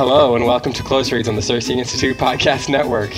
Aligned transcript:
Hello 0.00 0.34
and 0.34 0.46
welcome 0.46 0.72
to 0.72 0.82
Close 0.82 1.12
Reads 1.12 1.28
on 1.28 1.34
the 1.34 1.42
CiRCE 1.42 1.76
Institute 1.76 2.16
Podcast 2.16 2.70
Network. 2.70 3.12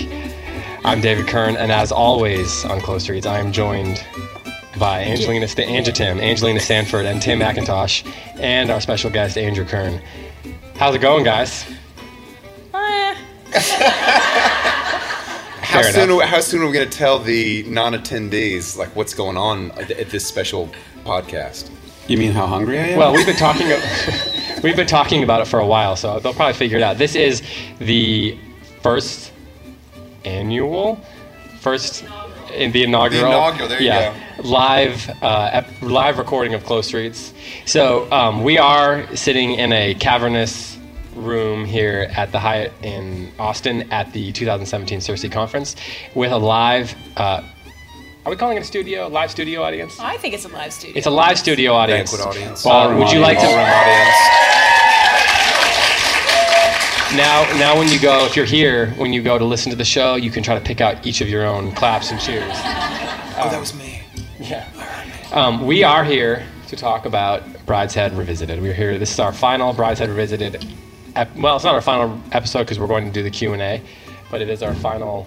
I'm 0.84 1.00
David 1.00 1.28
Kern, 1.28 1.56
and 1.56 1.70
as 1.70 1.92
always 1.92 2.64
on 2.64 2.80
Close 2.80 3.08
Reads, 3.08 3.24
I 3.24 3.38
am 3.38 3.52
joined 3.52 4.04
by 4.80 5.04
Angelina, 5.04 5.46
St- 5.46 5.70
Angie 5.70 5.92
Tim, 5.92 6.18
Angelina 6.18 6.58
Sanford, 6.58 7.06
and 7.06 7.22
Tim 7.22 7.38
McIntosh, 7.38 8.04
and 8.40 8.68
our 8.68 8.80
special 8.80 9.10
guest 9.10 9.38
Andrew 9.38 9.64
Kern. 9.64 10.02
How's 10.74 10.96
it 10.96 10.98
going, 10.98 11.22
guys? 11.22 11.64
Eh. 12.74 13.14
How 15.62 15.82
Fair 15.82 15.92
soon, 15.92 16.10
enough. 16.10 16.28
how 16.28 16.40
soon 16.40 16.62
are 16.62 16.66
we 16.66 16.72
going 16.72 16.90
to 16.90 16.98
tell 16.98 17.20
the 17.20 17.62
non-attendees 17.68 18.76
like 18.76 18.88
what's 18.96 19.14
going 19.14 19.36
on 19.36 19.70
at, 19.70 19.92
at 19.92 20.10
this 20.10 20.26
special 20.26 20.68
podcast? 21.04 21.70
You 22.12 22.18
mean 22.18 22.32
how 22.32 22.46
hungry 22.46 22.78
I 22.78 22.88
am? 22.88 22.98
Well, 22.98 23.14
we've 23.14 23.24
been 23.24 23.36
talking. 23.36 23.68
we've 24.62 24.76
been 24.76 24.86
talking 24.86 25.22
about 25.22 25.40
it 25.40 25.46
for 25.46 25.60
a 25.60 25.66
while, 25.66 25.96
so 25.96 26.20
they'll 26.20 26.34
probably 26.34 26.52
figure 26.52 26.76
it 26.76 26.82
out. 26.82 26.98
This 26.98 27.14
is 27.14 27.42
the 27.78 28.36
first 28.82 29.32
annual, 30.26 31.00
first 31.60 32.04
in 32.52 32.70
the 32.70 32.82
inaugural. 32.82 33.28
inaugural, 33.28 33.66
there 33.66 33.80
you 33.80 33.86
yeah, 33.86 34.14
live 34.44 35.08
uh, 35.22 35.48
ep- 35.54 35.80
live 35.80 36.18
recording 36.18 36.52
of 36.52 36.66
Close 36.66 36.92
Reads. 36.92 37.32
So 37.64 38.12
um, 38.12 38.44
we 38.44 38.58
are 38.58 39.06
sitting 39.16 39.52
in 39.52 39.72
a 39.72 39.94
cavernous 39.94 40.76
room 41.14 41.64
here 41.64 42.10
at 42.14 42.30
the 42.30 42.38
Hyatt 42.38 42.74
in 42.82 43.32
Austin 43.38 43.90
at 43.90 44.12
the 44.12 44.32
2017 44.32 44.98
CiRCE 44.98 45.32
Conference 45.32 45.76
with 46.14 46.30
a 46.30 46.36
live. 46.36 46.94
Uh, 47.16 47.42
are 48.24 48.30
we 48.30 48.36
calling 48.36 48.56
it 48.56 48.60
a 48.60 48.64
studio? 48.64 49.08
Live 49.08 49.30
studio 49.30 49.62
audience? 49.62 49.98
I 49.98 50.16
think 50.16 50.34
it's 50.34 50.44
a 50.44 50.48
live 50.48 50.72
studio. 50.72 50.96
It's 50.96 51.06
a 51.06 51.10
live 51.10 51.38
studio 51.38 51.72
audience. 51.72 52.10
Banquet 52.12 52.28
audience. 52.28 52.64
Uh, 52.64 52.94
would 52.98 53.10
you 53.10 53.18
like 53.18 53.38
to? 53.38 53.44
Ballroom 53.44 53.66
audience. 53.66 54.16
Now, 57.16 57.42
now, 57.58 57.76
when 57.76 57.88
you 57.88 58.00
go, 58.00 58.24
if 58.24 58.36
you're 58.36 58.46
here, 58.46 58.90
when 58.92 59.12
you 59.12 59.22
go 59.22 59.38
to 59.38 59.44
listen 59.44 59.70
to 59.70 59.76
the 59.76 59.84
show, 59.84 60.14
you 60.14 60.30
can 60.30 60.42
try 60.42 60.54
to 60.58 60.64
pick 60.64 60.80
out 60.80 61.04
each 61.06 61.20
of 61.20 61.28
your 61.28 61.44
own 61.44 61.72
claps 61.72 62.10
and 62.10 62.20
cheers. 62.20 62.52
Oh, 62.54 63.48
that 63.50 63.58
was 63.58 63.74
me. 63.74 64.00
Yeah. 64.38 64.66
Um, 65.32 65.66
we 65.66 65.82
are 65.82 66.04
here 66.04 66.46
to 66.68 66.76
talk 66.76 67.04
about 67.04 67.42
Brideshead 67.66 68.16
Revisited. 68.16 68.62
We're 68.62 68.72
here. 68.72 68.98
This 68.98 69.12
is 69.12 69.18
our 69.18 69.32
final 69.32 69.74
Brideshead 69.74 70.08
Revisited. 70.08 70.64
Ep- 71.16 71.36
well, 71.36 71.56
it's 71.56 71.64
not 71.64 71.74
our 71.74 71.82
final 71.82 72.18
episode 72.32 72.60
because 72.60 72.78
we're 72.78 72.86
going 72.86 73.04
to 73.04 73.12
do 73.12 73.22
the 73.22 73.30
Q 73.30 73.52
and 73.52 73.60
A, 73.60 73.82
but 74.30 74.40
it 74.40 74.48
is 74.48 74.62
our 74.62 74.74
final 74.74 75.26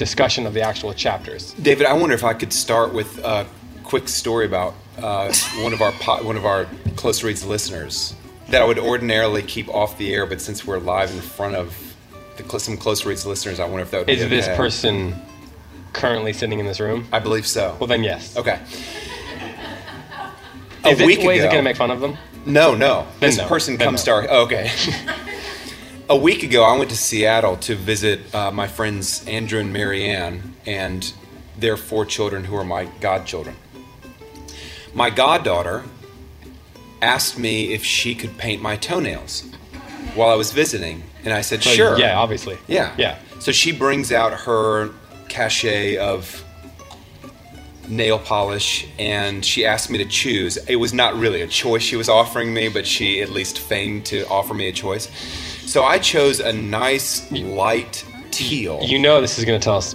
discussion 0.00 0.46
of 0.46 0.54
the 0.54 0.62
actual 0.62 0.94
chapters. 0.94 1.52
David, 1.60 1.86
I 1.86 1.92
wonder 1.92 2.14
if 2.14 2.24
I 2.24 2.32
could 2.32 2.52
start 2.54 2.94
with 2.94 3.18
a 3.22 3.46
quick 3.84 4.08
story 4.08 4.46
about 4.46 4.72
uh, 4.98 5.30
one 5.58 5.74
of 5.74 5.82
our 5.82 5.92
po- 5.92 6.22
one 6.24 6.36
of 6.38 6.46
our 6.46 6.66
close 6.96 7.22
reads 7.22 7.44
listeners 7.44 8.14
that 8.48 8.62
I 8.62 8.64
would 8.64 8.78
ordinarily 8.78 9.42
keep 9.42 9.68
off 9.68 9.98
the 9.98 10.12
air, 10.14 10.24
but 10.26 10.40
since 10.40 10.66
we're 10.66 10.78
live 10.78 11.10
in 11.12 11.20
front 11.20 11.54
of 11.54 11.76
the, 12.38 12.42
cl- 12.44 12.58
some 12.60 12.76
close 12.78 13.04
reads 13.04 13.26
listeners, 13.26 13.60
I 13.60 13.66
wonder 13.66 13.82
if 13.82 13.90
that 13.90 13.98
would 14.06 14.08
Is 14.10 14.28
this 14.30 14.46
okay. 14.48 14.56
person 14.56 15.14
currently 15.92 16.32
sitting 16.32 16.58
in 16.58 16.66
this 16.66 16.80
room? 16.80 17.06
I 17.12 17.18
believe 17.18 17.46
so. 17.46 17.76
Well, 17.78 17.86
then 17.86 18.02
yes. 18.02 18.36
Okay. 18.38 18.58
Is 20.86 20.98
a 20.98 21.02
it, 21.02 21.06
week 21.06 21.20
wait, 21.22 21.38
is 21.38 21.44
it 21.44 21.48
going 21.48 21.58
to 21.58 21.62
make 21.62 21.76
fun 21.76 21.90
of 21.90 22.00
them? 22.00 22.16
No, 22.46 22.74
no. 22.74 23.06
Then 23.20 23.28
This 23.28 23.36
no. 23.36 23.46
person 23.48 23.76
Then 23.76 23.88
comes 23.88 24.06
no. 24.06 24.22
to 24.22 24.28
our. 24.28 24.30
oh, 24.30 24.44
okay. 24.44 24.70
a 26.10 26.16
week 26.16 26.42
ago, 26.42 26.64
I 26.64 26.76
went 26.76 26.90
to 26.90 26.96
Seattle 26.96 27.56
to 27.58 27.76
visit 27.76 28.34
uh, 28.34 28.50
my 28.50 28.66
friends 28.66 29.24
Andrew 29.28 29.60
and 29.60 29.72
Marianne 29.72 30.56
and 30.66 31.10
their 31.56 31.76
four 31.76 32.04
children, 32.04 32.42
who 32.44 32.56
are 32.56 32.64
my 32.64 32.86
godchildren. 33.00 33.54
My 34.92 35.08
goddaughter 35.08 35.84
asked 37.00 37.38
me 37.38 37.72
if 37.72 37.84
she 37.84 38.16
could 38.16 38.36
paint 38.38 38.60
my 38.60 38.76
toenails 38.76 39.44
while 40.16 40.30
I 40.30 40.34
was 40.34 40.50
visiting, 40.50 41.04
and 41.24 41.32
I 41.32 41.42
said, 41.42 41.62
So, 41.62 41.70
"Sure." 41.70 41.98
Yeah, 41.98 42.18
obviously. 42.18 42.58
Yeah. 42.66 42.92
Yeah. 42.98 43.18
So 43.38 43.52
she 43.52 43.70
brings 43.70 44.10
out 44.10 44.32
her 44.32 44.90
cachet 45.28 45.96
of 45.96 46.44
nail 47.88 48.18
polish 48.18 48.86
and 48.98 49.44
she 49.44 49.64
asked 49.64 49.90
me 49.90 49.98
to 49.98 50.04
choose. 50.04 50.56
It 50.68 50.76
was 50.76 50.92
not 50.92 51.14
really 51.16 51.42
a 51.42 51.46
choice 51.46 51.82
she 51.82 51.96
was 51.96 52.08
offering 52.08 52.52
me, 52.52 52.68
but 52.68 52.86
she 52.86 53.20
at 53.20 53.30
least 53.30 53.58
feigned 53.58 54.06
to 54.06 54.26
offer 54.28 54.54
me 54.54 54.68
a 54.68 54.72
choice. 54.72 55.08
So 55.70 55.84
I 55.84 56.00
chose 56.00 56.40
a 56.40 56.52
nice 56.52 57.30
light 57.30 58.04
teal. 58.32 58.80
You 58.82 58.98
know 58.98 59.20
this 59.20 59.38
is 59.38 59.44
going 59.44 59.60
to 59.60 59.62
tell 59.64 59.76
us 59.76 59.94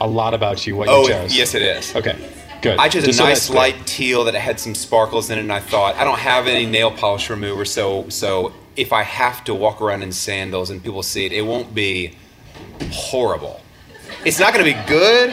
a 0.00 0.06
lot 0.08 0.34
about 0.34 0.66
you. 0.66 0.74
What 0.74 0.88
oh, 0.88 1.02
you 1.02 1.10
chose. 1.10 1.36
yes, 1.36 1.54
it 1.54 1.62
is. 1.62 1.94
Okay. 1.94 2.18
Good. 2.60 2.76
I 2.76 2.88
chose 2.88 3.04
Just 3.04 3.20
a 3.20 3.22
so 3.22 3.28
nice 3.28 3.46
clear. 3.46 3.56
light 3.56 3.86
teal 3.86 4.24
that 4.24 4.34
had 4.34 4.58
some 4.58 4.74
sparkles 4.74 5.30
in 5.30 5.38
it, 5.38 5.42
and 5.42 5.52
I 5.52 5.60
thought 5.60 5.94
I 5.94 6.02
don't 6.02 6.18
have 6.18 6.48
any 6.48 6.66
nail 6.66 6.90
polish 6.90 7.30
remover, 7.30 7.64
so 7.64 8.08
so 8.08 8.52
if 8.74 8.92
I 8.92 9.04
have 9.04 9.44
to 9.44 9.54
walk 9.54 9.80
around 9.80 10.02
in 10.02 10.10
sandals 10.10 10.70
and 10.70 10.82
people 10.82 11.04
see 11.04 11.24
it, 11.24 11.30
it 11.30 11.42
won't 11.42 11.72
be 11.72 12.16
horrible. 12.90 13.60
It's 14.24 14.40
not 14.40 14.52
going 14.52 14.66
to 14.66 14.74
be 14.74 14.88
good, 14.88 15.30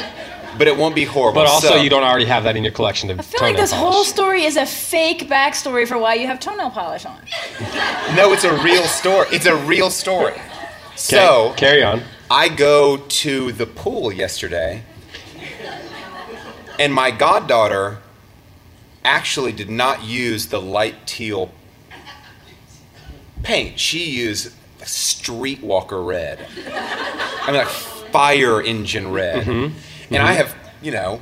but 0.59 0.67
it 0.67 0.77
won't 0.77 0.93
be 0.93 1.05
horrible. 1.05 1.41
But 1.41 1.47
also, 1.47 1.69
So- 1.69 1.75
you 1.81 1.89
don't 1.89 2.03
already 2.03 2.25
have 2.25 2.43
that 2.43 2.55
in 2.57 2.63
your 2.63 2.73
collection 2.73 3.09
of 3.09 3.17
I 3.19 3.23
feel 3.23 3.41
like 3.41 3.55
this 3.55 3.71
polish. 3.73 3.93
whole 3.93 4.03
story 4.03 4.43
is 4.43 4.57
a 4.57 4.65
fake 4.65 5.27
backstory 5.29 5.87
for 5.87 5.97
why 5.97 6.13
you 6.15 6.27
have 6.27 6.39
toenail 6.39 6.69
polish 6.69 7.05
on. 7.05 7.17
No, 8.15 8.33
it's 8.33 8.43
a 8.43 8.53
real 8.61 8.83
story. 8.83 9.25
It's 9.31 9.45
a 9.47 9.55
real 9.55 9.89
story. 9.89 10.33
Okay, 10.33 10.41
So 10.95 11.53
carry 11.55 11.81
on. 11.81 12.03
I 12.29 12.49
go 12.49 12.97
to 12.97 13.51
the 13.53 13.65
pool 13.65 14.11
yesterday, 14.11 14.83
and 16.77 16.93
my 16.93 17.09
goddaughter 17.09 17.99
actually 19.05 19.53
did 19.53 19.69
not 19.69 20.03
use 20.03 20.47
the 20.47 20.59
light 20.61 21.07
teal 21.07 21.51
paint. 23.43 23.79
She 23.79 24.11
used 24.11 24.51
streetwalker 24.81 26.05
red. 26.05 26.45
I 26.73 27.47
mean, 27.47 27.55
like 27.55 27.67
fire 27.67 28.61
engine 28.61 29.11
red. 29.11 29.45
Mm-hmm. 29.45 29.77
And 30.09 30.23
I 30.23 30.35
mm-hmm. 30.35 30.47
have, 30.47 30.55
you 30.81 30.91
know, 30.91 31.21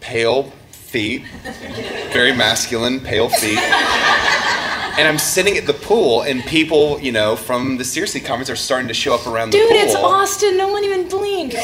pale 0.00 0.52
feet, 0.70 1.22
very 2.12 2.34
masculine, 2.34 3.00
pale 3.00 3.28
feet. 3.28 3.58
And 4.98 5.08
I'm 5.08 5.18
sitting 5.18 5.56
at 5.56 5.66
the 5.66 5.72
pool, 5.72 6.20
and 6.20 6.44
people, 6.44 7.00
you 7.00 7.12
know, 7.12 7.34
from 7.34 7.78
the 7.78 7.84
Seriously 7.84 8.20
comments 8.20 8.50
are 8.50 8.56
starting 8.56 8.88
to 8.88 8.94
show 8.94 9.14
up 9.14 9.26
around 9.26 9.50
the 9.50 9.58
pool. 9.58 9.68
Dude, 9.68 9.76
it's 9.76 9.94
Austin. 9.94 10.58
No 10.58 10.68
one 10.68 10.84
even 10.84 11.08
blinked. 11.08 11.54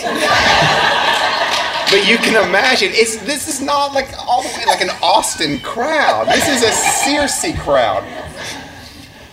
but 1.90 2.08
you 2.08 2.16
can 2.16 2.42
imagine 2.48 2.88
it's 2.92 3.18
this 3.24 3.46
is 3.46 3.60
not 3.60 3.92
like 3.92 4.08
all 4.26 4.42
the 4.42 4.48
way 4.48 4.64
like 4.66 4.80
an 4.80 4.90
Austin 5.02 5.58
crowd. 5.60 6.28
This 6.28 6.48
is 6.48 6.62
a 6.62 6.70
CiRCE 6.70 7.58
crowd. 7.60 8.02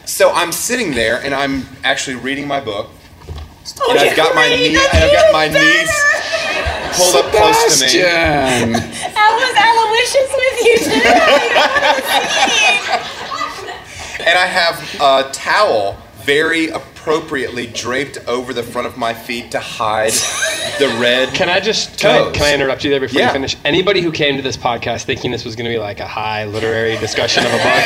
So 0.06 0.32
I'm 0.34 0.52
sitting 0.52 0.92
there 0.94 1.24
and 1.24 1.34
I'm 1.34 1.66
actually 1.86 2.18
reading 2.18 2.48
my 2.48 2.60
book. 2.60 2.90
Oh, 3.82 3.92
and 3.92 4.00
I've 4.00 4.16
got 4.18 4.36
my 4.36 4.48
knee, 4.50 4.76
and 4.76 4.78
I've 4.78 5.12
got 5.12 5.32
my 5.34 5.48
knees 5.48 5.90
pulled 6.96 7.16
up 7.16 7.32
close 7.32 7.80
to 7.80 7.86
me. 7.86 7.90
Sebastian. 7.92 8.74
How 9.16 9.30
was 9.38 9.54
Aloysius 9.56 10.32
with 10.36 10.58
you 10.66 10.78
today? 10.80 11.20
And 14.28 14.38
I 14.40 14.46
have 14.48 14.82
a 15.02 15.30
towel 15.32 15.98
very 16.24 16.70
appropriately 16.70 17.68
draped 17.68 18.18
over 18.28 18.54
the 18.54 18.64
front 18.64 18.88
of 18.88 18.98
my 18.98 19.14
feet 19.14 19.52
to 19.52 19.60
hide 19.60 20.14
the 20.80 20.88
red. 21.00 21.30
Can 21.36 21.50
I 21.50 21.60
just 21.60 22.00
can 22.00 22.30
I, 22.30 22.32
can 22.32 22.42
I 22.44 22.54
interrupt 22.56 22.84
you 22.84 22.90
there 22.90 23.00
before 23.00 23.20
Yeah. 23.20 23.28
you 23.28 23.34
finish? 23.34 23.56
Anybody 23.64 24.02
who 24.02 24.12
came 24.12 24.36
to 24.38 24.42
this 24.42 24.58
podcast 24.58 25.04
thinking 25.04 25.30
this 25.30 25.46
was 25.46 25.56
going 25.56 25.66
to 25.66 25.72
be 25.72 25.78
like 25.78 26.00
a 26.00 26.08
high 26.08 26.46
literary 26.46 26.98
discussion 26.98 27.46
of 27.46 27.52
a 27.54 27.58
book, 27.58 27.84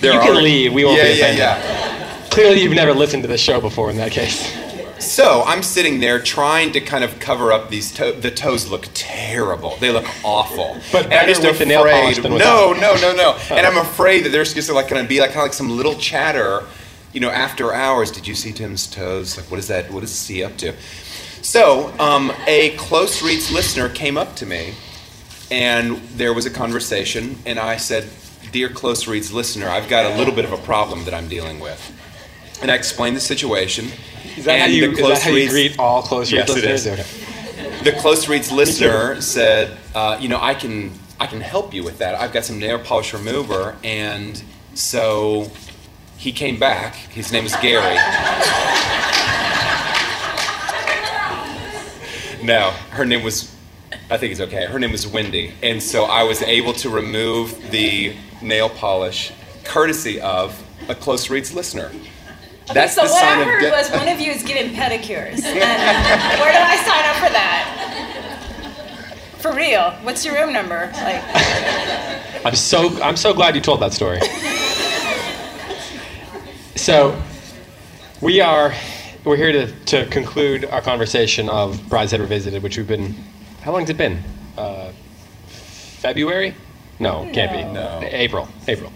There 0.00 0.12
you 0.12 0.18
are- 0.20 0.24
can 0.24 0.36
leave. 0.44 0.72
We 0.72 0.84
won't 0.84 0.98
yeah, 0.98 1.04
be 1.04 1.08
yeah, 1.18 1.24
offended. 1.24 1.38
yeah. 1.40 2.28
Clearly, 2.30 2.62
you've 2.62 2.74
never 2.74 2.94
listened 2.94 3.24
to 3.24 3.28
this 3.28 3.40
show 3.40 3.60
before. 3.60 3.90
In 3.90 3.96
that 3.96 4.12
case, 4.12 4.52
So 5.00 5.42
I'm 5.46 5.62
sitting 5.62 6.00
there 6.00 6.20
trying 6.20 6.72
to 6.72 6.80
kind 6.80 7.04
of 7.04 7.20
cover 7.20 7.52
up 7.52 7.70
these 7.70 7.92
toe. 7.92 8.12
The 8.12 8.30
toes 8.30 8.68
look 8.68 8.88
terrible. 8.94 9.76
They 9.76 9.90
look 9.90 10.06
awful. 10.24 10.76
But 10.92 11.06
And 11.06 11.14
I'm 11.14 11.26
better 11.26 11.48
with 11.48 11.58
the 11.58 11.66
nail 11.66 11.84
polish 11.84 12.18
than 12.18 12.32
no, 12.36 12.72
no, 12.72 12.94
no, 13.00 13.14
no. 13.14 13.38
And 13.50 13.66
I'm 13.66 13.78
afraid 13.78 14.24
that 14.24 14.30
there's 14.30 14.54
just 14.54 14.70
like 14.70 14.88
going 14.88 15.02
to 15.02 15.08
be 15.08 15.20
like 15.20 15.30
kind 15.30 15.40
of 15.40 15.44
like 15.44 15.52
some 15.52 15.70
little 15.70 15.94
chatter, 15.94 16.64
you 17.12 17.20
know, 17.20 17.30
after 17.30 17.72
hours. 17.72 18.10
Did 18.10 18.26
you 18.26 18.34
see 18.34 18.52
Tim's 18.52 18.86
toes? 18.86 19.36
Like, 19.36 19.50
what 19.50 19.58
is 19.58 19.68
that? 19.68 19.90
What 19.90 20.02
is 20.02 20.26
he 20.26 20.42
up 20.42 20.56
to? 20.58 20.74
So 21.42 21.94
um, 21.98 22.32
a 22.46 22.70
close 22.76 23.22
reads 23.22 23.50
listener 23.50 23.88
came 23.88 24.18
up 24.18 24.34
to 24.36 24.46
me, 24.46 24.74
and 25.50 25.96
there 26.16 26.34
was 26.34 26.46
a 26.46 26.50
conversation, 26.50 27.38
and 27.46 27.58
I 27.58 27.76
said, 27.76 28.08
"Dear 28.52 28.68
close 28.68 29.06
reads 29.06 29.32
listener, 29.32 29.68
I've 29.68 29.88
got 29.88 30.04
a 30.12 30.16
little 30.16 30.34
bit 30.34 30.44
of 30.44 30.52
a 30.52 30.58
problem 30.58 31.04
that 31.04 31.14
I'm 31.14 31.28
dealing 31.28 31.60
with." 31.60 31.80
And 32.60 32.70
I 32.70 32.74
explained 32.74 33.16
the 33.16 33.20
situation. 33.20 33.86
Is 34.38 34.44
that 34.44 34.58
how 34.58 34.64
and 34.66 34.74
you 34.74 34.90
the 34.90 34.96
close 35.00 35.22
how 35.22 35.32
reads- 35.32 35.52
greet 35.52 35.78
all 35.78 36.02
close 36.02 36.30
Yes, 36.32 36.48
it 36.48 36.54
listeners? 36.64 36.86
is. 36.86 37.00
Okay. 37.00 37.82
the 37.84 37.92
close 38.00 38.28
reads 38.28 38.50
listener 38.52 39.20
said, 39.20 39.76
uh, 39.94 40.16
you 40.20 40.28
know, 40.28 40.38
I 40.40 40.54
can 40.54 40.92
I 41.20 41.26
can 41.26 41.40
help 41.40 41.74
you 41.74 41.82
with 41.84 41.98
that. 41.98 42.14
I've 42.14 42.32
got 42.32 42.44
some 42.44 42.58
nail 42.58 42.78
polish 42.78 43.12
remover, 43.12 43.76
and 43.82 44.42
so 44.74 45.50
he 46.16 46.32
came 46.32 46.58
back. 46.58 46.94
His 46.94 47.32
name 47.32 47.44
is 47.44 47.54
Gary. 47.56 47.96
no, 52.42 52.70
her 52.90 53.04
name 53.04 53.22
was. 53.22 53.54
I 54.10 54.16
think 54.16 54.32
it's 54.32 54.40
okay. 54.40 54.66
Her 54.66 54.78
name 54.78 54.92
was 54.92 55.06
Wendy, 55.06 55.52
and 55.62 55.82
so 55.82 56.04
I 56.04 56.22
was 56.22 56.40
able 56.42 56.72
to 56.74 56.88
remove 56.88 57.70
the 57.70 58.14
nail 58.40 58.70
polish, 58.70 59.32
courtesy 59.64 60.20
of 60.20 60.60
a 60.88 60.94
close 60.94 61.28
reads 61.30 61.52
listener. 61.52 61.90
That's 62.72 62.94
so 62.94 63.02
the 63.02 63.08
what 63.10 63.20
sign 63.20 63.38
I 63.40 63.44
heard 63.44 63.60
de- 63.60 63.70
was 63.70 63.90
one 63.90 64.08
of 64.14 64.20
you 64.20 64.30
is 64.32 64.42
giving 64.42 64.74
pedicures. 64.74 65.42
And 65.44 66.40
where 66.40 66.52
do 66.52 66.58
I 66.58 66.76
sign 66.84 67.04
up 67.08 67.16
for 67.16 67.32
that? 67.32 67.84
For 69.38 69.52
real? 69.54 69.92
What's 70.02 70.24
your 70.24 70.34
room 70.34 70.52
number? 70.52 70.90
Like, 70.94 71.22
I'm 72.44 72.54
so 72.54 73.00
I'm 73.02 73.16
so 73.16 73.32
glad 73.32 73.54
you 73.54 73.60
told 73.60 73.80
that 73.80 73.92
story. 73.92 74.20
so 76.76 77.20
we 78.20 78.40
are 78.40 78.74
we're 79.24 79.36
here 79.36 79.52
to, 79.52 79.72
to 79.86 80.06
conclude 80.06 80.64
our 80.64 80.80
conversation 80.80 81.48
of 81.48 81.76
Brideshead 81.88 82.20
Revisited, 82.20 82.62
which 82.62 82.76
we've 82.76 82.86
been 82.88 83.14
how 83.62 83.72
long 83.72 83.82
has 83.82 83.90
it 83.90 83.96
been? 83.96 84.22
Uh, 84.56 84.92
February? 85.46 86.54
No, 86.98 87.28
can't 87.32 87.52
be. 87.52 87.62
No. 87.62 88.00
April. 88.02 88.48
April. 88.66 88.92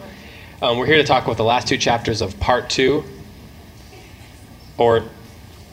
Um, 0.60 0.78
we're 0.78 0.86
here 0.86 0.96
to 0.96 1.04
talk 1.04 1.24
about 1.24 1.36
the 1.36 1.44
last 1.44 1.68
two 1.68 1.76
chapters 1.76 2.20
of 2.20 2.38
part 2.40 2.68
two 2.70 3.04
or 4.82 5.04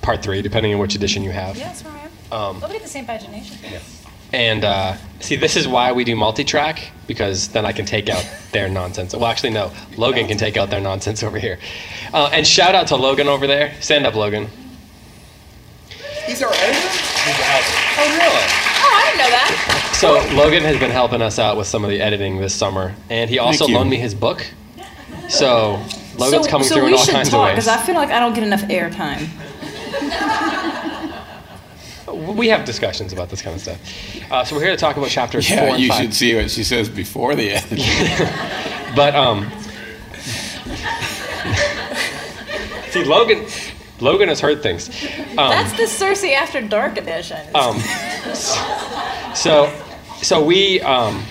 part 0.02 0.22
three, 0.22 0.42
depending 0.42 0.74
on 0.74 0.80
which 0.80 0.96
edition 0.96 1.24
you 1.24 1.32
have. 1.32 1.58
yes, 1.58 1.84
where 1.84 1.94
I 1.94 2.00
am. 2.00 2.12
Um, 2.32 2.62
We'll 2.62 2.70
be 2.70 2.76
at 2.76 2.84
the 2.84 2.88
same 2.88 3.06
pagination. 3.06 3.58
Yeah. 3.70 3.80
And 4.32 4.64
uh, 4.64 4.96
see, 5.20 5.36
this 5.36 5.56
is 5.56 5.68
why 5.68 5.92
we 5.92 6.04
do 6.04 6.16
multi-track 6.16 6.92
because 7.08 7.48
then 7.48 7.66
I 7.66 7.72
can 7.72 7.86
take 7.86 8.10
out 8.10 8.24
their 8.52 8.70
nonsense. 8.70 9.14
Well, 9.16 9.26
actually, 9.26 9.50
no. 9.50 9.72
Logan 9.98 10.28
can 10.28 10.38
take 10.38 10.56
out 10.56 10.70
their 10.70 10.80
nonsense 10.80 11.24
over 11.24 11.40
here. 11.40 11.58
Uh, 12.14 12.30
and 12.32 12.46
shout 12.46 12.76
out 12.76 12.88
to 12.88 12.96
Logan 12.96 13.28
over 13.28 13.48
there. 13.48 13.74
Stand 13.82 14.06
up, 14.06 14.14
Logan. 14.14 14.48
He's 16.28 16.44
our 16.44 16.54
editor. 16.54 16.88
Oh, 17.98 18.18
really? 18.18 18.46
Oh, 18.82 18.94
I 18.94 19.06
didn't 19.08 19.18
know 19.18 19.30
that. 19.32 19.96
So 20.00 20.14
Logan 20.36 20.62
has 20.64 20.78
been 20.80 20.92
helping 20.92 21.24
us 21.24 21.40
out 21.40 21.58
with 21.58 21.66
some 21.66 21.84
of 21.84 21.90
the 21.90 22.00
editing 22.00 22.40
this 22.40 22.54
summer, 22.54 22.94
and 23.10 23.30
he 23.32 23.40
also 23.40 23.66
loaned 23.68 23.90
me 23.90 23.98
his 23.98 24.14
book. 24.14 24.46
So 25.28 25.84
Logan's 26.20 26.46
so, 26.46 26.52
coming 26.52 26.68
so 26.68 26.76
through 26.76 26.84
we 26.86 26.90
in 26.90 26.94
all 26.98 27.04
should 27.06 27.14
kinds 27.16 27.30
talk 27.30 27.40
of 27.40 27.46
ways. 27.56 27.66
because 27.66 27.68
I 27.68 27.78
feel 27.86 27.96
like 27.96 28.10
I 28.10 28.20
don't 28.20 28.34
get 28.34 28.44
enough 28.44 28.62
airtime. 28.64 29.28
We 32.36 32.50
have 32.50 32.66
discussions 32.66 33.14
about 33.14 33.30
this 33.30 33.42
kind 33.42 33.56
of 33.56 33.62
stuff. 33.62 33.80
Uh, 34.32 34.44
so 34.44 34.56
we're 34.56 34.62
here 34.64 34.72
to 34.72 34.78
talk 34.78 34.98
about 34.98 35.10
chapters 35.10 35.48
four 35.48 35.56
Yeah, 35.58 35.74
and 35.74 35.80
you 35.82 35.90
five. 35.90 36.02
should 36.02 36.14
see 36.14 36.36
what 36.36 36.50
she 36.52 36.64
says 36.64 36.90
before 36.90 37.36
the 37.36 37.52
end. 37.52 37.66
But 38.96 39.14
um, 39.16 39.46
see, 42.90 43.04
Logan, 43.04 43.46
Logan 44.00 44.30
has 44.30 44.40
heard 44.40 44.64
things. 44.64 44.90
Um, 44.90 45.36
That's 45.36 45.78
the 45.78 45.84
CiRCE 45.84 46.34
After 46.34 46.60
Dark 46.62 46.98
edition. 46.98 47.38
Um, 47.54 47.78
so, 49.36 49.72
so 50.24 50.44
we 50.44 50.82
um, 50.82 51.24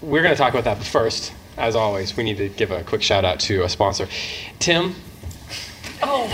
we're 0.00 0.22
going 0.22 0.34
to 0.34 0.38
talk 0.38 0.54
about 0.54 0.64
that. 0.64 0.78
But 0.78 0.86
first, 0.86 1.34
as 1.60 1.76
always, 1.76 2.16
we 2.16 2.24
need 2.24 2.38
to 2.38 2.48
give 2.48 2.70
a 2.70 2.82
quick 2.82 3.02
shout 3.02 3.24
out 3.24 3.38
to 3.40 3.62
a 3.64 3.68
sponsor, 3.68 4.08
Tim. 4.58 4.94
oh, 6.02 6.26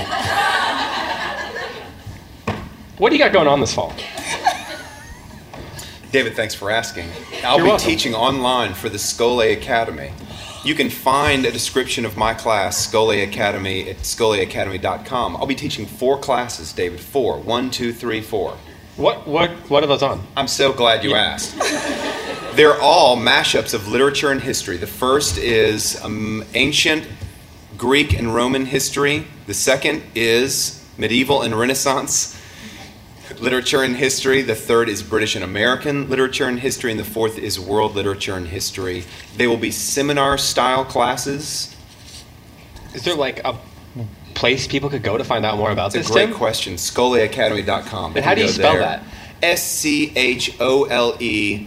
What 2.99 3.11
do 3.11 3.17
you 3.17 3.23
got 3.23 3.33
going 3.33 3.49
on 3.49 3.61
this 3.61 3.75
fall? 3.75 3.93
David, 6.13 6.35
thanks 6.35 6.55
for 6.55 6.71
asking. 6.71 7.09
I'll 7.45 7.57
You're 7.57 7.65
be 7.67 7.71
welcome. 7.71 7.87
teaching 7.87 8.15
online 8.15 8.73
for 8.73 8.89
the 8.89 8.97
Schole 8.99 9.41
Academy. 9.53 10.13
You 10.65 10.75
can 10.75 10.89
find 10.89 11.45
a 11.45 11.53
description 11.53 12.05
of 12.07 12.17
my 12.17 12.33
class, 12.33 12.91
Schole 12.91 13.11
Academy, 13.23 13.91
at 13.91 13.99
scholeacademy.com. 13.99 15.37
I'll 15.37 15.47
be 15.47 15.55
teaching 15.55 15.85
four 15.87 16.19
classes, 16.19 16.73
David. 16.73 17.01
Four. 17.01 17.39
One, 17.41 17.71
two, 17.71 17.93
three, 17.93 18.21
four. 18.23 18.57
What 18.97 19.27
what 19.27 19.51
what 19.69 19.85
are 19.85 19.87
those 19.87 20.03
on? 20.03 20.27
I'm 20.39 20.49
so 20.49 20.73
glad 20.73 21.05
you 21.05 21.15
asked. 21.15 21.55
They're 22.57 22.81
all 22.81 23.19
mashups 23.19 23.75
of 23.75 23.89
literature 23.89 24.31
and 24.31 24.41
history. 24.41 24.79
The 24.79 24.87
first 24.87 25.37
is 25.37 26.03
um, 26.03 26.43
ancient 26.55 27.07
Greek 27.77 28.19
and 28.19 28.35
Roman 28.35 28.65
history. 28.65 29.27
The 29.47 29.53
second 29.53 30.03
is 30.15 30.83
medieval 30.97 31.43
and 31.43 31.55
Renaissance 31.55 32.41
literature 33.39 33.83
and 33.83 33.95
history. 33.95 34.41
The 34.41 34.55
third 34.55 34.89
is 34.89 35.03
British 35.03 35.35
and 35.35 35.45
American 35.45 36.09
literature 36.09 36.47
and 36.47 36.59
history. 36.59 36.91
And 36.91 36.99
the 36.99 37.05
fourth 37.05 37.37
is 37.37 37.61
world 37.61 37.95
literature 37.95 38.35
and 38.35 38.49
history. 38.49 39.05
They 39.37 39.47
will 39.47 39.59
be 39.59 39.71
seminar 39.71 40.39
style 40.39 40.87
classes. 40.87 41.77
Is 42.95 43.05
there 43.05 43.15
like 43.15 43.45
a 43.45 43.59
place 44.37 44.69
people 44.69 44.89
could 44.89 45.03
go 45.03 45.19
to 45.19 45.25
find 45.25 45.45
out 45.45 45.57
more 45.59 45.73
about 45.73 45.87
It's 45.87 45.95
this? 46.07 46.11
a 46.11 46.13
great 46.13 46.27
Tim? 46.27 46.35
question. 46.37 46.75
ScholeAcademy.com. 46.75 48.17
And 48.17 48.25
how 48.25 48.35
do 48.35 48.43
you 48.43 48.49
spell 48.49 48.79
that? 48.79 49.03
S 49.43 49.63
C 49.65 50.13
H 50.15 50.55
O 50.61 50.85
L 50.85 51.17
E 51.21 51.67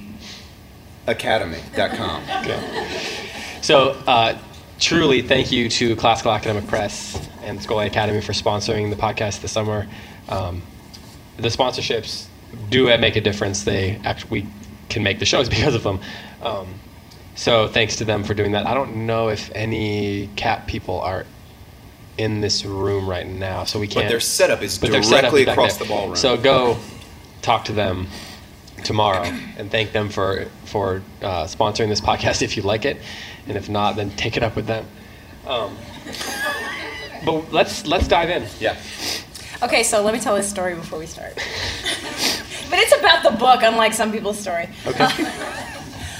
Academy.com. 1.07 2.23
Okay. 2.41 2.87
So, 3.61 3.91
uh, 4.07 4.37
truly, 4.79 5.21
thank 5.21 5.51
you 5.51 5.67
to 5.69 5.95
Classical 5.97 6.31
Academic 6.31 6.65
Press 6.67 7.27
and 7.43 7.61
Schole 7.61 7.85
Academy 7.85 8.21
for 8.21 8.31
sponsoring 8.31 8.89
the 8.89 8.95
podcast 8.95 9.41
this 9.41 9.51
summer. 9.51 9.85
Um, 10.29 10.61
the 11.37 11.49
sponsorships 11.49 12.27
do 12.69 12.85
make 12.97 13.17
a 13.17 13.21
difference. 13.21 13.63
They 13.65 13.99
actually 14.05 14.43
we 14.43 14.47
can 14.87 15.03
make 15.03 15.19
the 15.19 15.25
shows 15.25 15.49
because 15.55 15.75
of 15.75 15.83
them. 15.83 15.99
Um, 16.41 16.67
so, 17.35 17.67
thanks 17.67 17.97
to 17.97 18.05
them 18.05 18.23
for 18.23 18.33
doing 18.33 18.53
that. 18.53 18.65
I 18.65 18.73
don't 18.73 19.05
know 19.05 19.27
if 19.27 19.51
any 19.53 20.29
CAP 20.37 20.67
people 20.67 21.01
are 21.01 21.25
in 22.19 22.41
this 22.41 22.65
room 22.65 23.09
right 23.09 23.25
now, 23.25 23.63
so 23.63 23.79
we 23.79 23.87
can't. 23.87 24.05
But 24.05 24.09
their 24.09 24.19
setup 24.19 24.61
is 24.61 24.77
but 24.77 24.91
their 24.91 25.01
setup 25.01 25.31
directly 25.31 25.43
is 25.43 25.47
across 25.47 25.77
there. 25.77 25.87
the 25.87 25.93
ballroom. 25.93 26.15
So 26.17 26.35
go 26.35 26.77
talk 27.41 27.65
to 27.65 27.71
them 27.71 28.07
tomorrow 28.83 29.23
and 29.23 29.71
thank 29.71 29.93
them 29.93 30.09
for 30.09 30.45
for 30.65 31.01
uh, 31.21 31.45
sponsoring 31.45 31.87
this 31.87 32.01
podcast 32.01 32.41
if 32.49 32.57
you 32.57 32.63
like 32.63 32.83
it, 32.83 32.97
and 33.47 33.55
if 33.55 33.69
not, 33.69 33.95
then 33.95 34.11
take 34.11 34.35
it 34.35 34.43
up 34.43 34.57
with 34.57 34.67
them. 34.67 34.85
Um, 35.47 35.77
but 37.25 37.53
let's 37.53 37.87
let's 37.87 38.07
dive 38.07 38.29
in. 38.29 38.45
yeah. 38.59 38.75
Okay, 39.63 39.83
so 39.83 40.03
let 40.03 40.13
me 40.13 40.19
tell 40.19 40.35
this 40.35 40.49
story 40.49 40.75
before 40.75 40.99
we 40.99 41.05
start. 41.05 41.35
but 41.35 42.79
it's 42.79 42.97
about 42.97 43.23
the 43.23 43.31
book, 43.31 43.61
unlike 43.63 43.93
some 43.93 44.11
people's 44.11 44.39
story. 44.39 44.69
Okay. 44.85 45.07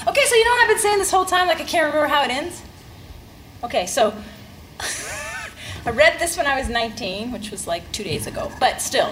Okay, 0.07 0.25
so 0.25 0.33
you 0.33 0.43
know 0.43 0.51
what 0.51 0.61
I've 0.63 0.69
been 0.69 0.79
saying 0.79 0.97
this 0.97 1.11
whole 1.11 1.25
time? 1.25 1.47
Like 1.47 1.59
I 1.59 1.65
can't 1.65 1.85
remember 1.85 2.07
how 2.07 2.23
it 2.23 2.31
ends. 2.31 2.63
Okay, 3.63 3.85
so 3.85 4.15
I 5.89 5.91
read 5.91 6.19
this 6.19 6.37
when 6.37 6.45
I 6.45 6.55
was 6.59 6.69
19, 6.69 7.31
which 7.31 7.49
was 7.49 7.65
like 7.65 7.81
two 7.91 8.03
days 8.03 8.27
ago, 8.27 8.51
but 8.59 8.79
still, 8.79 9.11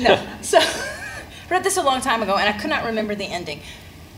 no. 0.00 0.24
So, 0.42 0.60
I 0.60 0.70
read 1.50 1.64
this 1.64 1.76
a 1.76 1.82
long 1.82 2.00
time 2.00 2.22
ago, 2.22 2.36
and 2.36 2.48
I 2.48 2.56
could 2.56 2.70
not 2.70 2.84
remember 2.84 3.16
the 3.16 3.24
ending. 3.24 3.62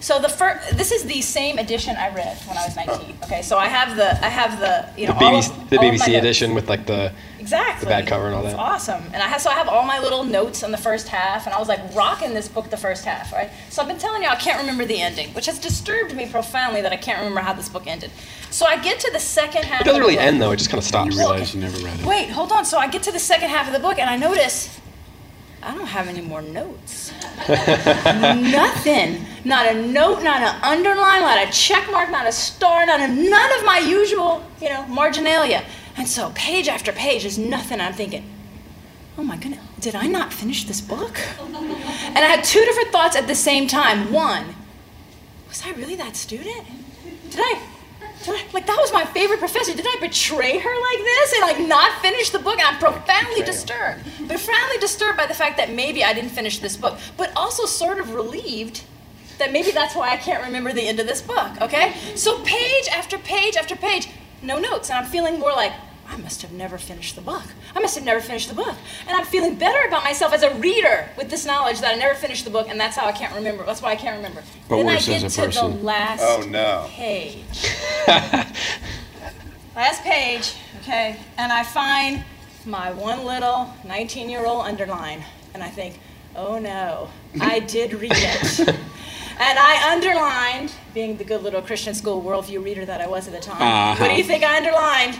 So 0.06 0.20
the 0.20 0.28
first, 0.28 0.76
this 0.76 0.92
is 0.92 1.02
the 1.02 1.20
same 1.20 1.58
edition 1.58 1.96
I 1.96 2.14
read 2.14 2.38
when 2.46 2.56
I 2.56 2.64
was 2.64 2.76
19. 2.76 3.16
Okay, 3.24 3.42
so 3.42 3.58
I 3.58 3.66
have 3.66 3.96
the, 3.96 4.10
I 4.24 4.28
have 4.28 4.60
the, 4.60 4.88
you 4.96 5.08
know, 5.08 5.14
The 5.18 5.24
all 5.24 5.34
of- 5.34 5.44
BBC, 5.44 5.68
the 5.70 5.78
all 5.78 5.84
of 5.84 5.90
my 5.90 5.96
BBC 5.96 6.12
notes. 6.12 6.18
edition 6.24 6.54
with 6.54 6.68
like 6.68 6.86
the 6.86 7.12
Exactly. 7.40 7.80
the 7.80 7.86
bad 7.90 8.06
cover 8.06 8.26
and 8.26 8.36
all 8.36 8.44
It's 8.44 8.52
that. 8.54 8.60
awesome. 8.60 9.02
And 9.12 9.20
I 9.20 9.26
have, 9.26 9.40
so 9.40 9.50
I 9.50 9.54
have 9.54 9.66
all 9.68 9.82
my 9.84 9.98
little 9.98 10.22
notes 10.22 10.62
on 10.62 10.70
the 10.70 10.78
first 10.78 11.08
half, 11.08 11.46
and 11.46 11.52
I 11.52 11.58
was 11.58 11.66
like 11.66 11.80
rocking 11.92 12.34
this 12.34 12.46
book 12.46 12.70
the 12.70 12.76
first 12.76 13.04
half, 13.04 13.32
right? 13.32 13.50
So 13.68 13.82
I've 13.82 13.88
been 13.88 13.98
telling 13.98 14.22
you 14.22 14.28
I 14.28 14.36
can't 14.36 14.60
remember 14.60 14.84
the 14.84 15.00
ending, 15.00 15.30
which 15.34 15.46
has 15.46 15.58
disturbed 15.58 16.14
me 16.14 16.28
profoundly 16.30 16.82
that 16.82 16.92
I 16.92 16.96
can't 16.96 17.18
remember 17.18 17.40
how 17.40 17.52
this 17.54 17.68
book 17.68 17.88
ended. 17.88 18.12
So 18.50 18.64
I 18.64 18.76
get 18.80 19.00
to 19.00 19.10
the 19.12 19.18
second 19.18 19.64
half. 19.64 19.80
It 19.80 19.86
doesn't 19.86 20.00
of 20.00 20.06
the 20.06 20.06
really 20.12 20.18
book. 20.18 20.24
end 20.24 20.40
though. 20.40 20.52
It 20.52 20.58
just 20.58 20.70
kind 20.70 20.78
of 20.78 20.84
stops. 20.86 21.16
You 21.16 21.18
realize 21.18 21.52
you 21.52 21.60
never 21.62 21.78
read 21.78 21.98
it. 21.98 22.06
Wait, 22.06 22.28
hold 22.30 22.52
on. 22.52 22.64
So 22.64 22.78
I 22.78 22.86
get 22.86 23.02
to 23.04 23.10
the 23.12 23.18
second 23.18 23.50
half 23.50 23.66
of 23.66 23.72
the 23.72 23.80
book, 23.80 23.98
and 23.98 24.08
I 24.08 24.16
notice 24.16 24.78
I 25.66 25.74
don't 25.74 25.88
have 25.88 26.06
any 26.06 26.20
more 26.20 26.42
notes. 26.42 27.12
Nothing. 27.48 29.26
Not 29.44 29.66
a 29.66 29.74
note, 29.74 30.22
not 30.22 30.40
an 30.40 30.62
underline, 30.62 31.22
not 31.22 31.48
a 31.48 31.50
check 31.50 31.90
mark, 31.90 32.08
not 32.08 32.24
a 32.24 32.30
star, 32.30 32.86
not 32.86 33.00
a, 33.00 33.08
none 33.08 33.52
of 33.58 33.64
my 33.64 33.78
usual, 33.78 34.44
you 34.62 34.68
know, 34.68 34.86
marginalia. 34.86 35.64
And 35.96 36.06
so 36.06 36.30
page 36.36 36.68
after 36.68 36.92
page 36.92 37.24
is 37.24 37.36
nothing. 37.36 37.80
I'm 37.80 37.94
thinking, 37.94 38.24
oh 39.18 39.24
my 39.24 39.36
goodness, 39.36 39.60
did 39.80 39.96
I 39.96 40.06
not 40.06 40.32
finish 40.32 40.64
this 40.66 40.80
book? 40.80 41.18
And 41.40 42.18
I 42.18 42.28
had 42.28 42.44
two 42.44 42.64
different 42.64 42.92
thoughts 42.92 43.16
at 43.16 43.26
the 43.26 43.34
same 43.34 43.66
time. 43.66 44.12
One, 44.12 44.54
was 45.48 45.64
I 45.66 45.72
really 45.72 45.96
that 45.96 46.14
student? 46.14 46.64
Did 47.30 47.40
I, 47.40 47.60
I, 48.26 48.44
like, 48.52 48.66
that 48.66 48.76
was 48.78 48.92
my 48.92 49.04
favorite 49.04 49.38
professor. 49.38 49.74
Did 49.74 49.86
I 49.86 49.98
betray 50.00 50.58
her 50.58 50.70
like 50.70 50.98
this 50.98 51.32
and, 51.34 51.42
like, 51.42 51.60
not 51.60 52.00
finish 52.02 52.30
the 52.30 52.38
book? 52.38 52.58
And 52.58 52.66
I'm 52.66 52.78
profoundly 52.78 53.42
disturbed. 53.42 54.02
Profoundly 54.26 54.78
disturbed 54.78 55.16
by 55.16 55.26
the 55.26 55.34
fact 55.34 55.56
that 55.58 55.72
maybe 55.72 56.02
I 56.02 56.12
didn't 56.12 56.30
finish 56.30 56.58
this 56.58 56.76
book, 56.76 56.98
but 57.16 57.32
also 57.36 57.66
sort 57.66 57.98
of 57.98 58.14
relieved 58.14 58.82
that 59.38 59.52
maybe 59.52 59.70
that's 59.70 59.94
why 59.94 60.10
I 60.10 60.16
can't 60.16 60.42
remember 60.42 60.72
the 60.72 60.88
end 60.88 60.98
of 60.98 61.06
this 61.06 61.20
book, 61.20 61.60
okay? 61.60 61.94
So, 62.14 62.40
page 62.42 62.88
after 62.88 63.18
page 63.18 63.56
after 63.56 63.76
page, 63.76 64.08
no 64.42 64.58
notes. 64.58 64.88
And 64.90 64.98
I'm 64.98 65.10
feeling 65.10 65.38
more 65.38 65.52
like, 65.52 65.72
I 66.08 66.16
must 66.18 66.42
have 66.42 66.52
never 66.52 66.78
finished 66.78 67.14
the 67.16 67.20
book. 67.20 67.42
I 67.74 67.80
must 67.80 67.94
have 67.96 68.04
never 68.04 68.20
finished 68.20 68.48
the 68.48 68.54
book. 68.54 68.74
And 69.06 69.16
I'm 69.16 69.24
feeling 69.24 69.56
better 69.56 69.86
about 69.88 70.04
myself 70.04 70.32
as 70.32 70.42
a 70.42 70.54
reader 70.54 71.08
with 71.16 71.30
this 71.30 71.44
knowledge 71.44 71.80
that 71.80 71.94
I 71.94 71.96
never 71.96 72.14
finished 72.14 72.44
the 72.44 72.50
book, 72.50 72.68
and 72.68 72.78
that's 72.78 72.96
how 72.96 73.06
I 73.06 73.12
can't 73.12 73.34
remember. 73.34 73.64
That's 73.64 73.82
why 73.82 73.90
I 73.92 73.96
can't 73.96 74.16
remember. 74.16 74.42
But 74.68 74.76
then 74.76 74.88
I 74.88 74.94
worse 74.94 75.06
get 75.06 75.24
as 75.24 75.34
to 75.34 75.42
a 75.42 75.46
the 75.46 75.52
person. 75.52 75.84
last 75.84 76.22
Oh, 76.22 76.46
no. 76.48 76.86
page. 76.88 77.44
last 79.76 80.02
page, 80.02 80.54
okay, 80.82 81.18
and 81.38 81.52
I 81.52 81.62
find 81.62 82.24
my 82.64 82.92
one 82.92 83.24
little 83.24 83.72
19 83.84 84.30
year 84.30 84.46
old 84.46 84.66
underline, 84.66 85.24
and 85.54 85.62
I 85.62 85.68
think, 85.68 86.00
oh 86.34 86.58
no, 86.58 87.10
I 87.40 87.60
did 87.60 87.92
read 87.94 88.12
it. 88.14 88.58
and 88.68 88.78
I 89.58 89.92
underlined, 89.92 90.72
being 90.94 91.16
the 91.16 91.24
good 91.24 91.42
little 91.42 91.62
Christian 91.62 91.94
school 91.94 92.22
worldview 92.22 92.64
reader 92.64 92.84
that 92.84 93.00
I 93.00 93.06
was 93.06 93.26
at 93.26 93.34
the 93.34 93.40
time, 93.40 93.58
what 93.98 94.08
do 94.08 94.14
you 94.14 94.20
uh-huh. 94.20 94.28
think 94.28 94.44
I 94.44 94.56
underlined? 94.56 95.18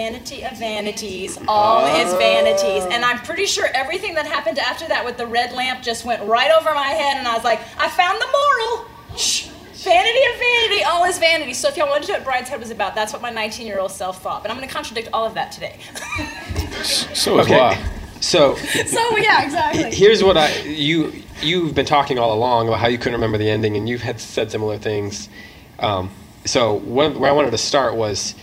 Vanity 0.00 0.44
of 0.44 0.58
vanities, 0.58 1.38
all 1.48 1.86
is 1.86 2.12
vanities. 2.18 2.84
And 2.90 3.02
I'm 3.02 3.16
pretty 3.20 3.46
sure 3.46 3.66
everything 3.72 4.14
that 4.16 4.26
happened 4.26 4.58
after 4.58 4.86
that 4.88 5.06
with 5.06 5.16
the 5.16 5.26
red 5.26 5.54
lamp 5.54 5.82
just 5.82 6.04
went 6.04 6.22
right 6.28 6.50
over 6.50 6.74
my 6.74 6.88
head, 6.88 7.16
and 7.16 7.26
I 7.26 7.32
was 7.34 7.44
like, 7.44 7.60
I 7.78 7.88
found 7.88 8.20
the 8.20 8.26
moral. 8.26 8.90
Shh. 9.16 9.48
Vanity 9.72 10.18
of 10.34 10.38
vanity, 10.38 10.84
all 10.84 11.04
is 11.04 11.16
vanity. 11.18 11.54
So 11.54 11.68
if 11.68 11.78
y'all 11.78 11.88
wanted 11.88 12.08
to 12.08 12.12
know 12.12 12.18
what 12.18 12.26
Brideshead 12.44 12.58
was 12.58 12.70
about, 12.70 12.94
that's 12.94 13.14
what 13.14 13.22
my 13.22 13.30
19 13.30 13.66
year 13.66 13.78
old 13.80 13.90
self 13.90 14.20
thought. 14.22 14.42
But 14.42 14.50
I'm 14.50 14.58
going 14.58 14.68
to 14.68 14.74
contradict 14.74 15.08
all 15.14 15.24
of 15.24 15.32
that 15.34 15.50
today. 15.50 15.78
So 17.14 17.38
is 17.38 17.46
Okay. 17.46 17.56
law. 17.58 17.74
So 18.20 18.54
so 18.86 19.16
yeah, 19.16 19.44
exactly. 19.44 19.94
here's 19.94 20.22
what 20.22 20.36
I 20.36 20.54
you 20.62 21.22
you've 21.40 21.74
been 21.74 21.86
talking 21.86 22.18
all 22.18 22.34
along 22.34 22.68
about 22.68 22.80
how 22.80 22.86
you 22.88 22.98
couldn't 22.98 23.14
remember 23.14 23.38
the 23.38 23.48
ending, 23.48 23.76
and 23.78 23.88
you've 23.88 24.02
had 24.02 24.20
said 24.20 24.50
similar 24.50 24.76
things. 24.76 25.30
Um, 25.78 26.10
so 26.44 26.74
what, 26.74 27.16
where 27.16 27.30
I 27.30 27.32
wanted 27.32 27.52
to 27.52 27.58
start 27.58 27.96
was, 27.96 28.34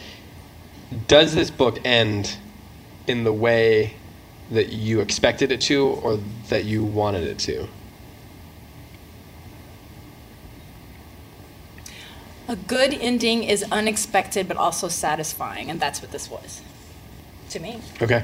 does 1.08 1.34
this 1.36 1.50
book 1.52 1.80
end 1.86 2.38
in 3.08 3.24
the 3.24 3.34
way 3.34 3.96
that 4.52 4.72
you 4.72 5.00
expected 5.00 5.52
it 5.52 5.62
to, 5.62 5.88
or 5.88 6.20
that 6.50 6.66
you 6.66 6.84
wanted 6.84 7.24
it 7.24 7.40
to? 7.40 7.68
A 12.48 12.56
good 12.56 12.94
ending 12.94 13.44
is 13.44 13.64
unexpected 13.72 14.48
but 14.48 14.58
also 14.58 14.88
satisfying, 14.88 15.70
and 15.70 15.80
that's 15.80 16.02
what 16.02 16.12
this 16.12 16.30
was 16.30 16.62
to 17.50 17.60
me. 17.60 17.82
Okay. 18.02 18.24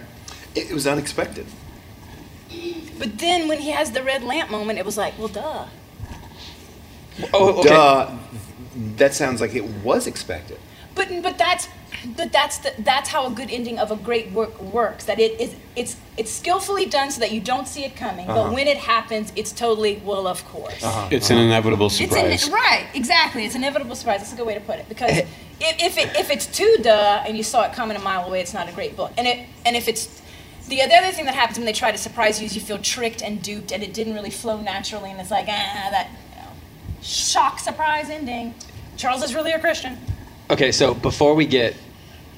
It 0.55 0.71
was 0.73 0.85
unexpected. 0.85 1.45
But 2.97 3.17
then 3.17 3.47
when 3.47 3.59
he 3.59 3.69
has 3.71 3.91
the 3.91 4.03
red 4.03 4.23
lamp 4.23 4.51
moment, 4.51 4.77
it 4.77 4.85
was 4.85 4.97
like, 4.97 5.17
well, 5.17 5.29
duh. 5.29 5.65
Oh, 7.33 7.59
okay. 7.59 7.69
Duh. 7.69 8.17
That 8.97 9.13
sounds 9.13 9.41
like 9.41 9.55
it 9.55 9.65
was 9.83 10.05
expected. 10.07 10.59
But 10.95 11.09
but 11.21 11.37
that's 11.37 11.67
but 12.15 12.31
that's 12.31 12.59
the, 12.59 12.73
that's 12.79 13.09
how 13.09 13.27
a 13.27 13.31
good 13.31 13.49
ending 13.51 13.77
of 13.77 13.91
a 13.91 13.95
great 13.95 14.31
work 14.31 14.59
works. 14.61 15.05
That 15.05 15.19
it 15.19 15.39
is 15.39 15.55
it's 15.75 15.95
it's 16.17 16.31
skillfully 16.31 16.85
done 16.85 17.11
so 17.11 17.19
that 17.19 17.31
you 17.31 17.41
don't 17.41 17.67
see 17.67 17.83
it 17.83 17.95
coming, 17.95 18.27
but 18.27 18.37
uh-huh. 18.37 18.53
when 18.53 18.67
it 18.67 18.77
happens, 18.77 19.33
it's 19.35 19.51
totally 19.51 20.01
well, 20.05 20.27
of 20.27 20.45
course. 20.45 20.83
Uh-huh. 20.83 21.09
It's 21.11 21.29
uh-huh. 21.29 21.39
an 21.39 21.45
inevitable 21.47 21.87
It's 21.87 21.97
surprise. 21.97 22.49
right, 22.49 22.87
exactly. 22.93 23.45
It's 23.45 23.55
inevitable 23.55 23.95
surprise. 23.95 24.19
That's 24.19 24.33
a 24.33 24.35
good 24.35 24.47
way 24.47 24.53
to 24.53 24.61
put 24.61 24.79
it. 24.79 24.87
Because 24.87 25.11
eh. 25.11 25.25
if, 25.59 25.81
if, 25.81 25.97
it, 25.97 26.15
if 26.15 26.29
it's 26.29 26.45
too 26.45 26.77
duh 26.81 27.23
and 27.25 27.35
you 27.35 27.43
saw 27.43 27.63
it 27.63 27.73
coming 27.73 27.97
a 27.97 28.01
mile 28.01 28.27
away, 28.27 28.39
it's 28.39 28.53
not 28.53 28.69
a 28.69 28.71
great 28.71 28.95
book. 28.95 29.11
And 29.17 29.27
it 29.27 29.47
and 29.65 29.75
if 29.75 29.87
it's 29.87 30.21
the, 30.67 30.77
the 30.77 30.95
other 30.95 31.11
thing 31.11 31.25
that 31.25 31.35
happens 31.35 31.57
when 31.57 31.65
they 31.65 31.73
try 31.73 31.91
to 31.91 31.97
surprise 31.97 32.39
you 32.39 32.45
is 32.45 32.55
you 32.55 32.61
feel 32.61 32.77
tricked 32.77 33.21
and 33.21 33.41
duped, 33.41 33.71
and 33.71 33.83
it 33.83 33.93
didn't 33.93 34.13
really 34.13 34.29
flow 34.29 34.61
naturally, 34.61 35.11
and 35.11 35.19
it's 35.19 35.31
like 35.31 35.47
ah 35.49 35.89
that 35.91 36.09
you 36.31 36.41
know, 36.41 36.51
shock 37.01 37.59
surprise 37.59 38.09
ending. 38.09 38.53
Charles 38.95 39.23
is 39.23 39.33
really 39.33 39.51
a 39.51 39.59
Christian. 39.59 39.97
Okay, 40.49 40.71
so 40.71 40.93
before 40.93 41.35
we 41.35 41.45
get 41.45 41.75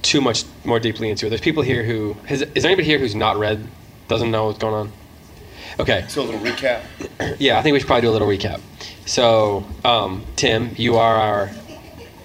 too 0.01 0.19
much 0.21 0.43
more 0.65 0.79
deeply 0.79 1.09
into 1.09 1.27
it, 1.27 1.29
there's 1.29 1.41
people 1.41 1.63
here 1.63 1.83
who 1.83 2.13
has, 2.25 2.41
is 2.41 2.65
anybody 2.65 2.85
here 2.85 2.97
who's 2.99 3.15
not 3.15 3.37
read, 3.37 3.65
doesn't 4.07 4.31
know 4.31 4.47
what's 4.47 4.59
going 4.59 4.73
on? 4.73 4.91
Okay, 5.79 6.03
So 6.09 6.21
a 6.21 6.23
little 6.23 6.41
recap. 6.41 6.81
yeah, 7.39 7.57
I 7.57 7.61
think 7.61 7.73
we 7.73 7.79
should 7.79 7.87
probably 7.87 8.01
do 8.01 8.09
a 8.09 8.11
little 8.11 8.27
recap. 8.27 8.59
So, 9.05 9.65
um, 9.85 10.25
Tim, 10.35 10.71
you 10.77 10.97
are 10.97 11.15
our 11.15 11.49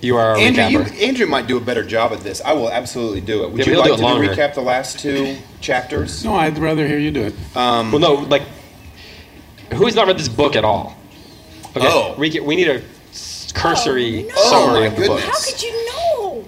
you 0.02 0.16
are 0.16 0.30
our 0.30 0.36
Andrew, 0.36 0.64
you. 0.64 0.80
Andrew 1.06 1.26
might 1.26 1.46
do 1.46 1.56
a 1.56 1.60
better 1.60 1.82
job 1.84 2.12
at 2.12 2.20
this. 2.20 2.40
I 2.42 2.52
will 2.52 2.70
absolutely 2.70 3.20
do 3.22 3.44
it. 3.44 3.50
Would 3.52 3.60
Yeah, 3.60 3.66
you 3.66 3.72
we'll 3.72 3.84
do 3.84 3.90
like 3.92 3.98
to 4.00 4.04
longer. 4.04 4.28
recap 4.28 4.54
the 4.54 4.60
last 4.60 4.98
two 4.98 5.36
chapters? 5.60 6.24
No, 6.24 6.34
I'd 6.34 6.58
rather 6.58 6.86
hear 6.86 6.98
you 6.98 7.10
do 7.10 7.22
it. 7.22 7.34
well, 7.54 7.98
no, 7.98 8.14
like 8.14 8.42
who's 9.74 9.94
not 9.94 10.06
read 10.06 10.18
this 10.18 10.28
book 10.28 10.54
at 10.56 10.64
all? 10.64 10.96
Okay, 11.76 11.86
Oh. 11.88 12.14
reca- 12.18 12.44
we 12.44 12.56
need 12.56 12.68
a 12.68 12.74
s- 12.76 12.82
cursory 13.56 14.24
Oh, 14.24 14.28
no. 14.28 14.32
Oh, 14.36 14.50
summary 14.50 14.80
my 14.80 14.86
of 14.86 14.96
the 14.96 15.06
book. 15.06 15.18
goodness. 15.20 15.44
How 15.46 15.52
could 15.52 15.62
you 15.62 15.86
know? 15.86 16.44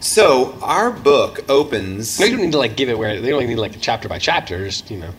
So 0.00 0.58
our 0.62 0.90
book 0.90 1.44
opens 1.48 2.18
No, 2.18 2.26
you 2.26 2.32
don't 2.36 2.44
need 2.46 2.52
to 2.52 2.58
like 2.58 2.76
give 2.76 2.88
it 2.88 2.98
where 2.98 3.20
they 3.20 3.30
don't 3.30 3.46
need 3.46 3.56
like 3.56 3.78
chapter 3.80 4.08
by 4.08 4.18
chapter. 4.18 4.64
Just 4.64 4.90
you 4.90 4.98
know. 4.98 5.10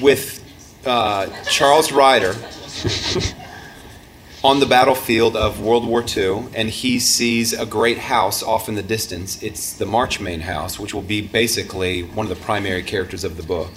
with 0.00 0.40
uh, 0.86 1.26
Charles 1.44 1.92
Ryder 1.92 2.34
on 4.44 4.60
the 4.60 4.66
battlefield 4.66 5.36
of 5.36 5.60
World 5.60 5.86
War 5.86 6.04
II, 6.06 6.44
and 6.54 6.68
he 6.68 6.98
sees 6.98 7.52
a 7.52 7.64
great 7.66 7.98
house 7.98 8.42
off 8.42 8.68
in 8.68 8.74
the 8.74 8.82
distance. 8.82 9.42
It's 9.42 9.72
the 9.72 9.86
Marchmain 9.86 10.40
house, 10.40 10.78
which 10.78 10.92
will 10.94 11.02
be 11.02 11.20
basically 11.22 12.02
one 12.02 12.30
of 12.30 12.36
the 12.36 12.42
primary 12.44 12.82
characters 12.82 13.24
of 13.24 13.36
the 13.36 13.42
book. 13.42 13.70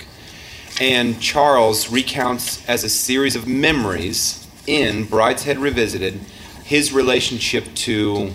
And 0.80 1.20
Charles 1.22 1.90
recounts 1.90 2.68
as 2.70 2.84
a 2.84 2.90
series 2.90 3.36
of 3.36 3.48
memories 3.48 4.47
in 4.68 5.06
Brideshead 5.06 5.60
Revisited 5.60 6.20
his 6.64 6.92
relationship 6.92 7.64
to 7.74 8.32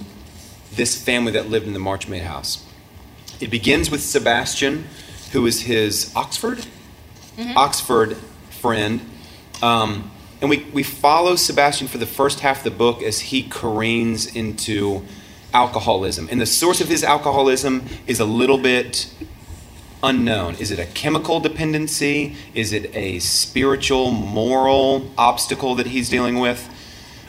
this 0.73 1.01
family 1.01 1.33
that 1.33 1.51
lived 1.51 1.67
in 1.67 1.75
the 1.75 1.79
Marchmain 1.79 2.23
house. 2.23 2.65
It 3.41 3.51
begins 3.51 3.91
with 3.91 4.03
Sebastian, 4.03 4.87
who 5.33 5.47
is 5.47 5.62
his 5.62 6.11
Oxford 6.17 6.67
Oxford 7.57 8.17
friend. 8.51 9.01
Um, 9.62 10.11
and 10.41 10.51
we, 10.51 10.65
we 10.73 10.83
follow 10.83 11.37
Sebastian 11.37 11.89
for 11.89 11.99
the 11.99 12.07
first 12.07 12.41
half 12.41 12.59
of 12.59 12.65
the 12.65 12.71
book 12.71 13.03
as 13.03 13.21
he 13.21 13.43
careens 13.43 14.35
into 14.35 15.03
alcoholism. 15.55 16.29
And 16.31 16.41
the 16.41 16.47
source 16.47 16.81
of 16.81 16.89
his 16.89 17.05
alcoholism 17.05 17.85
is 18.07 18.21
a 18.21 18.25
little 18.25 18.59
bit 18.59 19.12
unknown. 20.02 20.56
Is 20.56 20.71
it 20.71 20.78
a 20.78 20.87
chemical 20.87 21.40
dependency? 21.40 22.37
Is 22.54 22.73
it 22.73 22.94
a 22.94 23.18
spiritual, 23.21 24.11
moral 24.11 25.11
obstacle 25.16 25.75
that 25.76 25.87
he's 25.87 26.09
dealing 26.09 26.38
with? 26.38 26.68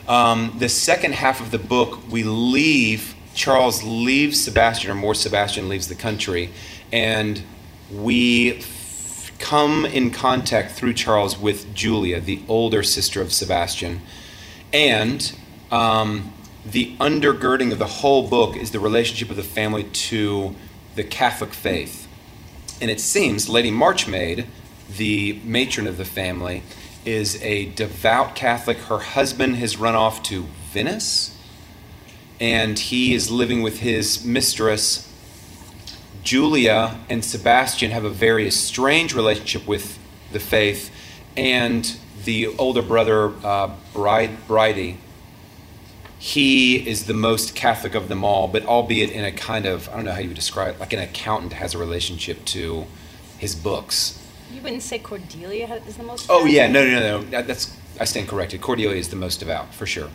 Um, 0.08 0.56
the 0.58 0.68
second 0.68 1.14
half 1.14 1.40
of 1.40 1.50
the 1.50 1.58
book, 1.58 2.00
we 2.10 2.24
leave, 2.24 3.14
Charles 3.34 3.82
leaves 3.82 4.42
Sebastian, 4.42 4.90
or 4.90 4.94
more, 4.94 5.14
Sebastian 5.14 5.68
leaves 5.68 5.88
the 5.88 5.94
country, 5.94 6.50
and 6.92 7.42
we 7.90 8.58
f- 8.58 9.32
come 9.38 9.86
in 9.86 10.10
contact 10.10 10.72
through 10.72 10.94
Charles 10.94 11.38
with 11.38 11.72
Julia, 11.74 12.20
the 12.20 12.42
older 12.48 12.82
sister 12.82 13.22
of 13.22 13.32
Sebastian. 13.32 14.02
And 14.72 15.32
um, 15.70 16.34
the 16.66 16.94
undergirding 16.96 17.72
of 17.72 17.78
the 17.78 17.86
whole 17.86 18.28
book 18.28 18.56
is 18.56 18.72
the 18.72 18.80
relationship 18.80 19.30
of 19.30 19.36
the 19.36 19.42
family 19.42 19.84
to 19.84 20.54
the 20.96 21.04
Catholic 21.04 21.54
faith. 21.54 22.03
And 22.80 22.90
it 22.90 23.00
seems 23.00 23.48
Lady 23.48 23.70
Marchmain, 23.70 24.46
the 24.96 25.40
matron 25.44 25.86
of 25.86 25.96
the 25.96 26.04
family, 26.04 26.62
is 27.04 27.40
a 27.42 27.66
devout 27.66 28.34
Catholic. 28.34 28.78
Her 28.78 28.98
husband 28.98 29.56
has 29.56 29.76
run 29.76 29.94
off 29.94 30.22
to 30.24 30.46
Venice, 30.72 31.36
and 32.40 32.78
he 32.78 33.14
is 33.14 33.30
living 33.30 33.62
with 33.62 33.80
his 33.80 34.24
mistress. 34.24 35.10
Julia 36.22 36.98
and 37.08 37.24
Sebastian 37.24 37.90
have 37.90 38.04
a 38.04 38.10
very 38.10 38.50
strange 38.50 39.14
relationship 39.14 39.66
with 39.66 39.98
the 40.32 40.40
faith, 40.40 40.90
and 41.36 41.96
the 42.24 42.48
older 42.58 42.82
brother, 42.82 43.32
uh, 43.44 43.70
Bride, 43.92 44.46
Bridie, 44.46 44.98
he 46.24 46.76
is 46.88 47.04
the 47.04 47.12
most 47.12 47.54
Catholic 47.54 47.94
of 47.94 48.08
them 48.08 48.24
all, 48.24 48.48
but 48.48 48.64
albeit 48.64 49.10
in 49.10 49.26
a 49.26 49.30
kind 49.30 49.66
of, 49.66 49.90
I 49.90 49.96
don't 49.96 50.06
know 50.06 50.12
how 50.12 50.20
you 50.20 50.28
would 50.28 50.34
describe 50.34 50.76
it, 50.76 50.80
like 50.80 50.94
an 50.94 50.98
accountant 51.00 51.52
has 51.52 51.74
a 51.74 51.78
relationship 51.78 52.46
to 52.46 52.86
his 53.36 53.54
books. 53.54 54.18
You 54.50 54.62
wouldn't 54.62 54.80
say 54.80 54.98
Cordelia 54.98 55.82
is 55.86 55.98
the 55.98 56.02
most. 56.02 56.24
Oh 56.30 56.46
yeah, 56.46 56.66
no, 56.66 56.82
no, 56.82 56.92
no, 56.98 57.20
no. 57.20 57.24
That- 57.30 57.46
That's 57.46 57.76
I 58.00 58.06
stand 58.06 58.26
corrected. 58.26 58.62
Cordelia 58.62 58.96
is 58.96 59.10
the 59.10 59.16
most 59.16 59.40
devout 59.40 59.74
for 59.74 59.84
sure. 59.84 60.08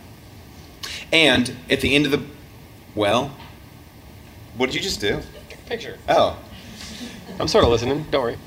And 1.14 1.56
at 1.70 1.82
the 1.82 1.94
end 1.94 2.06
of 2.08 2.12
the, 2.12 2.24
well, 2.96 3.32
what 4.58 4.66
did 4.66 4.76
you 4.78 4.82
just 4.82 5.00
do? 5.00 5.20
Picture. 5.68 6.00
Oh, 6.10 6.40
I'm 7.40 7.48
sort 7.48 7.64
of 7.66 7.70
listening. 7.70 8.08
Don't 8.10 8.24
worry. 8.24 8.38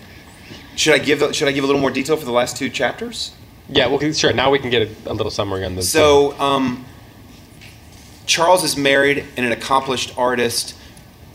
should 0.75 0.95
I 0.95 0.99
give 0.99 1.21
should 1.33 1.47
I 1.47 1.53
give 1.53 1.63
a 1.63 1.67
little 1.69 1.81
more 1.81 1.93
detail 1.93 2.17
for 2.17 2.25
the 2.25 2.33
last 2.33 2.57
two 2.57 2.69
chapters? 2.71 3.31
Yeah, 3.69 3.87
well, 3.87 4.01
sure. 4.13 4.33
Now 4.33 4.51
we 4.51 4.59
can 4.59 4.71
get 4.71 4.83
a, 5.07 5.13
a 5.13 5.15
little 5.15 5.31
summary 5.31 5.65
on 5.65 5.77
this. 5.77 5.89
So, 5.89 6.37
um, 6.41 6.85
Charles 8.27 8.63
is 8.63 8.77
married 8.77 9.25
and 9.37 9.45
an 9.45 9.53
accomplished 9.53 10.17
artist. 10.17 10.75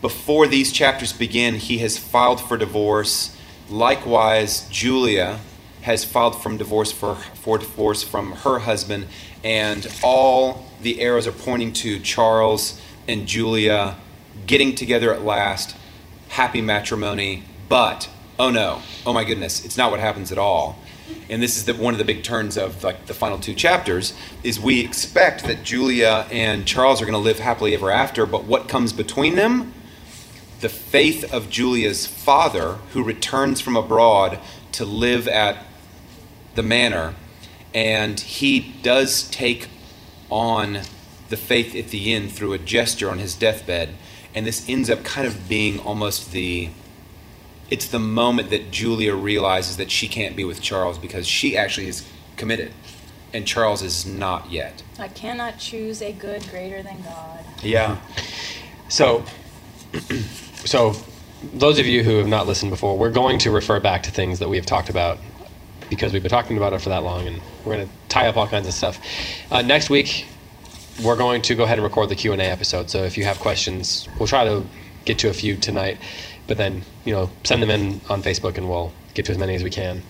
Before 0.00 0.46
these 0.46 0.72
chapters 0.72 1.12
begin, 1.12 1.56
he 1.56 1.78
has 1.78 1.98
filed 1.98 2.40
for 2.40 2.56
divorce. 2.56 3.36
Likewise, 3.68 4.66
Julia 4.70 5.40
has 5.82 6.04
filed 6.04 6.40
from 6.42 6.56
divorce 6.56 6.90
for, 6.92 7.14
for 7.14 7.58
divorce 7.58 8.02
from 8.02 8.32
her 8.32 8.60
husband, 8.60 9.06
and 9.44 9.86
all 10.02 10.66
the 10.80 11.00
arrows 11.00 11.26
are 11.26 11.32
pointing 11.32 11.72
to 11.72 11.98
Charles 12.00 12.80
and 13.06 13.26
Julia 13.26 13.96
getting 14.46 14.74
together 14.74 15.12
at 15.12 15.24
last, 15.24 15.76
happy 16.28 16.60
matrimony. 16.60 17.44
But 17.68 18.08
oh 18.38 18.50
no, 18.50 18.82
oh 19.04 19.12
my 19.12 19.24
goodness, 19.24 19.64
it's 19.64 19.76
not 19.76 19.90
what 19.90 20.00
happens 20.00 20.32
at 20.32 20.38
all. 20.38 20.78
And 21.30 21.42
this 21.42 21.56
is 21.56 21.64
the, 21.64 21.74
one 21.74 21.94
of 21.94 21.98
the 21.98 22.04
big 22.04 22.22
turns 22.22 22.56
of 22.56 22.82
like 22.82 23.06
the 23.06 23.14
final 23.14 23.38
two 23.38 23.54
chapters 23.54 24.14
is 24.42 24.58
we 24.58 24.80
expect 24.80 25.44
that 25.44 25.62
Julia 25.62 26.26
and 26.30 26.66
Charles 26.66 27.02
are 27.02 27.04
going 27.04 27.12
to 27.12 27.18
live 27.18 27.38
happily 27.38 27.74
ever 27.74 27.90
after, 27.90 28.24
but 28.26 28.44
what 28.44 28.68
comes 28.68 28.92
between 28.92 29.34
them? 29.34 29.74
The 30.60 30.68
faith 30.68 31.32
of 31.32 31.50
Julia's 31.50 32.06
father, 32.06 32.78
who 32.92 33.04
returns 33.04 33.60
from 33.60 33.76
abroad 33.76 34.40
to 34.72 34.84
live 34.84 35.28
at 35.28 35.64
the 36.54 36.62
manor, 36.62 37.14
and 37.74 38.18
he 38.18 38.74
does 38.82 39.28
take 39.30 39.68
on 40.30 40.80
the 41.28 41.36
faith 41.36 41.74
at 41.74 41.88
the 41.88 42.12
end 42.14 42.32
through 42.32 42.52
a 42.52 42.58
gesture 42.58 43.10
on 43.10 43.18
his 43.18 43.34
deathbed, 43.34 43.90
and 44.34 44.46
this 44.46 44.68
ends 44.68 44.90
up 44.90 45.04
kind 45.04 45.26
of 45.26 45.48
being 45.48 45.78
almost 45.80 46.32
the 46.32 46.70
it's 47.70 47.86
the 47.86 47.98
moment 47.98 48.50
that 48.50 48.70
Julia 48.70 49.14
realizes 49.14 49.76
that 49.76 49.90
she 49.90 50.08
can't 50.08 50.36
be 50.36 50.44
with 50.44 50.60
Charles 50.60 50.98
because 50.98 51.26
she 51.26 51.56
actually 51.56 51.88
is 51.88 52.06
committed 52.36 52.72
and 53.32 53.46
Charles 53.46 53.82
is 53.82 54.06
not 54.06 54.50
yet. 54.50 54.82
I 54.98 55.08
cannot 55.08 55.58
choose 55.58 56.00
a 56.00 56.12
good 56.12 56.48
greater 56.48 56.82
than 56.82 57.02
God. 57.02 57.44
Yeah. 57.62 57.98
So, 58.88 59.24
so 60.64 60.94
those 61.52 61.78
of 61.78 61.86
you 61.86 62.02
who 62.02 62.16
have 62.16 62.26
not 62.26 62.46
listened 62.46 62.70
before, 62.70 62.96
we're 62.96 63.10
going 63.10 63.38
to 63.40 63.50
refer 63.50 63.80
back 63.80 64.02
to 64.04 64.10
things 64.10 64.38
that 64.38 64.48
we 64.48 64.56
have 64.56 64.66
talked 64.66 64.88
about 64.88 65.18
because 65.90 66.12
we've 66.12 66.22
been 66.22 66.30
talking 66.30 66.56
about 66.56 66.72
it 66.72 66.80
for 66.80 66.90
that 66.90 67.02
long, 67.02 67.26
and 67.26 67.40
we're 67.64 67.76
going 67.76 67.86
to 67.86 67.94
tie 68.08 68.28
up 68.28 68.36
all 68.36 68.46
kinds 68.46 68.66
of 68.66 68.74
stuff. 68.74 68.98
Uh, 69.50 69.62
next 69.62 69.88
week, 69.88 70.26
we're 71.02 71.16
going 71.16 71.40
to 71.42 71.54
go 71.54 71.64
ahead 71.64 71.78
and 71.78 71.84
record 71.84 72.08
the 72.08 72.14
Q 72.14 72.32
and 72.32 72.42
A 72.42 72.44
episode. 72.44 72.90
So 72.90 73.04
if 73.04 73.16
you 73.16 73.24
have 73.24 73.38
questions, 73.38 74.06
we'll 74.18 74.26
try 74.26 74.44
to 74.44 74.66
get 75.04 75.18
to 75.20 75.30
a 75.30 75.32
few 75.32 75.56
tonight, 75.56 75.98
but 76.48 76.56
then 76.56 76.82
you 77.04 77.14
know 77.14 77.30
send 77.44 77.62
them 77.62 77.70
in 77.70 78.00
on 78.10 78.22
Facebook, 78.22 78.56
and 78.58 78.68
we'll 78.68 78.92
get 79.14 79.26
to 79.26 79.32
as 79.32 79.38
many 79.38 79.54
as 79.54 79.62
we 79.62 79.70
can. 79.70 80.02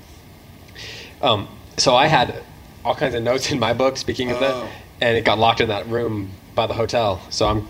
Um, 1.21 1.49
so 1.77 1.95
I 1.95 2.07
had 2.07 2.43
all 2.85 2.95
kinds 2.95 3.15
of 3.15 3.23
notes 3.23 3.51
in 3.53 3.59
my 3.59 3.75
book. 3.75 3.99
Speaking 3.99 4.31
of 4.31 4.39
Oh. 4.39 4.41
that, 4.41 4.71
and 5.03 5.17
it 5.19 5.25
got 5.27 5.39
locked 5.39 5.61
in 5.61 5.69
that 5.69 5.87
room 5.89 6.31
by 6.55 6.67
the 6.67 6.75
hotel. 6.75 7.21
So 7.29 7.47
I'm 7.47 7.69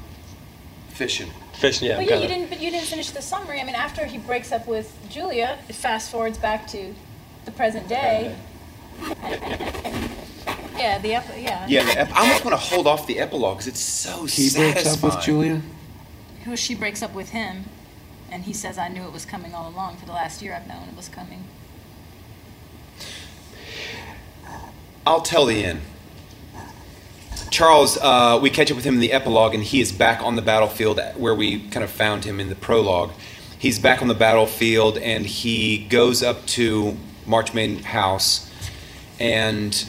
Fishing. 0.90 1.30
fishing. 1.54 1.88
Yeah, 1.88 1.96
But 1.96 2.02
I'm 2.02 2.08
yeah, 2.08 2.14
you 2.14 2.20
kinda- 2.22 2.34
didn't. 2.34 2.50
But 2.50 2.60
you 2.60 2.70
didn't 2.70 2.86
finish 2.86 3.10
the 3.10 3.22
summary. 3.22 3.60
I 3.60 3.64
mean, 3.64 3.74
after 3.74 4.04
he 4.04 4.18
breaks 4.18 4.52
up 4.52 4.66
with 4.66 4.92
Julia, 5.08 5.58
it 5.68 5.74
fast 5.74 6.10
forwards 6.10 6.38
back 6.38 6.66
to 6.68 6.94
the 7.44 7.50
present 7.52 7.88
day. 7.88 8.34
Yeah, 10.76 10.98
the 11.00 11.14
ep- 11.16 11.24
yeah. 11.36 11.66
Yeah, 11.68 11.84
the 11.84 12.00
ep- 12.02 12.12
I 12.16 12.20
almost 12.20 12.44
want 12.44 12.52
to 12.56 12.64
hold 12.64 12.86
off 12.86 13.06
the 13.08 13.18
epilogue 13.18 13.56
because 13.58 13.66
it's 13.66 13.80
so 13.80 14.22
He 14.26 14.48
satisfying. 14.48 14.72
breaks 14.74 14.94
up 14.96 15.02
with 15.02 15.24
Julia. 15.24 15.60
Who 16.44 16.56
she 16.56 16.74
breaks 16.76 17.02
up 17.02 17.14
with 17.14 17.30
him, 17.30 17.64
and 18.30 18.44
he 18.44 18.52
says, 18.52 18.78
"I 18.78 18.88
knew 18.88 19.02
it 19.04 19.12
was 19.12 19.24
coming 19.24 19.54
all 19.54 19.68
along. 19.68 19.96
For 19.96 20.06
the 20.06 20.12
last 20.12 20.42
year, 20.42 20.54
I've 20.54 20.66
known 20.66 20.88
it 20.88 20.96
was 20.96 21.08
coming." 21.08 21.44
I'll 25.06 25.22
tell 25.22 25.46
the 25.46 25.64
end. 25.64 25.80
Charles, 27.50 27.96
uh, 27.96 28.38
we 28.42 28.50
catch 28.50 28.70
up 28.70 28.76
with 28.76 28.84
him 28.84 28.94
in 28.94 29.00
the 29.00 29.12
epilogue, 29.12 29.54
and 29.54 29.64
he 29.64 29.80
is 29.80 29.90
back 29.90 30.22
on 30.22 30.36
the 30.36 30.42
battlefield 30.42 31.00
where 31.16 31.34
we 31.34 31.60
kind 31.70 31.82
of 31.82 31.90
found 31.90 32.24
him 32.24 32.40
in 32.40 32.50
the 32.50 32.54
prologue. 32.54 33.12
He's 33.58 33.78
back 33.78 34.02
on 34.02 34.08
the 34.08 34.14
battlefield, 34.14 34.98
and 34.98 35.24
he 35.24 35.78
goes 35.78 36.22
up 36.22 36.46
to 36.48 36.96
Marchmain 37.26 37.82
House, 37.84 38.50
and 39.18 39.84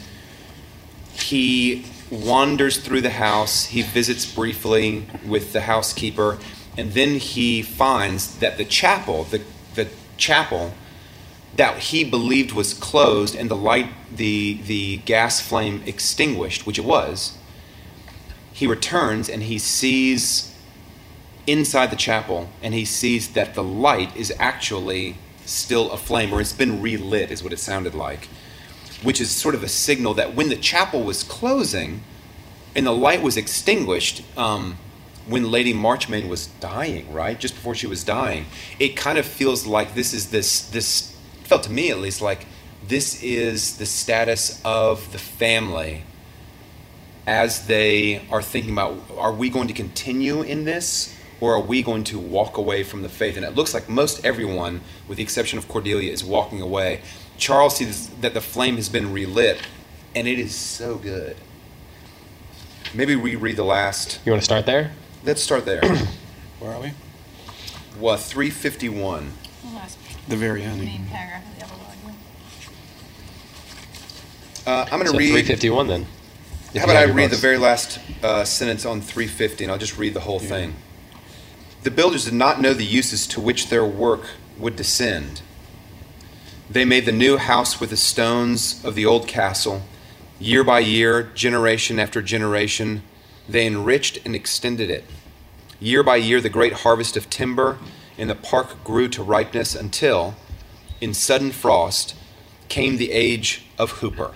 he 1.12 1.84
wanders 2.10 2.78
through 2.78 3.02
the 3.02 3.10
house. 3.10 3.66
He 3.66 3.82
visits 3.82 4.26
briefly 4.26 5.06
with 5.24 5.52
the 5.52 5.60
housekeeper, 5.60 6.38
and 6.80 6.94
then 6.94 7.16
he 7.16 7.60
finds 7.60 8.36
that 8.38 8.56
the 8.56 8.64
chapel, 8.64 9.24
the, 9.24 9.42
the 9.74 9.86
chapel 10.16 10.72
that 11.56 11.76
he 11.76 12.04
believed 12.04 12.52
was 12.52 12.72
closed 12.72 13.34
and 13.34 13.50
the 13.50 13.56
light, 13.56 13.88
the, 14.10 14.54
the 14.62 14.96
gas 15.04 15.46
flame 15.46 15.82
extinguished, 15.84 16.66
which 16.66 16.78
it 16.78 16.84
was, 16.86 17.36
he 18.50 18.66
returns 18.66 19.28
and 19.28 19.42
he 19.42 19.58
sees 19.58 20.56
inside 21.46 21.90
the 21.90 21.96
chapel 21.96 22.48
and 22.62 22.72
he 22.72 22.86
sees 22.86 23.34
that 23.34 23.52
the 23.52 23.62
light 23.62 24.16
is 24.16 24.32
actually 24.38 25.18
still 25.44 25.90
aflame 25.92 26.32
or 26.32 26.40
it's 26.40 26.54
been 26.54 26.80
relit, 26.80 27.30
is 27.30 27.42
what 27.42 27.52
it 27.52 27.58
sounded 27.58 27.94
like, 27.94 28.26
which 29.02 29.20
is 29.20 29.30
sort 29.30 29.54
of 29.54 29.62
a 29.62 29.68
signal 29.68 30.14
that 30.14 30.34
when 30.34 30.48
the 30.48 30.56
chapel 30.56 31.02
was 31.02 31.24
closing 31.24 32.02
and 32.74 32.86
the 32.86 32.92
light 32.92 33.20
was 33.20 33.36
extinguished, 33.36 34.22
um, 34.38 34.78
when 35.26 35.50
Lady 35.50 35.72
Marchmain 35.72 36.28
was 36.28 36.46
dying, 36.60 37.12
right, 37.12 37.38
just 37.38 37.54
before 37.54 37.74
she 37.74 37.86
was 37.86 38.04
dying, 38.04 38.46
it 38.78 38.96
kind 38.96 39.18
of 39.18 39.26
feels 39.26 39.66
like 39.66 39.94
this 39.94 40.12
is 40.12 40.30
this 40.30 40.62
this 40.70 41.16
felt 41.44 41.64
to 41.64 41.70
me 41.70 41.90
at 41.90 41.98
least 41.98 42.22
like 42.22 42.46
this 42.86 43.22
is 43.22 43.76
the 43.78 43.86
status 43.86 44.60
of 44.64 45.10
the 45.12 45.18
family 45.18 46.04
as 47.26 47.66
they 47.66 48.22
are 48.30 48.42
thinking 48.42 48.72
about 48.72 48.96
are 49.16 49.32
we 49.32 49.50
going 49.50 49.68
to 49.68 49.74
continue 49.74 50.42
in 50.42 50.64
this 50.64 51.14
or 51.40 51.54
are 51.54 51.60
we 51.60 51.82
going 51.82 52.04
to 52.04 52.18
walk 52.18 52.56
away 52.56 52.82
from 52.82 53.02
the 53.02 53.08
faith? 53.08 53.36
And 53.36 53.44
it 53.44 53.54
looks 53.54 53.72
like 53.72 53.88
most 53.88 54.24
everyone 54.24 54.80
with 55.08 55.16
the 55.16 55.22
exception 55.22 55.58
of 55.58 55.68
cordelia 55.68 56.12
is 56.12 56.22
walking 56.22 56.60
away. 56.60 57.00
Charles 57.38 57.76
sees 57.76 58.08
that 58.20 58.34
the 58.34 58.40
flame 58.40 58.76
has 58.76 58.88
been 58.88 59.12
relit 59.12 59.60
and 60.14 60.26
it 60.28 60.38
is 60.38 60.54
so 60.54 60.96
good. 60.96 61.36
Maybe 62.92 63.16
we 63.16 63.36
read 63.36 63.56
the 63.56 63.64
last 63.64 64.20
You 64.24 64.32
want 64.32 64.42
to 64.42 64.44
start 64.44 64.66
there? 64.66 64.92
Let's 65.24 65.42
start 65.42 65.64
there 65.64 65.80
Where 66.60 66.72
are 66.72 66.80
we? 66.80 66.92
well 67.98 68.16
351 68.16 69.32
The 69.64 69.74
last 69.76 69.98
The 70.28 70.36
very 70.36 70.62
ending. 70.62 70.86
main 70.86 71.06
paragraph 71.06 71.44
of 71.50 71.58
the 71.58 71.64
epilogue. 71.64 72.14
uh, 74.66 74.82
i'm 74.92 74.98
going 75.00 75.04
to 75.06 75.08
So 75.12 75.18
read 75.18 75.30
351 75.30 75.86
then. 75.88 76.06
if 76.74 76.80
How 76.80 76.84
about 76.84 76.96
I 76.96 77.00
have 77.00 77.08
your 77.10 77.16
read 77.16 77.26
the 77.26 77.30
books. 77.30 77.40
very 77.42 77.58
last 77.58 77.98
uh, 78.22 78.44
sentence 78.44 78.84
on 78.84 79.00
350 79.00 79.64
and 79.64 79.72
I'll 79.72 79.78
just 79.78 79.98
read 79.98 80.14
the 80.14 80.20
whole 80.20 80.38
thing. 80.40 80.74
The 81.82 81.90
builders 81.90 82.26
did 82.26 82.34
not 82.34 82.60
know 82.60 82.74
the 82.74 82.84
uses 82.84 83.26
to 83.28 83.40
which 83.40 83.68
their 83.70 83.84
work 83.84 84.22
would 84.58 84.76
descend. 84.76 85.40
They 86.68 86.84
made 86.84 87.06
the 87.06 87.12
new 87.12 87.38
house 87.38 87.80
with 87.80 87.88
the 87.90 87.96
stones 87.96 88.84
of 88.84 88.94
the 88.94 89.06
old 89.06 89.26
castle. 89.26 89.82
Year 90.38 90.62
by 90.62 90.80
year, 90.80 91.22
generation 91.34 91.98
after 91.98 92.20
generation, 92.22 93.02
they 93.48 93.66
enriched 93.66 94.18
and 94.24 94.34
extended 94.34 94.90
it. 94.90 95.04
Year 95.78 96.02
by 96.02 96.16
year, 96.16 96.40
the 96.40 96.48
great 96.48 96.72
harvest 96.72 97.16
of 97.16 97.30
timber 97.30 97.78
in 98.18 98.28
the 98.28 98.34
park 98.34 98.84
grew 98.84 99.08
to 99.08 99.22
ripeness 99.22 99.74
until, 99.74 100.34
in 101.00 101.14
sudden 101.14 101.50
frost, 101.50 102.14
came 102.68 102.96
the 102.96 103.12
age 103.12 103.64
of 103.78 103.90
Hooper. 103.92 104.32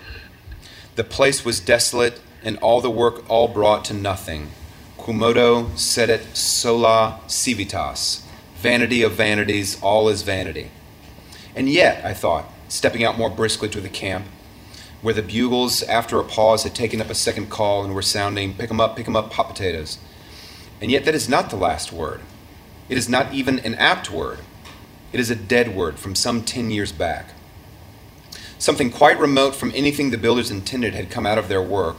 The 0.97 1.05
place 1.05 1.45
was 1.45 1.61
desolate, 1.61 2.21
and 2.43 2.59
all 2.59 2.81
the 2.81 2.91
work 2.91 3.29
all 3.29 3.49
brought 3.49 3.85
to 3.87 3.95
nothing. 3.95 4.51
Quomodo 4.99 5.77
sedet 5.77 6.37
sola 6.37 7.21
civitas. 7.27 8.27
Vanity 8.57 9.03
of 9.03 9.13
vanities, 9.13 9.81
all 9.83 10.09
is 10.09 10.23
vanity. 10.23 10.71
And 11.55 11.69
yet, 11.69 12.05
I 12.05 12.15
thought, 12.15 12.51
stepping 12.69 13.05
out 13.05 13.19
more 13.19 13.31
briskly 13.31 13.69
to 13.69 13.81
the 13.81 13.89
camp, 13.89 14.27
where 15.05 15.13
the 15.13 15.21
bugles, 15.21 15.83
after 15.83 16.19
a 16.19 16.25
pause, 16.25 16.63
had 16.63 16.75
taken 16.75 16.99
up 16.99 17.11
a 17.11 17.15
second 17.15 17.51
call 17.51 17.85
and 17.85 17.95
were 17.95 18.01
sounding, 18.01 18.55
pick 18.55 18.71
'em 18.71 18.81
up, 18.81 18.97
pick 18.97 19.07
'em 19.07 19.15
up, 19.15 19.31
hot 19.35 19.49
potatoes. 19.49 19.99
And 20.81 20.91
yet, 20.91 21.05
that 21.05 21.15
is 21.15 21.29
not 21.29 21.51
the 21.51 21.57
last 21.57 21.93
word. 21.93 22.23
It 22.89 22.97
is 22.97 23.07
not 23.07 23.35
even 23.35 23.59
an 23.59 23.75
apt 23.75 24.11
word. 24.11 24.39
It 25.13 25.21
is 25.21 25.29
a 25.29 25.35
dead 25.35 25.77
word 25.77 25.99
from 25.99 26.15
some 26.15 26.43
10 26.43 26.71
years 26.71 26.91
back. 26.91 27.35
Something 28.59 28.91
quite 28.91 29.21
remote 29.21 29.55
from 29.55 29.73
anything 29.75 30.09
the 30.09 30.17
builders 30.17 30.51
intended 30.51 30.95
had 30.95 31.11
come 31.11 31.27
out 31.27 31.37
of 31.37 31.49
their 31.49 31.61
work 31.61 31.99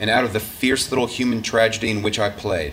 and 0.00 0.08
out 0.08 0.24
of 0.24 0.32
the 0.32 0.40
fierce 0.40 0.90
little 0.90 1.06
human 1.06 1.42
tragedy 1.42 1.90
in 1.90 2.00
which 2.00 2.18
I 2.18 2.30
played. 2.30 2.72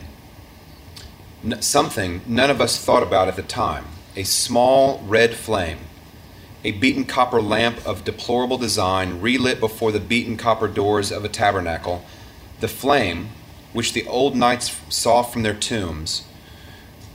Something 1.59 2.21
none 2.25 2.49
of 2.49 2.61
us 2.61 2.77
thought 2.77 3.03
about 3.03 3.27
at 3.27 3.35
the 3.35 3.43
time 3.43 3.83
a 4.15 4.23
small 4.23 5.03
red 5.05 5.35
flame, 5.35 5.79
a 6.63 6.71
beaten 6.71 7.05
copper 7.05 7.41
lamp 7.41 7.85
of 7.85 8.03
deplorable 8.03 8.57
design 8.57 9.19
relit 9.19 9.59
before 9.59 9.91
the 9.91 9.99
beaten 9.99 10.37
copper 10.37 10.67
doors 10.67 11.11
of 11.11 11.25
a 11.25 11.29
tabernacle, 11.29 12.05
the 12.59 12.67
flame 12.67 13.29
which 13.73 13.93
the 13.93 14.05
old 14.07 14.35
knights 14.35 14.79
saw 14.89 15.23
from 15.23 15.43
their 15.43 15.53
tombs, 15.53 16.23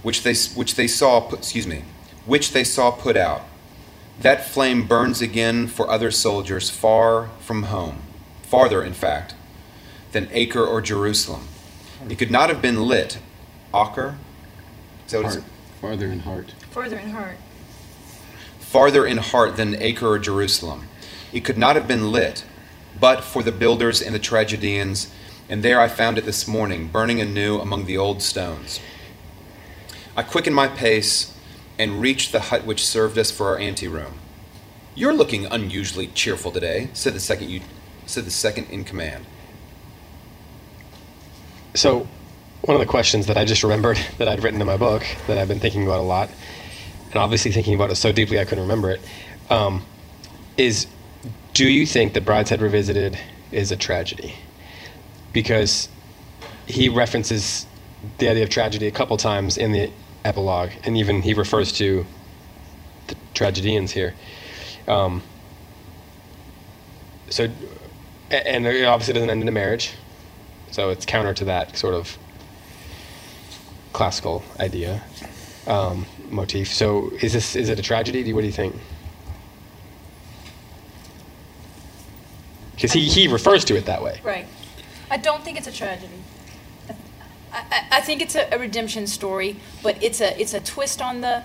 which 0.02 0.22
they, 0.22 0.35
which 0.54 0.74
they 0.74 0.88
saw, 0.88 1.20
put, 1.20 1.40
excuse 1.40 1.66
me, 1.66 1.85
which 2.24 2.52
they 2.52 2.64
saw 2.64 2.90
put 2.90 3.16
out. 3.16 3.42
That 4.20 4.46
flame 4.46 4.87
burns 4.87 5.20
again 5.20 5.66
for 5.66 5.90
other 5.90 6.11
soldiers 6.11 6.70
far 6.70 7.28
from 7.40 7.64
home, 7.64 8.02
farther, 8.42 8.82
in 8.82 8.94
fact, 8.94 9.35
than 10.12 10.28
Acre 10.32 10.64
or 10.64 10.80
Jerusalem. 10.80 11.48
It 12.09 12.18
could 12.18 12.30
not 12.30 12.48
have 12.48 12.62
been 12.62 12.82
lit. 12.82 13.18
Acre? 13.74 14.16
Is 15.04 15.12
that 15.12 15.22
what 15.22 15.32
Heart. 15.32 15.44
Farther 15.80 16.06
in 16.06 16.20
heart. 16.20 16.54
Farther 16.70 16.98
in 16.98 17.11
heart. 17.11 17.37
Farther 18.76 19.06
in 19.06 19.16
heart 19.16 19.56
than 19.56 19.74
Acre 19.80 20.06
or 20.06 20.18
Jerusalem. 20.18 20.86
It 21.32 21.46
could 21.46 21.56
not 21.56 21.76
have 21.76 21.88
been 21.88 22.12
lit, 22.12 22.44
but 23.00 23.24
for 23.24 23.42
the 23.42 23.50
builders 23.50 24.02
and 24.02 24.14
the 24.14 24.18
tragedians, 24.18 25.10
and 25.48 25.62
there 25.62 25.80
I 25.80 25.88
found 25.88 26.18
it 26.18 26.26
this 26.26 26.46
morning, 26.46 26.88
burning 26.88 27.18
anew 27.18 27.58
among 27.58 27.86
the 27.86 27.96
old 27.96 28.20
stones. 28.20 28.78
I 30.14 30.22
quickened 30.22 30.54
my 30.54 30.68
pace 30.68 31.34
and 31.78 32.02
reached 32.02 32.32
the 32.32 32.40
hut 32.40 32.66
which 32.66 32.84
served 32.84 33.16
us 33.16 33.30
for 33.30 33.46
our 33.46 33.58
anteroom. 33.58 34.18
You're 34.94 35.14
looking 35.14 35.46
unusually 35.46 36.08
cheerful 36.08 36.52
today, 36.52 36.90
said 36.92 37.14
the 37.14 37.20
second 37.20 37.48
you 37.48 37.62
said 38.04 38.26
the 38.26 38.30
second 38.30 38.68
in 38.68 38.84
command. 38.84 39.24
So, 41.72 42.06
one 42.60 42.74
of 42.74 42.80
the 42.80 42.92
questions 42.92 43.24
that 43.28 43.38
I 43.38 43.46
just 43.46 43.62
remembered 43.62 43.98
that 44.18 44.28
I'd 44.28 44.42
written 44.42 44.60
in 44.60 44.66
my 44.66 44.76
book 44.76 45.02
that 45.28 45.38
I've 45.38 45.48
been 45.48 45.60
thinking 45.60 45.86
about 45.86 46.00
a 46.00 46.02
lot, 46.02 46.28
and 47.16 47.22
obviously 47.22 47.50
thinking 47.50 47.72
about 47.72 47.90
it 47.90 47.94
so 47.94 48.12
deeply 48.12 48.38
I 48.38 48.44
couldn't 48.44 48.64
remember 48.64 48.90
it, 48.90 49.00
um, 49.48 49.83
is 50.59 50.87
do 51.55 51.66
you 51.66 51.87
think 51.87 52.12
that 52.12 52.26
Brideshead 52.26 52.61
Revisited 52.61 53.18
is 53.50 53.72
a 53.72 53.76
tragedy? 53.76 54.35
Because 55.33 55.88
he 56.66 56.90
references 56.90 57.64
the 58.18 58.29
idea 58.29 58.42
of 58.42 58.50
tragedy 58.50 58.87
a 58.87 58.90
couple 58.90 59.16
times 59.16 59.57
in 59.57 59.72
the 59.72 59.90
epilogue, 60.26 60.72
and 60.85 60.98
even 60.98 61.22
he 61.22 61.33
refers 61.33 61.72
to 61.72 62.05
the 63.07 63.16
tragedians 63.33 63.92
here. 63.92 64.14
Um, 64.87 65.22
so, 67.31 67.48
and 68.31 68.66
it 68.66 68.85
obviously 68.85 69.14
doesn't 69.14 69.31
end 69.31 69.40
in 69.40 69.48
a 69.48 69.52
marriage. 69.52 69.94
So 70.70 70.90
it's 70.90 71.07
counter 71.07 71.33
to 71.33 71.46
that 71.46 71.79
sort 71.79 71.94
of 71.94 72.18
classical 73.94 74.44
idea 74.61 75.02
um, 75.66 76.05
motif. 76.30 76.72
So 76.72 77.10
is 77.22 77.32
this 77.32 77.56
is 77.56 77.68
it 77.68 77.78
a 77.78 77.82
tragedy? 77.82 78.32
What 78.32 78.40
do 78.40 78.46
you 78.46 78.52
think? 78.52 78.74
Because 82.74 82.92
he, 82.92 83.08
he 83.08 83.26
refers 83.26 83.64
to 83.66 83.76
it 83.76 83.86
that 83.86 84.02
way. 84.02 84.20
Right. 84.22 84.46
I 85.10 85.16
don't 85.16 85.42
think 85.42 85.56
it's 85.56 85.66
a 85.66 85.72
tragedy. 85.72 86.22
I, 87.52 87.86
I, 87.90 88.00
think 88.02 88.20
it's 88.20 88.34
a, 88.34 88.54
a 88.54 88.58
redemption 88.58 89.06
story, 89.06 89.56
but 89.82 90.02
it's 90.02 90.20
a 90.20 90.38
it's 90.38 90.52
a 90.52 90.60
twist 90.60 91.00
on 91.00 91.22
the 91.22 91.42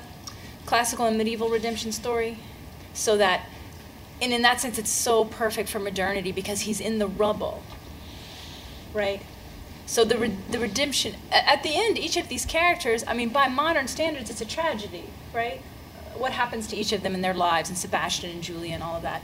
classical 0.66 1.06
and 1.06 1.18
medieval 1.18 1.50
redemption 1.50 1.94
story, 1.94 2.38
so 2.94 3.18
that, 3.18 3.48
and 4.22 4.34
in 4.34 4.42
that 4.42 4.60
sense, 4.60 4.78
it's 4.78 4.90
so 4.90 5.24
perfect 5.24 5.70
for 5.70 5.80
modernity 5.80 6.34
because 6.34 6.62
he's 6.62 6.82
in 6.82 7.00
the 7.00 7.08
rubble. 7.08 7.64
Right. 8.94 9.22
So 9.86 10.06
the 10.06 10.18
re- 10.18 10.38
the 10.50 10.60
redemption 10.60 11.16
at 11.32 11.64
the 11.64 11.76
end, 11.76 11.98
each 11.98 12.18
of 12.18 12.30
these 12.30 12.46
characters. 12.46 13.04
I 13.08 13.14
mean, 13.14 13.30
by 13.30 13.48
modern 13.48 13.88
standards, 13.88 14.30
it's 14.30 14.42
a 14.42 14.46
tragedy, 14.46 15.06
right? 15.34 15.62
What 16.16 16.32
happens 16.32 16.68
to 16.68 16.76
each 16.76 16.92
of 16.94 17.04
them 17.04 17.14
in 17.14 17.22
their 17.22 17.34
lives, 17.34 17.70
and 17.70 17.78
Sebastian 17.78 18.30
and 18.30 18.42
Julia 18.42 18.74
and 18.74 18.84
all 18.84 18.96
of 18.96 19.02
that 19.04 19.22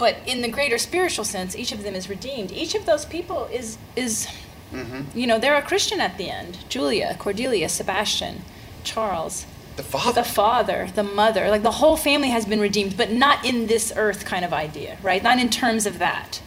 but 0.00 0.16
in 0.26 0.40
the 0.40 0.48
greater 0.48 0.78
spiritual 0.78 1.24
sense 1.24 1.54
each 1.54 1.70
of 1.70 1.84
them 1.84 1.94
is 1.94 2.08
redeemed 2.08 2.50
each 2.50 2.74
of 2.74 2.86
those 2.86 3.04
people 3.04 3.48
is 3.52 3.78
is 3.94 4.26
mm-hmm. 4.72 5.02
you 5.16 5.26
know 5.26 5.38
they're 5.38 5.56
a 5.56 5.62
christian 5.62 6.00
at 6.00 6.16
the 6.16 6.28
end 6.28 6.58
julia 6.68 7.14
cordelia 7.20 7.68
sebastian 7.68 8.42
charles 8.82 9.46
The 9.76 9.82
father. 9.84 10.22
the 10.22 10.28
father 10.28 10.88
the 10.94 11.04
mother 11.04 11.48
like 11.50 11.62
the 11.62 11.78
whole 11.82 11.96
family 11.96 12.30
has 12.30 12.46
been 12.46 12.60
redeemed 12.60 12.96
but 12.96 13.12
not 13.12 13.44
in 13.44 13.66
this 13.66 13.92
earth 13.94 14.24
kind 14.24 14.44
of 14.44 14.52
idea 14.52 14.96
right 15.02 15.22
not 15.22 15.38
in 15.38 15.50
terms 15.50 15.86
of 15.86 15.98
that 15.98 16.40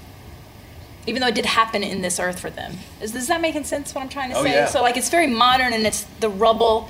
even 1.06 1.22
though 1.22 1.28
it 1.28 1.36
did 1.36 1.46
happen 1.46 1.84
in 1.84 2.02
this 2.02 2.20
earth 2.20 2.40
for 2.40 2.50
them 2.50 2.74
is, 3.02 3.14
is 3.16 3.28
that 3.28 3.42
making 3.42 3.64
sense 3.64 3.94
what 3.94 4.02
i'm 4.02 4.10
trying 4.10 4.30
to 4.32 4.38
Oh, 4.38 4.44
say 4.44 4.52
yeah. 4.54 4.66
so 4.68 4.82
like 4.82 4.98
it's 4.98 5.10
very 5.10 5.28
modern 5.28 5.74
and 5.74 5.86
it's 5.86 6.04
the 6.20 6.30
rubble 6.30 6.90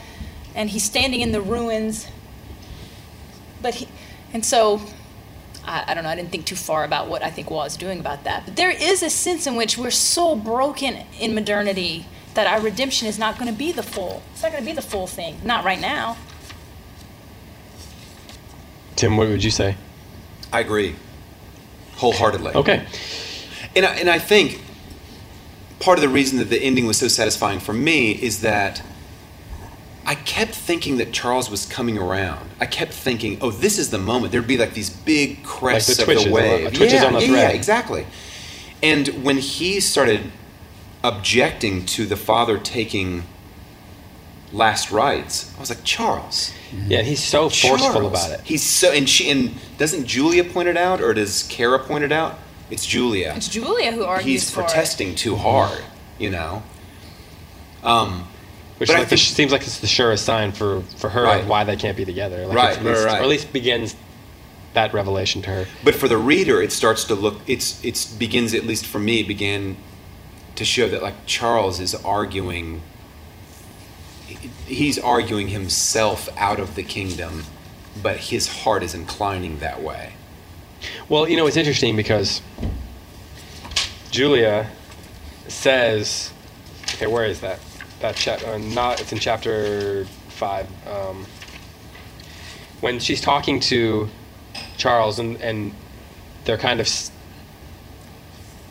and 0.56 0.69
he's 0.69 0.84
standing 0.84 1.21
in 1.21 1.32
the 1.32 1.41
ruins 1.41 2.08
but 3.62 3.76
he 3.76 3.88
and 4.34 4.45
so 4.45 4.82
I, 5.65 5.86
I 5.88 5.93
don't 5.93 6.04
know, 6.04 6.10
I 6.10 6.15
didn't 6.15 6.30
think 6.32 6.45
too 6.45 6.58
far 6.58 6.84
about 6.84 7.08
what 7.08 7.23
I 7.23 7.30
think 7.30 7.49
Waugh 7.49 7.63
is 7.63 7.78
doing 7.78 8.02
about 8.02 8.26
that. 8.26 8.43
But 8.45 8.58
there 8.58 8.69
is 8.71 9.02
a 9.02 9.10
sense 9.10 9.47
in 9.47 9.56
which 9.56 9.78
we're 9.78 9.91
so 9.91 10.36
broken 10.36 11.06
in 11.21 11.34
modernity 11.34 12.06
that 12.34 12.47
our 12.47 12.60
redemption 12.60 13.08
is 13.08 13.17
not 13.17 13.39
going 13.39 13.49
to 13.49 13.58
be 13.58 13.71
the 13.71 13.82
full. 13.84 14.21
It's 14.34 14.43
not 14.43 14.52
going 14.52 14.62
to 14.62 14.69
be 14.69 14.76
the 14.76 14.82
full 14.82 15.08
thing. 15.08 15.39
Not 15.45 15.63
right 15.63 15.80
now. 15.80 16.17
Tim, 18.97 19.15
what 19.17 19.28
would 19.30 19.43
you 19.43 19.52
say? 19.52 19.76
I 20.52 20.60
agree. 20.60 20.95
Wholeheartedly. 21.95 22.54
Okay. 22.56 22.86
And 23.75 23.86
I, 23.86 23.95
and 23.95 24.09
I 24.09 24.19
think 24.19 24.62
part 25.79 25.97
of 25.97 26.01
the 26.01 26.09
reason 26.09 26.38
that 26.39 26.49
the 26.49 26.59
ending 26.62 26.86
was 26.86 26.97
so 26.97 27.07
satisfying 27.07 27.59
for 27.59 27.73
me 27.73 28.12
is 28.12 28.41
that 28.41 28.81
I 30.05 30.15
kept 30.15 30.53
thinking 30.53 30.97
that 30.97 31.12
Charles 31.13 31.49
was 31.49 31.65
coming 31.65 31.97
around. 31.97 32.49
I 32.59 32.65
kept 32.65 32.93
thinking, 32.93 33.38
oh, 33.41 33.51
this 33.51 33.79
is 33.79 33.89
the 33.89 33.97
moment. 33.97 34.31
There'd 34.31 34.47
be 34.47 34.57
like 34.57 34.73
these 34.73 34.89
big 34.89 35.43
crests 35.43 35.89
Like 35.89 35.97
the 35.97 36.03
of 36.03 36.05
twitches, 36.07 36.25
the 36.25 36.31
wave. 36.31 36.67
a 36.67 36.71
twitches 36.71 36.93
yeah, 36.93 37.05
on 37.05 37.13
the 37.13 37.19
yeah, 37.21 37.27
thread. 37.27 37.49
yeah, 37.51 37.55
exactly. 37.55 38.05
And 38.81 39.07
when 39.23 39.38
he 39.38 39.79
started 39.79 40.31
objecting 41.03 41.86
to 41.86 42.05
the 42.05 42.17
father 42.17 42.57
taking 42.57 43.23
last 44.51 44.91
rites, 44.91 45.53
I 45.57 45.59
was 45.62 45.69
like, 45.69 45.83
Charles. 45.83 46.51
Yeah, 46.88 47.01
he's 47.01 47.23
so 47.23 47.49
forceful 47.49 47.77
Charles. 47.93 48.12
about 48.12 48.31
it. 48.31 48.41
He's 48.45 48.63
so 48.63 48.91
and 48.91 49.07
she 49.07 49.29
and 49.29 49.53
doesn't 49.77 50.05
Julia 50.05 50.43
point 50.43 50.67
it 50.67 50.75
out 50.77 51.01
or 51.01 51.13
does 51.13 51.43
Cara 51.43 51.79
point 51.79 52.03
it 52.03 52.12
out? 52.12 52.39
It's 52.69 52.86
Julia 52.86 53.34
It's 53.36 53.47
Julia 53.47 53.91
who 53.91 54.04
argues 54.06 54.26
he's 54.43 54.49
for 54.52 54.62
protesting 54.63 55.15
too 55.15 55.36
hard, 55.36 55.80
you 56.17 56.30
know. 56.30 56.63
Um, 57.84 58.28
Which 58.78 58.88
But 58.89 58.95
I 58.95 58.99
like 58.99 59.10
the, 59.10 59.17
think- 59.17 59.36
seems 59.36 59.52
like 59.52 59.62
it's 59.62 59.80
the 59.80 59.88
surest 59.88 60.26
sign 60.26 60.52
for, 60.52 60.82
for 60.97 61.10
her 61.10 61.23
Right. 61.23 61.41
of 61.41 61.47
why 61.47 61.63
they 61.65 61.76
can't 61.76 61.95
be 61.97 62.06
together. 62.06 62.47
Like 62.47 62.56
Right, 62.58 62.69
it's 62.69 62.78
at 62.80 62.86
least- 62.86 62.99
right, 63.06 63.12
right. 63.13 63.19
Or 63.19 63.23
at 63.23 63.30
least 63.30 63.54
begins 63.54 63.95
that 64.73 64.93
revelation 64.93 65.41
to 65.43 65.49
her. 65.52 65.67
but 65.84 65.93
for 65.93 66.08
the 66.08 66.17
reader, 66.17 66.62
it 66.62 66.71
starts 66.71 67.04
to 67.06 67.13
look. 67.15 67.41
It's 67.45 67.84
it's 67.86 68.06
begins 68.06 68.54
at 68.56 68.65
least 68.65 68.86
for 68.88 68.97
me 68.99 69.19
it 69.19 69.28
began 69.28 69.78
to 70.56 70.65
show 70.65 70.88
that 70.89 71.04
like 71.04 71.26
Charles 71.28 71.80
is 71.80 71.93
arguing. 71.93 72.82
He's 74.65 74.97
arguing 74.97 75.49
himself 75.49 76.28
out 76.38 76.60
of 76.60 76.73
the 76.76 76.84
kingdom, 76.84 77.43
but 78.02 78.17
his 78.17 78.47
heart 78.63 78.82
is 78.82 78.93
inclining 78.95 79.60
that 79.60 79.82
way. 79.84 80.13
Well, 81.10 81.28
you 81.28 81.38
know, 81.38 81.48
it's 81.48 81.58
interesting 81.58 81.96
because 81.96 82.41
Julia 84.12 84.69
says, 85.48 86.32
okay, 86.93 87.08
where 87.08 87.26
is 87.26 87.41
that? 87.41 87.60
That 88.00 88.15
chap, 88.15 88.46
uh, 88.46 88.58
not, 88.58 89.02
it's 89.02 89.12
in 89.12 89.19
chapter 89.19 90.06
five. 90.30 90.67
Um, 90.88 91.26
when 92.82 93.00
she's 93.00 93.22
talking 93.22 93.60
to 93.62 94.10
Charles 94.78 95.19
and, 95.19 95.38
and 95.41 95.74
they're 96.46 96.58
kind 96.58 96.80
of, 96.80 96.89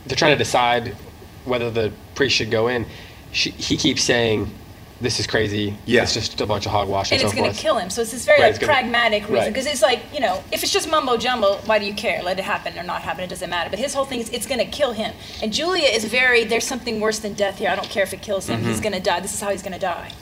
they're 0.07 0.17
trying 0.17 0.33
to 0.33 0.39
decide 0.39 0.97
whether 1.45 1.71
the 1.71 1.93
priest 2.15 2.37
should 2.37 2.51
go 2.51 2.69
in. 2.69 2.87
She, 3.33 3.51
he 3.51 3.77
keeps 3.77 4.03
saying, 4.03 4.53
this 5.03 5.21
is 5.21 5.27
crazy. 5.27 5.77
Yeah. 5.85 6.03
It's 6.03 6.15
just 6.15 6.41
a 6.41 6.47
bunch 6.47 6.65
of 6.65 6.73
hogwash 6.73 7.11
and, 7.13 7.21
and 7.21 7.27
it's 7.27 7.37
so 7.37 7.43
going 7.43 7.53
to 7.53 7.59
kill 7.61 7.77
him. 7.77 7.91
So 7.91 8.01
it's 8.03 8.13
this 8.13 8.25
very 8.25 8.41
Right, 8.41 8.47
like 8.47 8.55
it's 8.57 8.59
gonna- 8.67 8.73
pragmatic 8.73 9.23
reason 9.25 9.35
right. 9.37 9.49
because 9.53 9.67
it's 9.67 9.83
like 9.83 10.01
you 10.15 10.21
know 10.21 10.43
if 10.53 10.63
it's 10.63 10.73
just 10.73 10.89
mumbo 10.91 11.17
jumbo, 11.17 11.57
why 11.67 11.79
do 11.79 11.85
you 11.85 11.93
care? 11.95 12.23
Let 12.23 12.39
it 12.39 12.45
happen 12.45 12.79
or 12.79 12.83
not 12.83 13.03
happen. 13.03 13.23
It 13.25 13.29
doesn't 13.29 13.51
matter. 13.51 13.69
But 13.69 13.79
his 13.79 13.93
whole 13.95 14.05
thing 14.07 14.21
is 14.21 14.31
it's 14.31 14.47
going 14.47 14.61
to 14.61 14.65
kill 14.67 14.93
him. 14.93 15.13
And 15.43 15.53
Julia 15.53 15.89
is 15.89 16.05
very 16.07 16.45
there's 16.45 16.67
something 16.67 17.01
worse 17.01 17.19
than 17.19 17.35
death 17.35 17.59
here. 17.59 17.69
I 17.71 17.75
don't 17.77 17.89
care 17.91 18.05
if 18.05 18.13
it 18.15 18.23
kills 18.23 18.49
him. 18.49 18.61
Mm-hmm. 18.61 18.69
He's 18.69 18.81
going 18.81 18.95
to 18.95 19.01
die. 19.01 19.21
This 19.21 19.35
is 19.35 19.41
how 19.41 19.51
he's 19.51 19.63
going 19.63 19.75
to 19.75 19.79
die. 19.79 20.13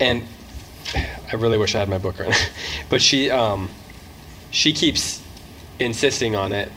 and 0.00 0.24
I 0.94 1.36
really 1.36 1.58
wish 1.58 1.74
I 1.74 1.78
had 1.78 1.88
my 1.88 1.98
book 1.98 2.18
right 2.18 2.28
now. 2.36 2.36
But 2.88 3.02
she 3.02 3.30
um, 3.30 3.68
she 4.50 4.72
keeps 4.72 5.22
insisting 5.78 6.34
on 6.34 6.52
it 6.52 6.70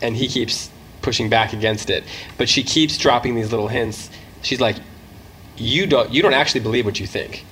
and 0.00 0.16
he 0.16 0.28
keeps 0.28 0.70
pushing 1.02 1.28
back 1.28 1.52
against 1.52 1.90
it. 1.90 2.04
But 2.38 2.48
she 2.48 2.62
keeps 2.62 2.96
dropping 2.98 3.34
these 3.34 3.50
little 3.50 3.68
hints. 3.68 4.10
She's 4.42 4.60
like, 4.60 4.76
"You 5.58 5.86
don't, 5.86 6.10
you 6.12 6.22
don't 6.22 6.34
actually 6.34 6.60
believe 6.60 6.84
what 6.84 6.98
you 7.00 7.06
think." 7.06 7.44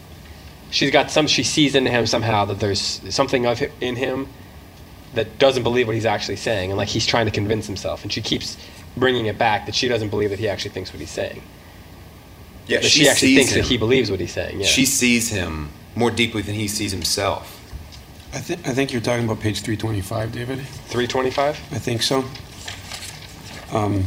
She's 0.71 0.91
got 0.91 1.11
some. 1.11 1.27
She 1.27 1.43
sees 1.45 1.75
in 1.75 1.87
him 1.87 2.07
somehow 2.07 2.45
that 2.47 2.59
there's 2.61 3.01
something 3.15 3.47
of 3.47 3.59
hi- 3.61 3.71
in 3.81 3.97
him 3.97 4.29
that 5.15 5.39
doesn't 5.39 5.63
believe 5.63 5.87
what 5.87 5.95
he's 5.95 6.05
actually 6.07 6.37
saying, 6.37 6.71
and 6.71 6.77
like 6.79 6.89
he's 6.89 7.07
trying 7.07 7.27
to 7.27 7.33
convince 7.33 7.67
himself. 7.67 8.03
And 8.03 8.13
she 8.13 8.21
keeps 8.21 8.57
bringing 8.97 9.27
it 9.27 9.39
back 9.39 9.67
that 9.67 9.75
she 9.75 9.89
doesn't 9.89 10.09
believe 10.09 10.31
that 10.31 10.39
he 10.39 10.49
actually 10.49 10.73
thinks 10.73 10.93
what 10.93 11.01
he's 11.01 11.11
saying. 11.11 11.43
Yeah, 12.67 12.81
That 12.81 12.89
she, 12.89 13.09
actually 13.09 13.29
sees 13.29 13.37
thinks 13.39 13.53
him. 13.53 13.63
that 13.63 13.69
he 13.69 13.77
believes 13.77 14.11
what 14.11 14.19
he's 14.19 14.33
saying. 14.33 14.61
Yeah. 14.61 14.67
She 14.67 14.85
sees 14.87 15.29
him 15.29 15.69
more 15.95 16.11
deeply 16.11 16.43
than 16.43 16.55
he 16.57 16.67
sees 16.67 16.91
himself. 16.91 17.53
I, 18.35 18.41
th- 18.41 18.59
I 18.67 18.75
think 18.75 18.93
you're 18.93 19.01
talking 19.01 19.25
about 19.25 19.39
page 19.41 19.61
325, 19.61 20.33
David. 20.33 20.59
325. 20.89 21.49
I 21.73 21.79
think 21.79 22.03
so. 22.03 22.25
Um, 23.73 24.05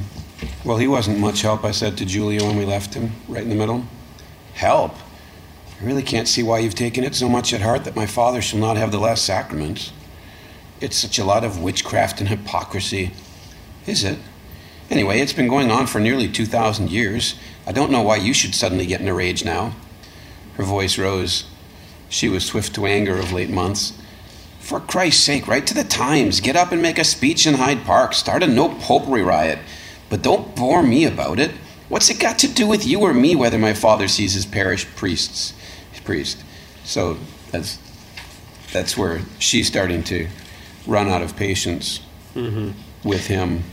well, 0.64 0.78
he 0.78 0.88
wasn't 0.88 1.20
much 1.20 1.42
help, 1.42 1.64
I 1.64 1.72
said 1.72 1.98
to 1.98 2.06
Julia 2.06 2.44
when 2.44 2.58
we 2.58 2.66
left 2.66 2.94
him, 2.94 3.12
right 3.28 3.44
in 3.44 3.50
the 3.50 3.56
middle. 3.56 3.86
Help? 4.54 4.96
I 5.80 5.86
really 5.86 6.04
can't 6.04 6.28
see 6.28 6.44
why 6.44 6.60
you've 6.60 6.76
taken 6.76 7.04
it 7.04 7.16
so 7.16 7.30
much 7.30 7.54
at 7.54 7.62
heart 7.62 7.86
that 7.86 7.96
my 7.96 8.06
father 8.06 8.42
shall 8.42 8.60
not 8.60 8.78
have 8.78 8.92
the 8.92 9.00
last 9.00 9.26
sacraments. 9.26 9.94
It's 10.82 10.98
such 10.98 11.20
a 11.20 11.26
lot 11.26 11.44
of 11.44 11.62
witchcraft 11.62 12.20
and 12.20 12.30
hypocrisy. 12.30 13.12
Is 13.86 14.04
it? 14.04 14.20
Anyway, 14.90 15.20
it's 15.20 15.34
been 15.34 15.48
going 15.48 15.72
on 15.72 15.88
for 15.88 16.00
nearly 16.00 16.28
2,000 16.28 16.90
years. 16.90 17.36
I 17.68 17.72
don't 17.72 17.92
know 17.92 18.02
why 18.02 18.18
you 18.18 18.34
should 18.34 18.56
suddenly 18.56 18.86
get 18.86 19.02
in 19.02 19.08
a 19.08 19.14
rage 19.14 19.46
now. 19.46 19.76
Her 20.56 20.64
voice 20.64 20.98
rose. 20.98 21.46
She 22.10 22.28
was 22.28 22.46
swift 22.46 22.74
to 22.76 22.86
anger 22.86 23.18
of 23.18 23.32
late 23.32 23.50
months. 23.50 23.94
For 24.60 24.80
Christ's 24.80 25.24
sake, 25.24 25.48
write 25.48 25.68
to 25.68 25.74
the 25.74 25.84
Times. 25.84 26.42
Get 26.42 26.56
up 26.56 26.72
and 26.72 26.82
make 26.82 26.98
a 26.98 27.04
speech 27.04 27.48
in 27.48 27.56
Hyde 27.56 27.86
Park. 27.86 28.14
Start 28.14 28.44
a 28.44 28.48
no 28.48 28.70
popery 28.70 29.22
riot. 29.22 29.60
But 30.10 30.22
don't 30.22 30.56
bore 30.56 30.84
me 30.84 31.06
about 31.06 31.40
it. 31.40 31.52
What's 31.88 32.10
it 32.10 32.20
got 32.20 32.40
to 32.40 32.48
do 32.48 32.68
with 32.68 32.86
you 32.86 33.02
or 33.02 33.14
me 33.14 33.36
whether 33.36 33.58
my 33.58 33.74
father 33.74 34.08
sees 34.08 34.34
his 34.34 34.46
parish 34.46 34.86
priests? 34.96 35.54
His 35.92 36.02
priest. 36.02 36.44
So 36.84 37.18
that's 37.52 37.80
that's 38.72 38.98
where 38.98 39.22
she's 39.40 39.68
starting 39.68 40.04
to 40.04 40.28
run 40.86 41.08
out 41.08 41.22
of 41.22 41.36
patience 41.36 42.02
mm-hmm. 42.36 42.72
with 43.08 43.28
him. 43.28 43.64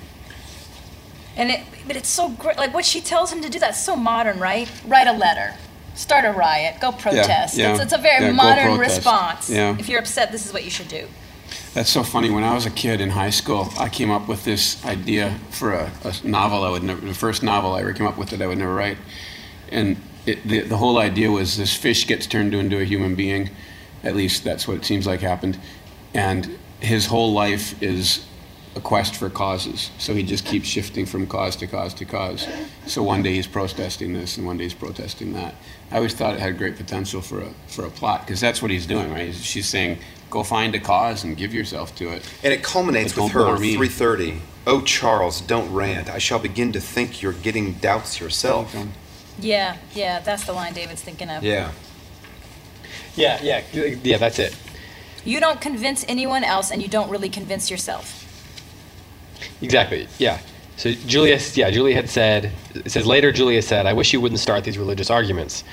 And 1.37 1.51
it, 1.51 1.61
but 1.87 1.97
it's 1.97 2.09
so 2.09 2.31
great. 2.31 2.57
Like 2.57 2.73
what 2.73 2.85
she 2.85 3.01
tells 3.01 3.31
him 3.31 3.43
to 3.43 3.51
do, 3.51 3.59
that's 3.59 3.83
so 3.83 3.95
modern, 3.95 4.39
right? 4.39 4.71
Write 4.87 5.07
a 5.07 5.13
letter, 5.13 5.55
start 5.95 6.25
a 6.25 6.33
riot, 6.33 6.81
go 6.81 6.93
protest. 6.93 7.57
yeah. 7.57 7.73
It's, 7.73 7.83
it's 7.83 7.93
a 7.93 7.99
very 7.99 8.27
Yeah, 8.27 8.33
modern 8.33 8.79
response. 8.79 9.51
Yeah. 9.51 9.77
If 9.79 9.89
you're 9.89 10.01
upset, 10.01 10.33
this 10.33 10.47
is 10.47 10.53
what 10.53 10.65
you 10.65 10.71
should 10.71 10.89
do. 10.89 11.07
That's 11.77 11.91
so 11.91 12.03
funny. 12.03 12.31
When 12.31 12.43
I 12.43 12.55
was 12.55 12.65
a 12.65 12.71
kid 12.71 13.03
in 13.03 13.11
high 13.11 13.29
school, 13.29 13.69
I 13.79 13.91
came 13.91 14.11
up 14.11 14.29
with 14.29 14.47
this 14.47 14.83
idea 14.87 15.39
for 15.51 15.75
a, 15.75 15.93
a 16.05 16.27
novel 16.27 16.65
I 16.65 16.71
would 16.71 16.83
never, 16.83 17.03
the 17.03 17.13
first 17.13 17.43
novel 17.43 17.75
I 17.75 17.83
ever 17.83 17.93
came 17.93 18.07
up 18.07 18.17
with 18.17 18.31
that 18.31 18.41
I 18.41 18.47
would 18.47 18.57
never 18.57 18.75
write. 18.75 18.97
And 19.69 19.99
it, 20.25 20.43
the, 20.49 20.63
the 20.63 20.79
whole 20.79 20.97
idea 20.97 21.31
was 21.31 21.59
this 21.59 21.77
fish 21.77 22.07
gets 22.07 22.27
turned 22.27 22.55
into 22.55 22.81
a 22.81 22.85
human 22.85 23.15
being. 23.15 23.51
At 24.03 24.17
least 24.17 24.43
that's 24.43 24.67
what 24.67 24.79
it 24.79 24.85
seems 24.87 25.07
like 25.07 25.21
happened. 25.21 25.61
And 26.15 26.59
his 26.81 27.05
whole 27.05 27.35
life 27.35 27.83
is 27.83 28.25
a 28.75 28.81
quest 28.81 29.15
for 29.15 29.29
causes. 29.29 29.91
So 29.99 30.15
he 30.15 30.23
just 30.23 30.47
keeps 30.47 30.67
shifting 30.67 31.05
from 31.05 31.27
cause 31.27 31.57
to 31.57 31.67
cause 31.67 31.93
to 31.93 32.07
cause. 32.07 32.49
So 32.87 33.03
one 33.03 33.23
day 33.23 33.35
he's 33.35 33.47
protesting 33.47 34.15
this, 34.15 34.39
and 34.39 34.47
one 34.47 34.57
day 34.57 34.65
he's 34.65 34.73
protesting 34.73 35.35
that. 35.35 35.55
I 35.91 35.97
always 35.97 36.15
thought 36.15 36.35
it 36.35 36.41
had 36.41 36.59
great 36.59 36.77
potential 36.77 37.23
for 37.23 37.41
a 37.43 37.51
for 37.69 37.85
a 37.85 37.91
plot 37.91 38.27
because 38.27 38.41
that's 38.41 38.61
what 38.61 38.71
he's 38.71 38.87
doing, 38.87 39.11
right? 39.13 39.35
She's 39.35 39.69
saying, 39.69 39.99
"Go 40.31 40.43
find 40.43 40.75
a 40.75 40.81
cause 40.81 41.23
and 41.25 41.37
give 41.37 41.55
yourself 41.55 41.95
to 41.97 42.11
it." 42.11 42.23
And 42.43 42.53
it 42.53 42.63
culminates 42.63 43.17
with 43.17 43.31
her 43.33 43.57
3:30. 43.57 44.41
Oh 44.67 44.81
Charles, 44.81 45.41
don't 45.41 45.73
rant. 45.73 46.11
I 46.11 46.19
shall 46.19 46.41
begin 46.41 46.73
to 46.73 46.81
think 46.81 47.23
you're 47.23 47.33
getting 47.33 47.75
doubts 47.75 48.21
yourself. 48.21 48.75
Yeah, 49.39 49.77
yeah, 49.95 50.21
that's 50.21 50.45
the 50.45 50.53
line 50.53 50.73
David's 50.73 51.03
thinking 51.03 51.31
of. 51.31 51.45
Yeah. 51.45 51.71
Yeah, 53.15 53.41
yeah, 53.43 53.63
yeah. 54.03 54.19
That's 54.19 54.39
it. 54.39 54.57
You 55.25 55.41
don't 55.41 55.61
convince 55.61 56.05
anyone 56.09 56.45
else, 56.45 56.71
and 56.71 56.83
you 56.83 56.89
don't 56.89 57.11
really 57.11 57.29
convince 57.29 57.71
yourself. 57.71 58.25
Exactly. 59.63 60.09
Yeah. 60.19 60.39
So 60.77 60.93
Julius, 61.07 61.57
yeah, 61.57 61.71
Julia 61.71 61.95
had 61.95 62.09
said. 62.11 62.53
It 62.75 62.91
says 62.91 63.07
later. 63.07 63.33
Julia 63.33 63.63
said, 63.63 63.87
"I 63.87 63.93
wish 63.93 64.13
you 64.13 64.21
wouldn't 64.21 64.41
start 64.41 64.65
these 64.65 64.79
religious 64.79 65.11
arguments." 65.11 65.65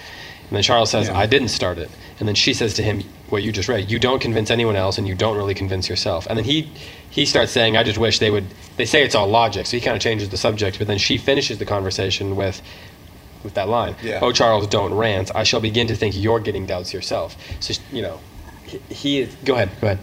And 0.49 0.55
then 0.55 0.63
Charles 0.63 0.91
says, 0.91 1.07
Yeah. 1.07 1.17
"I 1.17 1.25
didn't 1.25 1.49
start 1.49 1.77
it." 1.77 1.89
And 2.19 2.27
then 2.27 2.35
she 2.35 2.53
says 2.53 2.73
to 2.75 2.83
him, 2.83 3.03
"What 3.29 3.43
you 3.43 3.51
just 3.51 3.67
read. 3.67 3.91
You 3.91 3.99
don't 3.99 4.19
convince 4.19 4.49
anyone 4.49 4.75
else, 4.75 4.97
and 4.97 5.07
you 5.07 5.15
don't 5.15 5.35
really 5.35 5.53
convince 5.53 5.89
yourself." 5.89 6.25
And 6.29 6.37
then 6.37 6.45
he 6.45 6.69
he 7.09 7.25
starts 7.25 7.51
saying, 7.51 7.75
"I 7.75 7.83
just 7.83 7.97
wish 7.97 8.19
they 8.19 8.31
would." 8.31 8.45
They 8.77 8.85
say 8.85 9.03
it's 9.03 9.15
all 9.15 9.27
logic, 9.27 9.65
so 9.65 9.77
he 9.77 9.81
kind 9.81 9.95
of 9.95 10.01
changes 10.01 10.29
the 10.29 10.37
subject. 10.37 10.77
But 10.79 10.87
then 10.87 10.97
she 10.97 11.17
finishes 11.17 11.57
the 11.57 11.65
conversation 11.65 12.35
with 12.35 12.61
with 13.43 13.55
that 13.55 13.67
line. 13.67 13.95
Yeah. 14.01 14.19
Oh, 14.21 14.31
Charles, 14.31 14.67
don't 14.67 14.93
rant. 14.93 15.31
I 15.35 15.43
shall 15.43 15.59
begin 15.59 15.87
to 15.87 15.95
think 15.95 16.15
you're 16.15 16.39
getting 16.39 16.65
doubts 16.65 16.93
yourself. 16.93 17.35
So 17.59 17.73
you 17.91 18.01
know, 18.01 18.19
he, 18.65 18.79
he. 18.89 19.27
Go 19.43 19.55
ahead. 19.55 19.69
Go 19.81 19.87
ahead. 19.87 19.99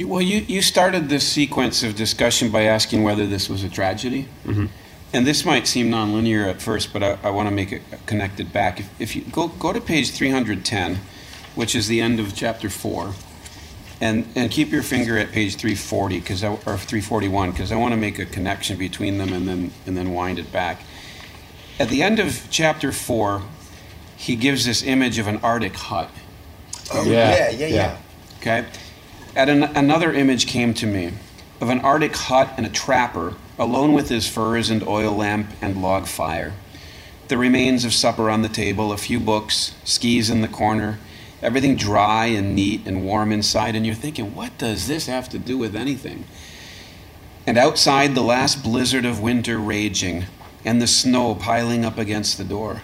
You, 0.00 0.08
well, 0.08 0.22
you, 0.22 0.38
you 0.38 0.62
started 0.62 1.10
this 1.10 1.28
sequence 1.28 1.82
of 1.82 1.94
discussion 1.94 2.50
by 2.50 2.62
asking 2.62 3.02
whether 3.02 3.26
this 3.26 3.50
was 3.50 3.62
a 3.64 3.68
tragedy. 3.68 4.28
Mm-hmm. 4.46 4.66
And 5.12 5.26
this 5.26 5.44
might 5.44 5.66
seem 5.66 5.90
nonlinear 5.90 6.48
at 6.48 6.62
first, 6.62 6.94
but 6.94 7.02
I, 7.02 7.18
I 7.22 7.28
want 7.28 7.50
to 7.50 7.54
make 7.54 7.70
it 7.70 7.82
connected 8.06 8.50
back. 8.50 8.80
If, 8.80 8.98
if 8.98 9.14
you 9.14 9.24
go, 9.30 9.48
go 9.48 9.74
to 9.74 9.80
page 9.80 10.12
310, 10.12 11.00
which 11.54 11.74
is 11.74 11.86
the 11.86 12.00
end 12.00 12.18
of 12.18 12.34
chapter 12.34 12.70
4, 12.70 13.12
and, 14.00 14.26
and 14.34 14.50
keep 14.50 14.70
your 14.70 14.82
finger 14.82 15.18
at 15.18 15.32
page 15.32 15.56
340, 15.56 16.22
cause 16.22 16.44
I, 16.44 16.48
or 16.48 16.78
341, 16.78 17.50
because 17.50 17.70
I 17.70 17.76
want 17.76 17.92
to 17.92 17.98
make 17.98 18.18
a 18.18 18.24
connection 18.24 18.78
between 18.78 19.18
them 19.18 19.34
and 19.34 19.46
then, 19.46 19.70
and 19.84 19.98
then 19.98 20.14
wind 20.14 20.38
it 20.38 20.50
back. 20.50 20.80
At 21.78 21.90
the 21.90 22.02
end 22.02 22.18
of 22.20 22.46
chapter 22.48 22.90
4, 22.90 23.42
he 24.16 24.34
gives 24.34 24.64
this 24.64 24.82
image 24.82 25.18
of 25.18 25.26
an 25.26 25.40
Arctic 25.42 25.76
hut. 25.76 26.10
Oh 26.90 27.04
Yeah, 27.04 27.10
yeah, 27.10 27.50
yeah, 27.50 27.66
yeah. 27.66 27.74
yeah. 27.74 27.98
Okay? 28.38 28.66
And 29.34 29.48
an, 29.50 29.62
another 29.76 30.12
image 30.12 30.46
came 30.46 30.74
to 30.74 30.86
me 30.86 31.12
of 31.60 31.68
an 31.68 31.80
Arctic 31.80 32.16
hut 32.16 32.52
and 32.56 32.64
a 32.64 32.70
trapper, 32.70 33.34
alone 33.58 33.92
with 33.92 34.08
his 34.08 34.26
furs 34.26 34.70
and 34.70 34.82
oil 34.86 35.14
lamp 35.14 35.50
and 35.60 35.82
log 35.82 36.06
fire. 36.06 36.54
The 37.28 37.36
remains 37.38 37.84
of 37.84 37.92
supper 37.92 38.30
on 38.30 38.42
the 38.42 38.48
table, 38.48 38.92
a 38.92 38.96
few 38.96 39.20
books, 39.20 39.74
skis 39.84 40.30
in 40.30 40.40
the 40.40 40.48
corner, 40.48 40.98
everything 41.42 41.76
dry 41.76 42.26
and 42.26 42.54
neat 42.54 42.86
and 42.86 43.04
warm 43.04 43.30
inside, 43.30 43.76
and 43.76 43.84
you're 43.84 43.94
thinking, 43.94 44.34
what 44.34 44.56
does 44.58 44.88
this 44.88 45.06
have 45.06 45.28
to 45.28 45.38
do 45.38 45.58
with 45.58 45.76
anything? 45.76 46.24
And 47.46 47.58
outside, 47.58 48.14
the 48.14 48.22
last 48.22 48.62
blizzard 48.62 49.04
of 49.04 49.20
winter 49.20 49.58
raging, 49.58 50.24
and 50.64 50.80
the 50.80 50.86
snow 50.86 51.34
piling 51.34 51.84
up 51.84 51.98
against 51.98 52.36
the 52.36 52.44
door. 52.44 52.82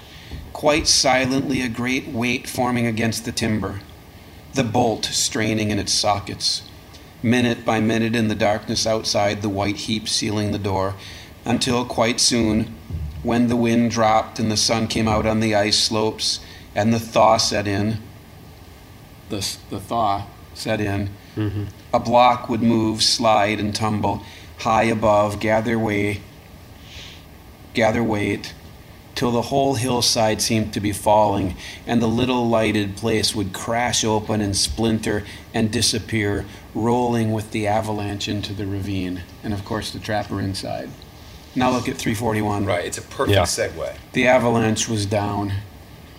Quite 0.53 0.87
silently, 0.87 1.61
a 1.63 1.69
great 1.69 2.09
weight 2.09 2.49
forming 2.49 2.87
against 2.87 3.25
the 3.25 3.33
timber 3.33 3.81
the 4.57 4.65
bolt 4.65 5.05
straining 5.07 5.71
in 5.71 5.79
its 5.79 5.93
sockets. 5.93 6.63
Minute 7.23 7.65
by 7.65 7.81
minute 7.81 8.17
in 8.17 8.29
the 8.29 8.35
darkness 8.35 8.87
outside, 8.87 9.43
the 9.43 9.49
white 9.49 9.77
heap 9.77 10.09
sealing 10.09 10.53
the 10.53 10.59
door, 10.59 10.95
until 11.45 11.85
quite 11.85 12.21
soon, 12.21 12.75
when 13.23 13.49
the 13.49 13.57
wind 13.57 13.91
dropped 13.91 14.39
and 14.39 14.51
the 14.51 14.57
sun 14.57 14.87
came 14.87 15.09
out 15.09 15.27
on 15.27 15.41
the 15.41 15.55
ice 15.55 15.79
slopes 15.79 16.41
and 16.75 16.93
the 16.93 16.99
thaw 16.99 17.37
set 17.37 17.67
in, 17.67 17.99
the, 19.29 19.57
the 19.71 19.81
thaw 19.81 20.27
set 20.55 20.81
in, 20.81 21.11
mm-hmm. 21.35 21.65
a 21.93 21.99
block 21.99 22.49
would 22.49 22.63
move, 22.63 23.03
slide, 23.03 23.59
and 23.59 23.75
tumble 23.75 24.23
high 24.59 24.85
above, 24.85 25.41
gather 25.41 25.79
way, 25.79 26.21
gather 27.75 28.03
weight, 28.03 28.55
till 29.17 29.33
the 29.33 29.43
whole 29.43 29.75
hillside 29.75 30.41
seemed 30.41 30.73
to 30.75 30.81
be 30.81 30.93
falling, 30.93 31.57
and 31.87 32.01
the 32.01 32.07
little 32.07 32.49
lighted 32.49 32.97
place 32.97 33.35
would 33.35 33.53
crash 33.53 34.05
open 34.05 34.41
and 34.43 34.55
splinter 34.55 35.25
and 35.55 35.73
disappear, 35.73 36.45
rolling 36.75 37.33
with 37.33 37.51
the 37.51 37.67
avalanche 37.67 38.29
into 38.29 38.53
the 38.53 38.67
ravine, 38.67 39.23
and 39.43 39.53
of 39.55 39.65
course 39.65 39.91
the 39.91 39.99
trapper 39.99 40.39
inside. 40.39 40.91
Now 41.55 41.71
look 41.71 41.89
at 41.89 41.97
341. 41.97 42.67
Right. 42.67 42.85
It's 42.85 42.99
a 42.99 43.03
perfect 43.03 43.35
Yeah. 43.35 43.45
segue. 43.45 43.95
The 44.13 44.29
avalanche 44.29 44.87
was 44.89 45.07
down. 45.07 45.55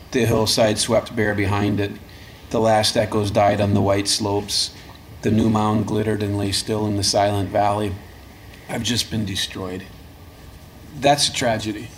The 0.09 0.25
hillside 0.25 0.79
swept 0.79 1.15
bare 1.15 1.35
behind 1.35 1.79
it. 1.79 1.91
The 2.49 2.59
last 2.59 2.97
echoes 2.97 3.29
died 3.29 3.61
on 3.61 3.75
the 3.75 3.81
white 3.81 4.07
slopes. 4.07 4.71
The 5.21 5.29
new 5.29 5.49
mound 5.49 5.85
glittered 5.85 6.23
and 6.23 6.37
lay 6.37 6.51
still 6.51 6.87
in 6.87 6.97
the 6.97 7.03
silent 7.03 7.49
valley. 7.49 7.93
I've 8.67 8.83
just 8.83 9.11
been 9.11 9.25
destroyed. 9.25 9.83
That's 10.99 11.27
a 11.27 11.33
tragedy 11.33 11.89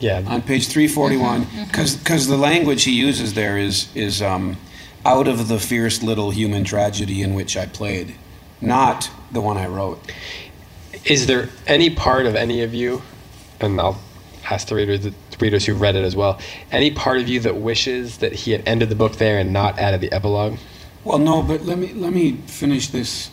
Yeah. 0.00 0.22
on 0.26 0.42
page 0.42 0.66
341 0.68 1.46
because 1.66 2.26
the 2.26 2.36
language 2.36 2.84
he 2.84 2.92
uses 2.92 3.34
there 3.34 3.58
is 3.58 3.88
is 3.94 4.22
um, 4.22 4.56
out 5.04 5.28
of 5.28 5.46
the 5.48 5.58
fierce 5.58 6.02
little 6.02 6.30
human 6.30 6.64
tragedy 6.64 7.22
in 7.22 7.34
which 7.34 7.56
I 7.56 7.66
played, 7.66 8.14
not 8.60 9.10
the 9.30 9.40
one 9.40 9.56
I 9.58 9.66
wrote. 9.66 10.00
Is 11.04 11.26
there 11.26 11.48
any 11.66 11.90
part 11.90 12.26
of 12.26 12.34
any 12.34 12.62
of 12.62 12.74
you, 12.74 13.02
and 13.60 13.80
I'll 13.80 14.00
ask 14.50 14.68
the 14.68 14.74
readers, 14.74 15.00
the 15.04 15.14
readers 15.38 15.64
who've 15.66 15.80
read 15.80 15.96
it 15.96 16.04
as 16.04 16.16
well, 16.16 16.38
any 16.72 16.90
part 16.90 17.18
of 17.18 17.28
you 17.28 17.40
that 17.40 17.56
wishes 17.56 18.18
that 18.18 18.32
he 18.32 18.52
had 18.52 18.62
ended 18.66 18.88
the 18.88 18.94
book 18.94 19.16
there 19.16 19.38
and 19.38 19.52
not 19.52 19.78
added 19.78 20.00
the 20.00 20.12
epilogue? 20.12 20.58
Well, 21.04 21.18
no, 21.18 21.42
but 21.42 21.62
let 21.62 21.78
me 21.78 21.92
let 21.92 22.12
me 22.12 22.32
finish 22.46 22.88
this 22.88 23.30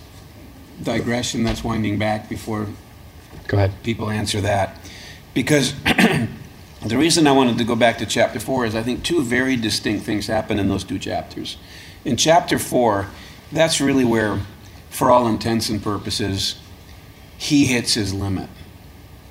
digression 0.83 1.43
that's 1.43 1.63
winding 1.63 1.97
back 1.97 2.29
before 2.29 2.67
Go 3.47 3.57
ahead. 3.57 3.71
people 3.83 4.09
answer 4.09 4.41
that. 4.41 4.77
Because 5.33 5.73
the 6.89 6.97
reason 6.97 7.27
I 7.27 7.31
wanted 7.31 7.57
to 7.57 7.63
go 7.63 7.75
back 7.75 7.97
to 7.99 8.05
chapter 8.05 8.39
4 8.39 8.65
is 8.67 8.75
I 8.75 8.83
think 8.83 9.03
two 9.03 9.23
very 9.23 9.55
distinct 9.55 10.05
things 10.05 10.27
happen 10.27 10.59
in 10.59 10.69
those 10.69 10.83
two 10.83 10.99
chapters. 10.99 11.57
In 12.05 12.17
chapter 12.17 12.59
4, 12.59 13.07
that's 13.51 13.81
really 13.81 14.05
where, 14.05 14.41
for 14.89 15.09
all 15.09 15.27
intents 15.27 15.69
and 15.69 15.81
purposes, 15.81 16.55
he 17.37 17.65
hits 17.65 17.95
his 17.95 18.13
limit. 18.13 18.49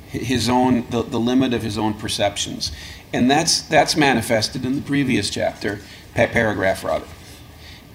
His 0.08 0.48
own, 0.48 0.88
the, 0.90 1.02
the 1.02 1.20
limit 1.20 1.52
of 1.54 1.62
his 1.62 1.76
own 1.76 1.94
perceptions. 1.94 2.72
And 3.12 3.30
that's, 3.30 3.60
that's 3.60 3.96
manifested 3.96 4.64
in 4.64 4.76
the 4.76 4.82
previous 4.82 5.30
chapter, 5.30 5.80
paragraph 6.14 6.84
rather. 6.84 7.06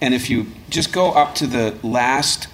And 0.02 0.14
if 0.14 0.30
you 0.30 0.48
just 0.70 0.92
go 0.92 1.12
up 1.12 1.36
to 1.36 1.48
the 1.48 1.78
last 1.84 2.48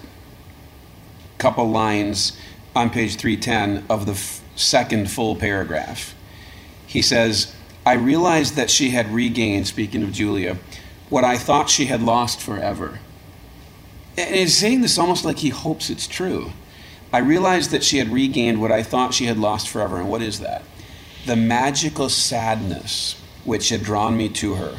couple 1.37 1.69
lines 1.69 2.37
on 2.75 2.89
page 2.89 3.15
310 3.15 3.85
of 3.89 4.05
the 4.05 4.13
f- 4.13 4.41
second 4.55 5.09
full 5.09 5.35
paragraph. 5.35 6.13
He 6.87 7.01
says, 7.01 7.53
I 7.85 7.93
realized 7.93 8.55
that 8.55 8.71
she 8.71 8.89
had 8.89 9.13
regained, 9.13 9.67
speaking 9.67 10.01
of 10.01 10.11
Julia, 10.11 10.57
what 11.09 11.23
I 11.23 11.37
thought 11.37 11.69
she 11.69 11.85
had 11.85 12.01
lost 12.01 12.41
forever. 12.41 12.99
And 14.17 14.35
he's 14.35 14.57
saying 14.57 14.81
this 14.81 14.97
almost 14.97 15.23
like 15.23 15.37
he 15.37 15.49
hopes 15.49 15.89
it's 15.89 16.07
true. 16.07 16.51
I 17.13 17.19
realized 17.19 17.71
that 17.71 17.83
she 17.83 17.99
had 17.99 18.09
regained 18.09 18.59
what 18.61 18.71
I 18.71 18.83
thought 18.83 19.13
she 19.13 19.25
had 19.25 19.37
lost 19.37 19.69
forever. 19.69 19.97
And 19.97 20.09
what 20.09 20.21
is 20.21 20.39
that? 20.39 20.63
The 21.25 21.35
magical 21.35 22.09
sadness 22.09 23.21
which 23.45 23.69
had 23.69 23.83
drawn 23.83 24.17
me 24.17 24.27
to 24.29 24.55
her, 24.55 24.77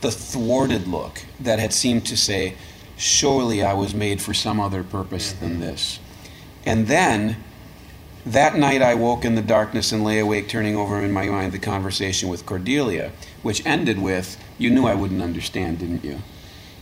the 0.00 0.10
thwarted 0.10 0.86
look 0.86 1.24
that 1.40 1.58
had 1.58 1.72
seemed 1.72 2.06
to 2.06 2.16
say, 2.16 2.54
Surely 2.96 3.64
I 3.64 3.72
was 3.72 3.94
made 3.94 4.22
for 4.22 4.32
some 4.32 4.60
other 4.60 4.84
purpose 4.84 5.32
than 5.32 5.52
mm-hmm. 5.52 5.60
this. 5.62 5.98
And 6.64 6.86
then 6.86 7.42
that 8.26 8.56
night 8.56 8.80
I 8.80 8.94
woke 8.94 9.24
in 9.24 9.34
the 9.34 9.42
darkness 9.42 9.92
and 9.92 10.02
lay 10.02 10.18
awake, 10.18 10.48
turning 10.48 10.76
over 10.76 11.00
in 11.00 11.12
my 11.12 11.26
mind 11.26 11.52
the 11.52 11.58
conversation 11.58 12.28
with 12.28 12.46
Cordelia, 12.46 13.12
which 13.42 13.64
ended 13.66 14.00
with, 14.00 14.38
You 14.56 14.70
knew 14.70 14.86
I 14.86 14.94
wouldn't 14.94 15.22
understand, 15.22 15.80
didn't 15.80 16.04
you? 16.04 16.22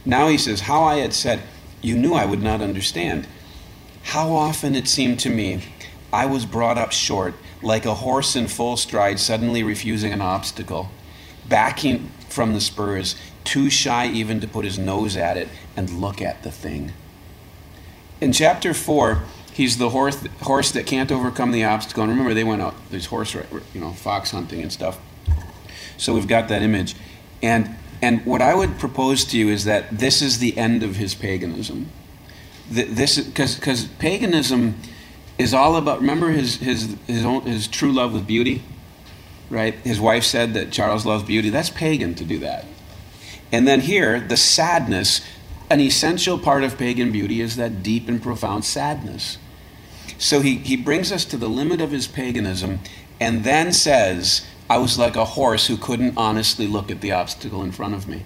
Now 0.04 0.28
he 0.28 0.38
says, 0.38 0.62
How 0.62 0.84
I 0.84 0.96
had 0.98 1.12
said, 1.12 1.42
You 1.80 1.96
knew 1.96 2.14
I 2.14 2.26
would 2.26 2.42
not 2.42 2.60
understand. 2.60 3.26
How 4.04 4.32
often 4.32 4.74
it 4.74 4.88
seemed 4.88 5.20
to 5.20 5.30
me 5.30 5.62
I 6.12 6.26
was 6.26 6.46
brought 6.46 6.78
up 6.78 6.92
short, 6.92 7.34
like 7.62 7.86
a 7.86 7.94
horse 7.94 8.36
in 8.36 8.46
full 8.46 8.76
stride 8.76 9.18
suddenly 9.18 9.62
refusing 9.62 10.12
an 10.12 10.20
obstacle, 10.20 10.90
backing 11.48 12.10
from 12.28 12.52
the 12.52 12.60
spurs, 12.60 13.16
too 13.44 13.70
shy 13.70 14.06
even 14.06 14.40
to 14.40 14.48
put 14.48 14.64
his 14.64 14.78
nose 14.78 15.16
at 15.16 15.36
it 15.36 15.48
and 15.76 15.90
look 16.00 16.20
at 16.20 16.42
the 16.42 16.50
thing. 16.50 16.92
In 18.20 18.32
chapter 18.32 18.74
4, 18.74 19.22
he's 19.52 19.78
the 19.78 19.90
horse, 19.90 20.24
horse 20.40 20.72
that 20.72 20.86
can't 20.86 21.10
overcome 21.12 21.50
the 21.52 21.64
obstacle. 21.64 22.02
And 22.02 22.10
remember, 22.10 22.34
they 22.34 22.44
went 22.44 22.62
out, 22.62 22.74
there's 22.90 23.06
horse, 23.06 23.34
you 23.34 23.80
know, 23.80 23.92
fox 23.92 24.30
hunting 24.30 24.62
and 24.62 24.72
stuff. 24.72 24.98
So 25.96 26.14
we've 26.14 26.28
got 26.28 26.48
that 26.48 26.62
image. 26.62 26.94
And, 27.42 27.76
and 28.00 28.24
what 28.26 28.42
I 28.42 28.54
would 28.54 28.78
propose 28.78 29.24
to 29.26 29.38
you 29.38 29.48
is 29.48 29.64
that 29.64 29.98
this 29.98 30.22
is 30.22 30.38
the 30.38 30.56
end 30.56 30.82
of 30.82 30.96
his 30.96 31.14
paganism. 31.14 31.90
Th- 32.72 32.88
This 32.88 33.18
because 33.20 33.86
paganism 33.98 34.76
is 35.38 35.52
all 35.54 35.76
about. 35.76 36.00
Remember 36.00 36.30
his 36.30 36.56
his 36.56 36.96
his 37.06 37.24
own 37.24 37.42
his 37.42 37.66
true 37.66 37.92
love 37.92 38.12
with 38.12 38.26
beauty, 38.26 38.62
right? 39.50 39.74
His 39.74 40.00
wife 40.00 40.24
said 40.24 40.54
that 40.54 40.70
Charles 40.70 41.04
loves 41.04 41.24
beauty. 41.24 41.50
That's 41.50 41.70
pagan 41.70 42.14
to 42.14 42.24
do 42.24 42.38
that. 42.38 42.64
And 43.50 43.66
then 43.68 43.80
here, 43.80 44.20
the 44.20 44.36
sadness, 44.36 45.20
an 45.68 45.80
essential 45.80 46.38
part 46.38 46.64
of 46.64 46.78
pagan 46.78 47.12
beauty 47.12 47.40
is 47.40 47.56
that 47.56 47.82
deep 47.82 48.08
and 48.08 48.22
profound 48.22 48.64
sadness. 48.64 49.38
So 50.18 50.40
he, 50.40 50.56
he 50.56 50.76
brings 50.76 51.10
us 51.12 51.24
to 51.26 51.36
the 51.36 51.48
limit 51.48 51.80
of 51.80 51.90
his 51.90 52.06
paganism 52.06 52.80
and 53.20 53.44
then 53.44 53.72
says, 53.72 54.46
I 54.68 54.78
was 54.78 54.98
like 54.98 55.16
a 55.16 55.24
horse 55.24 55.66
who 55.66 55.76
couldn't 55.76 56.14
honestly 56.16 56.66
look 56.66 56.90
at 56.90 57.00
the 57.00 57.12
obstacle 57.12 57.62
in 57.62 57.72
front 57.72 57.94
of 57.94 58.08
me. 58.08 58.24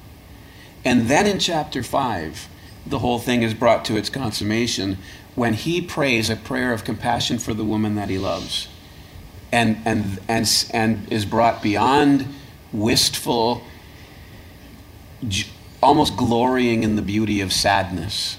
And 0.84 1.08
then 1.08 1.26
in 1.26 1.38
chapter 1.38 1.82
5, 1.82 2.48
the 2.86 3.00
whole 3.00 3.18
thing 3.18 3.42
is 3.42 3.52
brought 3.54 3.84
to 3.86 3.96
its 3.96 4.08
consummation 4.08 4.98
when 5.34 5.54
he 5.54 5.82
prays 5.82 6.30
a 6.30 6.36
prayer 6.36 6.72
of 6.72 6.84
compassion 6.84 7.38
for 7.38 7.52
the 7.52 7.64
woman 7.64 7.94
that 7.96 8.08
he 8.08 8.18
loves 8.18 8.68
and, 9.52 9.78
and, 9.84 10.20
and, 10.28 10.66
and 10.72 11.12
is 11.12 11.24
brought 11.24 11.62
beyond 11.62 12.26
wistful, 12.72 13.62
almost 15.82 16.16
glorying 16.16 16.82
in 16.82 16.96
the 16.96 17.02
beauty 17.02 17.40
of 17.40 17.52
sadness 17.52 18.38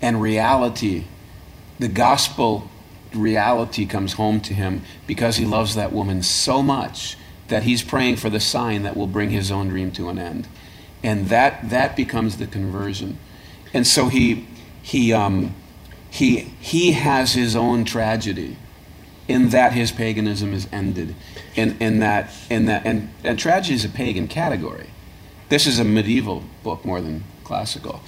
and 0.00 0.20
reality. 0.20 1.04
The 1.78 1.88
gospel 1.88 2.68
reality 3.12 3.86
comes 3.86 4.14
home 4.14 4.40
to 4.42 4.54
him 4.54 4.82
because 5.06 5.36
he 5.36 5.44
loves 5.44 5.74
that 5.74 5.92
woman 5.92 6.22
so 6.22 6.62
much 6.62 7.16
that 7.48 7.62
he's 7.62 7.82
praying 7.82 8.16
for 8.16 8.30
the 8.30 8.40
sign 8.40 8.82
that 8.82 8.96
will 8.96 9.06
bring 9.06 9.30
his 9.30 9.50
own 9.50 9.68
dream 9.68 9.90
to 9.92 10.08
an 10.08 10.18
end. 10.18 10.48
And 11.02 11.28
that, 11.28 11.70
that 11.70 11.96
becomes 11.96 12.38
the 12.38 12.46
conversion. 12.46 13.18
And 13.72 13.86
so 13.86 14.08
he, 14.08 14.46
he, 14.82 15.12
um, 15.12 15.54
he, 16.10 16.52
he 16.60 16.92
has 16.92 17.34
his 17.34 17.54
own 17.54 17.84
tragedy 17.84 18.56
in 19.28 19.50
that 19.50 19.72
his 19.72 19.92
paganism 19.92 20.52
is 20.52 20.68
ended. 20.72 21.14
In, 21.54 21.76
in 21.78 22.00
that, 22.00 22.30
in 22.50 22.66
that, 22.66 22.86
and, 22.86 23.10
and 23.24 23.38
tragedy 23.38 23.74
is 23.74 23.84
a 23.84 23.88
pagan 23.88 24.28
category. 24.28 24.90
This 25.48 25.66
is 25.66 25.78
a 25.78 25.84
medieval 25.84 26.42
book 26.62 26.84
more 26.84 27.00
than 27.00 27.24
classical. 27.44 28.00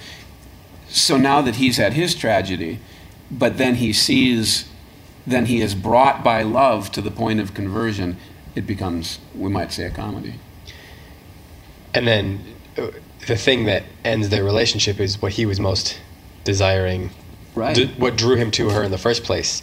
So 0.89 1.17
now 1.17 1.41
that 1.41 1.55
he's 1.55 1.77
had 1.77 1.93
his 1.93 2.15
tragedy, 2.15 2.79
but 3.31 3.57
then 3.57 3.75
he 3.75 3.93
sees, 3.93 4.67
then 5.27 5.45
he 5.45 5.61
is 5.61 5.75
brought 5.75 6.23
by 6.23 6.41
love 6.43 6.91
to 6.93 7.01
the 7.01 7.11
point 7.11 7.39
of 7.39 7.53
conversion, 7.53 8.17
it 8.55 8.65
becomes, 8.65 9.19
we 9.35 9.49
might 9.49 9.71
say, 9.71 9.85
a 9.85 9.91
comedy. 9.91 10.35
And 11.93 12.07
then 12.07 12.43
uh, 12.77 12.87
the 13.27 13.35
thing 13.35 13.65
that 13.65 13.83
ends 14.03 14.29
their 14.29 14.43
relationship 14.43 14.99
is 14.99 15.21
what 15.21 15.33
he 15.33 15.45
was 15.45 15.59
most 15.59 15.99
desiring. 16.43 17.11
Right. 17.55 17.75
d- 17.75 17.87
what 17.97 18.15
drew 18.15 18.35
him 18.35 18.51
to 18.51 18.69
her 18.69 18.83
in 18.83 18.91
the 18.91 18.97
first 18.97 19.23
place. 19.23 19.61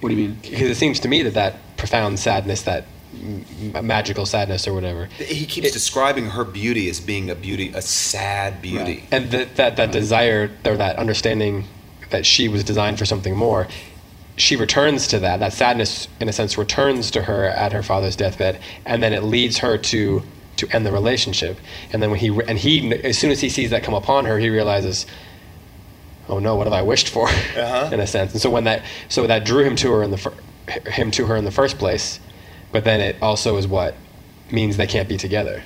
What 0.00 0.08
do 0.10 0.14
you 0.14 0.28
mean? 0.28 0.38
Because 0.42 0.70
it 0.70 0.76
seems 0.76 1.00
to 1.00 1.08
me 1.08 1.22
that 1.22 1.34
that 1.34 1.76
profound 1.76 2.18
sadness, 2.18 2.62
that 2.62 2.84
m- 3.14 3.44
magical 3.86 4.26
sadness 4.26 4.66
or 4.66 4.72
whatever, 4.74 5.06
He 5.18 5.46
keeps 5.46 5.70
describing 5.72 6.30
her 6.30 6.44
beauty 6.44 6.88
as 6.90 7.00
being 7.00 7.30
a 7.30 7.34
beauty, 7.34 7.70
a 7.74 7.82
sad 7.82 8.60
beauty. 8.62 9.04
and 9.10 9.30
that 9.30 9.56
that, 9.56 9.76
that 9.76 9.92
desire 9.92 10.50
or 10.64 10.76
that 10.76 10.96
understanding 10.96 11.64
that 12.10 12.24
she 12.24 12.48
was 12.48 12.64
designed 12.64 12.98
for 12.98 13.04
something 13.04 13.36
more 13.36 13.66
she 14.36 14.56
returns 14.56 15.06
to 15.08 15.18
that. 15.20 15.40
That 15.40 15.52
sadness 15.52 16.08
in 16.20 16.28
a 16.28 16.32
sense 16.32 16.58
returns 16.58 17.10
to 17.12 17.22
her 17.22 17.46
at 17.46 17.72
her 17.72 17.82
father's 17.82 18.16
deathbed 18.16 18.60
and 18.84 19.02
then 19.02 19.12
it 19.12 19.22
leads 19.22 19.58
her 19.58 19.78
to 19.78 20.22
to 20.56 20.68
end 20.70 20.86
the 20.86 20.92
relationship. 20.92 21.58
And 21.92 22.02
then 22.02 22.10
when 22.10 22.20
he 22.20 22.28
and 22.46 22.58
he 22.58 22.92
as 23.02 23.18
soon 23.18 23.30
as 23.30 23.40
he 23.40 23.48
sees 23.48 23.70
that 23.70 23.82
come 23.82 23.94
upon 23.94 24.26
her 24.26 24.38
he 24.38 24.50
realizes 24.50 25.06
oh 26.28 26.38
no 26.38 26.56
what 26.56 26.66
have 26.66 26.74
i 26.74 26.82
wished 26.82 27.08
for? 27.08 27.28
Uh-huh. 27.28 27.90
In 27.92 28.00
a 28.00 28.06
sense. 28.06 28.32
And 28.32 28.40
so 28.40 28.50
when 28.50 28.64
that 28.64 28.84
so 29.08 29.26
that 29.26 29.44
drew 29.44 29.64
him 29.64 29.76
to 29.76 29.92
her 29.92 30.02
in 30.02 30.10
the 30.10 30.18
fir- 30.18 30.34
him 30.86 31.10
to 31.12 31.26
her 31.26 31.36
in 31.36 31.44
the 31.44 31.50
first 31.50 31.78
place 31.78 32.20
but 32.72 32.84
then 32.84 33.00
it 33.00 33.16
also 33.22 33.56
is 33.56 33.66
what 33.66 33.94
means 34.50 34.76
they 34.76 34.86
can't 34.86 35.08
be 35.08 35.16
together. 35.16 35.62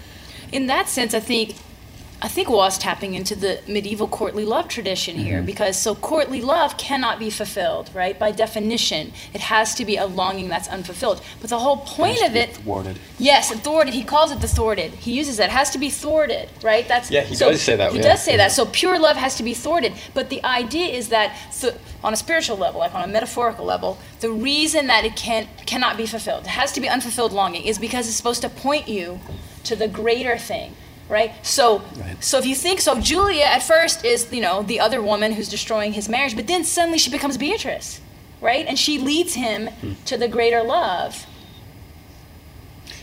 In 0.53 0.67
that 0.67 0.89
sense, 0.89 1.15
I 1.15 1.21
think 1.21 1.55
I 2.23 2.29
think 2.29 2.49
Waugh's 2.49 2.77
tapping 2.77 3.15
into 3.15 3.35
the 3.35 3.61
medieval 3.67 4.07
courtly 4.07 4.45
love 4.45 4.69
tradition 4.69 5.17
here 5.17 5.39
Mm-hmm. 5.39 5.47
because 5.47 5.79
so 5.79 5.95
courtly 5.95 6.43
love 6.43 6.77
cannot 6.77 7.19
be 7.19 7.31
fulfilled, 7.31 7.89
right? 7.95 8.19
By 8.19 8.31
definition, 8.31 9.13
it 9.33 9.41
has 9.41 9.75
to 9.77 9.85
be 9.87 9.97
a 9.97 10.05
longing 10.07 10.49
that's 10.49 10.69
unfulfilled. 10.69 11.23
But 11.41 11.49
the 11.49 11.59
whole 11.59 11.79
point 11.79 12.23
of 12.23 12.37
it, 12.37 12.57
Thwarted. 12.57 12.99
yes, 13.19 13.51
thwarted. 13.63 13.95
He 13.95 14.05
calls 14.05 14.33
it 14.33 14.41
the 14.41 14.49
thwarted. 14.49 14.93
He 14.93 15.13
uses 15.13 15.39
that. 15.39 15.45
It 15.49 15.53
has 15.53 15.71
to 15.71 15.79
be 15.79 15.89
thwarted, 15.89 16.49
right? 16.63 16.87
That's 16.87 17.11
Yeah, 17.11 17.23
he 17.23 17.35
does 17.37 17.63
say 17.63 17.77
that, 17.77 17.93
He 17.93 17.99
yeah. 17.99 18.03
does 18.11 18.23
say 18.23 18.37
that. 18.37 18.53
So 18.53 18.67
pure 18.67 18.99
love 18.99 19.17
has 19.17 19.37
to 19.37 19.43
be 19.43 19.55
thwarted. 19.55 19.95
But 20.13 20.29
the 20.29 20.45
idea 20.45 20.89
is 20.89 21.09
that 21.09 21.35
so, 21.51 21.75
on 22.05 22.13
a 22.13 22.17
spiritual 22.17 22.59
level, 22.59 22.81
like 22.81 22.95
on 22.95 23.03
a 23.03 23.13
metaphorical 23.13 23.65
level, 23.65 23.99
the 24.21 24.31
reason 24.31 24.89
that 24.89 25.05
it 25.07 25.17
can 25.17 25.49
cannot 25.65 25.97
be 25.97 26.05
fulfilled, 26.07 26.45
it 26.45 26.49
has 26.51 26.73
to 26.73 26.81
be 26.83 26.89
unfulfilled 26.89 27.33
longing, 27.33 27.65
is 27.65 27.79
because 27.79 28.09
it's 28.09 28.17
supposed 28.17 28.43
to 28.43 28.49
point 28.51 28.89
you 28.89 29.21
to 29.65 29.75
the 29.77 29.89
greater 29.89 30.37
thing 30.37 30.75
right? 31.11 31.35
So 31.45 31.83
so 32.21 32.39
if 32.39 32.47
you 32.47 32.55
think 32.55 32.81
so 32.81 33.01
julia 33.01 33.45
at 33.45 33.63
first 33.63 34.05
is 34.05 34.33
you 34.33 34.41
know 34.41 34.63
the 34.63 34.81
other 34.81 35.03
woman 35.03 35.33
who's 35.33 35.49
destroying 35.49 35.93
his 35.93 36.09
marriage 36.09 36.35
but 36.37 36.47
then 36.47 36.65
suddenly 36.65 36.99
she 36.99 37.11
becomes 37.11 37.37
beatrice 37.37 38.01
right? 38.41 38.67
And 38.67 38.79
she 38.79 38.99
leads 38.99 39.35
him 39.35 39.69
hmm. 39.69 39.93
to 40.07 40.17
the 40.17 40.29
greater 40.29 40.63
love. 40.63 41.27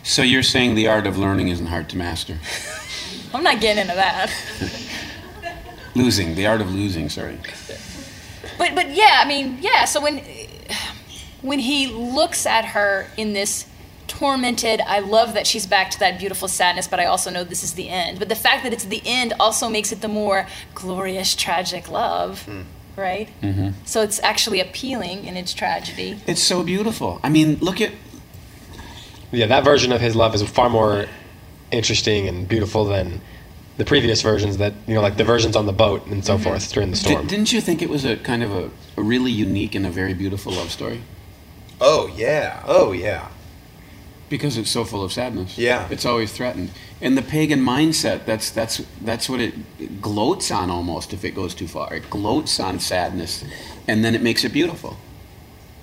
So 0.04 0.22
you're 0.22 0.44
saying 0.44 0.76
the 0.76 0.88
art 0.88 1.06
of 1.06 1.18
learning 1.18 1.50
isn't 1.50 1.68
hard 1.68 1.90
to 1.90 1.98
master? 1.98 2.40
i'm 3.34 3.44
not 3.44 3.60
getting 3.60 3.82
into 3.82 3.96
that. 3.96 4.32
Losing, 5.96 6.36
the 6.36 6.48
art 6.48 6.62
of 6.62 6.74
losing, 6.74 7.10
sorry. 7.10 7.38
but 8.58 8.76
but 8.76 8.92
yeah 8.92 9.22
i 9.24 9.28
mean 9.28 9.58
yeah 9.62 9.84
so 9.86 10.00
when 10.02 10.22
when 11.42 11.60
he 11.60 11.88
looks 11.88 12.46
at 12.46 12.66
her 12.66 13.08
in 13.18 13.34
this 13.34 13.66
tormented 14.18 14.82
i 14.82 15.00
love 15.00 15.34
that 15.36 15.46
she's 15.46 15.68
back 15.68 15.92
to 15.92 16.00
that 16.00 16.18
beautiful 16.18 16.48
sadness 16.48 16.88
but 16.88 17.00
i 17.00 17.06
also 17.06 17.30
know 17.30 17.44
this 17.44 17.64
is 17.64 17.74
the 17.74 17.88
end 17.90 18.18
but 18.18 18.30
the 18.30 18.36
fact 18.36 18.64
that 18.64 18.74
it's 18.74 18.86
the 18.86 19.02
end 19.06 19.34
also 19.40 19.70
makes 19.70 19.92
it 19.92 20.02
the 20.02 20.08
more 20.08 20.48
glorious 20.74 21.36
tragic 21.36 21.90
love 21.90 22.48
right? 22.98 23.30
Mm-hmm. 23.42 23.70
So 23.86 24.02
it's 24.02 24.20
actually 24.24 24.60
appealing 24.60 25.26
in 25.26 25.38
its 25.38 25.54
tragedy. 25.54 26.20
It's 26.26 26.42
so 26.42 26.64
beautiful. 26.64 27.20
I 27.24 27.30
mean, 27.30 27.58
look 27.60 27.80
at 27.80 27.92
Yeah, 29.32 29.46
that 29.46 29.64
version 29.64 29.92
of 29.92 30.02
his 30.02 30.16
love 30.16 30.34
is 30.34 30.42
far 30.42 30.68
more 30.70 31.06
interesting 31.70 32.28
and 32.28 32.48
beautiful 32.48 32.86
than 32.86 33.22
the 33.78 33.86
previous 33.86 34.24
versions 34.24 34.58
that 34.58 34.74
you 34.88 34.96
know, 34.96 35.02
like 35.02 35.18
the 35.18 35.24
versions 35.24 35.56
on 35.56 35.68
the 35.68 35.74
boat 35.74 36.08
and 36.08 36.26
so 36.26 36.38
forth 36.40 36.74
during 36.74 36.90
the 36.90 36.98
Di- 36.98 37.12
storm. 37.12 37.28
didn't 37.28 37.54
you 37.54 37.62
think 37.62 37.82
it 37.84 37.90
was 37.90 38.04
a 38.04 38.18
kind 38.18 38.42
of 38.42 38.52
a, 38.52 38.72
a 38.98 39.04
really 39.04 39.32
unique 39.32 39.76
and 39.76 39.86
a 39.86 39.92
very 39.92 40.16
beautiful 40.16 40.54
love 40.54 40.72
story? 40.72 41.02
Oh 41.80 42.12
yeah. 42.16 42.64
Oh 42.66 42.94
yeah. 42.94 43.28
Because 44.30 44.58
it's 44.58 44.70
so 44.70 44.84
full 44.84 45.04
of 45.04 45.14
sadness. 45.14 45.58
Yeah. 45.58 45.88
It's 45.90 46.06
always 46.06 46.34
threatened. 46.34 46.72
And 47.00 47.18
the 47.18 47.22
pagan 47.22 47.62
mindset, 47.62 48.26
that's 48.26 48.50
that's 48.50 48.82
that's 49.02 49.30
what 49.30 49.40
it, 49.40 49.54
it 49.80 50.02
gloats 50.02 50.52
on 50.52 50.70
almost 50.70 51.14
if 51.14 51.24
it 51.24 51.32
goes 51.32 51.56
too 51.56 51.68
far. 51.68 51.94
It 51.94 52.10
gloats 52.10 52.60
on 52.60 52.80
sadness 52.80 53.46
and 53.88 54.04
then 54.04 54.16
it 54.16 54.22
makes 54.22 54.44
it 54.44 54.52
beautiful. 54.52 54.98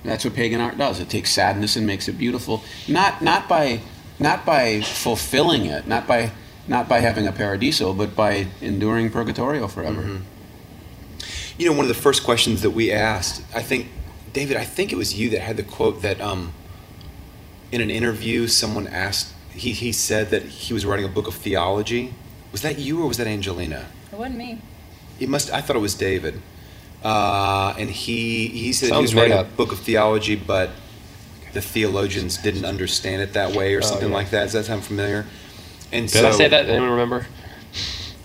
That's 0.04 0.24
what 0.24 0.34
pagan 0.34 0.60
art 0.60 0.76
does. 0.76 1.00
It 1.00 1.08
takes 1.08 1.32
sadness 1.32 1.76
and 1.76 1.86
makes 1.86 2.08
it 2.08 2.18
beautiful. 2.18 2.62
Not 2.86 3.22
not 3.22 3.48
by 3.48 3.80
not 4.18 4.44
by 4.44 4.82
fulfilling 4.82 5.64
it, 5.64 5.86
not 5.86 6.06
by 6.06 6.32
not 6.68 6.88
by 6.88 7.00
having 7.00 7.26
a 7.26 7.32
paradiso, 7.32 7.92
but 7.92 8.14
by 8.14 8.48
enduring 8.60 9.10
purgatorio 9.10 9.68
forever. 9.68 10.20
You 11.56 11.70
know, 11.70 11.72
one 11.72 11.84
of 11.84 11.88
the 11.88 11.94
first 11.94 12.24
questions 12.24 12.62
that 12.62 12.70
we 12.70 12.90
asked, 12.90 13.42
I 13.54 13.62
think, 13.62 13.88
David, 14.32 14.56
I 14.56 14.64
think 14.64 14.92
it 14.92 14.96
was 14.96 15.14
you 15.14 15.30
that 15.30 15.40
had 15.40 15.56
the 15.56 15.62
quote 15.62 16.02
that 16.02 16.20
um, 16.20 16.52
in 17.74 17.80
an 17.80 17.90
interview 17.90 18.46
someone 18.46 18.86
asked, 18.86 19.32
he, 19.52 19.72
he 19.72 19.90
said 19.92 20.30
that 20.30 20.42
he 20.42 20.72
was 20.72 20.86
writing 20.86 21.04
a 21.04 21.08
book 21.08 21.26
of 21.26 21.34
theology. 21.34 22.14
Was 22.52 22.62
that 22.62 22.78
you 22.78 23.02
or 23.02 23.08
was 23.08 23.16
that 23.18 23.26
Angelina? 23.26 23.86
It 24.12 24.18
wasn't 24.18 24.36
me. 24.38 24.60
It 25.18 25.28
must. 25.28 25.52
I 25.52 25.60
thought 25.60 25.76
it 25.76 25.80
was 25.80 25.94
David. 25.94 26.40
Uh, 27.02 27.74
and 27.78 27.90
he 27.90 28.46
he 28.48 28.72
said 28.72 28.92
he 28.94 29.00
was 29.00 29.14
writing 29.14 29.36
made 29.36 29.40
a 29.40 29.44
book 29.44 29.72
of 29.72 29.78
theology, 29.80 30.36
but 30.36 30.70
the 31.52 31.60
theologians 31.60 32.38
didn't 32.38 32.64
understand 32.64 33.22
it 33.22 33.32
that 33.34 33.54
way, 33.54 33.74
or 33.74 33.82
something 33.82 34.06
Oh, 34.06 34.10
yeah. 34.10 34.14
like 34.16 34.30
that. 34.30 34.44
Does 34.44 34.52
that 34.54 34.64
sound 34.66 34.84
familiar? 34.84 35.26
And 35.92 36.08
Did 36.08 36.18
so 36.22 36.28
I 36.28 36.30
say 36.32 36.48
that? 36.48 36.66
Anyone 36.68 36.90
remember? 36.90 37.26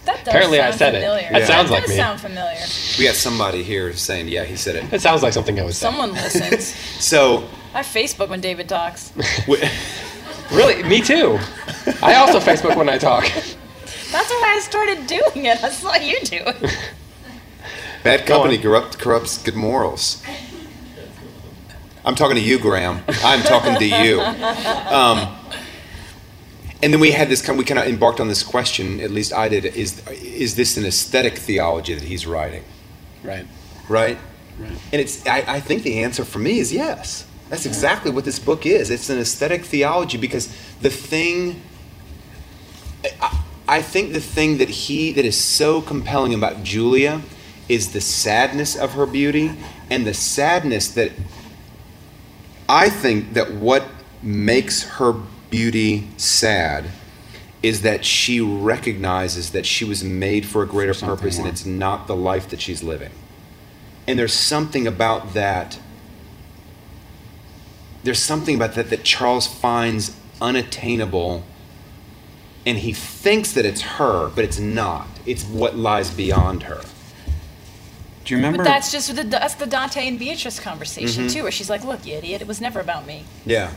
That 0.06 0.18
does 0.24 0.28
Apparently 0.30 0.60
I 0.60 0.70
sound 0.70 0.76
said 0.80 0.96
it. 0.96 1.02
familiar. 1.02 1.30
That 1.32 1.48
sounds 1.48 1.70
like 1.70 1.82
does 1.82 1.90
me. 1.92 1.96
sound 1.98 2.20
familiar. 2.22 2.62
we 2.98 3.04
got 3.06 3.16
somebody 3.16 3.64
here 3.64 3.94
saying, 3.94 4.28
"Yeah, 4.30 4.46
he 4.46 4.56
said 4.56 4.76
it." 4.78 4.94
It 4.94 5.02
sounds 5.02 5.22
like 5.24 5.34
something 5.34 5.60
I 5.60 5.64
would 5.66 5.74
say. 5.76 5.86
Someone 5.88 6.14
listens. 6.14 6.74
So 7.00 7.48
I 7.74 7.82
Facebook 7.82 8.30
when 8.30 8.42
David 8.42 8.68
talks. 8.68 9.14
Really, 10.52 10.82
me 10.84 11.02
too. 11.02 11.38
I 12.02 12.16
also 12.16 12.40
Facebook 12.40 12.76
when 12.76 12.90
I 12.90 12.98
talk. 12.98 13.24
That's 13.24 14.30
why 14.32 14.56
I 14.56 14.60
started 14.62 15.06
doing 15.06 15.46
it. 15.46 15.64
I 15.64 15.70
saw 15.70 15.96
you 15.96 16.20
do 16.22 16.38
it. 16.38 16.80
bad 18.04 18.26
company 18.26 18.58
on. 18.58 18.64
corrupt, 18.64 18.98
corrupts 18.98 19.38
good 19.38 19.56
morals. 19.56 20.24
I'm 22.04 22.16
talking 22.16 22.36
to 22.36 22.42
you, 22.42 22.58
Graham. 22.58 23.02
I'm 23.24 23.42
talking 23.44 23.76
to 23.76 23.86
you. 23.86 24.22
Um, 24.22 25.36
and 26.82 26.92
then 26.94 27.00
we 27.00 27.12
had 27.12 27.30
this. 27.30 27.48
We 27.48 27.64
kind 27.64 27.80
of 27.80 27.86
embarked 27.86 28.20
on 28.20 28.28
this 28.28 28.42
question. 28.42 29.00
At 29.02 29.12
least 29.12 29.34
I 29.34 29.50
did. 29.50 29.66
Is 29.66 30.08
is 30.08 30.56
this 30.56 30.78
an 30.78 30.86
aesthetic 30.86 31.38
theology 31.38 31.94
that 31.94 32.04
he's 32.04 32.26
writing? 32.26 32.64
Right. 33.24 33.46
right? 33.88 34.18
Right. 34.58 34.72
And 34.92 35.02
it's 35.02 35.26
I, 35.28 35.44
I 35.48 35.60
think 35.60 35.84
the 35.84 36.04
answer 36.04 36.26
for 36.26 36.40
me 36.40 36.60
is 36.60 36.74
yes. 36.74 37.26
That's 37.50 37.66
exactly 37.66 38.12
what 38.12 38.26
this 38.26 38.40
book 38.40 38.66
is. 38.66 38.90
It's 38.92 39.10
an 39.10 39.20
aesthetic 39.20 39.66
theology 39.66 40.18
because 40.18 40.48
the 40.82 40.90
thing 40.90 41.62
I, 43.22 43.40
I 43.68 43.82
think 43.82 44.14
the 44.14 44.20
thing 44.20 44.58
that 44.58 44.70
he 44.70 45.12
that 45.14 45.26
is 45.26 45.40
so 45.40 45.82
compelling 45.82 46.34
about 46.34 46.64
Julia 46.64 47.22
is 47.68 47.94
the 47.94 48.02
sadness 48.02 48.76
of 48.76 48.94
her 48.94 49.06
beauty 49.06 49.52
and 49.90 50.06
the 50.06 50.14
sadness 50.14 50.88
that 50.90 51.12
I 52.68 52.90
think 52.90 53.34
that 53.34 53.54
what 53.54 53.86
makes 54.22 54.84
her 54.84 55.14
beauty 55.50 56.08
sad 56.18 56.86
is 57.62 57.82
that 57.82 58.06
she 58.06 58.40
recognizes 58.40 59.52
that 59.52 59.66
she 59.66 59.84
was 59.84 60.04
made 60.04 60.46
for 60.46 60.64
a 60.64 60.68
greater 60.68 60.94
something 60.94 61.18
purpose 61.18 61.38
and 61.38 61.48
it's 61.48 61.66
not 61.66 62.08
the 62.08 62.16
life 62.16 62.50
that 62.50 62.62
she's 62.62 62.82
living. 62.84 63.12
And 64.08 64.18
there's 64.18 64.34
something 64.34 64.88
about 64.88 65.34
that. 65.34 65.80
There's 68.04 68.20
something 68.20 68.56
about 68.56 68.76
that 68.76 68.90
that 68.90 69.04
Charles 69.04 69.48
finds 69.48 70.16
unattainable. 70.42 71.44
And 72.66 72.78
he 72.80 72.94
thinks 72.94 73.54
that 73.54 73.66
it's 73.66 73.82
her, 73.82 74.30
but 74.30 74.44
it's 74.44 74.60
not. 74.60 75.08
It's 75.26 75.44
what 75.44 75.76
lies 75.76 76.12
beyond 76.12 76.64
her. 76.64 76.82
Do 78.26 78.34
you 78.34 78.38
remember? 78.38 78.58
But 78.60 78.66
that's 78.66 78.92
just 78.92 79.16
the 79.16 79.24
that's 79.24 79.56
the 79.56 79.66
Dante 79.66 80.08
and 80.08 80.20
Beatrice 80.20 80.60
conversation 80.60 81.26
Mm-hmm. 81.26 81.34
too, 81.34 81.44
where 81.44 81.52
she's 81.52 81.70
like, 81.70 81.84
"Look, 81.84 82.06
you 82.06 82.16
idiot, 82.16 82.42
it 82.42 82.48
was 82.48 82.62
never 82.62 82.80
about 82.80 83.08
me." 83.08 83.24
Yeah. 83.46 83.72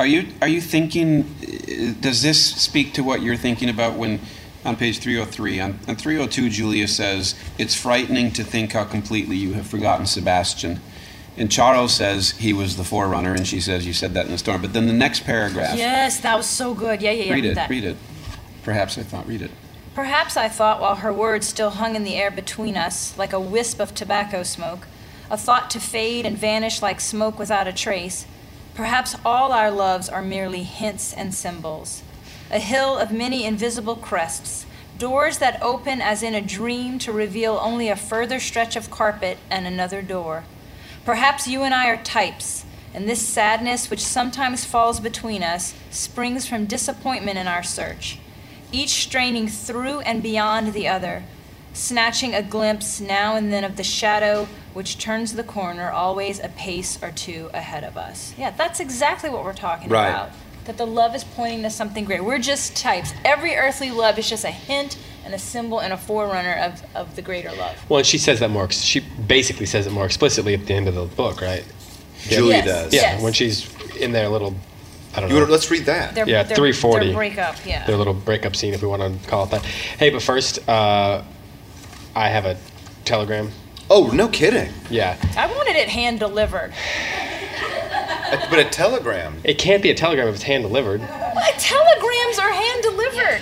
Are 0.00 0.06
you 0.06 0.28
are 0.42 0.48
you 0.48 0.60
thinking? 0.60 1.20
uh, 1.42 1.92
Does 2.00 2.22
this 2.22 2.44
speak 2.56 2.94
to 2.94 3.02
what 3.04 3.22
you're 3.22 3.36
thinking 3.36 3.68
about 3.68 3.94
when, 3.96 4.18
on 4.64 4.76
page 4.76 4.98
303, 4.98 5.60
on, 5.60 5.78
on 5.86 5.94
302, 5.96 6.50
Julia 6.50 6.88
says 6.88 7.34
it's 7.58 7.74
frightening 7.74 8.32
to 8.32 8.42
think 8.44 8.72
how 8.72 8.84
completely 8.84 9.36
you 9.36 9.52
have 9.52 9.66
forgotten 9.66 10.06
Sebastian, 10.06 10.80
and 11.36 11.50
Charles 11.50 11.94
says 11.94 12.30
he 12.32 12.52
was 12.52 12.76
the 12.76 12.84
forerunner, 12.84 13.34
and 13.34 13.46
she 13.46 13.60
says 13.60 13.86
you 13.86 13.92
said 13.92 14.14
that 14.14 14.26
in 14.26 14.32
the 14.32 14.38
storm. 14.38 14.62
But 14.62 14.72
then 14.72 14.86
the 14.86 14.92
next 14.92 15.24
paragraph, 15.24 15.76
Yes, 15.76 16.20
that 16.20 16.36
was 16.36 16.46
so 16.46 16.74
good. 16.74 17.02
Yeah, 17.02 17.10
yeah, 17.10 17.24
yeah. 17.24 17.32
read 17.34 17.44
it, 17.44 17.54
that. 17.54 17.70
read 17.70 17.84
it. 17.84 17.96
Perhaps 18.62 18.98
I 18.98 19.02
thought 19.02 19.26
read 19.26 19.42
it. 19.42 19.50
Perhaps 19.94 20.36
I 20.36 20.48
thought 20.48 20.80
while 20.80 20.96
her 20.96 21.12
words 21.12 21.46
still 21.46 21.70
hung 21.70 21.96
in 21.96 22.04
the 22.04 22.16
air 22.16 22.30
between 22.30 22.76
us, 22.76 23.16
like 23.16 23.32
a 23.32 23.40
wisp 23.40 23.80
of 23.80 23.94
tobacco 23.94 24.42
smoke, 24.42 24.86
a 25.30 25.36
thought 25.36 25.70
to 25.70 25.80
fade 25.80 26.26
and 26.26 26.36
vanish 26.36 26.82
like 26.82 27.00
smoke 27.00 27.38
without 27.38 27.66
a 27.66 27.72
trace. 27.72 28.26
Perhaps 28.74 29.16
all 29.24 29.52
our 29.52 29.70
loves 29.70 30.08
are 30.08 30.20
merely 30.20 30.62
hints 30.64 31.14
and 31.14 31.34
symbols. 31.34 32.02
A 32.50 32.58
hill 32.58 32.98
of 32.98 33.10
many 33.10 33.44
invisible 33.44 33.96
crests, 33.96 34.66
doors 34.98 35.38
that 35.38 35.62
open 35.62 36.00
as 36.02 36.22
in 36.22 36.34
a 36.34 36.42
dream 36.42 36.98
to 36.98 37.10
reveal 37.12 37.58
only 37.62 37.88
a 37.88 37.96
further 37.96 38.38
stretch 38.38 38.76
of 38.76 38.90
carpet 38.90 39.38
and 39.50 39.66
another 39.66 40.02
door. 40.02 40.44
Perhaps 41.06 41.46
you 41.46 41.62
and 41.62 41.72
I 41.72 41.86
are 41.86 42.02
types, 42.02 42.64
and 42.92 43.08
this 43.08 43.24
sadness 43.26 43.88
which 43.90 44.04
sometimes 44.04 44.64
falls 44.64 44.98
between 44.98 45.44
us 45.44 45.72
springs 45.90 46.48
from 46.48 46.66
disappointment 46.66 47.38
in 47.38 47.46
our 47.46 47.62
search 47.62 48.18
each 48.72 48.90
straining 48.90 49.46
through 49.46 50.00
and 50.00 50.20
beyond 50.24 50.72
the 50.72 50.88
other, 50.88 51.22
snatching 51.72 52.34
a 52.34 52.42
glimpse 52.42 53.00
now 53.00 53.36
and 53.36 53.52
then 53.52 53.62
of 53.62 53.76
the 53.76 53.84
shadow 53.84 54.48
which 54.74 54.98
turns 54.98 55.34
the 55.34 55.44
corner 55.44 55.88
always 55.90 56.40
a 56.40 56.48
pace 56.48 57.00
or 57.00 57.12
two 57.12 57.48
ahead 57.54 57.84
of 57.84 57.96
us. 57.96 58.34
Yeah, 58.36 58.50
that's 58.50 58.80
exactly 58.80 59.30
what 59.30 59.44
we're 59.44 59.52
talking 59.54 59.88
Right. 59.88 60.08
about. 60.08 60.30
That 60.66 60.76
the 60.78 60.86
love 60.86 61.14
is 61.14 61.22
pointing 61.22 61.62
to 61.62 61.70
something 61.70 62.04
great. 62.04 62.24
We're 62.24 62.38
just 62.38 62.76
types. 62.76 63.12
Every 63.24 63.54
earthly 63.54 63.90
love 63.92 64.18
is 64.18 64.28
just 64.28 64.44
a 64.44 64.50
hint 64.50 64.98
and 65.24 65.32
a 65.32 65.38
symbol 65.38 65.80
and 65.80 65.92
a 65.92 65.96
forerunner 65.96 66.54
of, 66.54 66.82
of 66.96 67.14
the 67.16 67.22
greater 67.22 67.52
love. 67.52 67.76
Well, 67.88 67.98
and 67.98 68.06
she 68.06 68.18
says 68.18 68.40
that 68.40 68.50
more. 68.50 68.68
She 68.70 69.00
basically 69.00 69.66
says 69.66 69.86
it 69.86 69.92
more 69.92 70.06
explicitly 70.06 70.54
at 70.54 70.66
the 70.66 70.74
end 70.74 70.88
of 70.88 70.94
the 70.94 71.04
book, 71.04 71.40
right? 71.40 71.64
Julia 72.28 72.56
Yes. 72.56 72.64
does. 72.66 72.94
Yeah, 72.94 73.00
Yes. 73.02 73.22
when 73.22 73.32
she's 73.32 73.72
in 73.96 74.10
their 74.10 74.28
little, 74.28 74.54
I 75.14 75.20
don't 75.20 75.28
You 75.28 75.36
know, 75.36 75.40
wanna, 75.42 75.52
let's 75.52 75.70
read 75.70 75.84
that. 75.86 76.14
Their, 76.16 76.28
Yeah, 76.28 76.42
their, 76.42 76.56
340. 76.56 77.06
Their 77.06 77.14
breakup, 77.14 77.56
yeah. 77.64 77.86
their 77.86 77.96
little 77.96 78.14
breakup 78.14 78.56
scene, 78.56 78.74
if 78.74 78.82
we 78.82 78.88
want 78.88 79.02
to 79.22 79.28
call 79.28 79.44
it 79.44 79.50
that. 79.50 79.62
Hey, 79.64 80.10
but 80.10 80.22
first, 80.22 80.68
uh, 80.68 81.22
I 82.16 82.28
have 82.28 82.44
a 82.44 82.56
telegram. 83.04 83.52
oh, 83.88 84.08
no 84.08 84.26
kidding. 84.26 84.72
Yeah, 84.90 85.16
I 85.36 85.46
wanted 85.46 85.76
it 85.76 85.88
hand 85.88 86.18
delivered. 86.18 86.72
A- 88.32 88.46
But 88.50 88.58
a 88.58 88.64
telegram. 88.64 89.40
it 89.44 89.58
can't 89.58 89.82
be 89.82 89.90
a 89.90 89.94
telegram 89.94 90.28
if 90.28 90.34
it's 90.34 90.42
hand 90.44 90.62
delivered. 90.64 91.00
My 91.00 91.50
telegrams 91.58 92.38
are 92.38 92.50
hand 92.52 92.82
delivered. 92.82 93.40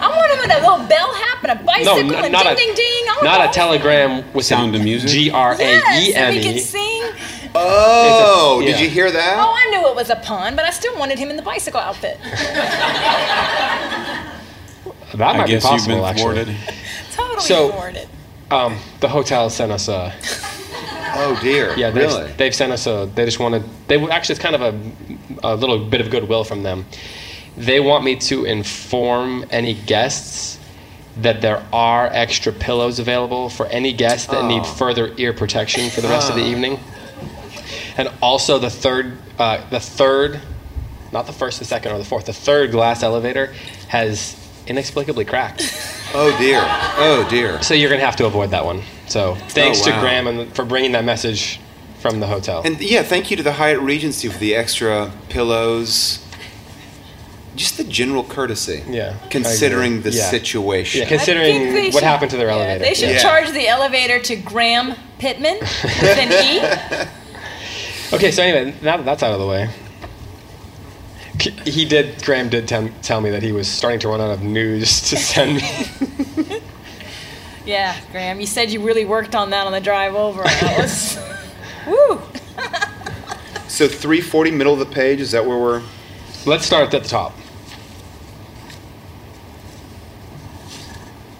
I 0.00 0.08
want 0.08 0.28
them 0.30 0.38
with 0.40 0.50
a 0.50 0.60
little 0.60 0.86
bellhop 0.86 1.42
and 1.44 1.52
a 1.52 1.54
No, 1.62 1.66
bicycle 1.66 2.14
n- 2.16 2.24
and 2.24 2.32
not 2.32 2.44
ding 2.44 2.52
a 2.52 2.56
ding 2.56 2.74
ding. 2.74 3.04
I 3.08 3.12
want 3.12 3.24
not 3.24 3.40
all 3.40 3.48
a 3.48 3.52
telegram 3.52 4.32
with 4.34 4.44
Sound 4.44 4.74
of 4.74 4.82
music? 4.82 5.08
G 5.08 5.30
R 5.30 5.54
A 5.54 5.58
Yes, 5.58 6.08
E 6.08 6.14
and 6.14 6.26
N 6.26 6.34
we 6.34 6.42
could 6.42 6.56
E. 6.56 6.60
sing. 6.60 7.02
Oh, 7.54 8.60
It's 8.60 8.68
a- 8.70 8.72
did 8.72 8.80
you 8.80 8.90
hear 8.90 9.10
that? 9.10 9.36
Oh, 9.38 9.54
I 9.56 9.70
knew 9.70 9.88
it 9.88 9.94
was 9.94 10.10
a 10.10 10.16
pun, 10.16 10.56
but 10.56 10.64
I 10.64 10.70
still 10.70 10.96
wanted 10.98 11.18
him 11.18 11.30
in 11.30 11.36
the 11.36 11.42
bicycle 11.42 11.80
outfit. 11.80 12.18
That 15.14 15.36
might 15.36 15.44
I 15.44 15.46
guess 15.46 15.62
be 15.62 15.68
possible, 15.68 15.94
you've 15.94 16.02
been 16.02 16.10
actually. 16.10 16.54
thwarted. 16.54 16.56
Totally 17.12 17.40
So- 17.40 17.70
thwarted. 17.70 18.08
Um, 18.50 18.78
the 19.00 19.08
hotel 19.08 19.48
sent 19.48 19.70
us 19.72 19.86
a. 19.88 20.12
Oh 21.16 21.38
dear. 21.40 21.74
Yeah, 21.76 21.90
they've, 21.90 22.08
really. 22.08 22.32
they've 22.32 22.54
sent 22.54 22.72
us 22.72 22.86
a. 22.86 23.10
They 23.14 23.24
just 23.24 23.38
wanted. 23.38 23.64
They 23.86 23.96
actually 24.08 24.34
it's 24.34 24.42
kind 24.42 24.54
of 24.54 24.62
a, 24.62 25.48
a 25.54 25.56
little 25.56 25.84
bit 25.84 26.00
of 26.00 26.10
goodwill 26.10 26.44
from 26.44 26.62
them. 26.62 26.86
They 27.56 27.78
want 27.80 28.04
me 28.04 28.16
to 28.16 28.44
inform 28.44 29.44
any 29.50 29.74
guests 29.74 30.58
that 31.18 31.40
there 31.40 31.64
are 31.72 32.06
extra 32.06 32.52
pillows 32.52 32.98
available 32.98 33.48
for 33.48 33.66
any 33.66 33.92
guests 33.92 34.26
that 34.26 34.44
need 34.44 34.66
further 34.66 35.12
ear 35.16 35.32
protection 35.32 35.88
for 35.90 36.00
the 36.00 36.08
rest 36.08 36.28
of 36.28 36.36
the 36.36 36.42
evening. 36.42 36.80
And 37.96 38.10
also 38.20 38.58
the 38.58 38.70
third, 38.70 39.16
uh, 39.38 39.64
the 39.70 39.78
third, 39.78 40.40
not 41.12 41.26
the 41.26 41.32
first, 41.32 41.60
the 41.60 41.64
second, 41.64 41.92
or 41.92 41.98
the 41.98 42.04
fourth, 42.04 42.26
the 42.26 42.32
third 42.32 42.72
glass 42.72 43.04
elevator 43.04 43.54
has 43.86 44.36
inexplicably 44.66 45.24
cracked. 45.24 45.62
Oh 46.16 46.36
dear. 46.38 46.60
Oh 46.62 47.26
dear. 47.28 47.60
So 47.62 47.74
you're 47.74 47.90
gonna 47.90 48.04
have 48.04 48.16
to 48.16 48.26
avoid 48.26 48.50
that 48.50 48.64
one. 48.64 48.82
So 49.08 49.34
thanks 49.48 49.80
Oh, 49.82 49.90
to. 49.92 50.00
Graham 50.00 50.26
and 50.26 50.54
for 50.54 50.64
bringing 50.64 50.92
that 50.92 51.04
message 51.04 51.60
from 52.00 52.20
the 52.20 52.26
hotel. 52.26 52.62
And 52.64 52.80
yeah, 52.80 53.02
thank 53.02 53.30
you 53.30 53.36
to 53.36 53.42
the 53.42 53.52
Hyatt 53.54 53.80
Regency 53.80 54.28
for 54.28 54.38
the 54.38 54.54
extra 54.54 55.10
pillows. 55.28 56.20
Just 57.56 57.76
the 57.76 57.84
general 57.84 58.24
courtesy. 58.24 58.82
Yeah, 58.88 59.14
Considering 59.30 60.02
the. 60.02 60.10
Yeah. 60.10 60.28
situation. 60.28 61.02
yeah, 61.02 61.08
considering 61.08 61.74
what 61.84 61.92
should- 61.94 62.02
happened 62.02 62.30
to 62.32 62.36
their 62.36 62.48
yeah, 62.48 62.54
elevator. 62.54 62.78
They 62.84 62.94
should 62.94 63.10
Yeah. 63.10 63.22
charge 63.22 63.50
the 63.52 63.68
elevator 63.68 64.18
to 64.20 64.36
Graham 64.36 64.94
Pittman 65.18 65.58
with 65.60 66.18
an 66.18 66.32
E. 66.32 67.06
Okay, 68.12 68.30
so 68.32 68.42
anyway, 68.42 68.74
now 68.82 68.96
that 68.96 69.04
that's 69.04 69.22
out 69.22 69.32
of 69.32 69.38
the 69.40 69.46
way, 69.46 69.68
K- 69.68 69.72
he 71.50 71.84
did. 71.84 72.22
Graham 72.24 72.48
did 72.48 72.66
tem- 72.68 72.94
tell 73.02 73.20
me 73.20 73.30
that 73.30 73.42
he 73.42 73.52
was 73.52 73.68
starting 73.68 74.00
to 74.00 74.08
run 74.08 74.20
out 74.20 74.30
of 74.30 74.42
news 74.42 75.00
to 75.10 75.16
send 75.32 75.56
me. 75.56 76.60
Yeah, 77.64 77.96
Graham, 78.12 78.40
you 78.40 78.46
said 78.46 78.70
you 78.70 78.82
really 78.82 79.04
worked 79.06 79.34
on 79.34 79.50
that 79.50 79.66
on 79.66 79.72
the 79.72 79.80
drive 79.80 80.14
over. 80.14 80.42
and 80.42 80.50
That 80.50 80.78
was, 80.78 81.16
woo. 81.86 82.20
So 83.68 83.88
340 83.88 84.50
middle 84.50 84.72
of 84.74 84.78
the 84.78 84.86
page, 84.86 85.20
is 85.20 85.30
that 85.32 85.44
where 85.46 85.58
we're 85.58 85.82
Let's 86.46 86.66
start 86.66 86.92
at 86.92 87.02
the 87.02 87.08
top. 87.08 87.32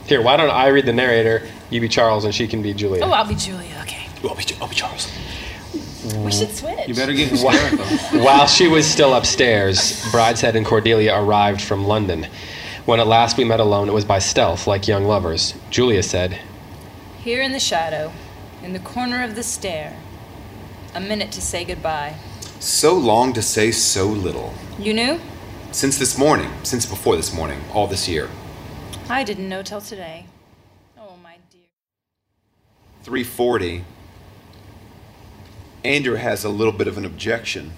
Here, 0.07 0.23
why 0.23 0.37
don't 0.39 0.51
I 0.51 0.69
read 0.69 0.87
the 0.87 0.93
narrator? 0.95 1.47
You 1.71 1.81
be 1.81 1.89
Charles, 1.89 2.25
and 2.25 2.35
she 2.35 2.49
can 2.49 2.63
be 2.63 2.73
Julia. 2.73 3.05
Oh, 3.05 3.11
I'll 3.11 3.27
be 3.29 3.35
Julia. 3.35 3.79
Okay. 3.83 4.07
I'll 4.27 4.35
be, 4.35 4.45
I'll 4.61 4.69
be 4.69 4.75
Charles. 4.75 5.11
We 6.05 6.33
should 6.33 6.55
switch. 6.55 6.87
You 6.89 6.95
better 6.95 7.15
get 7.15 7.29
hysterical. 7.31 7.85
While 8.23 8.47
she 8.47 8.69
was 8.69 8.87
still 8.87 9.15
upstairs, 9.15 10.03
Brideshead 10.13 10.55
and 10.55 10.67
Cordelia 10.67 11.19
arrived 11.19 11.63
from 11.63 11.87
London. 11.87 12.27
When 12.85 13.01
at 13.01 13.07
last 13.07 13.39
we 13.39 13.45
met 13.45 13.61
alone, 13.61 13.89
it 13.89 13.93
was 13.93 14.05
by 14.05 14.19
stealth, 14.19 14.67
like 14.67 14.87
young 14.87 15.05
lovers. 15.05 15.55
Julia 15.71 16.03
said, 16.03 16.39
Here 17.23 17.41
in 17.41 17.53
the 17.53 17.61
shadow, 17.61 18.13
in 18.63 18.75
the 18.75 18.79
corner 18.79 19.25
of 19.25 19.35
the 19.35 19.43
stair, 19.43 19.97
a 20.95 21.01
minute 21.01 21.33
to 21.33 21.41
say 21.41 21.65
goodbye. 21.65 22.17
So 22.61 22.95
long 22.95 23.33
to 23.33 23.43
say 23.43 23.71
so 23.71 24.07
little. 24.07 24.53
You 24.79 24.93
knew? 24.93 25.21
Since 25.73 25.99
this 25.99 26.19
morning, 26.19 26.51
since 26.63 26.85
before 26.85 27.17
this 27.17 27.33
morning, 27.35 27.61
all 27.73 27.87
this 27.87 28.07
year. 28.07 28.29
I 29.09 29.25
didn't 29.25 29.49
know 29.49 29.63
till 29.63 29.81
today. 29.81 30.27
Oh, 30.99 31.17
my 31.23 31.37
dear. 31.51 31.69
340. 33.03 33.85
Andrew 35.85 36.15
has 36.15 36.45
a 36.45 36.49
little 36.49 36.73
bit 36.73 36.89
of 36.89 36.97
an 36.99 37.05
objection. 37.05 37.73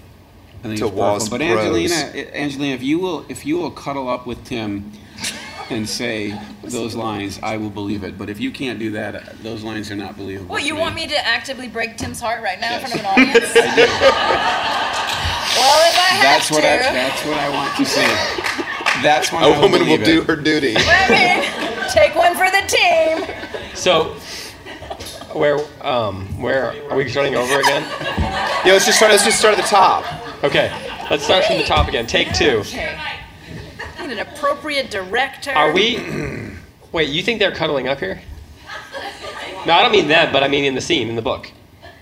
I 0.61 0.69
think 0.69 0.79
To 0.79 0.87
it's 0.87 0.95
Waz. 0.95 1.29
But 1.29 1.41
Bros. 1.41 1.51
Angelina, 1.59 2.31
Angelina, 2.35 2.75
if 2.75 2.83
you 2.83 2.99
will, 2.99 3.25
if 3.29 3.45
you 3.45 3.59
will 3.59 3.71
cuddle 3.71 4.09
up 4.09 4.27
with 4.27 4.43
Tim 4.45 4.93
and 5.71 5.89
say 5.89 6.39
those 6.63 6.95
lines, 6.95 7.41
I 7.43 7.57
will 7.57 7.71
believe 7.71 8.05
it. 8.05 8.17
But 8.17 8.31
if 8.31 8.39
you 8.41 8.51
can't 8.53 8.79
do 8.79 8.93
that, 8.93 9.15
uh, 9.17 9.21
those 9.43 9.63
lines 9.65 9.91
are 9.91 9.97
not 9.97 10.17
believable. 10.17 10.53
What, 10.53 10.61
to 10.61 10.67
you 10.67 10.77
want 10.77 10.95
me 10.95 11.07
to 11.09 11.27
actively 11.27 11.67
break 11.69 11.97
Tim's 11.97 12.21
heart 12.21 12.43
right 12.43 12.61
now 12.61 12.75
in 12.75 12.81
front 12.81 12.95
of 12.95 13.01
an 13.01 13.07
audience? 13.11 13.35
well, 13.55 13.75
if 15.89 15.97
I 15.97 16.09
have 16.15 16.23
That's 16.23 16.51
what 16.51 16.61
to. 16.63 16.69
I. 16.69 16.77
That's 16.93 17.25
what 17.25 17.39
I 17.39 17.49
want 17.51 17.77
to 17.77 17.85
see. 17.85 19.03
That's 19.03 19.33
when 19.33 19.43
A 19.43 19.49
I 19.49 19.61
woman 19.61 19.81
will 19.81 19.99
believe 19.99 20.05
do 20.05 20.21
it. 20.23 20.27
her 20.27 20.37
duty. 20.37 20.75
I 20.79 21.11
mean, 21.11 21.91
take 21.93 22.15
one 22.15 22.35
for 22.35 22.49
the 22.51 22.63
team. 22.67 23.27
"So, 23.75 24.15
where, 25.39 25.59
um, 25.83 26.27
where 26.41 26.73
are 26.91 26.97
we 26.97 27.09
starting 27.09 27.35
over 27.35 27.61
again?" 27.61 27.83
Yeah, 28.65 28.73
let's 28.73 28.87
just 28.87 28.99
start. 28.99 29.13
Let's 29.13 29.25
just 29.25 29.39
start 29.39 29.57
at 29.57 29.63
the 29.63 29.69
top. 29.69 30.05
Okay, 30.45 30.71
let's 31.11 31.25
start 31.25 31.45
from 31.45 31.59
the 31.59 31.65
top 31.65 31.89
again. 31.89 32.07
Take 32.07 32.33
two. 32.33 32.59
Okay. 32.61 32.99
Need 34.01 34.13
an 34.13 34.19
appropriate 34.19 34.91
director. 34.91 35.51
Are 35.53 35.73
we? 35.73 35.99
Wait, 36.93 37.09
you 37.09 37.23
think 37.23 37.41
they're 37.41 37.55
cuddling 37.55 37.89
up 37.89 37.99
here? 37.99 38.21
No, 39.67 39.73
I 39.73 39.83
don't 39.83 39.91
mean 39.91 40.07
them, 40.07 40.33
but 40.33 40.45
I 40.45 40.49
mean 40.49 40.65
in 40.65 40.75
the 40.75 40.81
scene 40.81 41.09
in 41.09 41.17
the 41.17 41.23
book. 41.23 41.51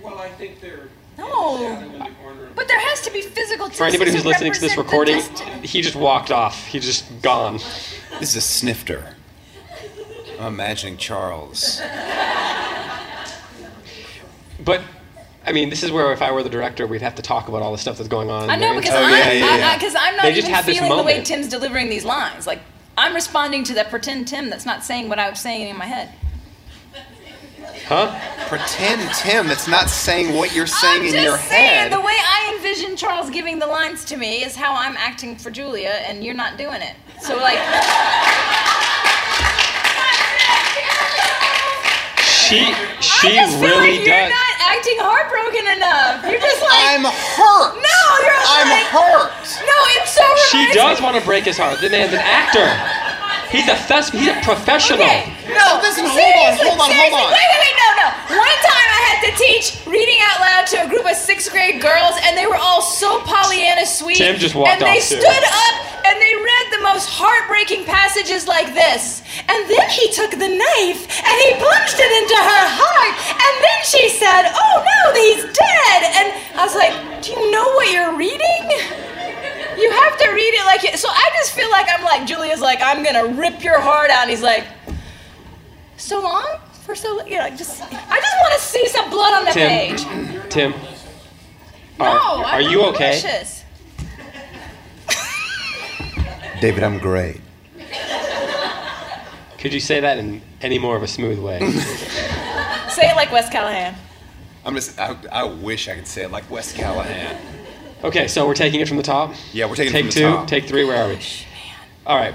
Well, 0.03 0.19
I 0.19 0.29
think 0.29 0.61
they're. 0.61 0.89
No. 1.17 2.11
But 2.55 2.69
there 2.69 2.79
has 2.79 3.01
to 3.03 3.11
be 3.11 3.23
physical 3.23 3.71
For 3.71 3.85
anybody 3.85 4.13
who's 4.13 4.25
listening 4.25 4.53
to 4.53 4.61
this 4.61 4.77
recording, 4.77 5.23
he 5.63 5.81
just 5.81 5.97
walked 5.97 6.31
off. 6.31 6.67
He's 6.67 6.85
just 6.85 7.23
gone. 7.23 7.55
This 8.21 8.31
is 8.31 8.37
a 8.37 8.41
snifter. 8.41 9.15
I'm 10.39 10.55
imagining 10.55 10.97
Charles. 10.97 11.81
But 14.65 14.81
I 15.47 15.53
mean, 15.53 15.69
this 15.71 15.83
is 15.83 15.91
where 15.93 16.13
if 16.13 16.23
I 16.23 16.33
were 16.33 16.43
the 16.43 16.49
director, 16.51 16.87
we'd 16.87 17.03
have 17.03 17.15
to 17.17 17.23
talk 17.23 17.49
about 17.49 17.63
all 17.63 17.73
the 17.73 17.79
stuff 17.79 17.99
that's 17.99 18.09
going 18.09 18.31
on. 18.31 18.49
I 18.49 18.57
know 18.57 18.73
there. 18.73 18.81
because 18.81 18.95
Oh, 18.95 19.03
I'm, 19.05 19.11
yeah, 19.13 19.33
yeah, 19.33 19.57
yeah. 19.57 19.69
I, 19.69 19.75
because 19.77 19.95
I'm 19.99 20.17
not 20.17 20.27
even 20.27 20.55
feeling 20.63 20.97
the 20.97 21.03
way. 21.03 21.23
Tim's 21.23 21.49
delivering 21.49 21.89
these 21.91 22.05
lines. 22.05 22.47
Like 22.47 22.61
I'm 22.97 23.15
responding 23.15 23.65
to 23.65 23.75
that 23.75 23.91
pretend 23.91 24.29
Tim 24.29 24.49
that's 24.51 24.65
not 24.67 24.85
saying 24.85 25.09
what 25.09 25.19
I 25.19 25.29
was 25.29 25.41
saying 25.41 25.69
in 25.69 25.77
my 25.77 25.85
head. 25.87 26.11
huh? 27.89 28.19
Pretend 28.49 29.13
Tim 29.15 29.47
that's 29.49 29.69
not 29.69 29.91
saying 29.91 30.35
what 30.37 30.55
you're 30.55 30.67
saying 30.67 31.01
I'm 31.01 31.07
in 31.07 31.13
just 31.13 31.25
your 31.25 31.39
saying 31.39 31.91
head. 31.91 31.93
the 31.93 32.01
way 32.01 32.15
I 32.17 32.55
envision 32.57 32.97
Charles 32.97 33.29
giving 33.31 33.59
the 33.59 33.67
lines 33.67 34.05
to 34.07 34.17
me 34.17 34.45
is 34.45 34.55
how 34.57 34.75
I'm 34.75 34.97
acting 34.97 35.37
for 35.37 35.51
Julia, 35.51 35.91
and 36.09 36.25
you're 36.25 36.35
not 36.35 36.57
doing 36.57 36.81
it. 36.81 36.95
So 37.21 37.37
like, 37.37 37.59
She 42.45 42.61
she 43.01 43.39
I 43.39 43.47
just 43.49 43.59
feel 43.59 43.81
really 43.81 44.05
does. 44.05 44.31
Not 44.75 44.83
acting 44.83 44.99
heartbroken 44.99 45.65
enough. 45.79 46.27
You're 46.27 46.41
just 46.43 46.63
like 46.63 46.99
I'm 46.99 47.05
hurt. 47.07 47.73
No, 47.79 48.01
you're 48.27 48.43
I'm 48.43 48.69
like- 48.71 48.91
hurt. 48.91 49.31
No, 49.63 49.77
it's 49.99 50.11
so. 50.13 50.25
She 50.51 50.67
does 50.75 50.99
me- 50.99 51.05
want 51.05 51.17
to 51.17 51.23
break 51.25 51.45
his 51.45 51.59
heart. 51.59 51.81
The 51.81 51.91
man's 51.91 52.13
an 52.13 52.21
actor. 52.21 52.67
He's 53.55 53.69
a 53.71 53.77
thes- 53.87 54.11
He's 54.11 54.27
a 54.27 54.35
professional. 54.43 54.99
Okay, 55.07 55.31
no, 55.47 55.79
listen, 55.79 56.03
hold 56.11 56.19
on, 56.19 56.59
hold 56.59 56.81
on, 56.81 56.91
hold 56.91 57.15
on. 57.15 57.31
Wait, 57.31 57.39
wait, 57.39 57.61
wait, 57.63 57.77
no, 57.79 57.89
no. 58.03 58.09
One 58.35 58.59
time 58.67 58.83
I 58.83 58.84
had 59.25 59.37
to 59.37 59.43
teach 59.43 59.81
reading 59.87 60.19
out 60.21 60.41
loud 60.41 60.67
to 60.69 60.85
a 60.85 60.89
group 60.89 61.07
of 61.09 61.17
sixth 61.17 61.51
grade 61.51 61.81
girls, 61.81 62.15
and 62.23 62.37
they 62.37 62.47
were 62.47 62.57
all 62.57 62.83
so 62.83 63.21
Pollyanna 63.21 63.87
sweet. 63.87 64.17
Tim 64.17 64.37
just 64.37 64.55
walked 64.55 64.71
And 64.73 64.83
they 64.83 64.99
off, 65.01 65.09
too. 65.09 65.21
stood 65.21 65.45
up 65.45 65.77
and 66.07 66.21
they 66.21 66.35
read 66.37 66.67
the 66.77 66.83
most 66.83 67.09
heartbreaking 67.09 67.85
passages 67.87 68.47
like 68.47 68.75
this. 68.75 69.23
And 69.49 69.69
then 69.71 69.89
he 69.89 70.13
took 70.13 70.31
the 70.33 70.49
knife 70.53 71.03
and 71.09 71.37
he 71.41 71.51
plunged 71.57 71.97
it 71.99 72.13
into 72.23 72.37
her 72.37 72.67
heart. 72.77 73.15
And 73.33 73.55
then 73.65 73.81
she 73.89 74.09
said, 74.13 74.53
Oh 74.53 74.77
no, 74.85 75.01
he's 75.17 75.45
dead. 75.49 76.01
And 76.21 76.27
I 76.61 76.65
was 76.65 76.77
like, 76.77 76.93
Do 77.25 77.33
you 77.33 77.51
know 77.51 77.65
what 77.75 77.91
you're 77.91 78.17
reading? 78.17 78.65
You 79.81 79.91
have 79.91 80.19
to 80.21 80.29
read 80.31 80.55
it 80.55 80.65
like 80.67 80.85
it. 80.85 80.99
So 80.99 81.09
I 81.11 81.31
just 81.35 81.53
feel 81.53 81.71
like 81.71 81.87
I'm 81.91 82.05
like 82.05 82.27
Julia's 82.27 82.61
like 82.61 82.79
I'm 82.83 83.03
gonna 83.03 83.35
rip 83.35 83.65
your 83.65 83.81
heart 83.81 84.11
out. 84.11 84.23
And 84.23 84.31
he's 84.31 84.43
like, 84.43 84.65
so 85.97 86.21
long 86.21 86.61
for 86.85 86.95
so 86.95 87.25
you 87.27 87.39
know 87.39 87.49
just 87.51 87.83
I 87.83 88.21
just 88.21 88.37
want 88.41 88.55
to 88.55 88.61
see 88.61 88.87
some 88.89 89.11
blood 89.11 89.35
on 89.35 89.45
the 89.47 89.51
Tim. 89.53 89.69
page. 89.69 90.51
Tim. 90.53 90.73
No, 91.99 92.05
Are, 92.07 92.19
are 92.19 92.45
I'm 92.47 92.71
you 92.71 92.83
okay? 92.87 93.21
malicious. 93.23 93.65
David, 96.61 96.83
I'm 96.83 96.99
great. 96.99 97.41
Could 99.59 99.73
you 99.73 99.81
say 99.81 100.01
that 100.01 100.19
in 100.19 100.43
any 100.61 100.79
more 100.79 100.97
of 100.97 101.03
a 101.03 101.07
smooth 101.07 101.39
way? 101.39 101.59
Say 102.91 103.09
it 103.11 103.17
like 103.17 103.33
Wes 103.33 103.49
Callahan. 103.51 103.95
I'm 104.65 104.75
just. 104.75 104.99
I, 105.01 105.17
I 105.33 105.45
wish 105.45 105.89
I 105.89 105.95
could 105.97 106.07
say 106.07 106.23
it 106.25 106.31
like 106.31 106.49
Wes 106.51 106.73
Callahan. 106.73 107.37
Okay, 108.03 108.29
so 108.29 108.47
we're 108.47 108.55
taking 108.55 108.81
it 108.81 108.89
from 108.89 108.99
the 108.99 109.03
top. 109.03 109.35
Yeah, 109.53 109.67
we're 109.67 109.75
taking 109.75 109.93
Take 109.93 110.05
it 110.07 110.13
from 110.13 110.23
the 110.23 110.29
two. 110.29 110.37
top. 110.37 110.49
Take 110.49 110.67
three. 110.67 110.85
Where 110.85 111.03
are 111.05 111.09
we? 111.09 111.19
All 112.07 112.17
right. 112.17 112.35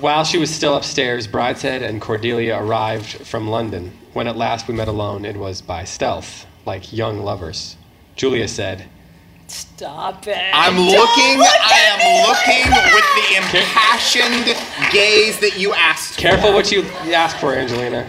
While 0.00 0.24
she 0.24 0.38
was 0.38 0.50
still 0.54 0.76
upstairs, 0.76 1.26
Brideshead 1.26 1.82
and 1.82 2.00
Cordelia 2.00 2.56
arrived 2.58 3.26
from 3.26 3.48
London. 3.48 3.92
When 4.14 4.26
at 4.26 4.36
last 4.36 4.66
we 4.68 4.74
met 4.74 4.88
alone, 4.88 5.24
it 5.24 5.36
was 5.36 5.60
by 5.60 5.84
stealth, 5.84 6.46
like 6.66 6.92
young 6.92 7.20
lovers. 7.20 7.76
Julia 8.16 8.48
said, 8.48 8.86
Stop 9.48 10.26
it. 10.28 10.38
I'm 10.54 10.76
Don't 10.76 10.86
looking. 10.86 11.38
look 11.38 11.48
I 11.48 11.80
am 11.90 12.28
looking 12.28 12.70
that. 12.70 12.94
with 12.94 13.08
the 13.16 13.36
impassioned 13.58 14.92
gaze 14.92 15.40
that 15.40 15.58
you 15.58 15.74
asked. 15.74 16.14
for. 16.14 16.20
"Careful 16.20 16.52
what 16.52 16.70
you 16.70 16.82
ask 17.12 17.36
for, 17.38 17.54
Angelina." 17.54 18.08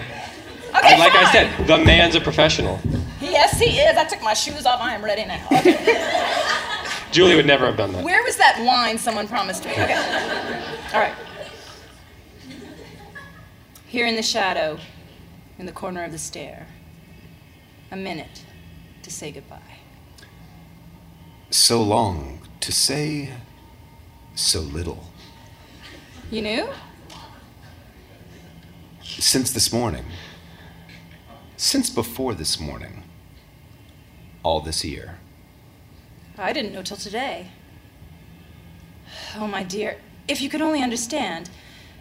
Okay, 0.78 0.92
And 0.94 1.00
like 1.00 1.16
I 1.16 1.32
said, 1.32 1.68
the 1.68 1.78
man's 1.80 2.14
a 2.16 2.22
professional. 2.22 2.80
Yes, 3.20 3.60
he 3.60 3.80
is. 3.80 3.98
I 3.98 4.04
took 4.06 4.22
my 4.22 4.34
shoes 4.36 4.66
off. 4.68 4.80
I 4.82 4.94
am 4.94 5.04
ready 5.04 5.26
now. 5.26 5.46
Okay. 5.52 5.76
Julia 7.12 7.36
would 7.36 7.46
never 7.48 7.66
have 7.66 7.76
done 7.76 7.92
that. 7.94 8.04
Where 8.06 8.24
was 8.24 8.38
that 8.38 8.62
wine 8.66 8.98
someone 8.98 9.28
promised 9.28 9.66
me? 9.66 9.72
Okay. 9.72 9.96
All 10.94 11.00
right. 11.00 11.14
Here 13.92 14.06
in 14.06 14.16
the 14.16 14.24
shadow, 14.24 14.80
in 15.60 15.66
the 15.66 15.74
corner 15.74 16.06
of 16.06 16.14
the 16.14 16.18
stair, 16.18 16.66
a 17.92 17.98
minute 17.98 18.46
to 19.04 19.12
say 19.12 19.32
goodbye. 19.32 19.80
So 21.50 21.84
long 21.84 22.40
to 22.62 22.72
say 22.72 23.32
so 24.34 24.62
little. 24.62 25.12
You 26.30 26.42
knew? 26.42 26.70
Since 29.04 29.52
this 29.52 29.74
morning. 29.74 30.06
Since 31.58 31.90
before 31.90 32.34
this 32.34 32.62
morning. 32.62 33.04
All 34.42 34.62
this 34.62 34.86
year. 34.86 35.20
I 36.38 36.54
didn't 36.54 36.72
know 36.72 36.82
till 36.82 36.96
today. 36.96 37.48
Oh, 39.36 39.48
my 39.48 39.64
dear, 39.64 39.98
if 40.30 40.40
you 40.42 40.48
could 40.48 40.62
only 40.62 40.82
understand. 40.82 41.50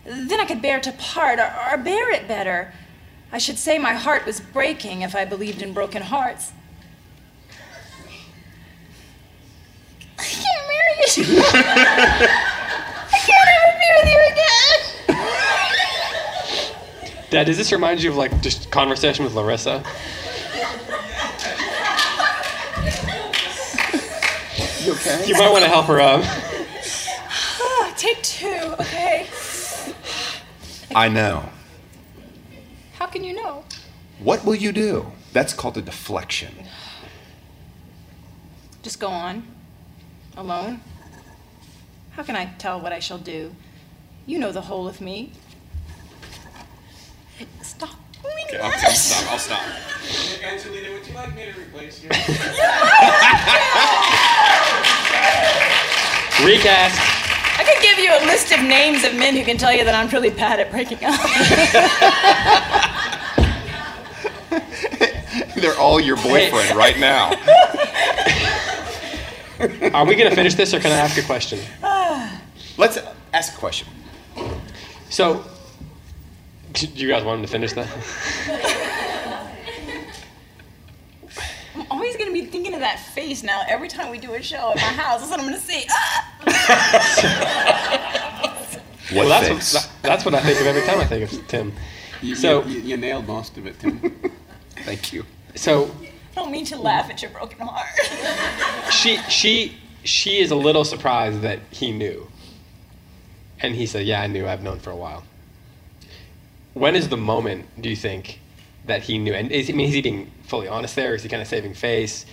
Then 0.04 0.40
I 0.40 0.44
could 0.46 0.62
bear 0.62 0.80
to 0.80 0.92
part 0.92 1.38
or, 1.38 1.52
or 1.72 1.76
bear 1.78 2.10
it 2.10 2.26
better. 2.26 2.72
I 3.32 3.38
should 3.38 3.58
say 3.58 3.78
my 3.78 3.92
heart 3.94 4.26
was 4.26 4.40
breaking 4.40 5.02
if 5.02 5.14
I 5.14 5.24
believed 5.24 5.62
in 5.62 5.72
broken 5.72 6.02
hearts. 6.02 6.52
I 10.18 10.22
can't 10.22 10.68
marry 10.68 10.96
you. 11.16 11.42
I 13.12 13.18
can't 13.26 13.48
ever 13.56 13.72
be 13.78 13.88
with 13.96 14.08
you 14.12 14.20
again. 14.32 14.46
Dad, 17.30 17.44
does 17.44 17.56
this 17.56 17.70
remind 17.70 18.02
you 18.02 18.10
of 18.10 18.16
like 18.16 18.42
just 18.42 18.70
conversation 18.70 19.24
with 19.24 19.34
Larissa? 19.34 19.84
You 24.82 24.92
okay? 24.92 25.24
You 25.26 25.34
might 25.34 25.50
want 25.50 25.62
to 25.62 25.68
help 25.70 25.86
her 25.86 26.00
out. 26.00 26.24
Ah, 27.62 27.94
Take 27.96 28.22
two, 28.22 28.74
okay? 28.80 29.28
I 30.94 31.08
know. 31.18 31.44
How 32.98 33.06
can 33.06 33.24
you 33.24 33.34
know? 33.34 33.64
What 34.18 34.44
will 34.44 34.54
you 34.54 34.72
do? 34.72 35.06
That's 35.32 35.54
called 35.54 35.78
a 35.78 35.82
deflection. 35.82 36.52
Just 38.82 39.00
go 39.00 39.08
on. 39.08 39.44
Alone? 40.36 40.80
How 42.12 42.22
can 42.22 42.36
I 42.36 42.46
tell 42.58 42.80
what 42.80 42.92
I 42.92 42.98
shall 42.98 43.18
do? 43.18 43.54
You 44.26 44.38
know 44.38 44.52
the 44.52 44.60
whole 44.62 44.86
of 44.88 45.00
me. 45.00 45.32
Stop 47.62 47.90
doing 48.22 48.44
that. 48.52 48.62
I'll 48.84 48.90
stop. 48.92 49.32
I'll 49.32 49.38
stop. 49.38 49.62
Angelina, 50.44 50.92
would 50.92 51.06
you 51.06 51.14
like 51.14 51.34
me 51.34 51.44
to 51.52 51.60
replace 51.60 52.02
you? 52.02 52.10
Recast. 56.46 57.19
I 57.60 57.62
could 57.62 57.82
give 57.82 57.98
you 57.98 58.10
a 58.10 58.24
list 58.24 58.52
of 58.52 58.62
names 58.62 59.04
of 59.04 59.14
men 59.16 59.36
who 59.36 59.44
can 59.44 59.58
tell 59.58 59.70
you 59.70 59.84
that 59.84 59.94
I'm 59.94 60.08
really 60.08 60.30
bad 60.30 60.60
at 60.60 60.70
breaking 60.70 61.00
up. 61.02 61.20
They're 65.56 65.78
all 65.78 66.00
your 66.00 66.16
boyfriend 66.16 66.74
right 66.74 66.98
now. 66.98 67.26
Are 69.94 70.06
we 70.06 70.14
gonna 70.14 70.34
finish 70.34 70.54
this, 70.54 70.72
or 70.72 70.80
can 70.80 70.90
I 70.90 70.94
ask 70.94 71.18
a 71.18 71.22
question? 71.22 71.58
Let's 72.78 72.98
ask 73.34 73.52
a 73.52 73.56
question. 73.58 73.88
So, 75.10 75.44
do 76.72 76.86
you 76.86 77.08
guys 77.08 77.24
want 77.24 77.40
him 77.40 77.44
to 77.44 77.52
finish 77.52 77.74
that? 77.74 77.88
I'm 81.74 81.86
always 81.90 82.16
gonna 82.16 82.32
be 82.32 82.46
thinking 82.46 82.72
of 82.72 82.80
that 82.80 83.00
face 83.00 83.42
now 83.42 83.64
every 83.68 83.88
time 83.88 84.10
we 84.10 84.16
do 84.16 84.32
a 84.32 84.42
show 84.42 84.70
at 84.70 84.76
my 84.76 84.82
house. 84.82 85.20
That's 85.20 85.30
what 85.30 85.40
I'm 85.40 85.44
gonna 85.44 85.60
see. 85.60 85.84
Ah! 85.90 86.29
What 89.12 89.26
well, 89.26 89.40
that's 89.42 89.74
what, 89.74 89.90
that's 90.02 90.24
what 90.24 90.34
I 90.34 90.40
think 90.40 90.60
of 90.60 90.66
every 90.68 90.82
time 90.82 91.00
I 91.00 91.04
think 91.04 91.24
of 91.24 91.48
Tim. 91.48 91.72
You, 92.22 92.36
So- 92.36 92.64
you, 92.64 92.80
you 92.80 92.96
nailed 92.96 93.26
most 93.26 93.58
of 93.58 93.66
it, 93.66 93.78
Tim. 93.80 93.98
Thank 94.84 95.12
you. 95.12 95.26
So 95.56 95.90
I 96.32 96.34
don't 96.36 96.52
mean 96.52 96.64
to 96.66 96.76
laugh 96.78 97.10
at 97.10 97.20
your 97.20 97.32
broken 97.32 97.58
heart. 97.58 97.88
she 98.92 99.16
she 99.28 99.76
she 100.04 100.38
is 100.38 100.52
a 100.52 100.54
little 100.54 100.84
surprised 100.84 101.40
that 101.40 101.58
he 101.72 101.90
knew. 101.90 102.28
And 103.58 103.74
he 103.74 103.84
said, 103.84 104.06
"Yeah, 104.06 104.22
I 104.22 104.26
knew. 104.28 104.46
I've 104.46 104.62
known 104.62 104.78
for 104.78 104.90
a 104.90 104.96
while." 104.96 105.24
When 106.74 106.94
is 106.94 107.08
the 107.08 107.16
moment 107.16 107.66
do 107.82 107.90
you 107.90 107.96
think 107.96 108.38
that 108.86 109.02
he 109.02 109.18
knew? 109.18 109.34
And 109.34 109.50
is, 109.50 109.68
I 109.68 109.72
mean, 109.72 109.88
is 109.88 109.94
he 109.94 110.02
being 110.02 110.30
fully 110.44 110.68
honest 110.68 110.94
there? 110.94 111.14
Is 111.14 111.24
he 111.24 111.28
kind 111.28 111.42
of 111.42 111.48
saving 111.48 111.74
face? 111.74 112.26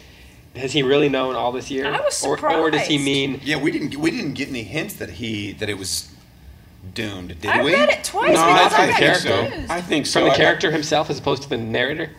Has 0.57 0.73
he 0.73 0.83
really 0.83 1.09
known 1.09 1.35
all 1.35 1.51
this 1.51 1.69
year? 1.71 1.87
I 1.93 1.99
was 2.01 2.23
Or, 2.25 2.37
or 2.53 2.71
does 2.71 2.87
he 2.87 2.97
mean? 2.97 3.39
Yeah, 3.43 3.57
we 3.57 3.71
didn't 3.71 3.95
we 3.97 4.11
didn't 4.11 4.33
get 4.33 4.49
any 4.49 4.63
hints 4.63 4.95
that 4.95 5.09
he 5.11 5.53
that 5.53 5.69
it 5.69 5.77
was 5.77 6.09
doomed, 6.93 7.39
did 7.41 7.51
I 7.51 7.63
we? 7.63 7.73
read 7.73 7.89
it 7.89 8.03
twice 8.03 8.33
no, 8.35 8.45
because 8.45 8.73
I, 8.73 8.85
I 8.85 8.89
I 8.89 8.93
think 8.93 9.15
so. 9.17 9.73
I 9.73 9.81
think 9.81 10.05
so. 10.05 10.19
From 10.19 10.29
the 10.29 10.33
I- 10.33 10.37
character 10.37 10.71
himself 10.71 11.09
as 11.09 11.19
opposed 11.19 11.43
to 11.43 11.49
the 11.49 11.57
narrator? 11.57 12.11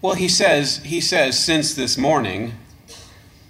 Well, 0.00 0.14
he 0.14 0.28
says 0.28 0.78
he 0.78 1.00
says 1.00 1.38
since 1.38 1.74
this 1.74 1.96
morning, 1.96 2.54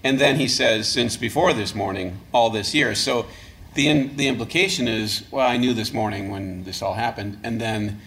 and 0.04 0.18
then 0.20 0.36
he 0.36 0.48
says 0.48 0.86
since 0.88 1.16
before 1.16 1.52
this 1.52 1.74
morning, 1.74 2.18
all 2.32 2.50
this 2.50 2.74
year. 2.74 2.94
So 2.94 3.26
the 3.74 3.88
in, 3.88 4.16
the 4.16 4.28
implication 4.28 4.86
is, 4.86 5.24
well, 5.30 5.48
I 5.48 5.56
knew 5.56 5.72
this 5.72 5.92
morning 5.94 6.30
when 6.30 6.64
this 6.64 6.82
all 6.82 6.94
happened, 6.94 7.38
and 7.42 7.58
then 7.60 8.00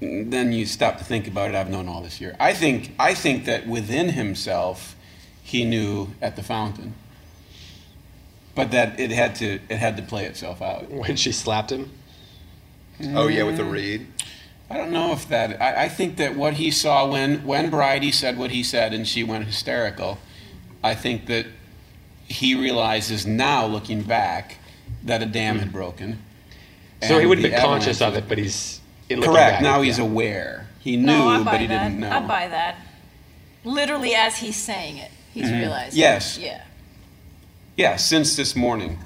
then 0.00 0.52
you 0.52 0.66
stop 0.66 0.98
to 0.98 1.04
think 1.04 1.26
about 1.26 1.50
it. 1.50 1.56
I've 1.56 1.70
known 1.70 1.88
all 1.88 2.02
this 2.02 2.20
year. 2.20 2.36
I 2.38 2.52
think 2.52 2.92
I 2.98 3.14
think 3.14 3.44
that 3.46 3.66
within 3.66 4.10
himself, 4.10 4.96
he 5.42 5.64
knew 5.64 6.08
at 6.20 6.36
the 6.36 6.42
fountain, 6.42 6.94
but 8.54 8.70
that 8.72 8.98
it 9.00 9.10
had 9.10 9.34
to 9.36 9.60
it 9.68 9.78
had 9.78 9.96
to 9.96 10.02
play 10.02 10.24
itself 10.24 10.60
out. 10.60 10.90
When 10.90 11.16
she 11.16 11.32
slapped 11.32 11.72
him? 11.72 11.90
Oh 13.14 13.28
yeah, 13.28 13.42
with 13.44 13.56
the 13.56 13.64
reed. 13.64 14.06
I 14.68 14.76
don't 14.76 14.90
know 14.90 15.12
if 15.12 15.28
that. 15.28 15.60
I, 15.62 15.84
I 15.84 15.88
think 15.88 16.16
that 16.16 16.34
what 16.34 16.54
he 16.54 16.70
saw 16.70 17.08
when 17.08 17.44
when 17.44 17.70
Bridie 17.70 18.12
said 18.12 18.36
what 18.36 18.50
he 18.50 18.62
said 18.62 18.92
and 18.92 19.06
she 19.06 19.22
went 19.22 19.44
hysterical, 19.44 20.18
I 20.82 20.94
think 20.94 21.26
that 21.26 21.46
he 22.28 22.54
realizes 22.54 23.26
now, 23.26 23.66
looking 23.66 24.02
back, 24.02 24.58
that 25.04 25.22
a 25.22 25.26
dam 25.26 25.58
had 25.58 25.72
broken. 25.72 26.18
So 27.02 27.18
he 27.20 27.26
would 27.26 27.38
have 27.38 27.42
the 27.42 27.50
been 27.50 27.60
conscious 27.60 28.00
of 28.00 28.16
it, 28.16 28.26
but 28.28 28.38
he's 28.38 28.80
in 28.80 28.85
looking 28.85 28.85
Correct. 29.08 29.34
back, 29.34 29.62
Now 29.62 29.82
he's 29.82 29.98
yeah. 29.98 30.04
aware. 30.04 30.68
He 30.80 30.96
knew, 30.96 31.06
no, 31.06 31.42
but 31.44 31.60
he 31.60 31.66
that. 31.66 31.88
didn't 31.88 32.00
know. 32.00 32.10
I 32.10 32.20
buy 32.20 32.48
that. 32.48 32.76
Literally, 33.64 34.14
as 34.14 34.36
he's 34.38 34.56
saying 34.56 34.98
it, 34.98 35.10
he's 35.32 35.50
realizing. 35.50 35.90
Mm-hmm. 35.90 35.98
Yes. 35.98 36.38
Yeah. 36.38 36.62
Yeah, 37.76 37.96
since 37.96 38.36
this 38.36 38.54
morning, 38.56 38.98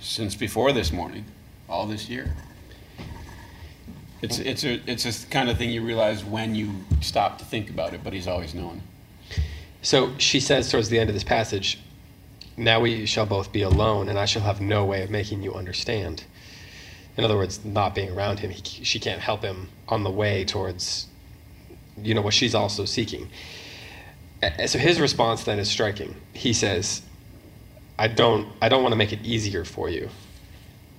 since 0.00 0.34
before 0.34 0.72
this 0.72 0.92
morning, 0.92 1.24
all 1.68 1.86
this 1.86 2.08
year. 2.08 2.34
It's 4.22 4.38
it's 4.38 4.64
a 4.64 4.80
it's 4.86 5.06
a 5.06 5.26
kind 5.28 5.48
of 5.48 5.56
thing 5.56 5.70
you 5.70 5.82
realize 5.84 6.24
when 6.24 6.54
you 6.54 6.70
stop 7.00 7.38
to 7.38 7.44
think 7.44 7.70
about 7.70 7.94
it, 7.94 8.04
but 8.04 8.12
he's 8.12 8.26
always 8.26 8.54
known. 8.54 8.82
So 9.82 10.12
she 10.18 10.40
says 10.40 10.70
towards 10.70 10.88
the 10.90 10.98
end 10.98 11.08
of 11.08 11.14
this 11.14 11.24
passage, 11.24 11.78
Now 12.56 12.80
we 12.80 13.06
shall 13.06 13.24
both 13.26 13.50
be 13.52 13.62
alone, 13.62 14.08
and 14.08 14.18
I 14.18 14.26
shall 14.26 14.42
have 14.42 14.60
no 14.60 14.84
way 14.84 15.02
of 15.02 15.10
making 15.10 15.42
you 15.42 15.54
understand. 15.54 16.24
In 17.16 17.24
other 17.24 17.36
words, 17.36 17.64
not 17.64 17.94
being 17.94 18.10
around 18.10 18.38
him, 18.38 18.50
he, 18.50 18.62
she 18.62 18.98
can't 18.98 19.20
help 19.20 19.42
him 19.42 19.68
on 19.88 20.04
the 20.04 20.10
way 20.10 20.44
towards, 20.44 21.06
you 22.00 22.14
know, 22.14 22.22
what 22.22 22.34
she's 22.34 22.54
also 22.54 22.84
seeking. 22.84 23.28
So 24.66 24.78
his 24.78 25.00
response 25.00 25.44
then 25.44 25.58
is 25.58 25.68
striking. 25.68 26.14
He 26.32 26.52
says, 26.54 27.02
"I 27.98 28.08
don't, 28.08 28.48
I 28.62 28.68
don't 28.70 28.82
want 28.82 28.92
to 28.92 28.96
make 28.96 29.12
it 29.12 29.20
easier 29.22 29.64
for 29.64 29.90
you. 29.90 30.08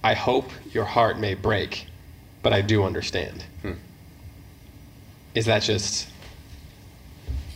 I 0.03 0.13
hope 0.13 0.49
your 0.71 0.85
heart 0.85 1.17
may 1.17 1.33
break, 1.33 1.87
but 2.43 2.53
I 2.53 2.61
do 2.61 2.83
understand." 2.83 3.43
Hmm. 3.63 3.73
Is 5.33 5.45
that 5.45 5.63
just? 5.63 6.07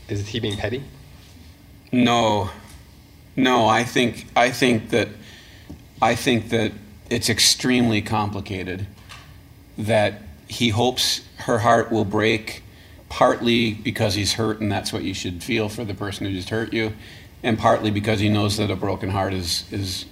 Is 0.08 0.28
he 0.28 0.40
being 0.40 0.58
petty? 0.58 0.84
No, 1.92 2.50
no. 3.36 3.68
I 3.68 3.84
think 3.84 4.26
I 4.36 4.50
think 4.50 4.90
that 4.90 5.10
I 6.02 6.16
think 6.16 6.50
that 6.50 6.72
it's 7.10 7.30
extremely 7.30 8.02
complicated. 8.02 8.88
That 9.78 10.22
he 10.48 10.70
hopes 10.70 11.22
her 11.40 11.60
heart 11.60 11.92
will 11.92 12.06
break, 12.06 12.64
partly 13.10 13.74
because 13.74 14.16
he's 14.16 14.34
hurt 14.34 14.62
and 14.62 14.72
that's 14.72 14.94
what 14.94 15.04
you 15.04 15.14
should 15.14 15.44
feel 15.44 15.70
for 15.70 15.84
the 15.84 15.94
person 15.94 16.26
who 16.26 16.34
just 16.34 16.50
hurt 16.50 16.74
you, 16.74 16.94
and 17.44 17.58
partly 17.58 17.92
because 17.92 18.20
he 18.20 18.30
knows 18.30 18.58
that 18.58 18.72
a 18.72 18.76
broken 18.76 19.10
heart 19.10 19.34
is 19.34 19.66
is 19.72 20.06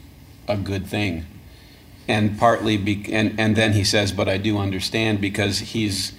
a 0.48 0.58
good 0.58 0.86
thing, 0.86 1.26
and 2.08 2.38
partly 2.38 2.78
be, 2.78 3.06
and 3.14 3.40
and 3.40 3.56
then 3.56 3.74
he 3.74 3.84
says, 3.84 4.12
"But 4.12 4.28
I 4.28 4.38
do 4.38 4.58
understand," 4.58 5.22
because 5.22 5.60
he's 5.60 6.12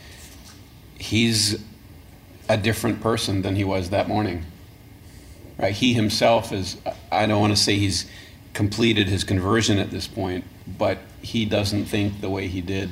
he's 0.99 1.63
a 2.49 2.57
different 2.57 3.01
person 3.01 3.43
than 3.43 3.57
he 3.57 3.65
was 3.65 3.91
that 3.91 4.09
morning 4.09 4.45
right? 5.59 5.75
He 5.75 5.95
himself 5.95 6.53
is, 6.53 6.77
I 7.11 7.27
don't 7.27 7.41
want 7.41 7.57
to 7.57 7.63
say 7.63 7.77
he's 7.77 8.07
completed 8.55 9.09
his 9.09 9.25
conversion 9.25 9.79
at 9.79 9.91
this 9.91 10.07
point, 10.07 10.45
but 10.79 10.99
he 11.21 11.45
doesn't 11.45 11.85
think 11.87 12.21
the 12.21 12.31
way 12.31 12.47
he 12.49 12.61
did 12.61 12.89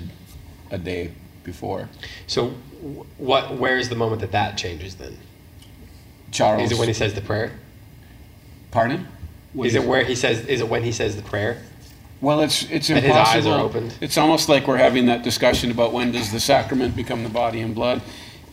a 0.70 0.78
day 0.78 1.12
before. 1.44 1.88
So, 2.26 2.50
what? 3.18 3.56
Where 3.56 3.78
is 3.78 3.88
the 3.88 3.94
moment 3.94 4.20
that 4.20 4.32
that 4.32 4.58
changes? 4.58 4.96
Then 4.96 5.16
Charles. 6.30 6.62
is 6.64 6.72
it 6.72 6.78
when 6.78 6.88
he 6.88 6.94
says 6.94 7.14
the 7.14 7.20
prayer? 7.20 7.52
Pardon? 8.70 9.06
What 9.52 9.66
Is 9.66 9.74
it 9.74 9.84
where 9.84 10.04
he 10.04 10.14
says? 10.14 10.46
Is 10.46 10.60
it 10.60 10.68
when 10.68 10.82
he 10.82 10.92
says 10.92 11.14
the 11.16 11.22
prayer? 11.22 11.62
Well, 12.20 12.40
it's 12.40 12.62
it's 12.70 12.88
And 12.88 13.04
impossible. 13.04 13.36
his 13.36 13.46
eyes 13.46 13.52
are 13.52 13.60
opened. 13.60 13.98
It's 14.00 14.16
almost 14.16 14.48
like 14.48 14.66
we're 14.66 14.76
having 14.78 15.06
that 15.06 15.22
discussion 15.22 15.70
about 15.70 15.92
when 15.92 16.12
does 16.12 16.30
the 16.32 16.40
sacrament 16.40 16.96
become 16.96 17.22
the 17.22 17.28
body 17.28 17.60
and 17.60 17.74
blood. 17.74 18.00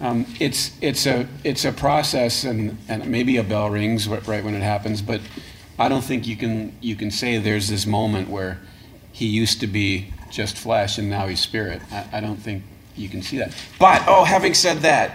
Um, 0.01 0.25
it's 0.39 0.71
it's 0.81 1.05
a 1.05 1.27
it's 1.43 1.65
a 1.65 1.71
process, 1.71 2.43
and, 2.43 2.77
and 2.87 3.05
maybe 3.07 3.37
a 3.37 3.43
bell 3.43 3.69
rings 3.69 4.07
right 4.07 4.43
when 4.43 4.55
it 4.55 4.61
happens. 4.61 5.01
But 5.01 5.21
I 5.79 5.87
don't 5.89 6.03
think 6.03 6.27
you 6.27 6.35
can 6.35 6.75
you 6.81 6.95
can 6.95 7.09
say 7.09 7.37
there's 7.37 7.69
this 7.69 7.85
moment 7.85 8.29
where 8.29 8.59
he 9.11 9.25
used 9.25 9.59
to 9.61 9.67
be 9.67 10.13
just 10.29 10.57
flesh 10.57 10.97
and 10.97 11.09
now 11.09 11.27
he's 11.27 11.39
spirit. 11.39 11.81
I, 11.91 12.05
I 12.13 12.19
don't 12.19 12.37
think 12.37 12.63
you 12.95 13.09
can 13.09 13.21
see 13.21 13.37
that. 13.37 13.55
But 13.79 14.03
oh, 14.07 14.25
having 14.25 14.53
said 14.53 14.79
that, 14.79 15.11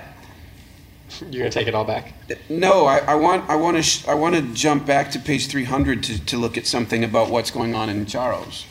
You're 1.21 1.43
gonna 1.43 1.51
take 1.51 1.69
it 1.69 1.75
all 1.75 1.85
back. 1.85 2.15
no, 2.49 2.87
I, 2.87 2.99
I 2.99 3.15
want 3.15 3.49
I 3.49 3.57
want 3.57 3.77
to 3.77 3.83
sh- 3.83 4.09
I 4.09 4.15
want 4.15 4.35
to 4.37 4.43
jump 4.55 4.87
back 4.87 5.11
to 5.13 5.19
page 5.19 5.47
300 5.49 6.03
to, 6.05 6.25
to 6.27 6.37
look 6.39 6.57
at 6.57 6.67
something 6.67 7.05
about 7.05 7.29
what's 7.31 7.51
going 7.51 7.75
on 7.75 7.89
in 7.91 8.07
Charles. 8.07 8.65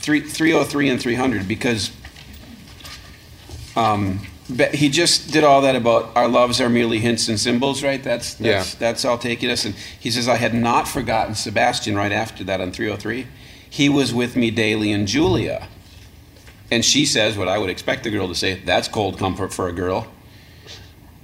three, 0.00 0.20
303 0.20 0.90
and 0.90 1.00
300 1.00 1.48
because 1.48 1.90
um, 3.76 4.20
but 4.50 4.74
he 4.74 4.88
just 4.88 5.30
did 5.32 5.44
all 5.44 5.60
that 5.62 5.76
about 5.76 6.10
our 6.16 6.28
loves 6.28 6.60
are 6.60 6.68
merely 6.68 6.98
hints 6.98 7.28
and 7.28 7.38
symbols, 7.38 7.82
right? 7.82 8.02
That's 8.02 8.34
that's, 8.34 8.74
Yeah. 8.74 8.78
that's 8.78 9.04
all 9.04 9.18
taking 9.18 9.50
us. 9.50 9.64
And 9.64 9.74
he 10.00 10.10
says, 10.10 10.28
I 10.28 10.36
had 10.36 10.54
not 10.54 10.88
forgotten 10.88 11.34
Sebastian 11.34 11.96
right 11.96 12.12
after 12.12 12.44
that 12.44 12.60
on 12.60 12.72
303. 12.72 13.26
He 13.68 13.88
was 13.88 14.14
with 14.14 14.36
me 14.36 14.50
daily 14.50 14.90
in 14.90 15.06
Julia. 15.06 15.68
And 16.70 16.84
she 16.84 17.04
says 17.06 17.36
what 17.36 17.48
I 17.48 17.58
would 17.58 17.70
expect 17.70 18.06
a 18.06 18.10
girl 18.10 18.28
to 18.28 18.34
say 18.34 18.54
that's 18.64 18.88
cold 18.88 19.18
comfort 19.18 19.52
for 19.52 19.68
a 19.68 19.72
girl. 19.72 20.06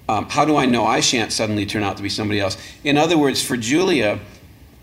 Um, 0.08 0.28
how 0.28 0.44
do 0.44 0.56
I 0.56 0.66
know 0.66 0.84
I 0.84 1.00
shan't 1.00 1.32
suddenly 1.32 1.64
turn 1.64 1.82
out 1.82 1.96
to 1.96 2.02
be 2.02 2.10
somebody 2.10 2.40
else? 2.40 2.58
In 2.82 2.98
other 2.98 3.16
words, 3.16 3.42
for 3.42 3.56
Julia, 3.56 4.20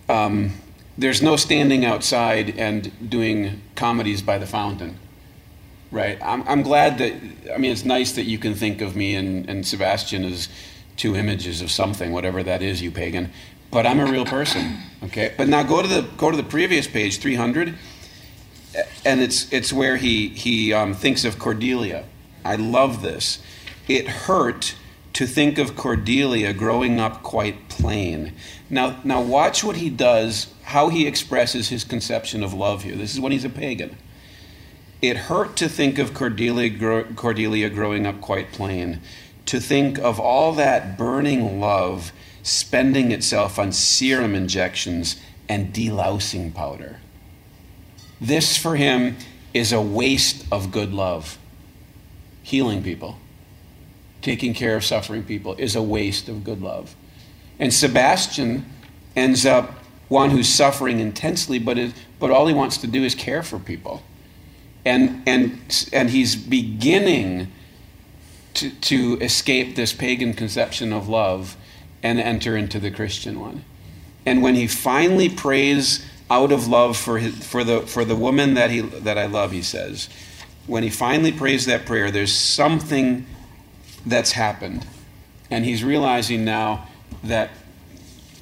um, 0.09 0.53
there's 0.97 1.21
no 1.21 1.35
standing 1.35 1.85
outside 1.85 2.57
and 2.57 2.91
doing 3.09 3.61
comedies 3.75 4.23
by 4.23 4.39
the 4.39 4.47
fountain. 4.47 4.97
Right. 5.91 6.17
I'm, 6.21 6.47
I'm 6.47 6.61
glad 6.61 6.99
that, 6.99 7.13
I 7.53 7.57
mean, 7.57 7.71
it's 7.71 7.83
nice 7.83 8.13
that 8.13 8.23
you 8.23 8.37
can 8.37 8.55
think 8.55 8.79
of 8.79 8.95
me 8.95 9.15
and, 9.15 9.49
and 9.49 9.67
Sebastian 9.67 10.23
as 10.23 10.47
two 10.95 11.15
images 11.15 11.61
of 11.61 11.69
something, 11.69 12.13
whatever 12.13 12.43
that 12.43 12.61
is, 12.61 12.81
you 12.81 12.91
pagan. 12.91 13.31
But 13.71 13.85
I'm 13.85 13.99
a 13.99 14.05
real 14.05 14.25
person. 14.25 14.77
Okay. 15.03 15.33
But 15.37 15.49
now 15.49 15.63
go 15.63 15.81
to 15.81 15.87
the, 15.87 16.07
go 16.17 16.31
to 16.31 16.37
the 16.37 16.43
previous 16.43 16.87
page, 16.87 17.19
300, 17.19 17.73
and 19.03 19.19
it's, 19.19 19.51
it's 19.51 19.73
where 19.73 19.97
he, 19.97 20.29
he 20.29 20.71
um, 20.71 20.93
thinks 20.93 21.25
of 21.25 21.37
Cordelia. 21.37 22.05
I 22.45 22.55
love 22.55 23.01
this. 23.01 23.39
It 23.87 24.07
hurt 24.07 24.75
to 25.13 25.27
think 25.27 25.57
of 25.57 25.75
Cordelia 25.75 26.53
growing 26.53 26.99
up 26.99 27.21
quite 27.21 27.67
plain. 27.67 28.33
Now, 28.69 28.99
now 29.03 29.21
watch 29.21 29.63
what 29.63 29.75
he 29.75 29.89
does, 29.89 30.53
how 30.63 30.87
he 30.87 31.05
expresses 31.05 31.67
his 31.67 31.83
conception 31.83 32.43
of 32.43 32.53
love 32.53 32.83
here. 32.83 32.95
This 32.95 33.13
is 33.13 33.19
when 33.19 33.33
he's 33.33 33.43
a 33.43 33.49
pagan. 33.49 33.97
It 35.01 35.17
hurt 35.17 35.55
to 35.57 35.67
think 35.67 35.97
of 35.97 36.13
Cordelia, 36.13 37.03
Cordelia 37.15 37.69
growing 37.69 38.05
up 38.05 38.21
quite 38.21 38.51
plain, 38.51 39.01
to 39.47 39.59
think 39.59 39.97
of 39.97 40.19
all 40.19 40.53
that 40.53 40.97
burning 40.97 41.59
love 41.59 42.11
spending 42.43 43.11
itself 43.11 43.57
on 43.57 43.71
serum 43.71 44.35
injections 44.35 45.19
and 45.49 45.73
delousing 45.73 46.53
powder. 46.53 46.99
This 48.19 48.55
for 48.55 48.75
him 48.75 49.17
is 49.53 49.73
a 49.73 49.81
waste 49.81 50.45
of 50.51 50.71
good 50.71 50.93
love. 50.93 51.39
Healing 52.43 52.83
people, 52.83 53.17
taking 54.21 54.53
care 54.53 54.75
of 54.75 54.85
suffering 54.85 55.23
people 55.23 55.55
is 55.55 55.75
a 55.75 55.81
waste 55.81 56.29
of 56.29 56.43
good 56.43 56.61
love. 56.61 56.95
And 57.59 57.73
Sebastian 57.73 58.65
ends 59.15 59.45
up 59.45 59.71
one 60.09 60.29
who's 60.29 60.49
suffering 60.49 60.99
intensely, 60.99 61.57
but, 61.57 61.77
is, 61.77 61.93
but 62.19 62.29
all 62.29 62.45
he 62.45 62.53
wants 62.53 62.77
to 62.77 62.87
do 62.87 63.03
is 63.03 63.15
care 63.15 63.41
for 63.41 63.57
people 63.57 64.03
and 64.85 65.21
and 65.27 65.89
and 65.93 66.09
he's 66.09 66.35
beginning 66.35 67.51
to 68.55 68.69
to 68.69 69.17
escape 69.19 69.75
this 69.75 69.93
pagan 69.93 70.33
conception 70.33 70.91
of 70.91 71.07
love 71.07 71.55
and 72.03 72.19
enter 72.19 72.57
into 72.57 72.79
the 72.79 72.91
Christian 72.91 73.39
one. 73.39 73.63
And 74.25 74.41
when 74.41 74.55
he 74.55 74.67
finally 74.67 75.29
prays 75.29 76.05
out 76.29 76.51
of 76.51 76.67
love 76.67 76.97
for 76.97 77.19
his, 77.19 77.45
for 77.45 77.63
the 77.63 77.81
for 77.81 78.05
the 78.05 78.15
woman 78.15 78.53
that 78.55 78.71
he 78.71 78.81
that 78.81 79.17
I 79.17 79.25
love, 79.25 79.51
he 79.51 79.61
says, 79.61 80.09
when 80.67 80.83
he 80.83 80.89
finally 80.89 81.31
prays 81.31 81.65
that 81.65 81.85
prayer, 81.85 82.11
there's 82.11 82.33
something 82.33 83.25
that's 84.05 84.31
happened, 84.31 84.85
and 85.49 85.65
he's 85.65 85.83
realizing 85.83 86.43
now 86.43 86.87
that 87.23 87.51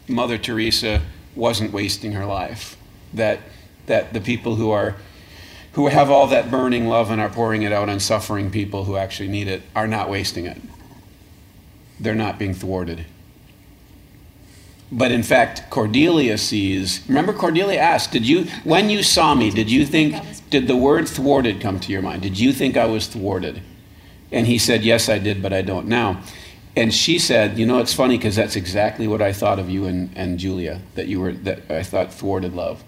Mother 0.08 0.38
Teresa 0.38 1.02
wasn't 1.36 1.74
wasting 1.74 2.14
her 2.14 2.26
life. 2.26 2.78
That 3.14 3.40
that 3.88 4.14
the 4.14 4.22
people 4.22 4.56
who 4.56 4.70
are 4.70 4.96
who 5.74 5.88
have 5.88 6.10
all 6.10 6.28
that 6.28 6.50
burning 6.50 6.88
love 6.88 7.12
and 7.12 7.22
are 7.22 7.30
pouring 7.30 7.62
it 7.62 7.72
out 7.72 7.90
on 7.90 8.00
suffering 8.00 8.50
people 8.52 8.86
who 8.86 8.98
actually 8.98 9.30
need 9.30 9.48
it 9.48 9.62
are 9.76 9.88
not 9.88 10.10
wasting 10.10 10.46
it. 10.46 10.58
They're 12.00 12.16
not 12.16 12.40
being 12.40 12.54
thwarted. 12.54 13.06
But 14.92 15.12
in 15.12 15.22
fact, 15.22 15.70
Cordelia 15.70 16.38
sees. 16.38 17.02
Remember, 17.08 17.34
Cordelia 17.34 17.80
asked, 17.80 18.12
"Did 18.12 18.28
you, 18.28 18.46
when 18.64 18.90
you 18.90 19.04
saw 19.04 19.36
me, 19.36 19.52
did 19.52 19.70
you 19.70 19.86
think, 19.86 20.16
did 20.50 20.68
the 20.68 20.76
word 20.76 21.08
thwarted 21.08 21.62
come 21.62 21.80
to 21.82 21.92
your 21.92 22.02
mind? 22.02 22.24
Did 22.24 22.40
you 22.40 22.52
think 22.52 22.76
I 22.76 22.86
was 22.86 23.06
thwarted?" 23.06 23.62
And 24.32 24.48
he 24.48 24.58
said, 24.58 24.84
"Yes, 24.84 25.08
I 25.08 25.20
did, 25.20 25.44
but 25.44 25.54
I 25.54 25.62
don't 25.62 25.88
now." 25.88 26.22
And 26.76 26.94
she 26.94 27.20
said, 27.20 27.60
"You 27.60 27.68
know, 27.68 27.80
it's 27.80 27.94
funny 27.94 28.18
because 28.18 28.36
that's 28.36 28.56
exactly 28.56 29.08
what 29.08 29.22
I 29.22 29.32
thought 29.32 29.60
of 29.60 29.70
you 29.70 29.86
and, 29.86 30.10
and 30.16 30.40
Julia. 30.40 30.82
That 30.96 31.08
you 31.08 31.20
were 31.20 31.34
that 31.34 31.70
I 31.70 31.84
thought 31.84 32.12
thwarted 32.12 32.56
love." 32.56 32.84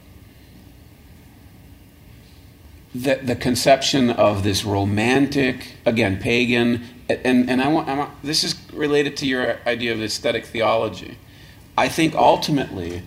The, 2.94 3.16
the 3.16 3.36
conception 3.36 4.10
of 4.10 4.44
this 4.44 4.66
romantic, 4.66 5.76
again, 5.86 6.20
pagan, 6.20 6.84
and, 7.10 7.50
and 7.50 7.62
I 7.62 7.68
want, 7.68 7.89
I 7.89 7.98
want, 7.98 8.12
this 8.24 8.44
is 8.44 8.56
related 8.74 9.18
to 9.18 9.28
your 9.28 9.58
idea 9.66 9.94
of 9.94 10.02
aesthetic 10.02 10.46
theology. 10.46 11.18
I 11.78 11.88
think 11.88 12.16
ultimately 12.16 13.04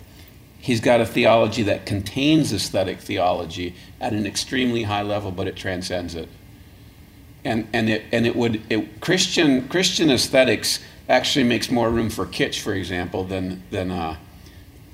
he's 0.58 0.80
got 0.80 1.00
a 1.00 1.06
theology 1.06 1.62
that 1.64 1.86
contains 1.86 2.52
aesthetic 2.52 2.98
theology 2.98 3.74
at 4.00 4.12
an 4.12 4.26
extremely 4.26 4.84
high 4.84 5.02
level, 5.02 5.30
but 5.30 5.46
it 5.46 5.56
transcends 5.56 6.14
it. 6.14 6.28
And, 7.44 7.68
and 7.74 7.90
it 7.90 8.04
and 8.10 8.26
it 8.26 8.34
would 8.36 8.62
it, 8.70 9.02
Christian 9.02 9.68
Christian 9.68 10.10
aesthetics 10.10 10.80
actually 11.10 11.44
makes 11.44 11.70
more 11.70 11.90
room 11.90 12.08
for 12.08 12.24
kitsch, 12.24 12.58
for 12.58 12.72
example, 12.72 13.24
than 13.24 13.62
than 13.70 13.90
a, 13.90 14.18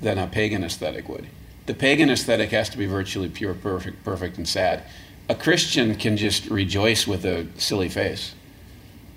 than 0.01 0.17
a 0.17 0.27
pagan 0.27 0.61
aesthetic 0.61 1.07
would. 1.07 1.27
The 1.65 1.73
pagan 1.73 2.09
aesthetic 2.09 2.49
has 2.51 2.69
to 2.69 2.77
be 2.77 2.85
virtually 2.85 3.29
pure, 3.29 3.53
perfect, 3.53 4.03
perfect, 4.03 4.37
and 4.37 4.47
sad. 4.47 4.83
A 5.29 5.35
Christian 5.35 5.95
can 5.95 6.17
just 6.17 6.47
rejoice 6.47 7.07
with 7.07 7.23
a 7.25 7.47
silly 7.57 7.87
face, 7.87 8.33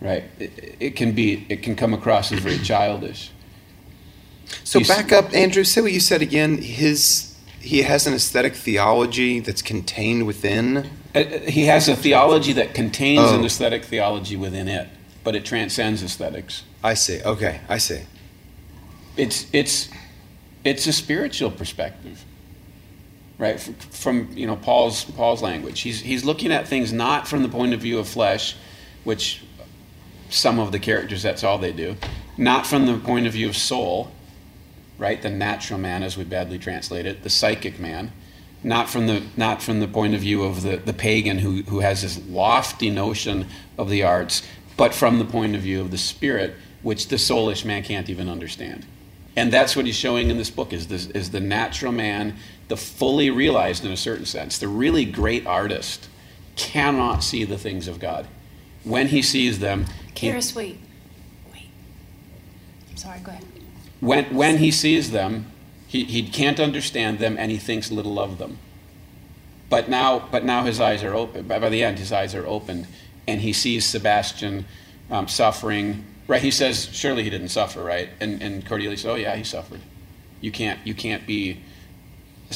right? 0.01 0.25
It, 0.39 0.77
it 0.79 0.91
can 0.97 1.13
be, 1.13 1.47
it 1.49 1.63
can 1.63 1.75
come 1.75 1.95
across 1.95 2.31
as 2.33 2.41
very 2.41 2.59
childish. 2.59 3.31
So 4.63 4.79
You 4.79 4.85
s- 4.85 4.89
back 4.89 5.11
up, 5.13 5.35
Andrew. 5.35 5.65
Say 5.65 5.81
what 5.81 5.93
you 5.93 6.01
said 6.01 6.23
again. 6.23 6.59
His 6.59 7.31
he 7.61 7.81
has 7.81 8.07
an 8.07 8.13
aesthetic 8.13 8.55
theology 8.55 9.41
that's 9.41 9.63
contained 9.63 10.27
within. 10.27 10.91
Uh, 11.15 11.23
He 11.49 11.65
has 11.65 11.89
a 11.89 11.97
theology 11.97 12.53
that 12.53 12.75
contains 12.75 13.23
Oh. 13.31 13.39
an 13.39 13.45
aesthetic 13.45 13.85
theology 13.87 14.37
within 14.37 14.69
it, 14.69 14.87
but 15.25 15.35
it 15.35 15.47
transcends 15.47 16.03
aesthetics. 16.03 16.63
I 16.85 16.93
see. 16.93 17.23
Okay, 17.23 17.61
I 17.69 17.79
see. 17.79 18.03
It's 19.17 19.47
it's 19.53 19.89
it's 20.63 20.87
a 20.87 20.93
spiritual 20.93 21.51
perspective, 21.51 22.25
right? 23.45 23.61
From 23.61 24.31
you 24.35 24.47
know 24.47 24.57
Paul's 24.57 25.05
Paul's 25.05 25.43
language, 25.43 25.83
he's 25.83 26.01
he's 26.01 26.25
looking 26.25 26.51
at 26.51 26.67
things 26.67 26.93
not 26.93 27.29
from 27.29 27.43
the 27.43 27.49
point 27.49 27.75
of 27.75 27.81
view 27.81 27.99
of 27.99 28.09
flesh, 28.09 28.57
which 29.05 29.43
some 30.31 30.59
of 30.59 30.73
the 30.73 30.79
characters 30.79 31.23
that's 31.23 31.45
all 31.45 31.59
they 31.59 31.73
do, 31.73 31.95
not 32.39 32.67
from 32.67 32.87
the 32.87 32.97
point 32.97 33.27
of 33.27 33.35
view 33.35 33.49
of 33.49 33.57
soul, 33.57 34.11
right? 34.97 35.21
The 35.21 35.29
natural 35.29 35.79
man, 35.79 36.03
as 36.03 36.17
we 36.17 36.25
badly 36.25 36.59
translate 36.59 37.05
it, 37.05 37.23
the 37.23 37.29
psychic 37.29 37.79
man, 37.79 38.13
not 38.63 38.89
from 38.89 39.07
the 39.07 39.23
not 39.37 39.63
from 39.63 39.81
the 39.81 39.89
point 39.89 40.15
of 40.15 40.21
view 40.21 40.43
of 40.43 40.63
the, 40.63 40.79
the 40.79 40.95
pagan 40.95 41.39
who, 41.39 41.63
who 41.65 41.81
has 41.81 42.01
this 42.01 42.19
lofty 42.27 42.89
notion 42.89 43.47
of 43.77 43.91
the 43.91 44.03
arts, 44.03 44.43
but 44.79 44.95
from 44.95 45.19
the 45.19 45.27
point 45.27 45.55
of 45.55 45.61
view 45.61 45.83
of 45.83 45.91
the 45.91 45.99
spirit, 45.99 46.55
which 46.83 47.09
the 47.09 47.17
soulish 47.17 47.63
man 47.63 47.83
can't 47.83 48.09
even 48.09 48.27
understand. 48.27 48.87
And 49.37 49.53
that's 49.53 49.75
what 49.75 49.85
he's 49.85 49.97
showing 49.97 50.31
in 50.31 50.39
this 50.39 50.51
book 50.51 50.73
is 50.73 50.87
this 50.87 51.07
is 51.09 51.31
the 51.31 51.41
natural 51.41 51.93
man, 51.93 52.37
the 52.69 52.77
fully 52.77 53.31
realized 53.31 53.85
in 53.85 53.93
a 53.93 53.97
certain 53.97 54.27
sense, 54.27 54.59
the 54.59 54.69
really 54.69 55.05
great 55.05 55.47
artist 55.47 56.09
cannot 56.57 57.23
see 57.23 57.45
the 57.45 57.59
things 57.59 57.89
of 57.89 57.99
God. 57.99 58.27
When 58.85 59.09
he 59.09 59.23
sees 59.23 59.59
them, 59.59 59.87
he- 60.15 60.29
Karis, 60.31 60.55
wait. 60.55 60.79
Wait. 61.53 61.69
I'm 62.91 62.97
sorry, 62.97 63.19
go 63.21 63.33
ahead. 63.33 63.45
when, 64.01 64.25
when 64.35 64.59
he 64.59 64.71
sees 64.71 65.11
them, 65.11 65.51
he, 65.87 66.05
he 66.05 66.29
can't 66.29 66.59
understand 66.59 67.19
them 67.19 67.37
and 67.39 67.51
he 67.51 67.59
thinks 67.59 67.91
little 67.91 68.19
of 68.19 68.39
them. 68.39 68.59
But 69.71 69.89
now, 69.89 70.29
but 70.31 70.45
now 70.45 70.65
his 70.65 70.81
eyes 70.81 71.03
are 71.03 71.15
open. 71.15 71.47
By, 71.47 71.59
by 71.59 71.69
the 71.69 71.83
end, 71.83 71.99
his 71.99 72.13
eyes 72.13 72.35
are 72.35 72.47
opened 72.47 72.87
and 73.27 73.41
he 73.41 73.53
sees 73.53 73.85
Sebastian 73.85 74.67
um, 75.11 75.29
suffering. 75.29 76.05
Right? 76.27 76.43
He 76.43 76.51
says, 76.51 76.89
surely 76.93 77.23
he 77.23 77.31
didn't 77.31 77.49
suffer, 77.51 77.83
right? 77.83 78.09
And, 78.21 78.43
and 78.43 78.67
Cordelia 78.67 78.97
says, 78.97 79.07
oh, 79.07 79.15
yeah, 79.15 79.37
he 79.37 79.45
suffered. 79.45 79.81
You 80.41 80.51
can't, 80.53 80.79
you 80.87 80.95
can't 80.95 81.27
be 81.27 81.61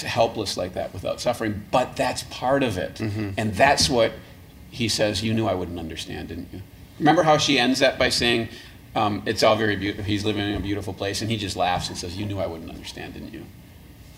helpless 0.03 0.57
like 0.57 0.75
that 0.75 0.93
without 0.93 1.21
suffering. 1.21 1.65
But 1.71 1.97
that's 1.97 2.23
part 2.25 2.63
of 2.63 2.79
it. 2.79 3.01
And 3.37 3.55
that's 3.55 3.89
what 3.89 4.13
he 4.71 4.89
says, 4.89 5.23
you 5.23 5.33
knew 5.35 5.47
I 5.47 5.55
wouldn't 5.55 5.79
understand, 5.79 6.29
didn't 6.29 6.49
you? 6.53 6.63
Remember 6.99 7.23
how 7.23 7.39
she 7.39 7.59
ends 7.59 7.79
that 7.79 7.99
by 7.99 8.09
saying, 8.09 8.49
um, 8.95 9.23
it's 9.27 9.43
all 9.43 9.57
very 9.57 9.77
beautiful. 9.77 10.05
He's 10.05 10.25
living 10.25 10.43
in 10.43 10.55
a 10.55 10.61
beautiful 10.61 10.93
place, 10.93 11.23
and 11.23 11.31
he 11.31 11.37
just 11.37 11.57
laughs 11.57 11.89
and 11.89 11.97
says, 11.97 12.17
"You 12.17 12.27
knew 12.27 12.39
I 12.39 12.47
wouldn't 12.47 12.71
understand, 12.71 13.15
didn't 13.15 13.33
you?" 13.33 13.45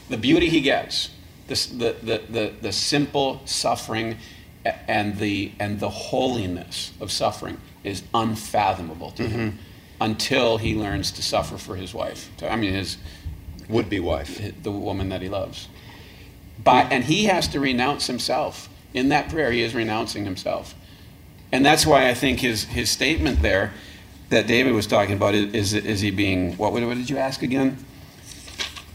The 0.09 0.17
beauty 0.17 0.49
he 0.49 0.61
gets, 0.61 1.11
this, 1.49 1.67
the, 1.67 1.97
the, 2.03 2.23
the, 2.31 2.53
the 2.63 2.73
simple 2.73 3.43
suffering, 3.45 4.17
and 4.65 5.19
the 5.19 5.53
and 5.59 5.81
the 5.81 5.91
holiness 5.91 6.93
of 7.01 7.11
suffering 7.11 7.59
is 7.85 8.03
unfathomable 8.15 9.11
to 9.13 9.29
him 9.29 9.59
until 10.01 10.59
he 10.59 10.75
learns 10.75 11.11
to 11.13 11.23
suffer 11.23 11.59
for 11.59 11.77
his 11.77 11.93
wife. 11.93 12.31
I 12.43 12.57
mean, 12.57 12.73
his 12.73 12.97
Would 13.71 13.89
be 13.89 14.01
wife. 14.01 14.41
the 14.63 14.71
woman 14.71 15.09
that 15.11 15.23
he 15.23 15.29
loves. 15.29 15.69
By, 16.63 16.83
and 16.83 17.05
he 17.05 17.25
has 17.25 17.49
to 17.49 17.61
renounce 17.61 18.07
himself. 18.07 18.69
In 18.93 19.09
that 19.11 19.31
prayer, 19.31 19.51
he 19.53 19.63
is 19.63 19.75
renouncing 19.75 20.25
himself. 20.25 20.75
And 21.53 21.65
that's 21.65 21.87
why 21.87 22.09
I 22.09 22.15
think 22.15 22.41
his, 22.41 22.65
his 22.65 22.91
statement 22.91 23.43
there 23.43 23.73
that 24.29 24.47
David 24.47 24.73
was 24.73 24.87
talking 24.87 25.15
about 25.15 25.35
is, 25.35 25.73
is, 25.75 26.01
he 26.01 26.11
being, 26.11 26.57
what, 26.57 26.73
what 26.73 26.81
did 26.97 27.11
you 27.11 27.19
ask 27.19 27.43
again? 27.43 27.85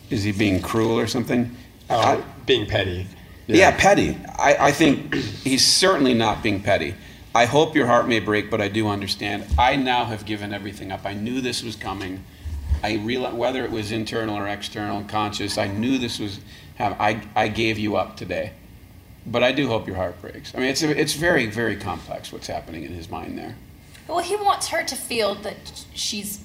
Is 0.09 0.23
he 0.23 0.31
being 0.31 0.61
cruel 0.61 0.97
or 0.99 1.07
something? 1.07 1.55
Oh, 1.89 1.97
I- 1.99 2.23
being 2.45 2.67
petty. 2.67 3.07
yeah, 3.47 3.75
petty. 3.77 4.17
I, 4.37 4.67
I 4.67 4.71
think 4.71 5.13
he's 5.15 5.65
certainly 5.65 6.13
not 6.13 6.43
being 6.43 6.61
petty. 6.61 6.95
I 7.33 7.45
hope 7.45 7.75
your 7.75 7.87
heart 7.87 8.07
may 8.07 8.19
break, 8.19 8.49
but 8.49 8.61
I 8.61 8.69
do 8.69 8.87
understand. 8.87 9.45
I 9.57 9.75
now 9.75 10.05
have 10.05 10.25
given 10.25 10.53
everything 10.53 10.91
up. 10.91 11.05
I 11.05 11.13
knew 11.13 11.41
this 11.41 11.63
was 11.63 11.75
coming. 11.75 12.23
I 12.85 12.93
realized 12.97 13.35
whether 13.35 13.63
it 13.63 13.71
was 13.71 13.91
internal 13.91 14.37
or 14.37 14.47
external, 14.47 15.03
conscious. 15.05 15.57
I 15.57 15.67
knew 15.67 15.97
this 15.97 16.19
was. 16.19 16.39
hap- 16.75 16.99
I 16.99 17.21
I 17.35 17.47
gave 17.47 17.79
you 17.79 17.95
up 17.95 18.15
today, 18.15 18.51
but 19.25 19.41
I 19.43 19.51
do 19.51 19.67
hope 19.67 19.87
your 19.87 19.95
heart 19.95 20.21
breaks. 20.21 20.53
I 20.53 20.59
mean, 20.59 20.67
it's 20.69 20.83
it's 20.83 21.13
very 21.13 21.47
very 21.47 21.75
complex 21.77 22.31
what's 22.31 22.47
happening 22.47 22.83
in 22.83 22.91
his 22.93 23.09
mind 23.09 23.37
there. 23.39 23.55
Well, 24.07 24.19
he 24.19 24.35
wants 24.35 24.67
her 24.67 24.83
to 24.83 24.95
feel 24.95 25.33
that 25.35 25.83
she's 25.95 26.39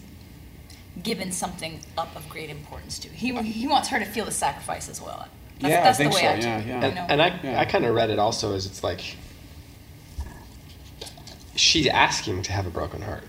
given 1.03 1.31
something 1.31 1.81
up 1.99 2.17
of 2.17 2.27
great 2.31 2.49
importance 2.49 2.99
to. 3.01 3.09
He, 3.09 3.35
he 3.43 3.67
wants 3.69 3.89
her 3.89 3.99
to 3.99 4.05
feel 4.07 4.25
the 4.25 4.33
sacrifice 4.33 4.89
as 4.89 5.01
well. 5.01 5.29
That's, 5.61 5.73
Yeah, 5.73 5.89
I 5.89 5.93
think 5.93 6.13
the 6.13 6.17
way 6.17 6.23
so, 6.23 6.29
I 6.31 6.41
do 6.41 6.47
yeah, 6.47 6.59
it, 6.59 6.67
yeah. 6.67 6.89
you 6.89 6.95
know? 6.95 7.07
And 7.11 7.23
I, 7.23 7.41
Yeah. 7.43 7.61
I 7.61 7.65
kind 7.67 7.85
of 7.85 7.95
read 7.95 8.09
it 8.11 8.19
also 8.19 8.55
as 8.55 8.65
it's 8.65 8.83
like 8.83 9.03
she's 11.55 11.87
asking 11.87 12.43
to 12.45 12.53
have 12.53 12.67
a 12.67 12.71
broken 12.71 13.03
heart. 13.03 13.25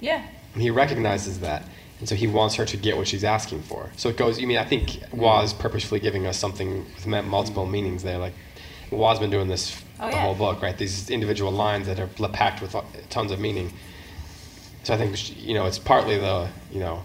yeah. 0.00 0.26
And 0.52 0.62
he 0.62 0.70
recognizes 0.70 1.38
that. 1.40 1.62
And 2.00 2.08
so 2.08 2.14
he 2.14 2.26
wants 2.26 2.54
her 2.56 2.64
to 2.64 2.76
get 2.76 2.96
what 2.96 3.06
she's 3.06 3.24
asking 3.24 3.62
for. 3.62 3.90
So 3.96 4.08
it 4.08 4.16
goes, 4.16 4.42
I 4.42 4.46
mean, 4.46 4.56
I 4.56 4.64
think 4.64 5.00
Waugh's 5.12 5.52
purposefully 5.52 6.00
giving 6.00 6.26
us 6.26 6.38
something 6.38 6.84
with 6.94 7.06
multiple 7.06 7.66
meanings 7.66 8.02
there. 8.02 8.18
Like, 8.18 8.32
Waugh's 8.90 9.18
been 9.18 9.30
doing 9.30 9.48
this 9.48 9.80
Oh, 10.02 10.06
the 10.06 10.12
yeah. 10.12 10.22
whole 10.22 10.34
book, 10.34 10.62
right? 10.62 10.76
These 10.76 11.10
individual 11.10 11.52
lines 11.52 11.86
that 11.86 12.00
are 12.00 12.08
packed 12.30 12.62
with 12.62 12.74
uh, 12.74 12.82
tons 13.10 13.30
of 13.32 13.38
meaning. 13.38 13.70
So 14.82 14.94
I 14.94 14.96
think, 14.96 15.36
you 15.36 15.52
know, 15.52 15.66
it's 15.66 15.78
partly 15.78 16.16
the, 16.16 16.48
you 16.72 16.80
know, 16.80 17.02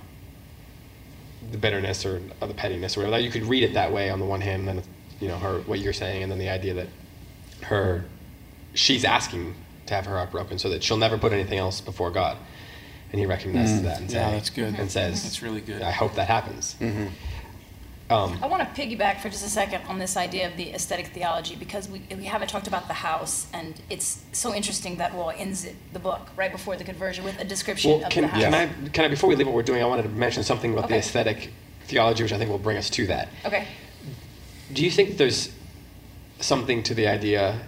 the 1.51 1.57
bitterness 1.57 2.05
or, 2.05 2.21
or 2.39 2.47
the 2.47 2.53
pettiness 2.53 2.95
or 2.95 3.01
whatever. 3.01 3.19
You 3.21 3.29
could 3.29 3.43
read 3.43 3.63
it 3.63 3.73
that 3.73 3.91
way 3.91 4.09
on 4.09 4.19
the 4.19 4.25
one 4.25 4.39
hand, 4.39 4.69
and 4.69 4.79
then, 4.79 4.85
you 5.19 5.27
know, 5.27 5.37
her, 5.37 5.59
what 5.61 5.79
you're 5.79 5.91
saying, 5.91 6.23
and 6.23 6.31
then 6.31 6.39
the 6.39 6.47
idea 6.47 6.73
that 6.73 6.87
her, 7.63 8.05
she's 8.73 9.03
asking 9.03 9.55
to 9.87 9.93
have 9.93 10.05
her 10.05 10.15
heart 10.15 10.31
broken 10.31 10.57
so 10.57 10.69
that 10.69 10.81
she'll 10.81 10.95
never 10.95 11.17
put 11.17 11.33
anything 11.33 11.59
else 11.59 11.81
before 11.81 12.11
God. 12.11 12.37
And 13.11 13.19
he 13.19 13.25
recognizes 13.25 13.81
that 13.83 13.99
and, 14.01 14.09
Mm. 14.09 14.13
Yeah, 14.13 14.27
say- 14.29 14.35
that's 14.35 14.49
good. 14.49 14.75
and 14.75 14.91
says, 14.91 15.23
That's 15.23 15.41
really 15.41 15.61
good. 15.61 15.81
I 15.81 15.91
hope 15.91 16.15
that 16.15 16.27
happens. 16.27 16.75
Um, 18.07 18.37
I 18.43 18.45
want 18.45 18.61
to 18.61 18.79
piggyback 18.79 19.19
for 19.19 19.29
just 19.29 19.43
a 19.43 19.49
second 19.49 19.81
on 19.87 19.97
this 19.97 20.15
idea 20.15 20.47
of 20.47 20.57
the 20.57 20.69
aesthetic 20.73 21.07
theology 21.07 21.55
because 21.55 21.89
we, 21.89 22.03
we 22.15 22.25
haven't 22.25 22.49
talked 22.49 22.67
about 22.67 22.87
the 22.87 22.93
house, 22.93 23.47
and 23.51 23.81
it's 23.89 24.21
so 24.31 24.53
interesting 24.53 24.97
that 24.97 25.15
Waugh 25.15 25.29
ends 25.29 25.65
it, 25.65 25.75
the 25.91 25.97
book 25.97 26.29
right 26.37 26.51
before 26.51 26.75
the 26.75 26.83
conversion 26.83 27.23
with 27.23 27.39
a 27.39 27.43
description 27.43 27.91
well, 27.91 28.03
of 28.03 28.11
can, 28.11 28.21
the 28.23 28.27
house. 28.27 28.43
can 28.43 28.53
I, 28.53 28.89
can 28.89 29.05
I, 29.05 29.07
before 29.07 29.27
we 29.27 29.35
leave 29.35 29.47
what 29.47 29.55
we're 29.55 29.63
doing, 29.63 29.81
I 29.81 29.85
wanted 29.85 30.03
to 30.03 30.09
mention 30.09 30.43
something 30.43 30.71
about 30.71 30.87
the 30.87 30.97
aesthetic 30.97 31.51
theology, 31.87 32.21
which 32.21 32.31
I 32.31 32.37
think 32.37 32.51
will 32.51 32.59
bring 32.59 32.77
us 32.77 32.91
to 32.91 33.07
that. 33.07 33.29
Okay. 33.43 33.65
Do 34.71 34.83
you 34.85 34.91
think 34.91 35.17
there's 35.17 35.51
something 36.39 36.83
to 36.83 36.93
the 36.93 37.07
idea 37.07 37.59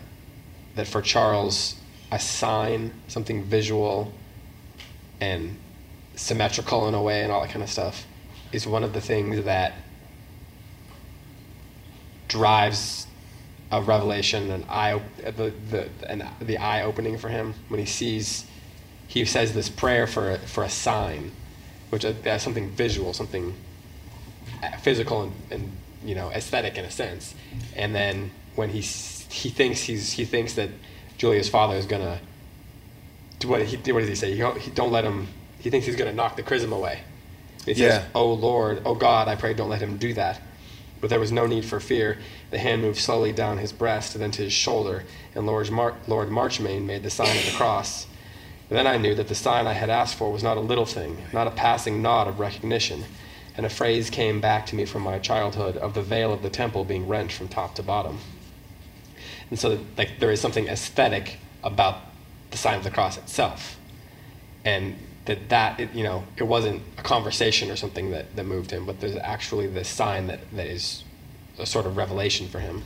that 0.75 0.85
for 0.85 1.01
Charles, 1.01 1.75
a 2.11 2.19
sign, 2.19 2.91
something 3.07 3.43
visual 3.43 4.13
and 5.19 5.57
symmetrical 6.15 6.87
in 6.87 6.93
a 6.93 7.01
way 7.01 7.23
and 7.23 7.31
all 7.31 7.41
that 7.41 7.49
kind 7.49 7.63
of 7.63 7.69
stuff, 7.69 8.05
is 8.51 8.65
one 8.65 8.83
of 8.83 8.93
the 8.93 9.01
things 9.01 9.43
that 9.45 9.73
drives 12.27 13.07
a 13.71 13.81
revelation, 13.81 14.49
and 14.51 14.63
eye, 14.69 15.01
the, 15.23 15.53
the, 15.69 15.89
an, 16.07 16.25
the 16.39 16.57
eye 16.57 16.83
opening 16.83 17.17
for 17.17 17.29
him 17.29 17.53
when 17.67 17.79
he 17.79 17.85
sees, 17.85 18.45
he 19.07 19.25
says 19.25 19.53
this 19.53 19.69
prayer 19.69 20.07
for 20.07 20.31
a, 20.31 20.37
for 20.37 20.63
a 20.63 20.69
sign, 20.69 21.31
which 21.89 22.05
is 22.05 22.25
uh, 22.25 22.37
something 22.37 22.69
visual, 22.69 23.13
something 23.13 23.53
physical 24.81 25.23
and, 25.23 25.33
and 25.51 25.71
you 26.03 26.15
know 26.15 26.29
aesthetic 26.29 26.77
in 26.77 26.85
a 26.85 26.91
sense. 26.91 27.35
And 27.75 27.93
then 27.93 28.31
when 28.55 28.69
he 28.69 28.81
he 28.81 29.49
thinks 29.49 29.81
he's 29.81 30.13
he 30.13 30.25
thinks 30.25 30.53
that 30.53 30.69
Julia's 31.17 31.49
father 31.49 31.75
is 31.75 31.85
gonna 31.85 32.19
do 32.19 32.23
what 33.45 33.61
he 33.63 33.77
what 33.91 33.99
does 33.99 34.09
he 34.09 34.15
say? 34.15 34.33
He, 34.33 34.59
he 34.59 34.71
don't 34.71 34.91
let 34.91 35.03
him. 35.03 35.27
He 35.59 35.69
thinks 35.69 35.85
he's 35.85 35.95
gonna 35.95 36.13
knock 36.13 36.35
the 36.35 36.43
chrism 36.43 36.71
away. 36.71 37.01
He 37.65 37.73
says, 37.73 37.79
Yeah. 37.79 38.05
"Oh 38.15 38.33
Lord, 38.33 38.81
oh 38.85 38.95
God, 38.95 39.27
I 39.27 39.35
pray, 39.35 39.53
don't 39.53 39.69
let 39.69 39.81
him 39.81 39.97
do 39.97 40.13
that." 40.13 40.41
But 40.99 41.09
there 41.09 41.19
was 41.19 41.31
no 41.31 41.45
need 41.45 41.65
for 41.65 41.79
fear. 41.79 42.17
The 42.49 42.57
hand 42.57 42.81
moved 42.81 42.97
slowly 42.97 43.31
down 43.31 43.59
his 43.59 43.71
breast 43.71 44.15
and 44.15 44.23
then 44.23 44.31
to 44.31 44.43
his 44.43 44.53
shoulder, 44.53 45.03
and 45.35 45.45
Lord, 45.45 45.69
Mar- 45.69 45.95
Lord 46.07 46.31
Marchmain 46.31 46.87
made 46.87 47.03
the 47.03 47.09
sign 47.11 47.37
of 47.37 47.45
the 47.45 47.51
cross. 47.51 48.07
Then 48.69 48.87
I 48.87 48.97
knew 48.97 49.15
that 49.15 49.27
the 49.27 49.35
sign 49.35 49.67
I 49.67 49.73
had 49.73 49.89
asked 49.89 50.15
for 50.15 50.31
was 50.31 50.43
not 50.43 50.57
a 50.57 50.61
little 50.61 50.85
thing, 50.85 51.17
not 51.31 51.47
a 51.47 51.51
passing 51.51 52.01
nod 52.01 52.27
of 52.27 52.39
recognition. 52.39 53.05
And 53.55 53.65
a 53.65 53.69
phrase 53.69 54.09
came 54.09 54.41
back 54.41 54.65
to 54.67 54.75
me 54.75 54.85
from 54.85 55.03
my 55.03 55.19
childhood 55.19 55.77
of 55.77 55.93
the 55.93 56.01
veil 56.01 56.33
of 56.33 56.41
the 56.43 56.49
temple 56.49 56.83
being 56.83 57.07
rent 57.07 57.31
from 57.31 57.47
top 57.47 57.75
to 57.75 57.83
bottom. 57.83 58.19
And 59.49 59.57
so, 59.57 59.79
like, 59.97 60.19
there 60.19 60.31
is 60.31 60.41
something 60.41 60.67
aesthetic 60.67 61.37
about 61.63 62.06
the 62.57 62.61
sign 62.61 62.77
of 62.77 62.83
the 62.83 62.91
cross 62.91 63.17
itself, 63.17 63.77
and 64.65 64.95
that 65.25 65.49
that 65.49 65.79
it, 65.79 65.93
you 65.93 66.03
know 66.03 66.23
it 66.37 66.43
wasn't 66.43 66.81
a 66.97 67.03
conversation 67.03 67.69
or 67.69 67.75
something 67.75 68.11
that, 68.11 68.35
that 68.35 68.45
moved 68.45 68.71
him, 68.71 68.85
but 68.85 68.99
there's 68.99 69.15
actually 69.17 69.67
this 69.67 69.87
sign 69.87 70.27
that, 70.27 70.39
that 70.53 70.67
is 70.67 71.03
a 71.59 71.65
sort 71.65 71.85
of 71.85 71.97
revelation 71.97 72.47
for 72.47 72.59
him. 72.59 72.83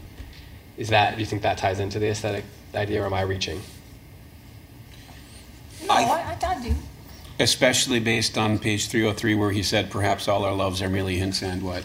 Is 0.77 0.89
that 0.89 1.15
do 1.15 1.19
you 1.21 1.25
think 1.25 1.41
that 1.43 1.57
ties 1.57 1.79
into 1.79 1.99
the 1.99 2.07
aesthetic 2.07 2.43
idea, 2.75 3.01
or 3.01 3.05
am 3.05 3.13
I 3.13 3.21
reaching? 3.21 3.61
No, 5.87 5.93
I, 5.93 6.01
I, 6.01 6.37
I 6.45 6.61
do. 6.61 6.75
Especially 7.39 7.99
based 7.99 8.37
on 8.37 8.59
page 8.59 8.87
303, 8.87 9.35
where 9.35 9.51
he 9.51 9.63
said, 9.63 9.89
perhaps 9.89 10.27
all 10.27 10.45
our 10.45 10.53
loves 10.53 10.81
are 10.81 10.89
merely 10.89 11.17
hints 11.17 11.41
and 11.41 11.63
what? 11.63 11.83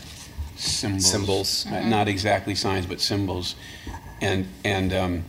Symbols. 0.56 1.10
Symbols. 1.10 1.66
Uh, 1.66 1.80
not 1.88 2.08
exactly 2.08 2.54
signs, 2.54 2.84
but 2.84 3.00
symbols. 3.00 3.56
And, 4.20 4.46
and, 4.64 4.92
um, 4.92 5.24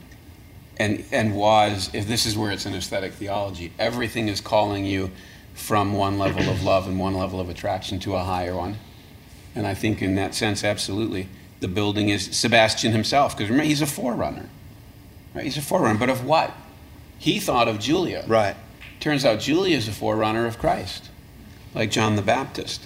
and, 0.79 1.03
and 1.11 1.35
was, 1.35 1.89
if 1.93 2.07
this 2.07 2.25
is 2.25 2.37
where 2.37 2.51
it's 2.51 2.65
an 2.65 2.73
aesthetic 2.73 3.13
theology, 3.13 3.73
everything 3.79 4.27
is 4.27 4.41
calling 4.41 4.85
you 4.85 5.11
from 5.53 5.93
one 5.93 6.17
level 6.19 6.49
of 6.49 6.63
love 6.63 6.87
and 6.87 6.99
one 6.99 7.15
level 7.15 7.39
of 7.39 7.49
attraction 7.49 7.99
to 7.99 8.15
a 8.15 8.23
higher 8.23 8.55
one. 8.55 8.77
And 9.55 9.65
I 9.65 9.73
think 9.73 10.01
in 10.01 10.15
that 10.15 10.35
sense, 10.35 10.63
absolutely. 10.63 11.29
The 11.59 11.67
building 11.67 12.09
is 12.09 12.37
Sebastian 12.37 12.91
himself, 12.91 13.35
because 13.35 13.49
remember, 13.49 13.67
he's 13.67 13.81
a 13.81 13.87
forerunner. 13.87 14.49
Right? 15.33 15.45
He's 15.45 15.57
a 15.57 15.61
forerunner, 15.61 15.97
but 15.97 16.09
of 16.09 16.23
what? 16.23 16.53
He 17.17 17.39
thought 17.39 17.67
of 17.67 17.79
Julia. 17.79 18.23
Right. 18.27 18.55
Turns 18.99 19.25
out 19.25 19.39
Julia 19.39 19.75
is 19.75 19.87
a 19.87 19.91
forerunner 19.91 20.45
of 20.45 20.59
Christ, 20.59 21.09
like 21.73 21.89
John 21.89 22.15
the 22.15 22.21
Baptist. 22.21 22.85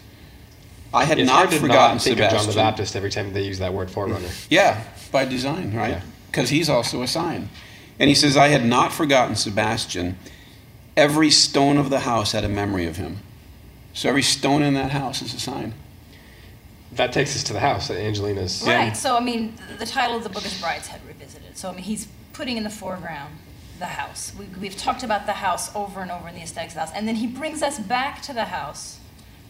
I 0.93 1.05
had 1.05 1.19
It's 1.19 1.27
not 1.27 1.53
forgotten 1.53 1.67
not 1.69 2.01
think 2.01 2.17
Sebastian. 2.17 2.37
of 2.37 2.45
John 2.45 2.49
the 2.49 2.55
Baptist 2.55 2.95
every 2.95 3.09
time 3.09 3.33
they 3.33 3.43
use 3.43 3.59
that 3.59 3.73
word 3.73 3.89
forerunner. 3.91 4.29
Yeah, 4.49 4.83
by 5.11 5.25
design, 5.25 5.73
right? 5.73 5.91
Yeah. 5.91 6.01
Because 6.27 6.49
he's 6.49 6.69
also 6.69 7.01
a 7.01 7.07
sign. 7.07 7.49
And 8.01 8.09
he 8.09 8.15
says, 8.15 8.35
I 8.35 8.47
had 8.47 8.65
not 8.65 8.91
forgotten 8.91 9.35
Sebastian. 9.35 10.17
Every 10.97 11.29
stone 11.29 11.77
of 11.77 11.91
the 11.91 11.99
house 11.99 12.31
had 12.31 12.43
a 12.43 12.49
memory 12.49 12.87
of 12.87 12.97
him. 12.97 13.19
So 13.93 14.09
every 14.09 14.23
stone 14.23 14.63
in 14.63 14.73
that 14.73 14.89
house 14.89 15.21
is 15.21 15.35
a 15.35 15.39
sign. 15.39 15.75
That 16.93 17.13
takes 17.13 17.35
us 17.35 17.43
to 17.43 17.53
the 17.53 17.59
house 17.59 17.89
that 17.89 17.97
Angelina's. 17.97 18.63
Right. 18.65 18.97
So, 18.97 19.15
I 19.15 19.19
mean, 19.19 19.53
the 19.77 19.85
title 19.85 20.17
of 20.17 20.23
the 20.23 20.29
book 20.29 20.43
is 20.43 20.59
Brideshead 20.59 20.99
Revisited. 21.07 21.55
So, 21.55 21.69
I 21.69 21.73
mean, 21.73 21.83
he's 21.83 22.07
putting 22.33 22.57
in 22.57 22.63
the 22.63 22.71
foreground 22.71 23.35
the 23.77 23.85
house. 23.85 24.33
We, 24.37 24.45
we've 24.59 24.75
talked 24.75 25.03
about 25.03 25.27
the 25.27 25.33
house 25.33 25.73
over 25.75 26.01
and 26.01 26.09
over 26.09 26.27
in 26.27 26.33
the 26.33 26.41
aesthetics 26.41 26.73
of 26.73 26.77
the 26.77 26.79
house. 26.87 26.91
And 26.95 27.07
then 27.07 27.15
he 27.15 27.27
brings 27.27 27.61
us 27.61 27.77
back 27.77 28.23
to 28.23 28.33
the 28.33 28.45
house 28.45 28.99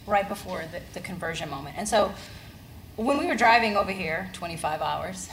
right 0.06 0.28
before 0.28 0.66
the, 0.70 0.82
the 0.94 1.00
conversion 1.00 1.50
moment. 1.50 1.78
And 1.78 1.88
so, 1.88 2.14
when 2.98 3.18
we 3.18 3.28
were 3.28 3.36
driving 3.36 3.78
over 3.78 3.94
here, 3.94 4.30
25 4.34 4.82
hours, 4.82 5.30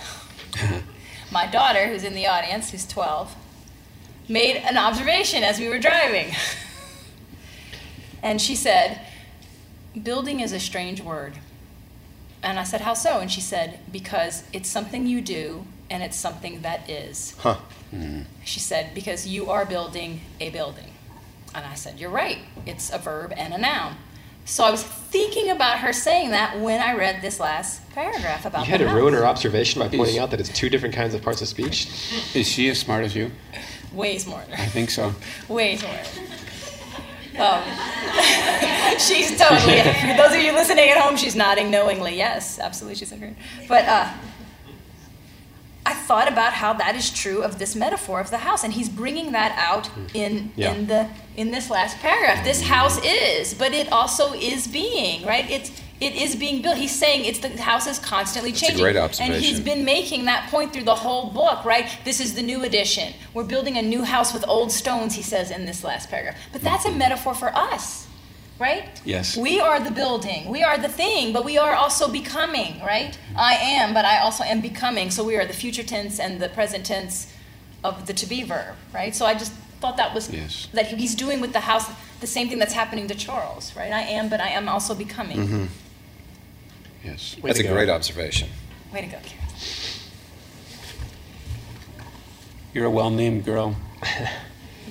my 1.31 1.47
daughter, 1.47 1.87
who's 1.89 2.05
in 2.05 2.15
the 2.15 2.27
audience, 2.27 2.71
who's 2.71 2.87
12, 2.87 3.35
made 4.29 4.57
an 4.57 4.77
observation 4.77 5.43
as 5.43 5.59
we 5.59 5.69
were 5.69 5.79
driving. 5.79 6.35
and 8.23 8.41
she 8.41 8.55
said, 8.55 9.01
Building 10.03 10.41
is 10.41 10.53
a 10.53 10.61
strange 10.61 11.03
word. 11.03 11.35
And 12.43 12.59
I 12.59 12.65
said, 12.65 12.83
How 12.83 12.95
so? 12.95 13.21
And 13.21 13.31
she 13.31 13.41
said, 13.41 13.81
Because 13.91 14.45
it's 14.53 14.69
something 14.69 15.07
you 15.07 15.21
do 15.21 15.65
and 15.91 16.03
it's 16.03 16.17
something 16.17 16.61
that 16.63 16.89
is. 16.89 17.35
Huh. 17.39 17.57
Hmm. 17.91 18.23
She 18.45 18.61
said, 18.61 18.95
Because 18.95 19.27
you 19.27 19.51
are 19.51 19.65
building 19.65 20.21
a 20.41 20.51
building. 20.51 20.93
And 21.55 21.65
I 21.65 21.75
said, 21.75 21.99
You're 21.99 22.11
right. 22.11 22.39
It's 22.67 22.93
a 22.93 22.99
verb 22.99 23.33
and 23.37 23.55
a 23.55 23.59
noun. 23.59 23.97
So 24.49 24.65
I 24.65 24.71
was 24.71 24.83
thinking 24.83 25.51
about 25.51 25.79
her 25.81 25.93
saying 25.93 26.31
that 26.31 26.59
when 26.59 26.81
I 26.81 26.97
read 26.97 27.21
this 27.21 27.39
last 27.39 27.87
paragraph 27.91 28.47
about 28.47 28.65
You 28.65 28.71
had 28.71 28.81
the 28.81 28.87
to 28.87 28.95
ruin 28.95 29.13
her 29.13 29.27
observation 29.27 29.79
by 29.79 29.89
pointing 29.89 30.19
out 30.19 30.31
that 30.31 30.41
it's 30.41 30.49
two 30.49 30.71
different 30.71 30.95
kinds 30.95 31.13
of 31.13 31.21
parts 31.21 31.43
of 31.43 31.49
speech. 31.49 31.87
Is 32.35 32.49
she 32.49 32.71
as 32.71 32.79
smart 32.79 33.05
as 33.05 33.15
you? 33.15 33.31
Way 33.93 34.17
smarter. 34.17 34.55
I 34.55 34.65
think 34.65 34.89
so. 34.89 35.15
Way 35.49 35.77
smarter. 35.77 36.03
Um, 37.39 37.63
she's 38.99 39.39
totally. 39.39 39.83
For 39.83 40.17
those 40.17 40.33
of 40.33 40.41
you 40.41 40.53
listening 40.53 40.89
at 40.89 40.97
home, 40.97 41.19
she's 41.19 41.37
nodding 41.37 41.71
knowingly. 41.71 42.17
Yes, 42.17 42.59
absolutely, 42.59 42.97
she's 42.97 43.13
agreed. 43.13 43.37
But 43.69 43.85
uh, 43.85 44.11
thought 45.95 46.29
about 46.31 46.55
how 46.55 46.73
that 46.75 46.95
is 46.95 47.11
true 47.11 47.43
of 47.43 47.59
this 47.59 47.75
metaphor 47.75 48.21
of 48.21 48.31
the 48.31 48.39
house, 48.39 48.65
and 48.65 48.73
he's 48.73 48.89
bringing 48.89 49.33
that 49.33 49.53
out 49.59 49.85
mm. 49.85 50.15
in 50.15 50.53
Yeah. 50.57 50.73
in 50.73 50.87
the 50.87 51.09
in 51.37 51.51
this 51.51 51.71
last 51.71 51.99
paragraph. 51.99 52.45
This 52.45 52.63
mm. 52.63 52.67
house 52.67 53.01
is, 53.05 53.55
but 53.55 53.73
it 53.73 53.91
also 53.93 54.33
is 54.33 54.67
being 54.67 55.25
right. 55.27 55.49
It's 55.51 55.71
it 56.01 56.15
is 56.15 56.37
being 56.37 56.63
built. 56.63 56.77
He's 56.77 56.95
saying 56.95 57.25
it's 57.25 57.41
the 57.41 57.61
house 57.61 57.87
is 57.87 57.99
constantly 57.99 58.51
a 58.51 58.55
changing. 58.55 58.79
great 58.79 58.97
observation. 58.97 59.35
And 59.35 59.45
he's 59.45 59.61
been 59.61 59.85
making 59.85 60.27
that 60.27 60.49
point 60.51 60.73
through 60.73 60.85
the 60.85 60.95
whole 60.95 61.31
book, 61.31 61.65
right? 61.65 61.89
This 62.05 62.21
is 62.21 62.35
the 62.35 62.43
new 62.43 62.63
edition. 62.65 63.15
We're 63.35 63.45
building 63.45 63.77
a 63.79 63.83
new 63.83 64.05
house 64.05 64.33
with 64.33 64.47
old 64.47 64.71
stones, 64.71 65.15
he 65.15 65.23
says 65.23 65.51
in 65.51 65.65
this 65.65 65.83
last 65.83 66.09
paragraph. 66.09 66.37
But 66.53 66.63
that's 66.63 66.85
a 66.85 66.91
mm. 66.91 66.99
metaphor 66.99 67.35
for 67.35 67.55
us, 67.55 68.07
right? 68.59 69.01
Yes. 69.05 69.37
We 69.37 69.61
are 69.61 69.81
the 69.81 69.91
building. 69.91 70.49
We 70.49 70.63
are 70.63 70.79
the 70.79 70.89
thing, 70.89 71.33
but 71.33 71.45
we 71.45 71.59
are 71.59 71.75
also 71.75 72.09
becoming, 72.09 72.81
right? 72.81 73.17
I 73.37 73.55
am, 73.55 73.95
but 73.95 74.05
I 74.05 74.19
also 74.21 74.45
am 74.45 74.61
becoming. 74.61 75.11
So 75.11 75.23
we 75.25 75.37
are 75.37 75.47
the 75.47 75.53
future 75.53 75.83
tense 75.85 76.19
and 76.19 76.41
the 76.41 76.49
present 76.49 76.85
tense 76.87 77.33
of 77.85 78.07
the 78.07 78.13
to 78.15 78.27
be 78.27 78.43
verb, 78.43 78.75
right? 78.93 79.15
So 79.15 79.25
I 79.27 79.35
just 79.35 79.53
thought 79.81 79.97
that 79.97 80.13
was 80.15 80.29
Yes. 80.31 80.67
that 80.73 80.87
he's 80.89 81.15
doing 81.15 81.41
with 81.41 81.53
the 81.53 81.61
house 81.61 81.87
the 82.21 82.27
same 82.27 82.49
thing 82.49 82.59
that's 82.59 82.73
happening 82.75 83.07
to 83.07 83.15
Charles, 83.15 83.75
right? 83.77 83.93
I 83.93 84.01
am, 84.01 84.29
but 84.29 84.41
I 84.41 84.49
am 84.49 84.69
also 84.69 84.95
becoming. 84.95 85.39
Mm-hmm. 85.39 85.65
Yes. 87.05 87.37
Way 87.41 87.51
That's 87.51 87.61
a 87.61 87.63
go. 87.63 87.73
great 87.73 87.89
observation. 87.89 88.49
Way 88.93 89.03
to 89.03 89.07
go, 89.07 89.19
Karen. 89.25 89.45
You're 92.75 92.87
a 92.87 92.91
well 92.91 93.11
named 93.11 93.45
girl. 93.45 93.77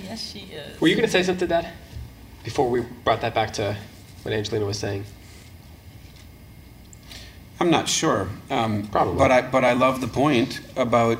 Yes, 0.04 0.30
she 0.32 0.38
is. 0.54 0.80
Were 0.80 0.88
you 0.88 0.94
going 0.94 1.04
to 1.06 1.12
say 1.12 1.22
something, 1.22 1.46
Dad? 1.48 1.70
Before 2.44 2.68
we 2.70 2.80
brought 3.04 3.20
that 3.20 3.34
back 3.34 3.52
to 3.54 3.76
what 4.22 4.32
Angelina 4.32 4.64
was 4.64 4.78
saying. 4.78 5.04
I'm 7.60 7.70
not 7.70 7.88
sure. 7.88 8.28
Um, 8.50 8.86
Probably. 8.86 9.18
But 9.18 9.32
I, 9.32 9.42
but 9.42 9.64
I 9.64 9.72
love 9.72 10.00
the 10.00 10.06
point 10.08 10.60
about, 10.76 11.18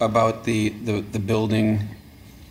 about 0.00 0.44
the, 0.44 0.68
the, 0.68 1.00
the 1.00 1.18
building, 1.18 1.88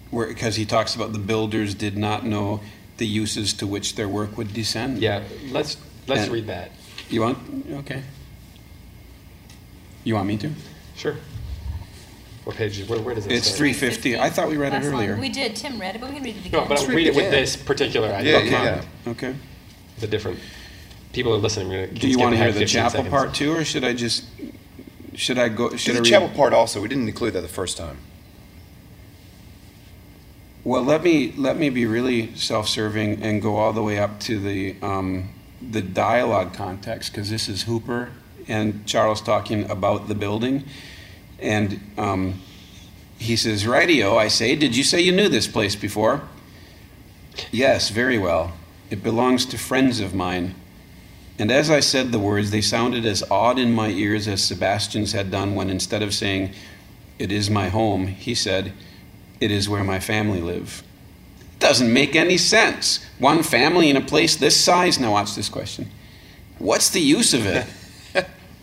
where, 0.10 0.28
because 0.28 0.56
he 0.56 0.66
talks 0.66 0.96
about 0.96 1.14
the 1.14 1.20
builders 1.20 1.76
did 1.76 1.98
not 1.98 2.26
know 2.26 2.62
the 2.98 3.06
uses 3.06 3.54
to 3.54 3.68
which 3.68 3.96
their 3.96 4.08
work 4.08 4.38
would 4.38 4.54
descend. 4.54 5.00
Yeah, 5.00 5.22
let's 5.52 5.78
let's 6.08 6.24
And- 6.24 6.32
read 6.32 6.48
that. 6.48 6.72
You 7.10 7.22
want? 7.22 7.38
Okay. 7.72 8.02
You 10.04 10.16
want 10.16 10.28
me 10.28 10.38
to? 10.38 10.52
Sure. 10.96 11.16
What 12.46 12.56
page? 12.56 12.88
Where, 12.88 13.00
where 13.00 13.16
does 13.16 13.26
it? 13.26 13.32
It's 13.32 13.48
say? 13.50 13.58
350. 13.58 14.20
I 14.20 14.30
thought 14.30 14.48
we 14.48 14.58
read 14.58 14.72
it 14.74 14.78
Last 14.78 14.86
line. 14.86 14.94
earlier. 14.94 15.18
We 15.20 15.30
did. 15.30 15.56
Tim 15.56 15.80
read 15.82 15.96
it, 15.96 16.00
but 16.02 16.10
we 16.10 16.16
can 16.16 16.24
read 16.24 16.36
it 16.38 16.46
again. 16.46 16.62
No, 16.62 16.68
but 16.68 16.80
I'll 16.80 16.88
read 16.88 17.08
it 17.08 17.16
with 17.16 17.32
this 17.32 17.58
particular 17.58 18.10
idea. 18.10 18.34
Yeah, 18.38 18.46
in 18.46 18.52
yeah, 18.52 18.64
yeah. 19.06 19.12
Okay. 19.12 19.36
The 20.00 20.08
different 20.08 20.40
people 21.12 21.34
are 21.34 21.38
listening. 21.38 21.70
We're 21.70 21.88
gonna 21.88 22.00
Do 22.00 22.08
you 22.08 22.14
skip 22.14 22.22
want 22.24 22.34
to 22.34 22.38
hear 22.38 22.50
ahead 22.50 22.56
the 22.56 22.60
15 22.66 22.68
chapel 22.76 22.92
seconds. 22.92 23.10
part 23.10 23.34
too, 23.34 23.54
or 23.54 23.64
should 23.66 23.84
I 23.84 23.94
just, 23.94 24.26
should 25.16 25.40
I 25.40 25.50
go, 25.50 25.70
To 25.70 25.78
should 25.78 25.94
I 25.94 25.96
the 25.96 26.02
read? 26.04 26.10
chapel 26.10 26.30
part 26.30 26.54
also, 26.54 26.82
we 26.82 26.88
didn't 26.88 27.08
include 27.08 27.34
that 27.34 27.42
the 27.42 27.48
first 27.48 27.78
time. 27.78 27.98
Well, 30.64 30.84
let 30.84 31.04
me 31.04 31.32
let 31.38 31.58
me 31.58 31.70
be 31.70 31.86
really 31.86 32.36
self-serving 32.36 33.22
and 33.22 33.42
go 33.42 33.56
all 33.58 33.72
the 33.74 33.84
way 33.84 34.00
up 34.00 34.20
to 34.22 34.40
the 34.40 34.76
um, 34.82 35.30
the 35.62 35.82
dialogue 35.82 36.54
context 36.54 37.12
because 37.12 37.30
this 37.30 37.48
is 37.48 37.64
Hooper 37.64 38.10
and 38.48 38.86
Charles 38.86 39.22
talking 39.22 39.70
about 39.70 40.08
the 40.08 40.16
building, 40.16 40.64
and 41.46 41.80
um, 41.98 42.42
he 43.18 43.36
says, 43.36 43.66
"Ryder," 43.66 44.10
I 44.10 44.28
say, 44.28 44.56
"Did 44.56 44.76
you 44.76 44.84
say 44.84 45.00
you 45.00 45.12
knew 45.12 45.30
this 45.30 45.48
place 45.48 45.76
before?" 45.76 46.22
Yes, 47.52 47.90
very 47.90 48.18
well. 48.18 48.54
It 48.90 49.04
belongs 49.04 49.46
to 49.48 49.58
friends 49.58 50.00
of 50.00 50.14
mine. 50.14 50.56
And 51.38 51.52
as 51.52 51.70
I 51.70 51.82
said 51.82 52.12
the 52.12 52.20
words, 52.20 52.52
they 52.52 52.62
sounded 52.62 53.06
as 53.06 53.24
odd 53.30 53.60
in 53.60 53.74
my 53.74 53.90
ears 53.90 54.28
as 54.28 54.44
Sebastian's 54.44 55.12
had 55.12 55.32
done 55.32 55.56
when 55.56 55.70
instead 55.70 56.02
of 56.02 56.14
saying, 56.14 56.54
It 57.20 57.32
is 57.32 57.50
my 57.50 57.70
home, 57.70 58.08
he 58.08 58.36
said, 58.36 58.72
It 59.42 59.52
is 59.52 59.68
where 59.68 59.84
my 59.84 60.00
family 60.00 60.40
live. 60.40 60.82
It 61.40 61.60
Doesn't 61.60 61.92
make 61.92 62.16
any 62.16 62.38
sense. 62.38 63.06
One 63.20 63.44
family 63.44 63.90
in 63.90 63.98
a 63.98 64.02
place 64.02 64.36
this 64.36 64.60
size. 64.60 65.00
Now, 65.00 65.12
watch 65.12 65.36
this 65.36 65.50
question. 65.50 65.90
What's 66.58 66.90
the 66.90 67.02
use 67.02 67.34
of 67.34 67.46
it? 67.46 67.68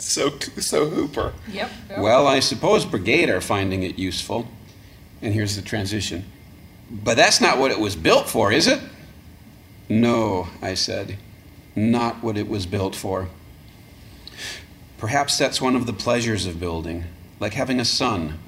So 0.03 0.36
so 0.59 0.88
Hooper. 0.88 1.32
Yep. 1.50 1.70
Well, 1.98 2.26
I 2.26 2.40
suppose 2.40 2.84
Brigade 2.84 3.30
are 3.30 3.40
finding 3.40 3.84
it 3.84 3.98
useful. 3.98 4.48
And 5.22 5.32
here's 5.32 5.55
the 5.55 5.62
transition. 5.62 6.24
But 6.90 7.16
that's 7.16 7.40
not 7.40 7.59
what 7.59 7.70
it 7.70 7.78
was 7.78 7.94
built 7.94 8.28
for, 8.28 8.50
is 8.53 8.66
it? 8.66 8.80
No, 9.88 10.48
I 10.61 10.74
said. 10.74 11.18
Not 11.76 12.22
what 12.22 12.36
it 12.36 12.48
was 12.48 12.66
built 12.66 12.96
for. 12.96 13.28
Perhaps 14.98 15.38
that's 15.38 15.62
one 15.62 15.76
of 15.76 15.86
the 15.86 15.92
pleasures 15.92 16.46
of 16.46 16.59
building, 16.61 17.05
like 17.40 17.55
having 17.55 17.80
a 17.80 17.84
son, 17.84 18.38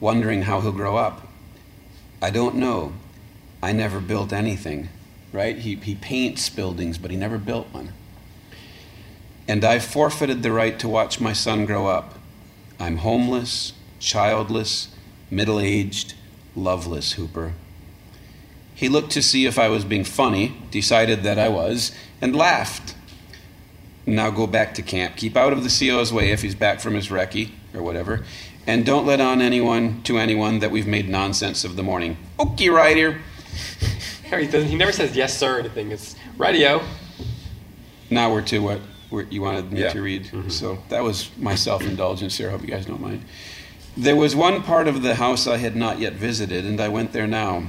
wondering 0.00 0.42
how 0.42 0.60
he'll 0.60 0.72
grow 0.72 0.96
up. 0.96 1.28
I 2.20 2.30
don't 2.30 2.56
know. 2.56 2.92
I 3.62 3.72
never 3.72 4.00
built 4.00 4.32
anything, 4.32 4.88
right? 5.32 5.56
He, 5.56 5.76
he 5.76 5.94
paints 5.94 6.48
buildings, 6.50 6.98
but 6.98 7.10
he 7.10 7.16
never 7.16 7.38
built 7.38 7.68
one. 7.72 7.92
And 9.46 9.64
I've 9.64 9.84
forfeited 9.84 10.42
the 10.42 10.52
right 10.52 10.78
to 10.78 10.88
watch 10.88 11.20
my 11.20 11.32
son 11.32 11.66
grow 11.66 11.86
up. 11.86 12.14
I'm 12.80 12.98
homeless, 12.98 13.72
childless, 13.98 14.88
middle 15.30 15.60
aged, 15.60 16.14
loveless, 16.56 17.12
Hooper. 17.12 17.52
He 18.74 18.88
looked 18.88 19.12
to 19.12 19.22
see 19.22 19.46
if 19.46 19.58
I 19.58 19.68
was 19.68 19.84
being 19.84 20.04
funny, 20.04 20.56
decided 20.70 21.22
that 21.22 21.38
I 21.38 21.48
was, 21.48 21.92
and 22.20 22.34
laughed. 22.34 22.94
Now 24.06 24.30
go 24.30 24.46
back 24.46 24.74
to 24.74 24.82
camp. 24.82 25.16
Keep 25.16 25.36
out 25.36 25.52
of 25.52 25.62
the 25.62 25.70
CO's 25.88 26.12
way 26.12 26.32
if 26.32 26.42
he's 26.42 26.54
back 26.54 26.80
from 26.80 26.94
his 26.94 27.08
recce 27.08 27.50
or 27.72 27.82
whatever. 27.82 28.24
And 28.66 28.84
don't 28.84 29.06
let 29.06 29.20
on 29.20 29.40
anyone 29.40 30.02
to 30.04 30.18
anyone 30.18 30.58
that 30.58 30.70
we've 30.70 30.86
made 30.86 31.08
nonsense 31.08 31.64
of 31.64 31.76
the 31.76 31.82
morning. 31.82 32.16
Okay, 32.40 32.68
right 32.70 32.96
here. 32.96 33.20
Harry 34.24 34.46
doesn't. 34.46 34.68
He 34.68 34.76
never 34.76 34.92
says 34.92 35.14
yes 35.14 35.38
sir 35.38 35.56
or 35.56 35.60
anything. 35.60 35.92
It's 35.92 36.16
Ryder. 36.36 36.80
Now 38.10 38.32
we're 38.32 38.42
to 38.42 38.58
what 38.58 38.80
you 39.22 39.42
wanted 39.42 39.72
me 39.72 39.80
Yeah. 39.82 39.90
to 39.90 40.02
read. 40.02 40.24
Mm-hmm. 40.24 40.48
So 40.50 40.78
that 40.88 41.02
was 41.02 41.30
my 41.38 41.54
self 41.54 41.82
indulgence 41.82 42.36
here. 42.36 42.48
I 42.48 42.52
hope 42.52 42.62
you 42.62 42.68
guys 42.68 42.86
don't 42.86 43.00
mind. 43.00 43.24
There 43.96 44.16
was 44.16 44.34
one 44.34 44.62
part 44.62 44.88
of 44.88 45.02
the 45.02 45.14
house 45.14 45.46
I 45.46 45.58
had 45.58 45.76
not 45.76 45.98
yet 46.00 46.14
visited, 46.14 46.64
and 46.64 46.80
I 46.80 46.88
went 46.88 47.12
there 47.12 47.26
now. 47.28 47.64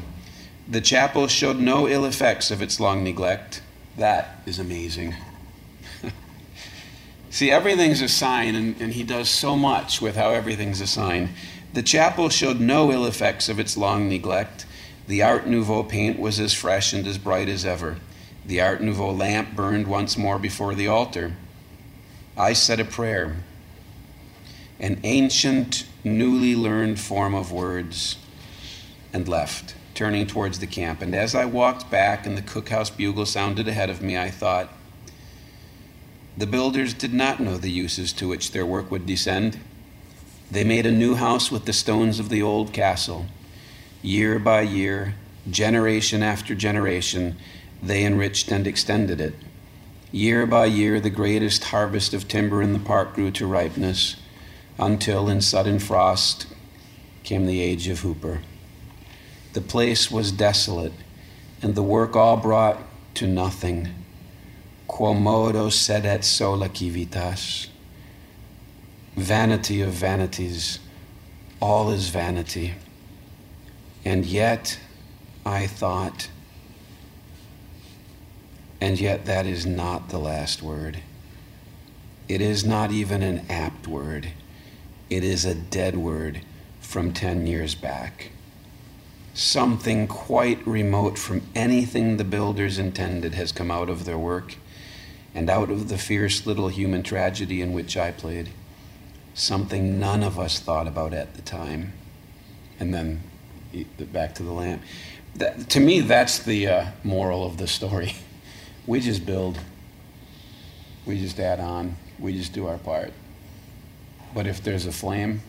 The 0.68 0.82
chapel 0.82 1.28
showed 1.28 1.58
no 1.60 1.88
ill 1.88 2.06
effects 2.06 2.50
of 2.50 2.62
its 2.62 2.80
long 2.80 3.04
neglect. 3.04 3.62
That 3.98 4.42
is 4.46 4.58
amazing. 4.58 5.14
See, 7.30 7.52
everything's 7.52 8.02
a 8.02 8.08
sign, 8.08 8.56
and, 8.56 8.80
and 8.82 8.94
he 8.94 9.04
does 9.04 9.30
so 9.30 9.56
much 9.56 10.02
with 10.02 10.16
how 10.16 10.32
everything's 10.32 10.82
a 10.82 10.88
sign. 10.88 11.30
The 11.74 11.84
chapel 11.84 12.30
showed 12.30 12.60
no 12.60 12.92
ill 12.92 13.06
effects 13.06 13.50
of 13.50 13.60
its 13.60 13.76
long 13.78 14.08
neglect. 14.08 14.66
The 15.08 15.22
Art 15.22 15.46
Nouveau 15.46 15.84
paint 15.84 16.18
was 16.20 16.40
as 16.40 16.54
fresh 16.54 16.94
and 16.94 17.06
as 17.06 17.18
bright 17.18 17.50
as 17.50 17.66
ever. 17.66 17.98
The 18.48 18.62
Art 18.62 18.82
Nouveau 18.82 19.12
lamp 19.12 19.56
burned 19.56 19.88
once 19.88 20.18
more 20.18 20.38
before 20.38 20.76
the 20.76 20.88
altar. 20.88 21.34
I 22.38 22.54
said 22.54 22.80
a 22.80 22.86
prayer, 22.86 23.38
an 24.80 25.00
ancient, 25.04 25.86
newly 26.04 26.56
learned 26.56 27.00
form 27.00 27.34
of 27.34 27.52
words, 27.52 28.18
and 29.12 29.28
left, 29.28 29.74
turning 29.96 30.28
towards 30.28 30.60
the 30.60 30.68
camp. 30.68 31.02
And 31.02 31.16
as 31.16 31.34
I 31.34 31.46
walked 31.46 31.90
back 31.90 32.28
and 32.28 32.38
the 32.38 32.42
cookhouse 32.42 32.96
bugle 32.96 33.26
sounded 33.26 33.68
ahead 33.68 33.90
of 33.90 34.02
me, 34.02 34.18
I 34.18 34.30
thought, 34.30 34.70
the 36.38 36.46
builders 36.46 36.94
did 36.94 37.14
not 37.14 37.40
know 37.40 37.58
the 37.58 37.72
uses 37.72 38.12
to 38.14 38.28
which 38.28 38.52
their 38.52 38.66
work 38.66 38.92
would 38.92 39.06
descend. 39.06 39.58
They 40.52 40.66
made 40.66 40.86
a 40.86 40.92
new 40.92 41.16
house 41.16 41.50
with 41.50 41.66
the 41.66 41.74
stones 41.74 42.20
of 42.20 42.30
the 42.30 42.42
old 42.42 42.74
castle. 42.74 43.26
Year 44.02 44.38
by 44.38 44.62
year, 44.62 45.16
generation 45.50 46.22
after 46.22 46.54
generation, 46.54 47.38
they 47.86 48.04
enriched 48.04 48.52
and 48.52 48.66
extended 48.66 49.22
it. 49.22 49.36
Year 50.12 50.46
by 50.46 50.66
year, 50.66 51.00
the 51.00 51.10
greatest 51.10 51.66
harvest 51.66 52.14
of 52.14 52.28
timber 52.28 52.62
in 52.62 52.74
the 52.74 52.80
park 52.80 53.14
grew 53.14 53.32
to 53.32 53.46
ripeness, 53.46 54.16
until 54.80 55.30
in 55.30 55.42
sudden 55.42 55.80
frost 55.80 56.48
came 57.24 57.46
the 57.46 57.62
age 57.62 57.88
of 57.88 58.00
Hooper. 58.00 58.42
The 59.54 59.62
place 59.62 60.10
was 60.12 60.32
desolate, 60.32 60.94
and 61.62 61.76
the 61.76 61.84
work 61.84 62.16
all 62.16 62.38
brought 62.38 62.82
to 63.16 63.28
nothing. 63.28 63.90
Quomodo 64.88 65.70
sedet 65.72 66.24
sola 66.24 66.70
civitas. 66.74 67.68
Vanity 69.16 69.82
of 69.82 69.92
vanities, 69.92 70.80
all 71.62 71.90
is 71.90 72.10
vanity. 72.10 72.76
And 74.04 74.26
yet, 74.26 74.78
I 75.46 75.68
thought, 75.68 76.30
and 78.86 79.00
yet 79.00 79.26
that 79.26 79.48
is 79.48 79.66
not 79.66 80.10
the 80.10 80.20
last 80.20 80.62
word. 80.62 81.00
It 82.30 82.40
is 82.40 82.64
not 82.64 82.92
even 82.92 83.24
an 83.24 83.44
apt 83.50 83.88
word. 83.88 84.28
It 85.10 85.24
is 85.24 85.44
a 85.44 85.56
dead 85.56 85.98
word 85.98 86.42
from 86.82 87.12
10 87.12 87.48
years 87.48 87.74
back. 87.74 88.30
Something 89.34 90.06
quite 90.08 90.66
remote 90.68 91.18
from 91.18 91.42
anything 91.56 92.18
the 92.18 92.24
builders 92.24 92.78
intended 92.78 93.34
has 93.34 93.52
come 93.52 93.72
out 93.72 93.90
of 93.90 94.06
their 94.06 94.20
work 94.20 94.54
and 95.34 95.50
out 95.50 95.72
of 95.72 95.90
the 95.90 95.98
fierce 95.98 96.46
little 96.46 96.68
human 96.68 97.02
tragedy 97.02 97.62
in 97.62 97.74
which 97.74 97.98
I 97.98 98.12
played. 98.12 98.50
something 99.34 100.00
none 100.00 100.22
of 100.22 100.38
us 100.40 100.60
thought 100.60 100.88
about 100.88 101.12
at 101.12 101.34
the 101.34 101.42
time. 101.42 101.94
And 102.80 102.94
then 102.94 103.24
back 104.14 104.36
to 104.36 104.44
the 104.44 104.52
lamp. 104.52 104.84
That, 105.38 105.72
to 105.72 105.80
me, 105.80 106.02
that's 106.02 106.38
the 106.38 106.68
uh, 106.68 106.86
moral 107.04 107.48
of 107.48 107.58
the 107.58 107.68
story. 107.68 108.16
We 108.88 109.00
just 109.00 109.26
build, 109.26 109.60
we 111.06 111.20
just 111.20 111.40
add 111.40 111.60
on, 111.60 111.98
we 112.20 112.34
just 112.34 112.54
do 112.54 112.68
our 112.68 112.78
part. 112.78 113.14
But 114.34 114.48
if 114.48 114.64
there's 114.64 114.86
a 114.86 114.92
flame, 114.92 115.42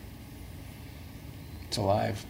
it's 1.67 1.77
alive. 1.77 2.25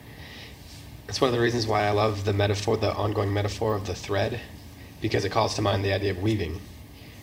It's 1.08 1.22
one 1.22 1.30
of 1.30 1.34
the 1.34 1.42
reasons 1.42 1.66
why 1.66 1.86
I 1.86 1.92
love 1.92 2.26
the 2.26 2.34
metaphor, 2.34 2.76
the 2.76 2.94
ongoing 2.94 3.34
metaphor 3.34 3.76
of 3.76 3.88
the 3.88 3.96
thread, 3.96 4.42
because 5.00 5.24
it 5.24 5.32
calls 5.32 5.56
to 5.56 5.62
mind 5.62 5.86
the 5.86 5.94
idea 5.94 6.12
of 6.12 6.22
weaving, 6.22 6.60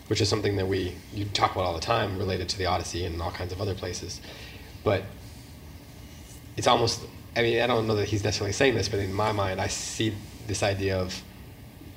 which 0.07 0.21
is 0.21 0.29
something 0.29 0.55
that 0.55 0.67
we 0.67 0.95
you 1.13 1.25
talk 1.25 1.51
about 1.51 1.65
all 1.65 1.73
the 1.73 1.79
time 1.81 2.17
related 2.17 2.49
to 2.49 2.57
the 2.57 2.65
Odyssey 2.65 3.05
and 3.05 3.21
all 3.21 3.31
kinds 3.31 3.51
of 3.51 3.61
other 3.61 3.75
places. 3.75 4.21
But 4.83 5.03
it's 6.57 6.67
almost 6.67 7.01
I 7.35 7.41
mean, 7.41 7.61
I 7.61 7.67
don't 7.67 7.85
know 7.85 7.95
that 7.95 8.07
he's 8.07 8.23
necessarily 8.23 8.53
saying 8.53 8.75
this, 8.75 8.87
but 8.87 8.99
in 8.99 9.13
my 9.13 9.31
mind 9.31 9.61
I 9.61 9.67
see 9.67 10.15
this 10.47 10.63
idea 10.63 10.97
of 10.97 11.21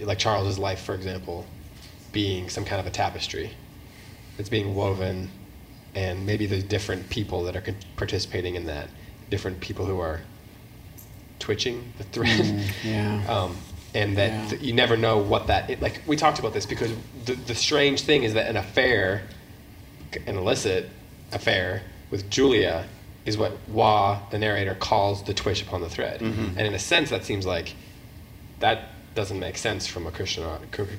like 0.00 0.18
Charles's 0.18 0.58
life, 0.58 0.80
for 0.80 0.94
example, 0.94 1.46
being 2.12 2.48
some 2.48 2.64
kind 2.64 2.80
of 2.80 2.86
a 2.86 2.90
tapestry 2.90 3.50
that's 4.36 4.48
being 4.48 4.74
woven 4.74 5.30
and 5.94 6.24
maybe 6.26 6.46
the 6.46 6.62
different 6.62 7.08
people 7.10 7.42
that 7.44 7.56
are 7.56 7.64
participating 7.96 8.54
in 8.54 8.66
that, 8.66 8.88
different 9.30 9.60
people 9.60 9.84
who 9.86 9.98
are 10.00 10.20
twitching 11.38 11.92
the 11.98 12.04
thread. 12.04 12.28
Mm, 12.40 12.70
yeah. 12.84 13.24
um, 13.42 13.56
and 13.94 14.16
that 14.18 14.30
Yeah. 14.30 14.48
th- 14.50 14.62
you 14.62 14.72
never 14.74 14.96
know 14.96 15.18
what 15.18 15.46
that 15.46 15.70
it, 15.70 15.80
like 15.80 16.02
we 16.06 16.14
talked 16.16 16.38
about 16.38 16.52
this 16.52 16.66
because 16.66 16.92
the, 17.24 17.34
the 17.34 17.54
strange 17.54 18.02
thing 18.02 18.22
is 18.22 18.34
that 18.34 18.48
an 18.48 18.56
affair 18.56 19.22
an 20.26 20.36
illicit 20.36 20.88
affair 21.32 21.82
with 22.10 22.28
Julia 22.30 22.86
is 23.24 23.36
what 23.38 23.52
Waugh 23.68 24.20
the 24.30 24.38
narrator 24.38 24.74
calls 24.74 25.22
the 25.24 25.32
twitch 25.34 25.62
upon 25.62 25.80
the 25.80 25.88
thread 25.88 26.20
and 26.20 26.58
in 26.60 26.74
a 26.74 26.78
sense 26.78 27.10
that 27.10 27.24
seems 27.24 27.46
like 27.46 27.74
that 28.60 28.90
doesn't 29.18 29.40
make 29.40 29.58
sense 29.58 29.84
from 29.84 30.06
a 30.06 30.12
Christian 30.12 30.44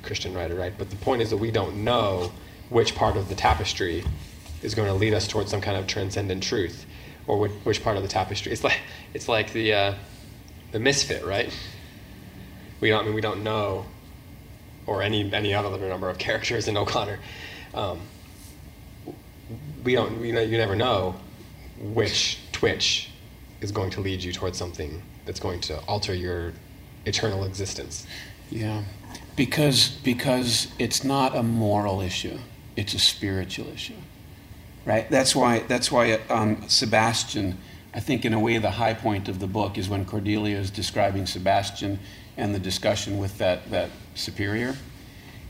Christian 0.02 0.34
writer 0.34 0.54
right? 0.54 0.74
But 0.76 0.90
the 0.90 0.96
point 0.96 1.22
is 1.22 1.30
that 1.30 1.38
we 1.38 1.50
don't 1.50 1.84
know 1.84 2.30
which 2.68 2.94
part 2.94 3.16
of 3.16 3.30
the 3.30 3.34
tapestry 3.34 4.04
is 4.62 4.74
going 4.74 4.88
to 4.88 4.94
lead 4.94 5.14
us 5.14 5.26
towards 5.26 5.50
some 5.50 5.62
kind 5.62 5.78
of 5.78 5.86
transcendent 5.86 6.42
truth 6.42 6.84
or 7.26 7.38
which, 7.38 7.52
which 7.64 7.82
part 7.82 7.96
of 7.96 8.02
the 8.02 8.10
tapestry 8.10 8.52
it's 8.52 8.62
like 8.62 8.78
it's 9.14 9.26
like 9.26 9.54
the 9.54 9.72
uh, 9.72 9.94
the 10.72 10.78
misfit 10.78 11.24
right? 11.24 11.50
We 12.82 12.90
don't 12.90 13.00
I 13.00 13.04
mean 13.06 13.14
we 13.14 13.22
don't 13.22 13.42
know 13.42 13.86
or 14.86 15.00
any 15.00 15.32
any 15.32 15.54
other 15.54 15.88
number 15.88 16.10
of 16.10 16.18
characters 16.18 16.68
in 16.68 16.76
O'Connor. 16.76 17.18
Um, 17.72 18.00
we 19.82 19.94
don't 19.94 20.22
you 20.22 20.34
know 20.34 20.42
you 20.42 20.58
never 20.58 20.76
know 20.76 21.14
which 21.78 22.38
twitch 22.52 23.08
is 23.62 23.72
going 23.72 23.88
to 23.92 24.02
lead 24.02 24.22
you 24.22 24.34
towards 24.34 24.58
something 24.58 25.02
that's 25.24 25.40
going 25.40 25.60
to 25.60 25.78
alter 25.86 26.12
your 26.12 26.52
eternal 27.04 27.44
existence 27.44 28.06
Yeah, 28.50 28.82
because 29.36 29.88
because 30.02 30.68
it's 30.78 31.04
not 31.04 31.36
a 31.36 31.42
moral 31.42 32.00
issue; 32.00 32.38
it's 32.76 32.94
a 32.94 32.98
spiritual 32.98 33.68
issue, 33.68 33.94
right? 34.84 35.08
That's 35.10 35.34
why 35.36 35.60
that's 35.60 35.90
why 35.90 36.20
um, 36.28 36.68
Sebastian. 36.68 37.58
I 37.92 37.98
think 37.98 38.24
in 38.24 38.32
a 38.32 38.38
way 38.38 38.56
the 38.58 38.70
high 38.70 38.94
point 38.94 39.28
of 39.28 39.40
the 39.40 39.48
book 39.48 39.76
is 39.76 39.88
when 39.88 40.04
Cordelia 40.04 40.56
is 40.56 40.70
describing 40.70 41.26
Sebastian 41.26 41.98
and 42.36 42.54
the 42.54 42.58
discussion 42.60 43.18
with 43.18 43.38
that 43.38 43.70
that 43.70 43.90
superior. 44.14 44.76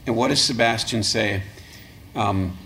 And 0.07 0.17
what 0.17 0.29
does 0.29 0.43
Sebastian 0.43 1.03
say? 1.03 1.43
Um, 2.15 2.57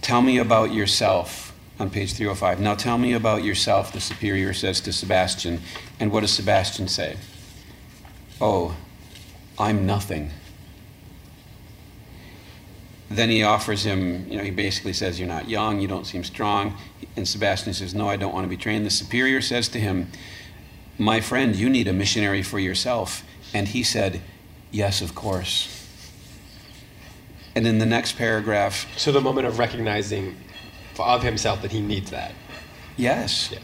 tell 0.00 0.22
me 0.22 0.38
about 0.38 0.72
yourself 0.72 1.52
on 1.78 1.90
page 1.90 2.14
305. 2.14 2.60
Now 2.60 2.74
tell 2.74 2.98
me 2.98 3.12
about 3.12 3.44
yourself, 3.44 3.92
the 3.92 4.00
superior 4.00 4.52
says 4.52 4.80
to 4.82 4.92
Sebastian. 4.92 5.60
And 6.00 6.10
what 6.10 6.20
does 6.20 6.32
Sebastian 6.32 6.88
say? 6.88 7.16
Oh, 8.40 8.76
I'm 9.58 9.86
nothing. 9.86 10.30
Then 13.08 13.30
he 13.30 13.42
offers 13.42 13.84
him, 13.84 14.28
you 14.28 14.36
know, 14.36 14.42
he 14.42 14.50
basically 14.50 14.92
says, 14.92 15.18
You're 15.18 15.28
not 15.28 15.48
young, 15.48 15.80
you 15.80 15.88
don't 15.88 16.06
seem 16.06 16.24
strong. 16.24 16.76
And 17.16 17.26
Sebastian 17.26 17.72
says, 17.72 17.94
No, 17.94 18.08
I 18.08 18.16
don't 18.16 18.34
want 18.34 18.44
to 18.44 18.48
be 18.48 18.56
trained. 18.56 18.84
The 18.84 18.90
superior 18.90 19.40
says 19.40 19.68
to 19.68 19.80
him, 19.80 20.10
My 20.98 21.20
friend, 21.20 21.54
you 21.54 21.70
need 21.70 21.88
a 21.88 21.92
missionary 21.92 22.42
for 22.42 22.58
yourself. 22.58 23.24
And 23.54 23.68
he 23.68 23.82
said, 23.82 24.20
Yes, 24.70 25.00
of 25.00 25.14
course. 25.14 25.72
And 27.54 27.66
in 27.66 27.78
the 27.78 27.86
next 27.86 28.16
paragraph, 28.16 28.86
so 28.98 29.12
the 29.12 29.20
moment 29.20 29.46
of 29.46 29.58
recognizing 29.58 30.36
of 30.98 31.22
himself 31.22 31.62
that 31.62 31.72
he 31.72 31.80
needs 31.80 32.10
that 32.10 32.32
yes, 32.96 33.50
Yeah. 33.52 33.58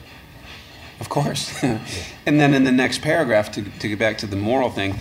Of 1.02 1.08
course. 1.08 1.52
and 1.62 2.40
then 2.40 2.54
in 2.54 2.62
the 2.62 2.72
next 2.72 3.02
paragraph, 3.02 3.50
to, 3.52 3.62
to 3.62 3.88
get 3.88 3.98
back 3.98 4.18
to 4.18 4.26
the 4.26 4.36
moral 4.36 4.70
thing, 4.70 4.98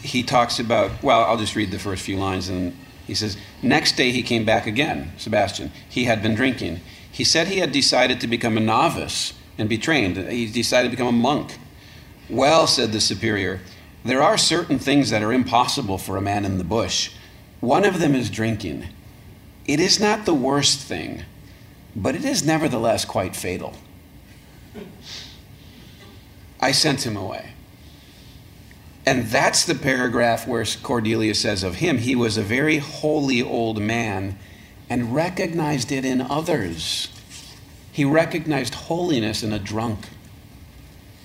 he 0.00 0.22
talks 0.22 0.60
about, 0.60 1.02
well, 1.02 1.24
I'll 1.24 1.36
just 1.36 1.56
read 1.56 1.72
the 1.72 1.80
first 1.80 2.04
few 2.04 2.16
lines. 2.16 2.48
And 2.48 2.76
he 3.06 3.14
says, 3.14 3.36
Next 3.60 3.96
day 3.96 4.12
he 4.12 4.22
came 4.22 4.44
back 4.44 4.68
again, 4.68 5.12
Sebastian. 5.18 5.72
He 5.88 6.04
had 6.04 6.22
been 6.22 6.36
drinking. 6.36 6.80
He 7.10 7.24
said 7.24 7.48
he 7.48 7.58
had 7.58 7.72
decided 7.72 8.20
to 8.20 8.28
become 8.28 8.56
a 8.56 8.60
novice 8.60 9.34
and 9.58 9.68
be 9.68 9.78
trained. 9.78 10.16
He 10.16 10.46
decided 10.46 10.90
to 10.90 10.96
become 10.96 11.08
a 11.08 11.12
monk. 11.12 11.58
Well, 12.30 12.68
said 12.68 12.92
the 12.92 13.00
superior, 13.00 13.60
there 14.04 14.22
are 14.22 14.38
certain 14.38 14.78
things 14.78 15.10
that 15.10 15.22
are 15.22 15.32
impossible 15.32 15.98
for 15.98 16.16
a 16.16 16.22
man 16.22 16.44
in 16.44 16.58
the 16.58 16.64
bush. 16.64 17.10
One 17.60 17.84
of 17.84 17.98
them 17.98 18.14
is 18.14 18.30
drinking. 18.30 18.86
It 19.66 19.80
is 19.80 20.00
not 20.00 20.24
the 20.24 20.34
worst 20.34 20.80
thing, 20.80 21.24
but 21.94 22.14
it 22.14 22.24
is 22.24 22.44
nevertheless 22.44 23.04
quite 23.04 23.36
fatal. 23.36 23.74
I 26.62 26.72
sent 26.72 27.04
him 27.04 27.16
away. 27.16 27.50
And 29.04 29.26
that's 29.26 29.64
the 29.64 29.74
paragraph 29.74 30.46
where 30.46 30.64
Cordelia 30.82 31.34
says 31.34 31.64
of 31.64 31.76
him, 31.76 31.98
he 31.98 32.14
was 32.14 32.38
a 32.38 32.42
very 32.42 32.78
holy 32.78 33.42
old 33.42 33.82
man 33.82 34.38
and 34.88 35.14
recognized 35.14 35.90
it 35.90 36.04
in 36.04 36.20
others. 36.20 37.08
He 37.90 38.04
recognized 38.04 38.74
holiness 38.74 39.42
in 39.42 39.52
a 39.52 39.58
drunk. 39.58 40.06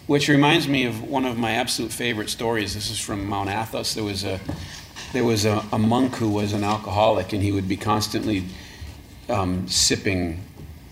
Which 0.08 0.30
reminds 0.30 0.68
me 0.68 0.86
of 0.86 1.04
one 1.04 1.26
of 1.26 1.38
my 1.38 1.52
absolute 1.52 1.92
favorite 1.92 2.30
stories. 2.30 2.74
This 2.74 2.90
is 2.90 3.00
from 3.00 3.26
Mount 3.26 3.50
Athos. 3.50 3.94
There 3.94 4.06
was 4.06 4.24
a 4.24 4.40
there 5.14 5.24
was 5.26 5.46
a, 5.46 5.64
a 5.72 5.78
monk 5.78 6.16
who 6.16 6.30
was 6.30 6.54
an 6.54 6.64
alcoholic, 6.64 7.34
and 7.34 7.44
he 7.44 7.52
would 7.52 7.68
be 7.68 7.78
constantly 7.78 8.46
um, 9.30 9.68
sipping 9.68 10.42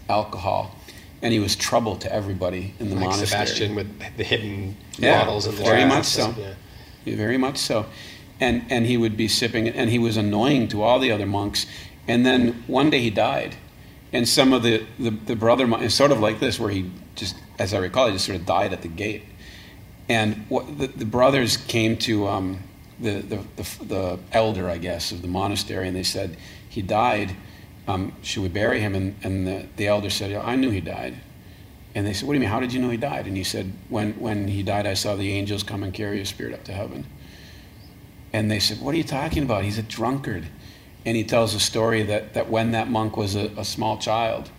alcohol, 0.10 0.75
and 1.26 1.34
he 1.34 1.40
was 1.40 1.56
trouble 1.56 1.96
to 1.96 2.14
everybody 2.14 2.76
in 2.80 2.90
the 2.90 2.96
like 2.96 3.06
monastery. 3.06 3.48
Sebastian 3.48 3.74
with 3.74 4.16
the 4.16 4.24
hidden 4.24 4.78
Yeah, 5.00 5.26
bottles 5.26 5.48
and 5.48 5.58
the 5.58 5.64
very 5.64 5.84
much 5.84 6.06
so. 6.06 6.32
Yeah. 6.38 6.54
Yeah, 7.04 7.16
very 7.16 7.40
much 7.40 7.58
so. 7.58 7.88
And, 8.40 8.64
and 8.70 8.86
he 8.86 8.96
would 8.96 9.18
be 9.18 9.28
sipping 9.28 9.66
it, 9.66 9.76
and 9.76 9.90
he 9.90 9.98
was 9.98 10.18
annoying 10.18 10.68
to 10.68 10.84
all 10.84 11.00
the 11.00 11.12
other 11.12 11.26
monks. 11.26 11.66
And 12.08 12.24
then 12.28 12.64
one 12.68 12.92
day 12.92 13.00
he 13.00 13.10
died. 13.10 13.56
And 14.14 14.30
some 14.30 14.54
of 14.54 14.62
the, 14.62 14.86
the, 15.00 15.10
the 15.10 15.36
brother 15.36 15.66
monks, 15.66 15.96
sort 15.96 16.12
of 16.12 16.20
like 16.20 16.40
this, 16.40 16.60
where 16.60 16.70
he 16.70 16.92
just, 17.16 17.36
as 17.58 17.74
I 17.74 17.80
recall, 17.80 18.06
he 18.06 18.14
just 18.14 18.26
sort 18.28 18.38
of 18.40 18.46
died 18.46 18.72
at 18.72 18.84
the 18.84 18.88
gate. 18.88 19.24
And 20.08 20.46
what, 20.48 20.78
the, 20.78 20.86
the 20.86 21.06
brothers 21.06 21.58
came 21.58 21.98
to 21.98 22.28
um, 22.28 22.60
the, 23.00 23.22
the, 23.22 23.40
the, 23.56 23.84
the 23.84 24.20
elder, 24.32 24.70
I 24.70 24.78
guess, 24.78 25.12
of 25.12 25.24
the 25.24 25.28
monastery, 25.28 25.88
and 25.88 25.98
they 25.98 26.04
said, 26.04 26.38
He 26.70 26.84
died. 26.84 27.36
Um, 27.88 28.14
should 28.22 28.44
we 28.44 28.50
bury 28.50 28.80
him? 28.80 28.96
And, 28.96 29.16
and 29.24 29.46
the, 29.46 29.66
the 29.76 29.88
elder 29.88 30.10
said, 30.10 30.34
I 30.34 30.56
knew 30.56 30.72
he 30.72 30.82
died. 30.82 31.16
And 31.94 32.06
they 32.06 32.14
said, 32.14 32.28
What 32.28 32.34
do 32.34 32.38
you 32.38 32.42
mean? 32.42 32.50
How 32.50 32.60
did 32.60 32.74
you 32.74 32.82
know 32.82 32.90
he 32.90 32.98
died? 32.98 33.26
And 33.26 33.38
he 33.38 33.44
said, 33.44 33.72
When, 33.90 34.14
when 34.14 34.48
he 34.48 34.64
died, 34.64 34.86
I 34.86 34.96
saw 34.96 35.16
the 35.16 35.32
angels 35.32 35.64
come 35.64 35.84
and 35.84 35.94
carry 35.94 36.20
his 36.20 36.30
spirit 36.30 36.54
up 36.54 36.64
to 36.66 36.74
heaven. 36.74 37.06
And 38.34 38.52
they 38.52 38.60
said, 38.60 38.82
What 38.82 38.94
are 38.94 38.98
you 38.98 39.04
talking 39.04 39.44
about? 39.44 39.64
He's 39.64 39.78
a 39.78 39.84
drunkard. 39.84 40.48
And 41.06 41.16
he 41.16 41.24
tells 41.24 41.54
a 41.54 41.60
story 41.60 42.04
that, 42.04 42.34
that 42.34 42.50
when 42.50 42.72
that 42.72 42.90
monk 42.90 43.16
was 43.16 43.36
a, 43.36 43.52
a 43.58 43.64
small 43.64 43.98
child, 43.98 44.50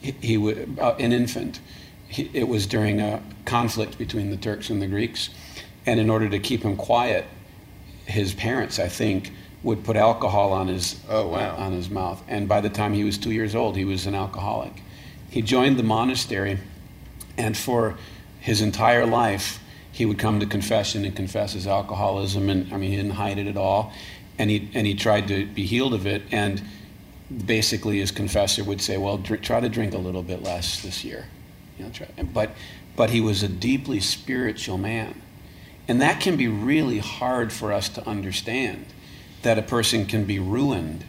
he, 0.00 0.12
he 0.20 0.36
would, 0.36 0.78
uh, 0.78 0.94
an 0.98 1.12
infant, 1.12 1.60
he, 2.06 2.30
it 2.32 2.46
was 2.46 2.66
during 2.66 3.00
a 3.00 3.22
conflict 3.44 3.98
between 3.98 4.30
the 4.30 4.36
Turks 4.36 4.70
and 4.70 4.80
the 4.80 4.86
Greeks. 4.86 5.30
And 5.86 5.98
in 5.98 6.10
order 6.10 6.28
to 6.28 6.38
keep 6.38 6.62
him 6.62 6.76
quiet, 6.76 7.24
his 8.06 8.34
parents, 8.34 8.78
I 8.78 8.88
think, 8.88 9.32
would 9.62 9.84
put 9.84 9.96
alcohol 9.96 10.52
on 10.52 10.68
his 10.68 10.96
Oh, 11.08 11.28
wow. 11.28 11.56
on 11.56 11.72
his 11.72 11.90
mouth. 11.90 12.22
And 12.28 12.48
by 12.48 12.60
the 12.60 12.68
time 12.70 12.94
he 12.94 13.04
was 13.04 13.18
two 13.18 13.32
years 13.32 13.54
old, 13.54 13.76
he 13.76 13.84
was 13.84 14.06
an 14.06 14.14
alcoholic. 14.14 14.82
He 15.30 15.42
joined 15.42 15.78
the 15.78 15.82
monastery, 15.82 16.58
and 17.36 17.56
for 17.56 17.96
his 18.40 18.60
entire 18.62 19.04
life, 19.04 19.58
he 19.90 20.06
would 20.06 20.18
come 20.18 20.38
to 20.40 20.46
confession 20.46 21.04
and 21.04 21.14
confess 21.16 21.52
his 21.54 21.66
alcoholism. 21.66 22.48
And 22.48 22.72
I 22.72 22.76
mean, 22.76 22.90
he 22.90 22.96
didn't 22.96 23.12
hide 23.12 23.38
it 23.38 23.46
at 23.48 23.56
all. 23.56 23.92
And 24.38 24.48
he 24.48 24.70
and 24.74 24.86
he 24.86 24.94
tried 24.94 25.26
to 25.28 25.46
be 25.46 25.66
healed 25.66 25.92
of 25.92 26.06
it. 26.06 26.22
And 26.30 26.62
basically, 27.44 27.98
his 27.98 28.12
confessor 28.12 28.62
would 28.62 28.80
say, 28.80 28.96
"Well, 28.96 29.18
dr- 29.18 29.42
try 29.42 29.58
to 29.60 29.68
drink 29.68 29.92
a 29.94 29.98
little 29.98 30.22
bit 30.22 30.42
less 30.42 30.80
this 30.82 31.04
year." 31.04 31.26
You 31.78 31.86
know, 31.86 31.90
try. 31.90 32.06
But 32.32 32.50
but 32.94 33.10
he 33.10 33.20
was 33.20 33.42
a 33.42 33.48
deeply 33.48 33.98
spiritual 34.00 34.78
man. 34.78 35.20
And 35.88 36.00
that 36.00 36.20
can 36.20 36.36
be 36.36 36.46
really 36.48 36.98
hard 36.98 37.52
for 37.52 37.72
us 37.72 37.88
to 37.90 38.06
understand 38.06 38.84
that 39.42 39.58
a 39.58 39.62
person 39.62 40.06
can 40.06 40.24
be 40.24 40.38
ruined, 40.38 41.04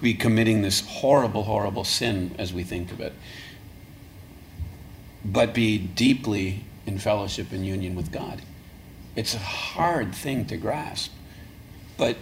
be 0.00 0.14
committing 0.14 0.62
this 0.62 0.80
horrible, 0.86 1.44
horrible 1.44 1.84
sin 1.84 2.34
as 2.38 2.52
we 2.52 2.62
think 2.62 2.90
of 2.92 3.00
it. 3.00 3.12
but 5.24 5.52
be 5.52 5.76
deeply 5.76 6.64
in 6.86 6.98
fellowship 6.98 7.52
and 7.52 7.66
union 7.66 7.94
with 7.94 8.10
God. 8.10 8.40
It's 9.14 9.34
a 9.34 9.38
hard 9.38 10.14
thing 10.14 10.46
to 10.46 10.56
grasp. 10.56 11.12
But 11.98 12.16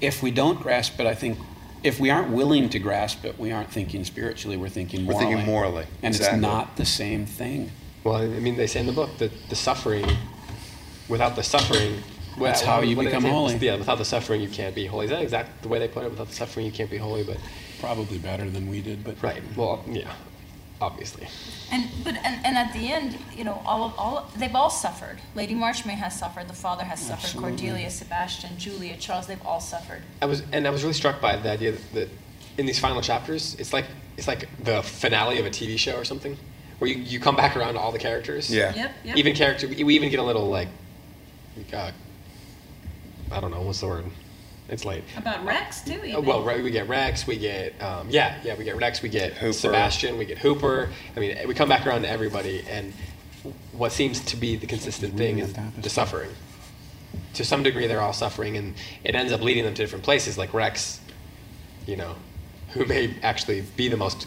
if 0.00 0.22
we 0.22 0.30
don't 0.30 0.60
grasp 0.60 1.00
it, 1.00 1.06
I 1.06 1.16
think 1.16 1.36
if 1.82 1.98
we 1.98 2.10
aren't 2.10 2.30
willing 2.30 2.68
to 2.70 2.78
grasp 2.78 3.24
it, 3.24 3.36
we 3.40 3.50
aren't 3.50 3.70
thinking 3.72 4.04
spiritually, 4.04 4.56
we're 4.56 4.68
thinking 4.68 5.04
We're 5.04 5.14
morally. 5.14 5.34
thinking 5.34 5.46
morally, 5.52 5.86
And 6.02 6.14
exactly. 6.14 6.38
it's 6.38 6.42
not 6.42 6.76
the 6.76 6.84
same 6.84 7.26
thing. 7.26 7.70
Well, 8.04 8.16
I 8.16 8.26
mean, 8.26 8.56
they 8.56 8.68
say 8.68 8.78
in 8.80 8.86
the 8.86 8.92
book 8.92 9.18
that 9.18 9.32
the 9.48 9.56
suffering, 9.56 10.06
without 11.08 11.34
the 11.34 11.42
suffering, 11.42 12.02
That's 12.38 12.62
well, 12.62 12.76
how 12.76 12.82
you 12.82 12.96
what 12.96 13.04
do 13.04 13.10
they 13.10 13.16
become 13.16 13.30
holy. 13.30 13.56
Yeah, 13.56 13.76
without 13.76 13.98
the 13.98 14.04
suffering, 14.04 14.40
you 14.40 14.48
can't 14.48 14.74
be 14.74 14.86
holy. 14.86 15.06
Is 15.06 15.10
that 15.10 15.22
exactly 15.22 15.54
the 15.62 15.68
way 15.68 15.78
they 15.78 15.88
put 15.88 16.04
it? 16.04 16.10
Without 16.10 16.28
the 16.28 16.34
suffering, 16.34 16.66
you 16.66 16.72
can't 16.72 16.90
be 16.90 16.96
holy. 16.96 17.24
But 17.24 17.38
Probably 17.80 18.18
better 18.18 18.50
than 18.50 18.68
we 18.68 18.80
did, 18.80 19.04
but 19.04 19.22
right, 19.22 19.40
well, 19.56 19.84
yeah, 19.88 20.12
obviously. 20.80 21.28
And 21.70 21.88
but 22.02 22.16
and, 22.16 22.44
and 22.44 22.56
at 22.58 22.72
the 22.72 22.90
end, 22.92 23.16
you 23.36 23.44
know, 23.44 23.62
all 23.64 23.84
of 23.84 23.94
all 23.96 24.28
they've 24.36 24.54
all 24.54 24.70
suffered. 24.70 25.18
Lady 25.36 25.54
Marchmain 25.54 25.96
has 25.98 26.18
suffered. 26.18 26.48
The 26.48 26.54
father 26.54 26.82
has 26.82 26.98
suffered. 27.00 27.24
Absolutely. 27.24 27.50
Cordelia, 27.50 27.90
Sebastian, 27.90 28.58
Julia, 28.58 28.96
Charles. 28.96 29.28
They've 29.28 29.46
all 29.46 29.60
suffered. 29.60 30.02
I 30.20 30.26
was, 30.26 30.42
and 30.50 30.66
I 30.66 30.70
was 30.70 30.82
really 30.82 30.94
struck 30.94 31.20
by 31.20 31.36
the 31.36 31.50
idea 31.50 31.72
that, 31.72 31.94
that 31.94 32.08
in 32.58 32.66
these 32.66 32.80
final 32.80 33.00
chapters, 33.00 33.54
it's 33.60 33.72
like 33.72 33.86
it's 34.16 34.26
like 34.26 34.48
the 34.64 34.82
finale 34.82 35.38
of 35.38 35.46
a 35.46 35.50
TV 35.50 35.78
show 35.78 35.94
or 35.94 36.04
something, 36.04 36.36
where 36.80 36.90
you, 36.90 36.96
you 36.96 37.20
come 37.20 37.36
back 37.36 37.56
around 37.56 37.74
to 37.74 37.80
all 37.80 37.92
the 37.92 37.98
characters. 38.00 38.52
Yeah. 38.52 38.74
Yep. 38.74 38.94
Yep. 39.04 39.16
Even 39.16 39.34
character, 39.36 39.68
we 39.68 39.84
we 39.84 39.94
even 39.94 40.10
get 40.10 40.18
a 40.18 40.24
little 40.24 40.48
like, 40.48 40.68
uh, 41.72 41.92
I 43.30 43.40
don't 43.40 43.50
know 43.50 43.62
what's 43.62 43.80
the 43.80 43.86
word. 43.86 44.04
It's 44.68 44.84
late. 44.84 45.02
About 45.16 45.44
Rex 45.44 45.80
too. 45.82 45.94
Uh, 45.94 46.04
Even. 46.04 46.24
Well, 46.26 46.44
right, 46.44 46.62
we 46.62 46.70
get 46.70 46.88
Rex, 46.88 47.26
we 47.26 47.38
get 47.38 47.80
um, 47.82 48.08
yeah, 48.10 48.38
yeah, 48.44 48.54
we 48.54 48.64
get 48.64 48.76
Rex, 48.76 49.02
we 49.02 49.08
get 49.08 49.32
Hooper. 49.32 49.52
Sebastian, 49.52 50.18
we 50.18 50.26
get 50.26 50.38
Hooper. 50.38 50.90
I 51.16 51.20
mean, 51.20 51.36
we 51.48 51.54
come 51.54 51.68
back 51.68 51.86
around 51.86 52.02
to 52.02 52.08
everybody, 52.08 52.64
and 52.68 52.92
what 53.72 53.92
seems 53.92 54.20
to 54.26 54.36
be 54.36 54.56
the 54.56 54.66
consistent 54.66 55.16
thing 55.16 55.38
is 55.38 55.54
the 55.80 55.88
suffering. 55.88 56.30
To 57.34 57.44
some 57.44 57.62
degree, 57.62 57.86
they're 57.86 58.02
all 58.02 58.12
suffering, 58.12 58.56
and 58.56 58.74
it 59.04 59.14
ends 59.14 59.32
up 59.32 59.40
leading 59.40 59.64
them 59.64 59.72
to 59.74 59.82
different 59.82 60.04
places. 60.04 60.36
Like 60.36 60.52
Rex, 60.52 61.00
you 61.86 61.96
know, 61.96 62.14
who 62.72 62.84
may 62.84 63.14
actually 63.22 63.62
be 63.76 63.88
the 63.88 63.96
most 63.96 64.26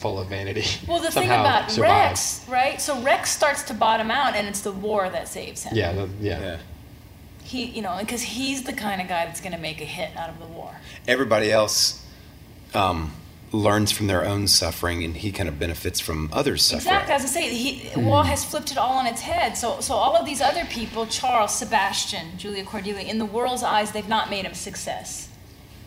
full 0.00 0.18
of 0.18 0.28
vanity. 0.28 0.64
Well, 0.88 0.98
the 0.98 1.10
thing 1.10 1.28
somehow 1.28 1.42
about 1.42 1.70
survives. 1.70 2.44
Rex, 2.48 2.48
right? 2.48 2.80
So 2.80 3.00
Rex 3.02 3.30
starts 3.30 3.62
to 3.64 3.74
bottom 3.74 4.10
out, 4.10 4.34
and 4.34 4.48
it's 4.48 4.62
the 4.62 4.72
war 4.72 5.08
that 5.10 5.28
saves 5.28 5.62
him. 5.62 5.76
Yeah, 5.76 5.92
the, 5.92 6.08
yeah, 6.20 6.40
Yeah. 6.40 6.58
He, 7.50 7.64
you 7.64 7.82
know, 7.82 7.96
because 7.98 8.22
he's 8.22 8.62
the 8.62 8.72
kind 8.72 9.00
of 9.00 9.08
guy 9.08 9.26
that's 9.26 9.40
going 9.40 9.52
to 9.52 9.58
make 9.58 9.80
a 9.80 9.84
hit 9.84 10.16
out 10.16 10.30
of 10.30 10.38
the 10.38 10.46
war. 10.46 10.76
Everybody 11.08 11.50
else 11.50 12.06
um, 12.74 13.12
learns 13.50 13.90
from 13.90 14.06
their 14.06 14.24
own 14.24 14.46
suffering, 14.46 15.02
and 15.02 15.16
he 15.16 15.32
kind 15.32 15.48
of 15.48 15.58
benefits 15.58 15.98
from 15.98 16.30
others' 16.32 16.62
suffering. 16.62 16.94
Exactly. 16.94 17.14
As 17.14 17.22
I 17.24 17.26
say, 17.26 17.52
he, 17.52 18.00
Waugh 18.00 18.22
has 18.22 18.44
flipped 18.44 18.70
it 18.70 18.78
all 18.78 18.92
on 18.98 19.06
its 19.08 19.22
head. 19.22 19.56
So, 19.56 19.80
so 19.80 19.94
all 19.94 20.14
of 20.14 20.24
these 20.24 20.40
other 20.40 20.64
people, 20.66 21.06
Charles, 21.06 21.52
Sebastian, 21.58 22.38
Julia 22.38 22.64
Cordelia, 22.64 23.08
in 23.08 23.18
the 23.18 23.26
world's 23.26 23.64
eyes, 23.64 23.90
they've 23.90 24.08
not 24.08 24.30
made 24.30 24.44
him 24.44 24.54
success, 24.54 25.28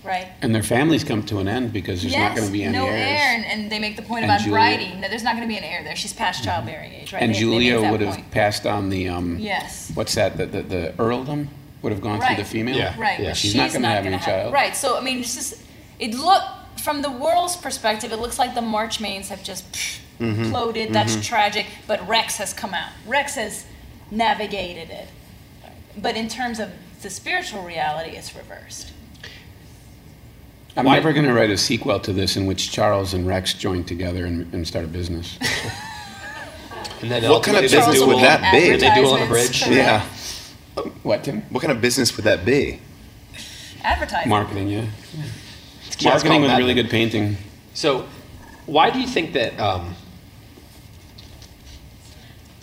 right? 0.04 0.28
and 0.42 0.54
their 0.54 0.64
families 0.64 1.04
come 1.04 1.24
to 1.24 1.40
an 1.40 1.48
end 1.48 1.72
because 1.74 2.02
there's 2.02 2.16
not 2.16 2.36
going 2.36 2.48
to 2.48 2.54
be 2.54 2.64
any 2.64 2.78
no 2.78 2.86
heirs. 2.86 3.00
heir, 3.20 3.36
and, 3.36 3.46
and 3.46 3.72
they 3.72 3.80
make 3.80 3.96
the 3.96 4.02
point 4.02 4.24
And 4.24 4.32
about 4.32 4.42
Julia- 4.42 4.78
Bridie. 4.78 4.94
No, 5.02 5.08
there's 5.10 5.24
not 5.24 5.36
going 5.36 5.48
to 5.48 5.52
be 5.52 5.58
an 5.58 5.64
heir 5.64 5.84
there. 5.84 5.96
She's 5.96 6.14
past 6.14 6.44
childbearing 6.44 6.94
age, 6.94 7.14
right? 7.14 7.22
and 7.22 7.32
They- 7.32 7.34
they 7.36 7.40
Julia 7.40 7.74
make 7.74 7.82
that 7.84 7.92
would 7.92 8.02
have 8.02 8.16
point. 8.16 8.32
passed 8.32 8.66
on 8.66 8.90
the 8.90 9.10
um, 9.10 9.38
Yes. 9.40 9.92
what's 9.94 10.16
that? 10.16 10.38
The, 10.38 10.46
the, 10.46 10.62
the 10.64 10.94
earldom 11.00 11.50
would 11.82 11.92
have 11.92 12.02
gone 12.02 12.20
Right. 12.20 12.36
through 12.36 12.44
the 12.44 12.50
female. 12.50 12.78
Yeah. 12.78 13.00
Right, 13.00 13.20
Yeah. 13.20 13.34
She's 13.34 13.52
she's, 13.52 13.56
not 13.56 13.74
gonna 13.74 13.88
have 13.90 14.04
gonna 14.04 14.16
any 14.18 14.26
child. 14.26 14.54
Right, 14.54 14.76
so 14.76 14.98
I 14.98 15.02
mean, 15.02 15.20
it's 15.20 15.36
just 15.36 15.62
it 16.00 16.14
look 16.14 16.44
from 16.82 17.02
the 17.02 17.12
world's 17.12 17.56
perspective, 17.56 18.12
it 18.12 18.18
looks 18.20 18.38
like 18.40 18.56
the 18.56 18.62
March 18.62 19.00
Marchmains 19.00 19.30
have 19.30 19.44
just 19.44 19.72
psh, 19.72 20.00
Mm-hmm. 20.20 20.44
imploded. 20.54 20.94
That's 20.94 21.26
tragic. 21.26 21.66
But 21.88 22.08
Rex 22.08 22.38
has 22.38 22.54
come 22.54 22.74
out. 22.76 22.92
Rex 23.08 23.34
has 23.36 23.66
navigated 24.12 24.90
it. 24.92 25.08
But 25.98 26.16
in 26.16 26.28
terms 26.30 26.60
of 26.60 26.70
the 27.02 27.10
spiritual 27.10 27.64
reality, 27.64 28.12
it's 28.16 28.36
reversed. 28.36 28.92
I'm 30.76 30.86
Why- 30.86 30.96
never 30.96 31.14
going 31.14 31.26
to 31.26 31.34
write 31.34 31.50
a 31.52 31.58
sequel 31.58 32.00
to 32.00 32.14
this 32.14 32.36
in 32.36 32.46
which 32.46 32.72
Charles 32.72 33.14
and 33.14 33.28
Rex 33.28 33.54
join 33.54 33.84
together 33.84 34.26
and, 34.26 34.52
and 34.54 34.68
start 34.68 34.86
a 34.86 34.88
business. 34.88 35.38
And 37.02 37.12
then 37.12 37.30
What 37.30 37.44
kind 37.44 37.58
of 37.58 37.64
business 37.64 38.00
would 38.02 38.20
that 38.24 38.54
be? 38.54 38.78
They 38.78 38.96
duel 38.96 39.12
on 39.12 39.24
a 39.24 39.28
bridge. 39.28 39.68
Yeah. 39.68 40.06
what, 41.04 41.26
Tim? 41.26 41.42
What 41.50 41.60
kind 41.60 41.74
of 41.74 41.82
business 41.82 42.16
would 42.16 42.24
that 42.24 42.46
be? 42.46 42.80
Advertising. 43.84 44.30
Marketing, 44.30 44.70
yeah. 44.70 44.86
It's 45.86 46.02
Marketing 46.02 46.30
called 46.32 46.42
with 46.44 46.52
Mad 46.52 46.58
really 46.60 46.74
Men. 46.74 46.86
good 46.86 46.90
painting. 46.90 47.36
So, 47.74 48.08
why 48.68 48.90
do 48.90 49.02
you 49.02 49.08
think 49.08 49.34
that? 49.34 49.60
Um, 49.60 49.96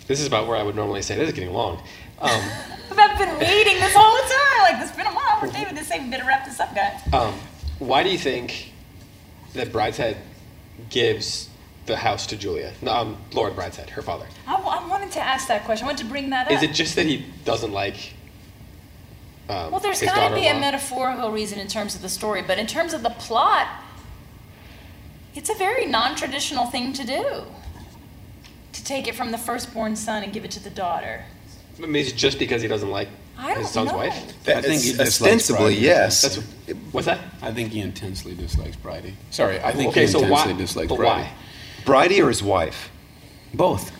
this 0.07 0.19
is 0.19 0.25
about 0.25 0.47
where 0.47 0.57
I 0.57 0.63
would 0.63 0.75
normally 0.75 1.03
say 1.03 1.15
this 1.17 1.27
is 1.29 1.35
getting 1.35 1.53
long. 1.53 1.77
Um, 2.19 2.31
I've 2.97 3.17
been 3.19 3.37
waiting 3.37 3.75
this 3.79 3.93
whole 3.95 4.17
time. 4.27 4.73
Like, 4.73 4.81
it's 4.87 4.95
been 4.97 5.05
a 5.05 5.13
while 5.13 5.39
for 5.39 5.53
David 5.53 5.77
to 5.77 5.83
say 5.83 5.99
we 6.03 6.09
better 6.09 6.25
wrap 6.25 6.45
this 6.45 6.59
up, 6.59 6.73
guys. 6.75 6.99
um, 7.13 7.35
why 7.81 8.03
do 8.03 8.09
you 8.11 8.17
think 8.17 8.71
that 9.53 9.69
Brideshead 9.69 10.17
gives 10.91 11.49
the 11.87 11.97
house 11.97 12.27
to 12.27 12.37
Julia? 12.37 12.73
Um, 12.87 13.17
Lord 13.33 13.55
Brideshead, 13.55 13.89
her 13.89 14.03
father. 14.03 14.27
I, 14.45 14.53
I 14.53 14.87
wanted 14.87 15.11
to 15.13 15.19
ask 15.19 15.47
that 15.47 15.65
question. 15.65 15.85
I 15.85 15.87
wanted 15.87 16.03
to 16.03 16.09
bring 16.09 16.29
that 16.29 16.45
up. 16.45 16.53
Is 16.53 16.61
it 16.61 16.73
just 16.73 16.95
that 16.95 17.07
he 17.07 17.25
doesn't 17.43 17.71
like? 17.71 18.13
Um, 19.49 19.71
Well, 19.71 19.79
there's 19.79 19.99
got 19.99 20.29
to 20.29 20.35
be 20.35 20.45
a 20.45 20.53
metaphorical 20.53 21.31
reason 21.31 21.57
in 21.57 21.67
terms 21.67 21.95
of 21.95 22.03
the 22.03 22.09
story, 22.09 22.43
but 22.43 22.59
in 22.59 22.67
terms 22.67 22.93
of 22.93 23.01
the 23.01 23.09
plot, 23.09 23.67
it's 25.33 25.49
a 25.49 25.55
very 25.55 25.87
non 25.87 26.15
traditional 26.15 26.67
thing 26.67 26.93
to 26.93 27.03
do. 27.03 27.45
To 28.73 28.83
take 28.83 29.07
it 29.07 29.15
from 29.15 29.31
the 29.31 29.37
firstborn 29.39 29.95
son 29.95 30.23
and 30.23 30.31
give 30.31 30.45
it 30.45 30.51
to 30.51 30.63
the 30.63 30.69
daughter. 30.69 31.25
I 31.77 31.81
mean, 31.81 31.95
is 31.95 32.09
it 32.09 32.15
just 32.15 32.37
because 32.37 32.61
he 32.61 32.67
doesn't 32.67 32.91
like 32.91 33.09
I 33.41 33.53
don't 33.53 33.63
his 33.63 33.71
son's 33.71 33.91
know. 33.91 33.97
wife? 33.97 34.13
I 34.47 34.61
think 34.61 34.81
he 34.83 34.89
dislikes 34.91 35.01
ostensibly, 35.21 35.65
Bridie. 35.73 35.81
yes. 35.81 36.21
That's 36.21 36.37
what's 36.91 37.07
that? 37.07 37.19
I 37.41 37.51
think 37.51 37.71
he 37.71 37.79
intensely 37.81 38.35
dislikes 38.35 38.75
Bridie. 38.75 39.15
Sorry, 39.31 39.59
I 39.61 39.71
think 39.71 39.89
okay, 39.89 40.01
he 40.01 40.07
so 40.07 40.19
intensely 40.23 40.53
why? 40.53 40.57
dislikes 40.59 40.89
But 40.89 40.95
Bridie. 40.97 41.09
why? 41.09 41.31
Bridie 41.85 42.21
or 42.21 42.27
his 42.29 42.43
wife? 42.43 42.89
Both. 43.53 43.91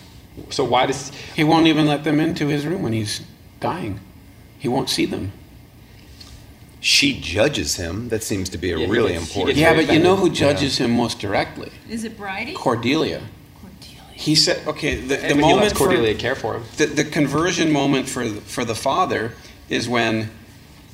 So 0.50 0.64
why 0.64 0.86
does? 0.86 1.10
He 1.36 1.44
won't 1.44 1.68
even 1.68 1.88
let 1.88 2.04
them 2.04 2.20
into 2.20 2.48
his 2.48 2.66
room 2.66 2.84
when 2.84 2.94
he's 2.94 3.22
dying. 3.60 4.00
He 4.60 4.68
won't 4.68 4.90
see 4.90 5.06
them. 5.08 5.32
She 6.80 7.20
judges 7.20 7.76
him. 7.76 8.10
That 8.10 8.24
seems 8.24 8.50
to 8.50 8.58
be 8.58 8.72
a 8.72 8.78
Yeah, 8.78 8.88
really 8.90 9.14
gets- 9.14 9.28
important. 9.30 9.58
Yeah, 9.58 9.74
but 9.76 9.92
you 9.92 10.00
know 10.00 10.16
who 10.16 10.24
offended. 10.32 10.36
judges 10.38 10.78
him 10.78 10.92
most 10.92 11.20
directly? 11.20 11.70
Is 11.90 12.04
it 12.04 12.18
Bridie? 12.18 12.54
Cordelia. 12.54 13.22
Cordelia. 14.22 14.26
He 14.26 14.36
said, 14.36 14.68
okay, 14.68 14.96
the, 14.96 15.16
the 15.16 15.22
But 15.22 15.28
he 15.30 15.34
moment 15.42 15.58
lets 15.62 15.74
for- 15.74 15.86
Cordelia 15.86 16.16
care 16.16 16.36
for 16.36 16.56
him. 16.56 16.64
the, 16.78 16.86
the 16.86 17.04
conversion 17.04 17.72
moment 17.72 18.08
for 18.10 18.28
the, 18.28 18.42
for 18.42 18.64
the 18.66 18.76
father 18.76 19.34
is 19.70 19.88
when 19.90 20.30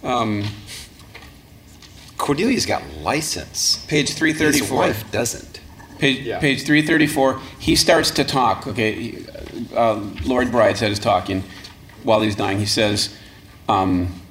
um, 0.03 0.43
Cordelia's 2.17 2.65
got 2.65 2.83
license. 3.01 3.85
page 3.87 4.13
three 4.13 4.33
thirty 4.33 4.59
four. 4.59 4.83
His 4.85 4.97
334 4.97 5.03
wife 5.03 5.11
doesn't. 5.11 5.59
page, 5.99 6.19
Yeah. 6.25 6.39
page 6.39 6.63
334 6.63 7.39
he 7.59 7.75
starts 7.75 8.11
to 8.11 8.23
talk 8.23 8.67
okay 8.67 8.93
he- 8.93 9.25
uh, 9.75 9.95
lord 10.25 10.47
brideshead 10.49 10.91
is 10.91 10.99
talking 10.99 11.43
while 12.03 12.21
he's 12.21 12.35
dying 12.35 12.59
he 12.59 12.65
says 12.67 13.15
um, 13.67 14.21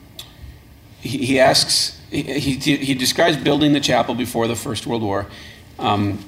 he, 1.00 1.18
he 1.26 1.40
asks 1.40 2.00
he, 2.10 2.22
he, 2.22 2.76
he 2.76 2.94
describes 2.94 3.36
building 3.36 3.72
the 3.72 3.80
chapel 3.80 4.14
before 4.14 4.46
the 4.46 4.54
first 4.56 4.86
world 4.86 5.02
war 5.02 5.26
um, 5.80 6.24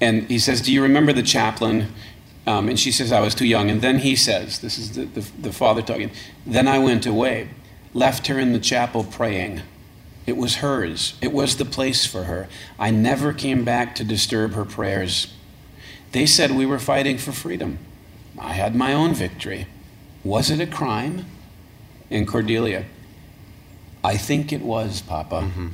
and 0.00 0.22
he 0.30 0.38
says 0.38 0.60
do 0.62 0.72
you 0.72 0.82
remember 0.82 1.12
the 1.12 1.22
chaplain 1.22 1.92
um, 2.48 2.68
and 2.68 2.78
she 2.78 2.90
says 2.90 3.12
i 3.12 3.20
was 3.20 3.34
too 3.34 3.46
young 3.46 3.70
and 3.70 3.82
then 3.82 3.98
he 3.98 4.16
says 4.16 4.58
this 4.60 4.78
is 4.78 4.94
the, 4.96 5.04
the, 5.04 5.30
the 5.40 5.52
father 5.52 5.82
talking 5.82 6.10
then 6.46 6.66
i 6.66 6.78
went 6.78 7.06
away 7.06 7.48
left 7.94 8.26
her 8.26 8.38
in 8.38 8.52
the 8.52 8.58
chapel 8.60 9.04
praying 9.04 9.62
it 10.28 10.36
was 10.36 10.56
hers. 10.56 11.14
It 11.22 11.32
was 11.32 11.56
the 11.56 11.64
place 11.64 12.04
for 12.04 12.24
her. 12.24 12.48
I 12.78 12.90
never 12.90 13.32
came 13.32 13.64
back 13.64 13.94
to 13.94 14.04
disturb 14.04 14.52
her 14.52 14.66
prayers. 14.66 15.32
They 16.12 16.26
said 16.26 16.50
we 16.50 16.66
were 16.66 16.78
fighting 16.78 17.16
for 17.16 17.32
freedom. 17.32 17.78
I 18.38 18.52
had 18.52 18.76
my 18.76 18.92
own 18.92 19.14
victory. 19.14 19.68
Was 20.22 20.50
it 20.50 20.60
a 20.60 20.66
crime? 20.66 21.24
And 22.10 22.28
Cordelia, 22.28 22.84
I 24.04 24.18
think 24.18 24.52
it 24.52 24.60
was, 24.60 25.00
Papa. 25.00 25.40
hmm 25.40 25.68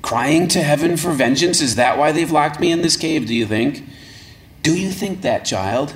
Crying 0.00 0.48
to 0.48 0.62
heaven 0.62 0.96
for 0.96 1.12
vengeance? 1.12 1.60
Is 1.60 1.74
that 1.74 1.98
why 1.98 2.10
they've 2.10 2.30
locked 2.30 2.60
me 2.60 2.72
in 2.72 2.80
this 2.80 2.96
cave, 2.96 3.26
do 3.26 3.34
you 3.34 3.44
think? 3.44 3.82
Do 4.68 4.78
you 4.78 4.90
think 4.90 5.22
that, 5.22 5.46
child? 5.46 5.94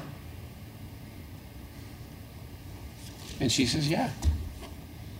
And 3.38 3.52
she 3.52 3.66
says, 3.66 3.86
Yeah. 3.86 4.08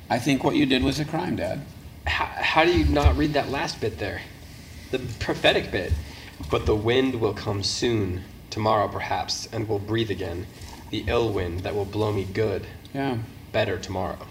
I 0.09 0.19
think 0.19 0.43
what 0.43 0.57
you 0.57 0.65
did 0.65 0.83
was 0.83 0.99
a 0.99 1.05
crime, 1.05 1.37
Dad. 1.37 1.61
how, 2.07 2.25
how 2.25 2.65
do 2.65 2.73
you 2.73 2.87
not 2.87 3.15
read 3.15 3.35
that 3.35 3.51
last 3.51 3.79
bit 3.79 3.99
there? 3.99 4.23
The 4.91 5.01
prophetic 5.21 5.71
bit. 5.71 5.93
But 6.51 6.65
the 6.65 6.75
wind 6.75 7.21
will 7.21 7.35
come 7.35 7.63
soon, 7.63 8.23
tomorrow 8.49 8.89
perhaps, 8.89 9.47
and 9.53 9.69
will 9.69 9.79
breathe 9.79 10.11
again. 10.11 10.47
The 10.89 11.05
ill 11.07 11.31
wind 11.31 11.61
that 11.61 11.75
will 11.75 11.85
blow 11.85 12.11
me 12.11 12.25
good, 12.25 12.67
Yeah. 12.95 13.19
better 13.53 13.79
tomorrow. 13.79 14.27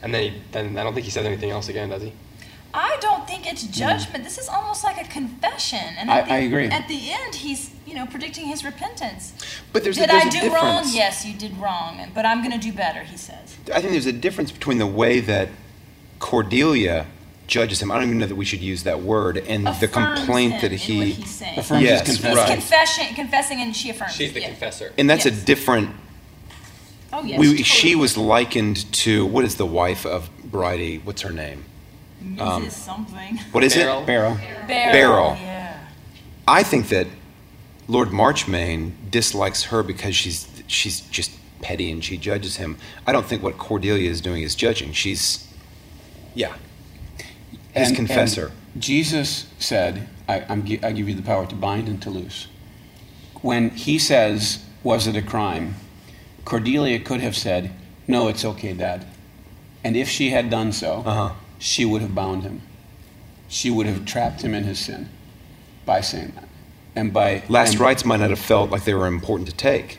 And 0.00 0.14
then, 0.14 0.32
he, 0.32 0.42
then 0.52 0.78
I 0.78 0.82
don't 0.82 0.94
think 0.94 1.04
he 1.04 1.10
says 1.10 1.26
anything 1.26 1.50
else 1.50 1.68
again, 1.68 1.90
does 1.90 2.02
he? 2.02 2.14
I 2.74 2.98
don't 3.00 3.26
think 3.26 3.50
it's 3.50 3.62
judgment. 3.64 4.24
This 4.24 4.36
is 4.38 4.48
almost 4.48 4.84
like 4.84 5.00
a 5.00 5.08
confession. 5.08 5.78
And 5.98 6.10
I- 6.10 6.18
at 6.20 6.26
the, 6.26 6.32
I 6.32 6.36
agree. 6.38 6.66
At 6.66 6.86
the 6.88 7.10
end, 7.12 7.34
he's 7.36 7.70
you 7.86 7.94
know 7.94 8.06
predicting 8.06 8.46
his 8.46 8.64
repentance. 8.64 9.32
But 9.72 9.82
there's 9.84 9.96
a, 9.96 10.00
did 10.00 10.10
there's 10.10 10.24
I 10.24 10.28
a 10.28 10.30
do 10.30 10.40
difference. 10.40 10.54
wrong? 10.62 10.84
Yes, 10.92 11.24
you 11.24 11.34
did 11.34 11.56
wrong, 11.56 12.10
but 12.14 12.26
I'm 12.26 12.38
going 12.42 12.52
to 12.52 12.58
do 12.58 12.72
better. 12.72 13.00
He 13.04 13.16
says. 13.16 13.56
I 13.74 13.80
think 13.80 13.92
there's 13.92 14.06
a 14.06 14.12
difference 14.12 14.52
between 14.52 14.78
the 14.78 14.86
way 14.86 15.20
that 15.20 15.48
Cordelia 16.18 17.06
judges 17.46 17.80
him. 17.80 17.90
I 17.90 17.94
don't 17.94 18.04
even 18.08 18.18
know 18.18 18.26
that 18.26 18.34
we 18.36 18.44
should 18.44 18.60
use 18.60 18.82
that 18.82 19.00
word, 19.00 19.38
and 19.38 19.66
the 19.66 19.88
complaint 19.88 20.54
him 20.54 20.60
that 20.60 20.72
he 20.72 21.12
what. 21.14 21.58
Affirms 21.58 21.82
Yes, 21.82 22.06
his 22.06 22.16
confession. 22.18 22.36
right. 22.36 22.52
confessing, 22.52 23.14
confessing, 23.14 23.60
and 23.62 23.74
she 23.74 23.88
affirms. 23.90 24.12
She's 24.14 24.32
the 24.34 24.40
yeah. 24.42 24.48
confessor. 24.48 24.92
and 24.98 25.08
that's 25.08 25.24
Yes. 25.24 25.42
a 25.42 25.46
different. 25.46 25.90
Oh 27.10 27.22
yes. 27.22 27.38
we, 27.40 27.46
totally. 27.46 27.62
She 27.62 27.94
was 27.94 28.18
likened 28.18 28.92
to 28.92 29.24
what 29.24 29.44
is 29.46 29.54
the 29.56 29.64
wife 29.64 30.04
of 30.04 30.28
Bridie? 30.44 30.98
What's 30.98 31.22
her 31.22 31.30
name? 31.30 31.64
Mrs. 32.22 32.70
something. 32.72 33.38
What 33.52 33.64
is 33.64 33.74
Beryl. 33.74 34.00
it? 34.02 34.06
Barrow. 34.06 34.38
Beryl. 34.66 34.92
Beryl. 34.92 35.36
Yeah. 35.40 35.78
I 36.46 36.62
think 36.62 36.88
that 36.88 37.06
Lord 37.86 38.10
Marchmain 38.12 38.96
dislikes 39.10 39.64
her 39.64 39.82
because 39.82 40.14
she's 40.16 40.48
she's 40.66 41.00
just 41.00 41.30
petty 41.62 41.90
and 41.90 42.04
she 42.04 42.16
judges 42.16 42.56
him. 42.56 42.76
I 43.06 43.12
don't 43.12 43.26
think 43.26 43.42
what 43.42 43.58
Cordelia 43.58 44.08
is 44.10 44.20
doing 44.20 44.42
is 44.42 44.54
judging. 44.54 44.92
She's, 44.92 45.46
yeah, 46.34 46.54
his 47.74 47.88
And- 47.88 47.96
confessor. 47.96 48.52
and 48.74 48.82
Jesus 48.82 49.46
said, 49.58 50.08
I, 50.28 50.44
I'm, 50.48 50.60
I 50.82 50.92
give 50.92 51.08
you 51.08 51.14
the 51.14 51.22
power 51.22 51.46
to 51.46 51.54
bind 51.54 51.88
and 51.88 52.00
to 52.02 52.10
loose. 52.10 52.46
When 53.42 53.70
he 53.70 53.98
says, 53.98 54.64
Was 54.84 55.06
it 55.06 55.16
a 55.16 55.22
crime? 55.22 55.74
Cordelia 56.44 56.98
could 57.00 57.20
have 57.20 57.36
said, 57.36 57.72
No, 58.06 58.28
it's 58.28 58.44
okay, 58.44 58.72
Dad. 58.74 59.06
And 59.82 59.96
if 59.96 60.08
she 60.08 60.30
had 60.30 60.50
done 60.50 60.72
so, 60.72 61.02
Uh-huh. 61.06 61.34
She 61.58 61.84
would 61.84 62.02
have 62.02 62.14
bound 62.14 62.42
him. 62.42 62.62
She 63.48 63.70
would 63.70 63.86
have 63.86 64.04
trapped 64.04 64.42
him 64.42 64.54
in 64.54 64.64
his 64.64 64.78
sin 64.78 65.08
by 65.86 66.00
saying 66.00 66.32
that. 66.36 66.48
And 66.94 67.12
by 67.12 67.42
Last 67.48 67.72
and, 67.72 67.80
rites 67.80 68.04
might 68.04 68.20
not 68.20 68.30
have 68.30 68.38
felt 68.38 68.70
like 68.70 68.84
they 68.84 68.94
were 68.94 69.06
important 69.06 69.48
to 69.48 69.54
take. 69.56 69.98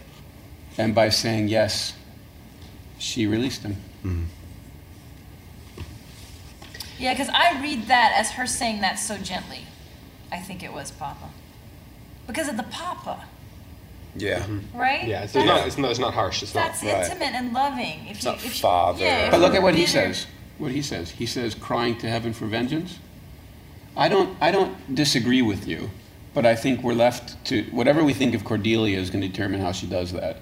and 0.77 0.93
by 0.95 1.09
saying 1.09 1.47
yes, 1.49 1.93
she 2.97 3.25
released 3.27 3.63
him. 3.63 3.75
Mm-hmm. 4.03 4.23
Yeah, 6.97 7.13
because 7.13 7.29
I 7.33 7.59
read 7.61 7.87
that 7.87 8.13
as 8.17 8.31
her 8.31 8.45
saying 8.45 8.81
that 8.81 8.99
so 8.99 9.17
gently. 9.17 9.61
I 10.31 10.37
think 10.39 10.63
it 10.63 10.73
was 10.73 10.91
Papa. 10.91 11.29
Because 12.27 12.47
of 12.49 12.57
the 12.57 12.63
Papa, 12.63 13.23
Yeah. 14.15 14.39
Mm-hmm. 14.41 14.77
right? 14.77 15.07
Yeah, 15.07 15.23
it's, 15.23 15.35
it's 15.35 15.45
not. 15.45 15.65
It's 15.65 15.77
not. 15.77 15.91
It's 15.91 15.99
not 15.99 16.13
harsh. 16.13 16.43
It's 16.43 16.53
not. 16.53 16.67
That's 16.67 16.83
Right. 16.83 17.03
intimate 17.05 17.33
and 17.33 17.53
loving. 17.53 18.07
If 18.07 18.21
you, 18.23 18.29
not 18.29 18.37
if 18.37 18.43
you- 18.45 18.49
father. 18.51 19.03
yeah, 19.05 19.31
But 19.31 19.39
look 19.39 19.55
at 19.55 19.63
what 19.63 19.73
he 19.75 19.85
did 19.85 19.95
her- 19.95 20.13
says. 20.13 20.27
What 20.59 20.71
he 20.71 20.81
says. 20.81 21.11
He 21.11 21.25
says, 21.25 21.55
crying 21.55 21.97
to 21.99 22.09
heaven 22.09 22.33
for 22.33 22.45
vengeance. 22.45 22.99
I 23.97 24.07
don't, 24.09 24.37
I 24.41 24.51
don't 24.51 24.93
disagree 24.93 25.41
with 25.41 25.67
you, 25.67 25.89
but 26.33 26.45
I 26.45 26.55
think 26.55 26.83
we're 26.83 26.93
left 26.93 27.43
to 27.45 27.63
whatever 27.71 28.03
we 28.03 28.13
think 28.13 28.35
of 28.35 28.43
Cordelia 28.43 28.99
is 28.99 29.09
going 29.09 29.21
to 29.21 29.27
determine 29.27 29.61
how 29.61 29.71
she 29.71 29.87
does 29.87 30.11
that. 30.13 30.37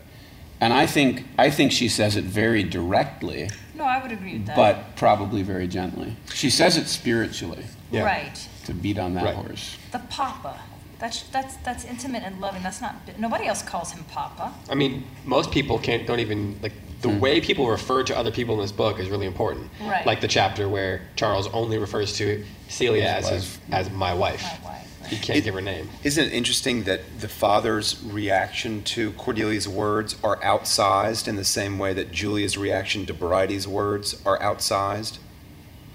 And 0.60 0.74
I 0.74 0.88
think, 0.88 1.26
I 1.38 1.52
think 1.52 1.72
she 1.72 1.88
says 1.88 2.16
it 2.16 2.24
very 2.24 2.64
directly, 2.64 3.50
No, 3.76 3.84
I 3.84 4.02
would 4.02 4.12
agree 4.12 4.34
with 4.34 4.48
that. 4.48 4.56
but 4.56 4.96
probably 4.96 5.44
very 5.44 5.68
gently. 5.68 6.16
She 6.34 6.50
says 6.50 6.78
it 6.78 6.88
spiritually 6.88 7.64
Yeah. 7.92 8.04
right, 8.04 8.48
to 8.66 8.74
beat 8.74 8.98
on 8.98 9.14
that 9.14 9.24
Right. 9.26 9.36
horse. 9.36 9.78
the 9.92 10.00
Papa. 10.00 10.60
That's 11.00 11.22
that's 11.32 11.58
that's 11.58 11.86
intimate 11.86 12.24
and 12.24 12.42
loving. 12.42 12.64
That's 12.64 12.82
not. 12.82 12.96
Nobody 13.20 13.46
else 13.46 13.62
calls 13.62 13.92
him 13.92 14.04
Papa. 14.06 14.52
I 14.68 14.74
mean, 14.74 15.04
most 15.26 15.52
people 15.52 15.78
can't. 15.78 16.08
Don't 16.08 16.20
even 16.20 16.58
like 16.64 16.74
the 17.02 17.10
Hmm. 17.10 17.20
way 17.20 17.40
people 17.42 17.68
refer 17.70 18.04
to 18.04 18.18
other 18.18 18.32
people 18.32 18.56
in 18.56 18.62
this 18.62 18.72
book 18.72 19.00
is 19.00 19.10
really 19.10 19.28
important. 19.28 19.70
Right. 19.82 20.06
Like 20.06 20.22
the 20.22 20.28
chapter 20.28 20.68
where 20.68 21.02
Charles 21.16 21.48
only 21.54 21.78
refers 21.78 22.14
to 22.18 22.44
Celia 22.70 23.04
as 23.06 23.30
his, 23.30 23.58
as 23.72 23.90
my 23.92 24.14
wife. 24.14 24.42
My 24.44 24.50
wife. 24.50 24.66
right. 25.02 25.08
He 25.10 25.16
can't 25.18 25.38
It- 25.40 25.44
give 25.46 25.54
her 25.54 25.62
name. 25.62 25.90
Isn't 26.04 26.26
it 26.26 26.34
interesting 26.34 26.84
that 26.84 27.02
the 27.22 27.28
father's 27.30 27.98
reaction 28.04 28.84
to 28.86 29.12
Cordelia's 29.12 29.68
words 29.68 30.16
are 30.24 30.38
outsized 30.42 31.28
in 31.28 31.36
the 31.36 31.46
same 31.46 31.78
way 31.80 31.94
that 31.94 32.12
Julia's 32.12 32.58
reaction 32.58 33.06
to 33.06 33.14
Bridie's 33.14 33.68
words 33.68 34.16
are 34.26 34.40
outsized? 34.40 35.20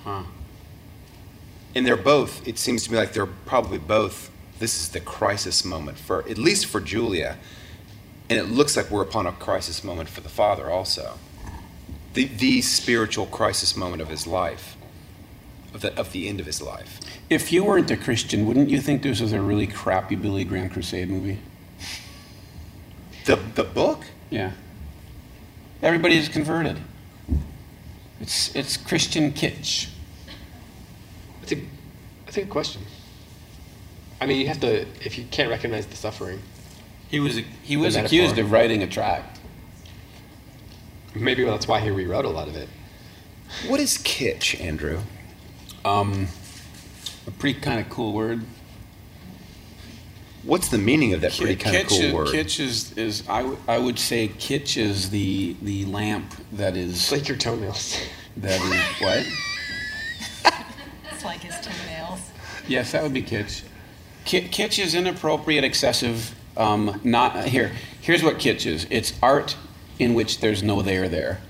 Huh. 0.04 0.22
And 1.74 1.86
they're 1.86 1.96
both, 1.96 2.46
it 2.46 2.58
seems 2.58 2.84
to 2.84 2.92
me 2.92 2.98
like 2.98 3.12
they're 3.12 3.26
probably 3.26 3.78
both, 3.78 4.30
this 4.58 4.78
is 4.80 4.90
the 4.90 5.00
crisis 5.00 5.64
moment 5.64 5.98
for, 5.98 6.20
at 6.28 6.38
least 6.38 6.66
for 6.66 6.80
Julia. 6.80 7.38
And 8.28 8.38
it 8.38 8.44
looks 8.44 8.76
like 8.76 8.90
we're 8.90 9.02
upon 9.02 9.26
a 9.26 9.32
crisis 9.32 9.84
moment 9.84 10.08
for 10.08 10.20
the 10.20 10.28
father 10.28 10.70
also. 10.70 11.18
The, 12.14 12.24
the 12.24 12.62
spiritual 12.62 13.26
crisis 13.26 13.76
moment 13.76 14.02
of 14.02 14.08
his 14.08 14.26
life, 14.26 14.76
of 15.74 15.80
the, 15.80 15.98
of 15.98 16.12
the 16.12 16.28
end 16.28 16.40
of 16.40 16.46
his 16.46 16.60
life. 16.60 17.00
If 17.30 17.52
you 17.52 17.64
weren't 17.64 17.90
a 17.90 17.96
Christian, 17.96 18.46
wouldn't 18.46 18.70
you 18.70 18.80
think 18.80 19.02
this 19.02 19.20
was 19.20 19.32
a 19.32 19.40
really 19.40 19.66
crappy 19.66 20.16
Billy 20.16 20.44
Graham 20.44 20.68
Crusade 20.68 21.08
movie? 21.08 21.38
The, 23.24 23.36
the 23.36 23.64
book? 23.64 24.04
Yeah. 24.30 24.52
Everybody 25.82 26.16
is 26.16 26.28
converted. 26.28 26.78
It's, 28.20 28.54
it's 28.54 28.76
Christian 28.76 29.32
kitsch. 29.32 29.88
That's 31.40 31.52
a, 31.52 31.62
that's 32.24 32.36
a 32.36 32.40
good 32.42 32.50
question. 32.50 32.82
I 34.20 34.26
mean, 34.26 34.38
you 34.38 34.46
have 34.46 34.60
to 34.60 34.82
if 35.04 35.18
you 35.18 35.24
can't 35.32 35.50
recognize 35.50 35.86
the 35.86 35.96
suffering. 35.96 36.40
He 37.12 37.20
was, 37.20 37.36
he 37.62 37.76
was 37.76 37.94
accused 37.94 38.38
of 38.38 38.50
writing 38.50 38.82
a 38.82 38.86
tract. 38.86 39.38
Maybe 41.14 41.44
that's 41.44 41.68
why 41.68 41.78
he 41.80 41.90
rewrote 41.90 42.24
a 42.24 42.30
lot 42.30 42.48
of 42.48 42.56
it. 42.56 42.70
What 43.68 43.80
is 43.80 43.98
kitsch, 43.98 44.58
Andrew? 44.58 44.98
Um, 45.84 46.28
a 47.26 47.30
pretty 47.32 47.60
kind 47.60 47.80
of 47.80 47.90
cool 47.90 48.14
word. 48.14 48.40
What's 50.42 50.68
the 50.68 50.78
meaning 50.78 51.12
of 51.12 51.20
that 51.20 51.36
pretty 51.36 51.56
kind 51.56 51.76
of 51.76 51.86
cool 51.86 52.14
word? 52.14 52.28
kitsch 52.28 52.58
is, 52.58 52.96
is 52.96 53.28
I, 53.28 53.42
w- 53.42 53.58
I 53.68 53.76
would 53.76 53.98
say 53.98 54.28
kitsch 54.28 54.78
is 54.78 55.10
the, 55.10 55.54
the 55.60 55.84
lamp 55.84 56.32
that 56.52 56.78
is, 56.78 56.92
It's 56.94 57.12
like 57.12 57.28
your 57.28 57.36
toenails. 57.36 57.94
that 58.38 58.58
is, 58.58 59.00
what? 59.02 60.54
It's 61.12 61.24
like 61.26 61.40
his 61.40 61.60
toenails. 61.60 62.30
Yes, 62.66 62.92
that 62.92 63.02
would 63.02 63.12
be 63.12 63.22
kitsch. 63.22 63.64
Ki- 64.24 64.48
kitsch 64.48 64.82
is 64.82 64.94
inappropriate, 64.94 65.62
excessive. 65.62 66.34
Um, 66.56 67.00
not 67.04 67.44
here. 67.46 67.72
Here's 68.00 68.22
what 68.22 68.38
kitsch 68.38 68.66
is. 68.66 68.86
It's 68.90 69.12
art 69.22 69.56
in 69.98 70.14
which 70.14 70.40
there's 70.40 70.62
no 70.62 70.82
there 70.82 71.08
there, 71.08 71.40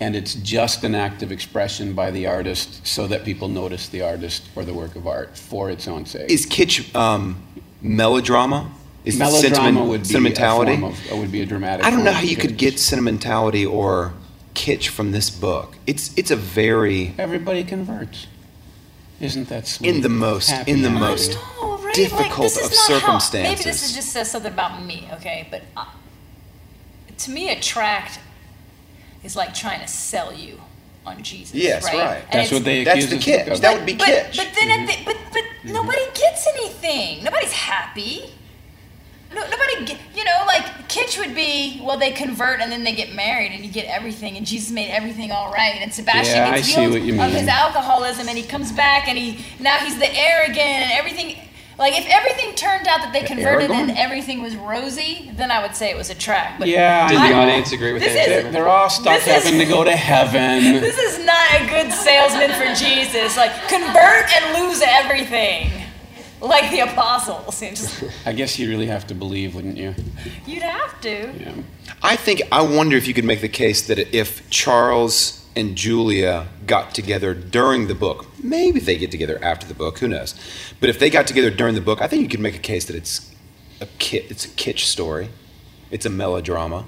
and 0.00 0.16
it's 0.16 0.34
just 0.34 0.84
an 0.84 0.94
act 0.94 1.22
of 1.22 1.30
expression 1.30 1.92
by 1.94 2.10
the 2.10 2.26
artist 2.26 2.86
so 2.86 3.06
that 3.06 3.24
people 3.24 3.48
notice 3.48 3.88
the 3.88 4.02
artist 4.02 4.42
or 4.56 4.64
the 4.64 4.74
work 4.74 4.96
of 4.96 5.06
art 5.06 5.36
for 5.36 5.70
its 5.70 5.86
own 5.86 6.06
sake. 6.06 6.30
Is 6.30 6.46
kitsch 6.46 6.94
um, 6.94 7.42
melodrama? 7.80 8.72
Is 9.04 9.18
Melodrama 9.18 9.84
would 9.84 10.02
be 10.02 10.08
sentimentality? 10.08 10.74
Of, 10.74 11.12
uh, 11.12 11.16
would 11.16 11.32
be 11.32 11.42
a 11.42 11.46
dramatic. 11.46 11.84
I 11.84 11.90
don't 11.90 12.04
know 12.04 12.12
how 12.12 12.20
you 12.20 12.36
could 12.36 12.56
get 12.56 12.78
sentimentality 12.78 13.66
or 13.66 14.12
kitsch 14.54 14.88
from 14.88 15.10
this 15.10 15.28
book. 15.28 15.74
It's 15.86 16.16
it's 16.16 16.30
a 16.30 16.36
very 16.36 17.14
Everybody 17.18 17.64
converts. 17.64 18.28
Isn't 19.20 19.48
that 19.48 19.66
sweet? 19.66 19.88
in 19.88 20.00
the 20.02 20.08
most 20.08 20.50
Happy 20.50 20.70
in 20.70 20.82
the 20.82 20.90
most 20.90 21.36
right? 21.98 22.10
difficult 22.10 22.56
like, 22.56 22.64
of 22.64 22.70
not 22.70 22.78
how- 22.88 22.98
circumstances. 22.98 23.50
maybe 23.58 23.62
this 23.70 23.82
is 23.88 23.94
just 23.94 24.08
says 24.12 24.30
something 24.30 24.52
about 24.52 24.84
me, 24.84 25.08
okay? 25.14 25.46
But 25.50 25.62
uh, 25.76 25.86
to 27.18 27.30
me, 27.30 27.50
a 27.50 27.60
tract 27.60 28.18
is 29.22 29.36
like 29.36 29.54
trying 29.54 29.80
to 29.80 29.88
sell 29.88 30.32
you 30.32 30.60
on 31.06 31.22
Jesus. 31.22 31.54
Yes, 31.54 31.84
right. 31.84 31.94
right. 31.94 32.24
That's 32.32 32.34
it's- 32.48 32.52
what 32.52 32.64
they 32.64 32.84
That's 32.84 33.04
accuse 33.04 33.10
the 33.24 33.32
us 33.32 33.46
kitsch. 33.48 33.52
of. 33.52 33.60
That 33.60 33.76
would 33.76 33.86
be 33.86 33.94
but, 33.94 34.08
kitsch. 34.08 34.36
But 34.36 34.48
then, 34.54 34.70
at 34.80 34.86
the, 34.88 35.04
but 35.04 35.16
but 35.32 35.42
nobody 35.64 36.04
gets 36.14 36.46
anything. 36.56 37.24
Nobody's 37.24 37.52
happy. 37.52 38.30
No, 39.34 39.40
nobody, 39.48 39.86
get, 39.86 39.98
you 40.14 40.24
know, 40.24 40.44
like 40.46 40.62
kitsch 40.90 41.18
would 41.18 41.34
be 41.34 41.80
well, 41.82 41.96
they 41.98 42.12
convert 42.12 42.60
and 42.60 42.70
then 42.70 42.84
they 42.84 42.94
get 42.94 43.14
married 43.14 43.52
and 43.52 43.64
you 43.64 43.72
get 43.72 43.86
everything, 43.86 44.36
and 44.36 44.44
Jesus 44.46 44.70
made 44.70 44.90
everything 44.90 45.32
all 45.32 45.50
right, 45.50 45.78
and 45.80 45.92
Sebastian 45.92 46.36
Yeah, 46.36 46.50
gets 46.54 46.68
I 46.68 46.70
see 46.70 46.80
healed 46.82 46.92
what 46.92 47.02
you 47.02 47.20
of 47.20 47.30
his 47.30 47.48
alcoholism, 47.48 48.28
and 48.28 48.36
he 48.36 48.44
comes 48.44 48.70
back 48.72 49.08
and 49.08 49.16
he 49.16 49.42
now 49.58 49.78
he's 49.78 49.98
the 49.98 50.14
heir 50.14 50.44
again, 50.50 50.82
and 50.82 50.92
everything. 50.92 51.36
Like 51.82 51.98
if 51.98 52.06
everything 52.08 52.54
turned 52.54 52.86
out 52.86 53.00
that 53.00 53.12
they 53.12 53.22
converted 53.24 53.72
and 53.72 53.90
everything 53.98 54.40
was 54.40 54.54
rosy, 54.54 55.32
then 55.34 55.50
I 55.50 55.60
would 55.60 55.74
say 55.74 55.90
it 55.90 55.96
was 55.96 56.10
a 56.10 56.14
track. 56.14 56.60
But 56.60 56.68
Yeah, 56.68 57.08
Did 57.08 57.18
I 57.18 57.28
the 57.30 57.34
audience 57.34 57.72
agree 57.72 57.92
with 57.92 58.02
This 58.02 58.14
that 58.14 58.46
is- 58.46 58.52
They're 58.52 58.68
all 58.68 58.88
stuck 58.88 59.18
This 59.18 59.26
is- 59.26 59.42
having 59.42 59.58
to 59.58 59.66
go 59.66 59.82
to 59.82 59.90
heaven. 59.96 60.80
this 60.80 60.96
is 60.96 61.18
not 61.26 61.60
a 61.60 61.66
good 61.66 61.92
salesman 61.92 62.52
for 62.52 62.72
Jesus. 62.80 63.36
Like 63.36 63.50
convert 63.68 64.26
and 64.32 64.62
lose 64.62 64.80
everything, 64.80 65.72
like 66.40 66.70
the 66.70 66.80
apostles. 66.80 67.60
You 67.62 67.70
just- 67.70 68.04
I 68.26 68.32
guess 68.32 68.60
you 68.60 68.68
really 68.68 68.86
have 68.86 69.08
to 69.08 69.14
believe, 69.14 69.56
wouldn't 69.56 69.76
you? 69.76 69.96
You'd 70.46 70.62
have 70.62 71.00
to. 71.00 71.32
Yeah. 71.36 71.52
I 72.00 72.14
think 72.14 72.42
I 72.52 72.62
wonder 72.62 72.96
if 72.96 73.08
you 73.08 73.14
could 73.14 73.24
make 73.24 73.40
the 73.40 73.48
case 73.48 73.82
that 73.88 73.98
if 74.14 74.48
Charles 74.50 75.41
and 75.54 75.76
Julia 75.76 76.48
got 76.66 76.94
together 76.94 77.34
during 77.34 77.86
the 77.88 77.94
book, 77.94 78.26
maybe 78.42 78.80
they 78.80 78.96
get 78.96 79.10
together 79.10 79.38
after 79.42 79.66
the 79.66 79.74
book, 79.74 79.98
who 79.98 80.08
knows? 80.08 80.34
But 80.80 80.88
if 80.88 80.98
they 80.98 81.10
got 81.10 81.26
together 81.26 81.50
during 81.50 81.74
the 81.74 81.80
book, 81.80 82.00
I 82.00 82.08
think 82.08 82.22
you 82.22 82.28
could 82.28 82.40
make 82.40 82.54
a 82.56 82.60
case 82.60 82.84
that 82.86 82.96
it's 82.96 83.34
a 83.80 83.86
kit, 83.98 84.30
it's 84.30 84.44
a 84.44 84.48
kitsch 84.48 84.80
story, 84.80 85.28
it's 85.90 86.06
a 86.06 86.10
melodrama. 86.10 86.84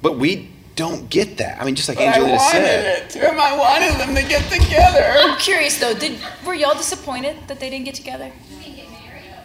But 0.00 0.16
we 0.18 0.50
don't 0.74 1.10
get 1.10 1.36
that. 1.36 1.60
I 1.60 1.64
mean, 1.64 1.74
just 1.74 1.88
like 1.88 1.98
But 1.98 2.04
I 2.04 2.12
Angelina 2.14 2.36
wanted 2.36 2.50
said. 2.52 3.02
it, 3.02 3.10
Tim. 3.10 3.38
I 3.38 3.56
wanted 3.56 4.00
them 4.00 4.14
to 4.14 4.22
get 4.28 4.50
together. 4.50 5.04
I'm 5.18 5.38
curious 5.38 5.78
though. 5.78 5.94
Did 5.94 6.18
were 6.46 6.54
y'all 6.54 6.74
disappointed 6.74 7.36
that 7.48 7.60
they 7.60 7.68
didn't 7.70 7.84
get 7.84 7.94
together? 7.94 8.32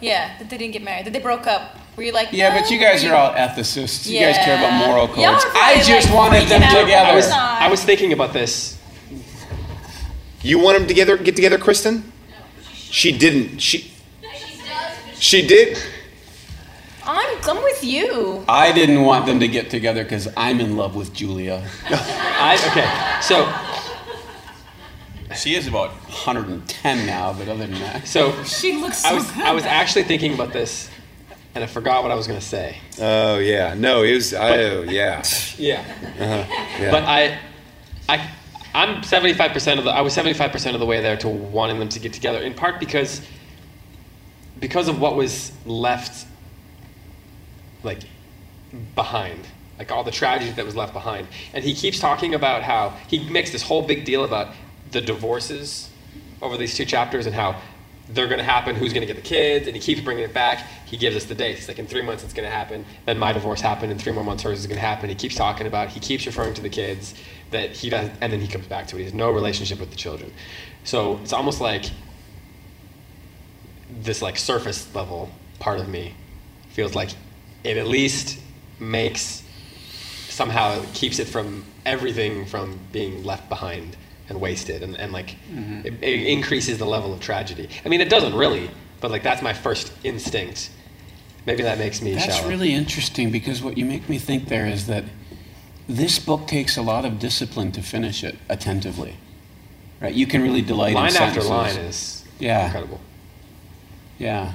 Yeah, 0.00 0.38
that 0.38 0.48
they 0.48 0.56
didn't 0.56 0.72
get 0.72 0.82
married. 0.82 1.04
That 1.06 1.12
they 1.12 1.18
broke 1.20 1.46
up. 1.46 1.76
Were 1.98 2.04
you 2.04 2.12
like? 2.12 2.32
Yeah, 2.32 2.50
no? 2.50 2.60
but 2.60 2.70
you 2.70 2.78
oh, 2.78 2.80
guys 2.80 3.04
are 3.04 3.12
all 3.12 3.32
ethicists. 3.34 4.08
You 4.08 4.20
guys 4.20 4.36
care 4.36 4.56
about 4.56 4.86
moral 4.86 5.08
codes. 5.08 5.44
I 5.52 5.82
just 5.84 6.06
like, 6.06 6.16
wanted 6.16 6.46
them 6.46 6.62
freaking 6.62 6.76
out. 6.76 6.80
together. 6.82 7.10
I 7.10 7.14
was. 7.16 7.28
I 7.28 7.68
was 7.68 7.82
thinking 7.82 8.12
about 8.12 8.32
this. 8.32 8.78
You 10.40 10.60
want 10.60 10.78
them 10.78 10.86
together? 10.86 11.16
Get 11.16 11.34
together, 11.34 11.58
Kristen? 11.58 12.12
She 12.72 13.10
didn't. 13.10 13.58
She. 13.58 13.90
She 15.18 15.44
did. 15.44 15.76
I'm, 17.02 17.38
I'm 17.42 17.64
with 17.64 17.82
you. 17.82 18.44
I 18.48 18.70
didn't 18.70 19.02
want 19.02 19.26
them 19.26 19.40
to 19.40 19.48
get 19.48 19.68
together 19.68 20.04
because 20.04 20.28
I'm 20.36 20.60
in 20.60 20.76
love 20.76 20.94
with 20.94 21.12
Julia. 21.12 21.68
I 21.90 22.54
okay. 22.70 22.86
So 23.22 23.52
She 25.36 25.56
is 25.56 25.66
about 25.66 25.90
110 25.90 27.06
now, 27.06 27.32
but 27.32 27.48
other 27.48 27.66
than 27.66 27.80
that. 27.80 28.06
so 28.06 28.44
She 28.44 28.74
looks 28.74 29.04
I 29.04 29.14
was 29.14 29.28
good. 29.32 29.42
I 29.42 29.52
was 29.52 29.64
actually 29.64 30.04
thinking 30.04 30.34
about 30.34 30.52
this, 30.52 30.88
and 31.54 31.64
I 31.64 31.66
forgot 31.66 32.02
what 32.02 32.12
I 32.12 32.14
was 32.14 32.26
gonna 32.26 32.40
say. 32.40 32.78
Oh 33.00 33.38
yeah. 33.38 33.74
No, 33.74 34.02
it 34.02 34.14
was. 34.14 34.34
Oh 34.34 34.82
yeah. 34.82 35.22
Yeah. 35.58 35.80
Uh-huh. 36.20 36.44
yeah. 36.80 36.90
But 36.92 37.02
I, 37.02 37.38
I, 38.08 38.30
I'm 38.74 39.02
75% 39.02 39.78
of 39.78 39.84
the. 39.84 39.90
I 39.90 40.02
was 40.02 40.16
75% 40.16 40.74
of 40.74 40.80
the 40.80 40.86
way 40.86 41.00
there 41.02 41.16
to 41.16 41.28
wanting 41.28 41.80
them 41.80 41.88
to 41.88 41.98
get 41.98 42.12
together. 42.12 42.38
In 42.38 42.54
part 42.54 42.78
because, 42.78 43.22
because 44.60 44.86
of 44.86 45.00
what 45.00 45.16
was 45.16 45.50
left, 45.66 46.26
like, 47.82 47.98
behind, 48.94 49.48
like 49.78 49.90
all 49.90 50.04
the 50.04 50.12
tragedy 50.12 50.52
that 50.52 50.64
was 50.64 50.76
left 50.76 50.92
behind. 50.92 51.26
And 51.54 51.64
he 51.64 51.74
keeps 51.74 51.98
talking 51.98 52.34
about 52.34 52.62
how 52.62 52.90
he 53.08 53.28
makes 53.30 53.50
this 53.50 53.62
whole 53.62 53.82
big 53.82 54.04
deal 54.04 54.24
about 54.24 54.54
the 54.92 55.00
divorces 55.00 55.90
over 56.40 56.56
these 56.56 56.74
two 56.76 56.84
chapters 56.84 57.26
and 57.26 57.34
how 57.34 57.60
they're 58.10 58.26
going 58.26 58.38
to 58.38 58.44
happen, 58.44 58.74
who's 58.74 58.92
going 58.92 59.06
to 59.06 59.12
get 59.12 59.16
the 59.16 59.28
kids, 59.28 59.66
and 59.66 59.76
he 59.76 59.82
keeps 59.82 60.00
bringing 60.00 60.24
it 60.24 60.32
back. 60.32 60.66
He 60.86 60.96
gives 60.96 61.14
us 61.14 61.24
the 61.24 61.34
dates. 61.34 61.60
He's 61.60 61.68
like, 61.68 61.78
in 61.78 61.86
three 61.86 62.02
months 62.02 62.24
it's 62.24 62.32
going 62.32 62.48
to 62.48 62.54
happen. 62.54 62.84
Then 63.04 63.18
my 63.18 63.32
divorce 63.32 63.60
happened. 63.60 63.92
In 63.92 63.98
three 63.98 64.12
more 64.12 64.24
months 64.24 64.42
hers 64.42 64.58
is 64.58 64.66
going 64.66 64.80
to 64.80 64.86
happen. 64.86 65.08
He 65.08 65.14
keeps 65.14 65.34
talking 65.34 65.66
about. 65.66 65.88
He 65.88 66.00
keeps 66.00 66.24
referring 66.26 66.54
to 66.54 66.62
the 66.62 66.70
kids 66.70 67.14
that 67.50 67.72
he 67.72 67.90
does, 67.90 68.10
and 68.20 68.32
then 68.32 68.40
he 68.40 68.48
comes 68.48 68.66
back 68.66 68.86
to 68.88 68.96
it. 68.96 69.00
He 69.00 69.04
has 69.04 69.14
no 69.14 69.30
relationship 69.30 69.78
with 69.78 69.90
the 69.90 69.96
children. 69.96 70.32
So 70.84 71.18
it's 71.18 71.32
almost 71.32 71.60
like 71.60 71.90
this 74.00 74.22
like 74.22 74.38
surface 74.38 74.94
level 74.94 75.30
part 75.58 75.80
of 75.80 75.88
me 75.88 76.14
feels 76.70 76.94
like 76.94 77.10
it 77.64 77.76
at 77.76 77.88
least 77.88 78.38
makes 78.78 79.42
somehow 80.28 80.82
keeps 80.94 81.18
it 81.18 81.26
from 81.26 81.64
everything 81.84 82.46
from 82.46 82.78
being 82.92 83.24
left 83.24 83.48
behind 83.48 83.96
and 84.28 84.40
wasted 84.40 84.82
and, 84.82 84.96
and 84.96 85.12
like 85.12 85.36
mm-hmm. 85.50 85.86
it, 85.86 85.94
it 86.02 86.26
increases 86.26 86.78
the 86.78 86.86
level 86.86 87.12
of 87.12 87.20
tragedy 87.20 87.68
i 87.84 87.88
mean 87.88 88.00
it 88.00 88.10
doesn't 88.10 88.34
really 88.34 88.70
but 89.00 89.10
like 89.10 89.22
that's 89.22 89.42
my 89.42 89.52
first 89.52 89.92
instinct 90.04 90.70
maybe 91.46 91.62
that 91.62 91.78
makes 91.78 92.02
me 92.02 92.14
That's 92.14 92.36
shallow 92.36 92.48
really 92.48 92.74
interesting 92.74 93.30
because 93.30 93.62
what 93.62 93.78
you 93.78 93.84
make 93.86 94.08
me 94.08 94.18
think 94.18 94.48
there 94.48 94.66
is 94.66 94.86
that 94.86 95.04
this 95.88 96.18
book 96.18 96.46
takes 96.46 96.76
a 96.76 96.82
lot 96.82 97.06
of 97.06 97.18
discipline 97.18 97.72
to 97.72 97.82
finish 97.82 98.22
it 98.22 98.36
attentively. 98.48 99.16
Right? 100.00 100.14
You 100.14 100.26
can 100.26 100.42
really 100.42 100.60
delight 100.60 100.90
in 100.90 100.94
line 100.94 101.16
after 101.16 101.40
sentences. 101.40 101.48
line 101.48 101.76
is 101.76 102.24
Yeah. 102.38 102.66
incredible 102.66 103.00
Yeah. 104.18 104.52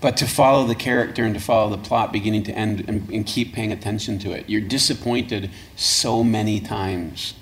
But 0.00 0.16
to 0.16 0.26
follow 0.26 0.66
the 0.66 0.74
character 0.74 1.24
and 1.24 1.32
to 1.34 1.40
follow 1.40 1.70
the 1.70 1.78
plot 1.78 2.12
beginning 2.12 2.42
to 2.44 2.52
end 2.52 2.84
and, 2.88 3.08
and 3.08 3.24
keep 3.24 3.52
paying 3.52 3.70
attention 3.70 4.18
to 4.20 4.32
it, 4.32 4.50
you're 4.50 4.60
disappointed 4.60 5.50
so 5.76 6.24
many 6.24 6.58
times 6.58 7.34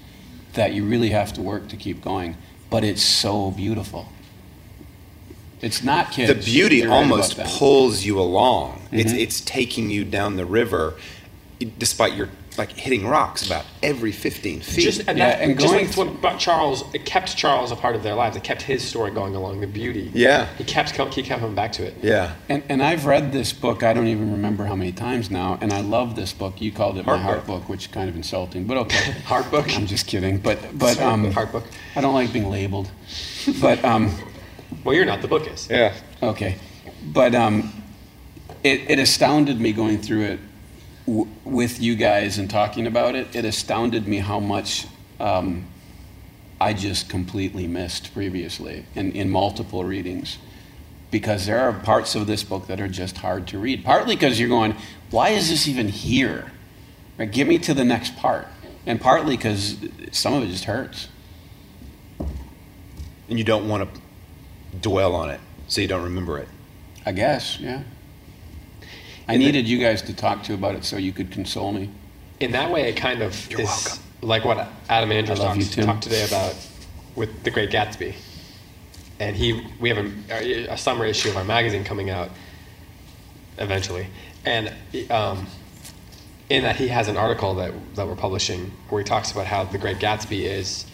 that 0.60 0.74
you 0.74 0.84
really 0.84 1.08
have 1.08 1.32
to 1.32 1.40
work 1.40 1.68
to 1.68 1.76
keep 1.76 2.02
going. 2.04 2.36
But 2.68 2.84
it's 2.84 3.02
so 3.02 3.50
beautiful. 3.50 4.08
It's 5.62 5.82
not 5.82 6.12
kids. 6.12 6.28
the 6.28 6.52
beauty 6.52 6.82
right 6.82 6.90
almost 6.90 7.38
pulls 7.38 8.04
you 8.04 8.20
along. 8.20 8.82
It's 8.92 9.10
Mhm. 9.12 9.18
it's 9.22 9.40
taking 9.40 9.88
you 9.88 10.04
down 10.04 10.36
the 10.36 10.44
river, 10.44 10.96
despite 11.78 12.14
your 12.14 12.28
like 12.60 12.72
hitting 12.72 13.06
rocks 13.06 13.46
about 13.46 13.64
every 13.82 14.12
15 14.12 14.60
feet. 14.60 14.82
just 14.82 15.08
and, 15.08 15.16
Yeah, 15.16 15.30
that, 15.30 15.40
and 15.40 15.58
just 15.58 15.72
going 15.72 15.86
like 15.86 15.96
what 15.96 16.08
about 16.08 16.38
Charles, 16.38 16.84
it 16.94 17.06
kept 17.06 17.34
Charles 17.34 17.72
a 17.72 17.76
part 17.76 17.96
of 17.96 18.02
their 18.02 18.14
lives. 18.14 18.36
It 18.36 18.44
kept 18.44 18.60
his 18.60 18.86
story 18.86 19.10
going 19.10 19.34
along. 19.34 19.60
The 19.60 19.66
beauty. 19.66 20.10
Yeah. 20.12 20.46
He 20.58 20.64
kept 20.64 20.90
he 20.90 21.22
kept 21.22 21.40
coming 21.40 21.54
back 21.54 21.72
to 21.72 21.84
it. 21.84 21.94
yeah. 22.02 22.34
And, 22.50 22.62
and 22.68 22.82
I've 22.82 23.06
read 23.06 23.32
this 23.32 23.52
book, 23.54 23.82
I 23.82 23.94
don't 23.94 24.08
even 24.08 24.30
remember 24.30 24.66
how 24.66 24.76
many 24.76 24.92
times 24.92 25.30
now, 25.30 25.58
and 25.62 25.72
I 25.72 25.80
love 25.80 26.16
this 26.16 26.34
book. 26.34 26.60
You 26.60 26.70
called 26.70 26.98
it 26.98 27.06
my 27.06 27.16
Heart 27.16 27.22
heart 27.22 27.46
book. 27.46 27.60
book, 27.62 27.68
which 27.70 27.86
is 27.86 27.86
kind 27.86 28.10
of 28.10 28.14
insulting, 28.14 28.66
but 28.66 28.76
okay. 28.76 29.10
Heart 29.24 29.50
book? 29.50 29.74
I'm 29.74 29.86
just 29.86 30.06
kidding. 30.06 30.38
But, 30.38 30.58
but 30.78 31.00
um, 31.00 31.32
Heart 31.32 31.52
book. 31.52 31.64
I 31.96 32.02
don't 32.02 32.14
like 32.14 32.32
being 32.32 32.50
labeled. 32.50 32.90
But, 33.60 33.82
um, 33.84 34.14
Well, 34.84 34.94
you're 34.94 35.06
not. 35.06 35.22
The 35.22 35.28
book 35.28 35.46
is. 35.50 35.68
Yeah. 35.70 35.94
okay. 36.22 36.56
But 37.02 37.34
um, 37.34 37.72
it, 38.62 38.90
it 38.90 38.98
astounded 38.98 39.58
me 39.58 39.72
going 39.72 39.98
through 39.98 40.24
it 40.24 40.40
w- 41.10 41.28
with 41.44 41.80
you 41.80 41.96
guys 41.96 42.38
and 42.38 42.48
talking 42.48 42.86
about 42.86 43.14
it. 43.14 43.34
It 43.34 43.44
astounded 43.44 44.06
me 44.06 44.18
how 44.18 44.40
much 44.40 44.86
um, 45.18 45.66
I 46.60 46.72
just 46.72 47.08
completely 47.08 47.66
missed 47.66 48.14
previously 48.14 48.86
in, 48.94 49.12
in 49.12 49.28
multiple 49.30 49.84
readings. 49.84 50.38
Because 51.10 51.46
there 51.46 51.58
are 51.58 51.72
parts 51.72 52.14
of 52.14 52.28
this 52.28 52.44
book 52.44 52.68
that 52.68 52.80
are 52.80 52.88
just 52.88 53.16
hard 53.18 53.48
to 53.48 53.58
read. 53.58 53.84
Partly 53.84 54.14
because 54.14 54.38
you're 54.38 54.48
going, 54.48 54.76
why 55.10 55.30
is 55.30 55.50
this 55.50 55.66
even 55.66 55.88
here? 55.88 56.52
Right, 57.18 57.30
get 57.30 57.48
me 57.48 57.58
to 57.58 57.74
the 57.74 57.84
next 57.84 58.16
part. 58.16 58.46
And 58.86 59.00
partly 59.00 59.36
because 59.36 59.76
some 60.12 60.34
of 60.34 60.44
it 60.44 60.46
just 60.46 60.64
hurts. 60.64 61.08
And 63.28 63.38
you 63.38 63.44
don't 63.44 63.68
want 63.68 63.92
to 63.92 64.00
dwell 64.80 65.14
on 65.16 65.30
it, 65.30 65.40
so 65.66 65.80
you 65.80 65.88
don't 65.88 66.04
remember 66.04 66.38
it. 66.38 66.48
I 67.04 67.12
guess, 67.12 67.58
yeah. 67.58 67.82
I 69.30 69.34
And 69.34 69.42
the- 69.42 69.46
needed 69.46 69.68
you 69.68 69.78
guys 69.78 70.02
to 70.02 70.12
talk 70.12 70.42
to 70.44 70.54
about 70.54 70.74
it 70.74 70.84
so 70.84 70.96
you 70.96 71.12
could 71.12 71.30
console 71.30 71.72
me. 71.72 71.88
in 72.40 72.50
that 72.52 72.68
way, 72.72 72.88
it 72.88 72.96
kind 72.96 73.22
of 73.22 73.48
You're 73.50 73.60
is 73.60 73.68
welcome. 73.68 73.98
like 74.22 74.44
what 74.44 74.66
Adam 74.88 75.12
Andrews 75.12 75.38
I 75.38 75.44
love 75.44 75.56
you, 75.56 75.64
talked, 75.84 76.02
today 76.02 76.24
about 76.26 76.54
with 77.14 77.44
The 77.44 77.50
Great 77.50 77.70
Gatsby. 77.70 78.14
And 79.20 79.36
he, 79.36 79.66
we 79.78 79.88
have 79.90 79.98
a, 80.30 80.66
a 80.72 80.76
summer 80.76 81.04
issue 81.04 81.28
of 81.28 81.36
our 81.36 81.44
magazine 81.44 81.84
coming 81.84 82.10
out 82.10 82.30
eventually, 83.58 84.06
and 84.46 84.72
um, 85.10 85.46
in 86.48 86.62
that 86.64 86.74
he 86.76 86.88
has 86.88 87.06
an 87.08 87.16
article 87.18 87.54
that 87.56 87.72
that 87.94 88.06
we're 88.08 88.16
publishing 88.16 88.72
where 88.88 89.00
he 89.02 89.04
talks 89.04 89.30
about 89.30 89.46
how 89.46 89.62
The 89.64 89.78
Great 89.78 89.98
Gatsby 89.98 90.40
is. 90.44 90.86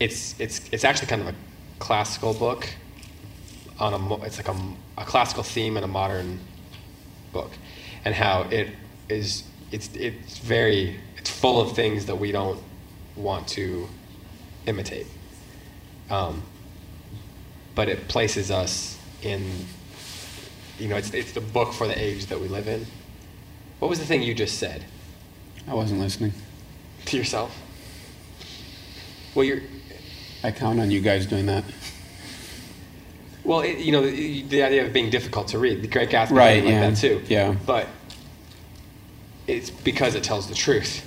It's 0.00 0.34
it's 0.40 0.60
it's 0.72 0.84
actually 0.84 1.06
kind 1.06 1.22
of 1.22 1.28
a 1.28 1.34
classical 1.78 2.34
book 2.34 2.68
on 3.78 3.94
a 3.94 4.16
it's 4.24 4.36
like 4.38 4.48
a, 4.48 4.56
a 4.98 5.04
classical 5.04 5.44
theme 5.44 5.76
and 5.76 5.84
a 5.84 5.88
modern 5.88 6.40
book 7.32 7.50
and 8.04 8.14
how 8.14 8.42
it 8.50 8.68
is 9.08 9.44
it's 9.70 9.94
it's 9.94 10.38
very 10.38 10.98
it's 11.16 11.30
full 11.30 11.60
of 11.60 11.74
things 11.74 12.06
that 12.06 12.16
we 12.16 12.32
don't 12.32 12.60
want 13.16 13.46
to 13.48 13.88
imitate 14.66 15.06
um, 16.10 16.42
but 17.74 17.88
it 17.88 18.08
places 18.08 18.50
us 18.50 18.98
in 19.22 19.44
you 20.78 20.88
know 20.88 20.96
it's 20.96 21.12
it's 21.12 21.32
the 21.32 21.40
book 21.40 21.72
for 21.72 21.86
the 21.86 21.98
age 21.98 22.26
that 22.26 22.40
we 22.40 22.48
live 22.48 22.68
in 22.68 22.86
what 23.78 23.88
was 23.88 23.98
the 23.98 24.06
thing 24.06 24.22
you 24.22 24.34
just 24.34 24.58
said 24.58 24.84
I 25.68 25.74
wasn't 25.74 26.00
listening. 26.00 26.32
to 27.06 27.16
yourself 27.16 27.56
well 29.34 29.44
you're 29.44 29.60
I 30.42 30.50
count 30.50 30.80
on 30.80 30.90
you 30.90 31.02
guys 31.02 31.26
doing 31.26 31.44
that. 31.46 31.64
Well, 33.44 33.60
it, 33.60 33.78
you 33.78 33.92
know, 33.92 34.02
the, 34.02 34.42
the 34.42 34.62
idea 34.62 34.82
of 34.82 34.88
it 34.88 34.92
being 34.92 35.10
difficult 35.10 35.48
to 35.48 35.58
read, 35.58 35.82
The 35.82 35.88
Great 35.88 36.10
Gatsby, 36.10 36.30
Right, 36.32 36.62
like 36.62 36.72
yeah, 36.72 36.90
that 36.90 36.96
too. 36.96 37.22
yeah. 37.26 37.54
But 37.66 37.86
it's 39.46 39.70
because 39.70 40.14
it 40.14 40.22
tells 40.22 40.48
the 40.48 40.54
truth. 40.54 41.06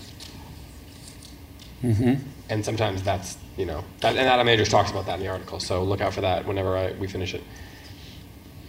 Mm-hmm. 1.84 2.16
And 2.50 2.66
sometimes 2.66 3.04
that's, 3.04 3.38
you 3.58 3.66
know, 3.66 3.84
that, 4.02 4.16
and 4.16 4.28
Adam 4.28 4.48
Andrews 4.48 4.70
talks 4.70 4.90
about 4.92 5.06
that 5.06 5.16
in 5.16 5.20
the 5.22 5.28
article. 5.28 5.60
So 5.60 5.84
look 5.84 6.02
out 6.02 6.14
for 6.14 6.22
that 6.22 6.46
whenever 6.46 6.76
I, 6.78 6.94
we 6.94 7.08
finish 7.08 7.34
it. 7.34 7.44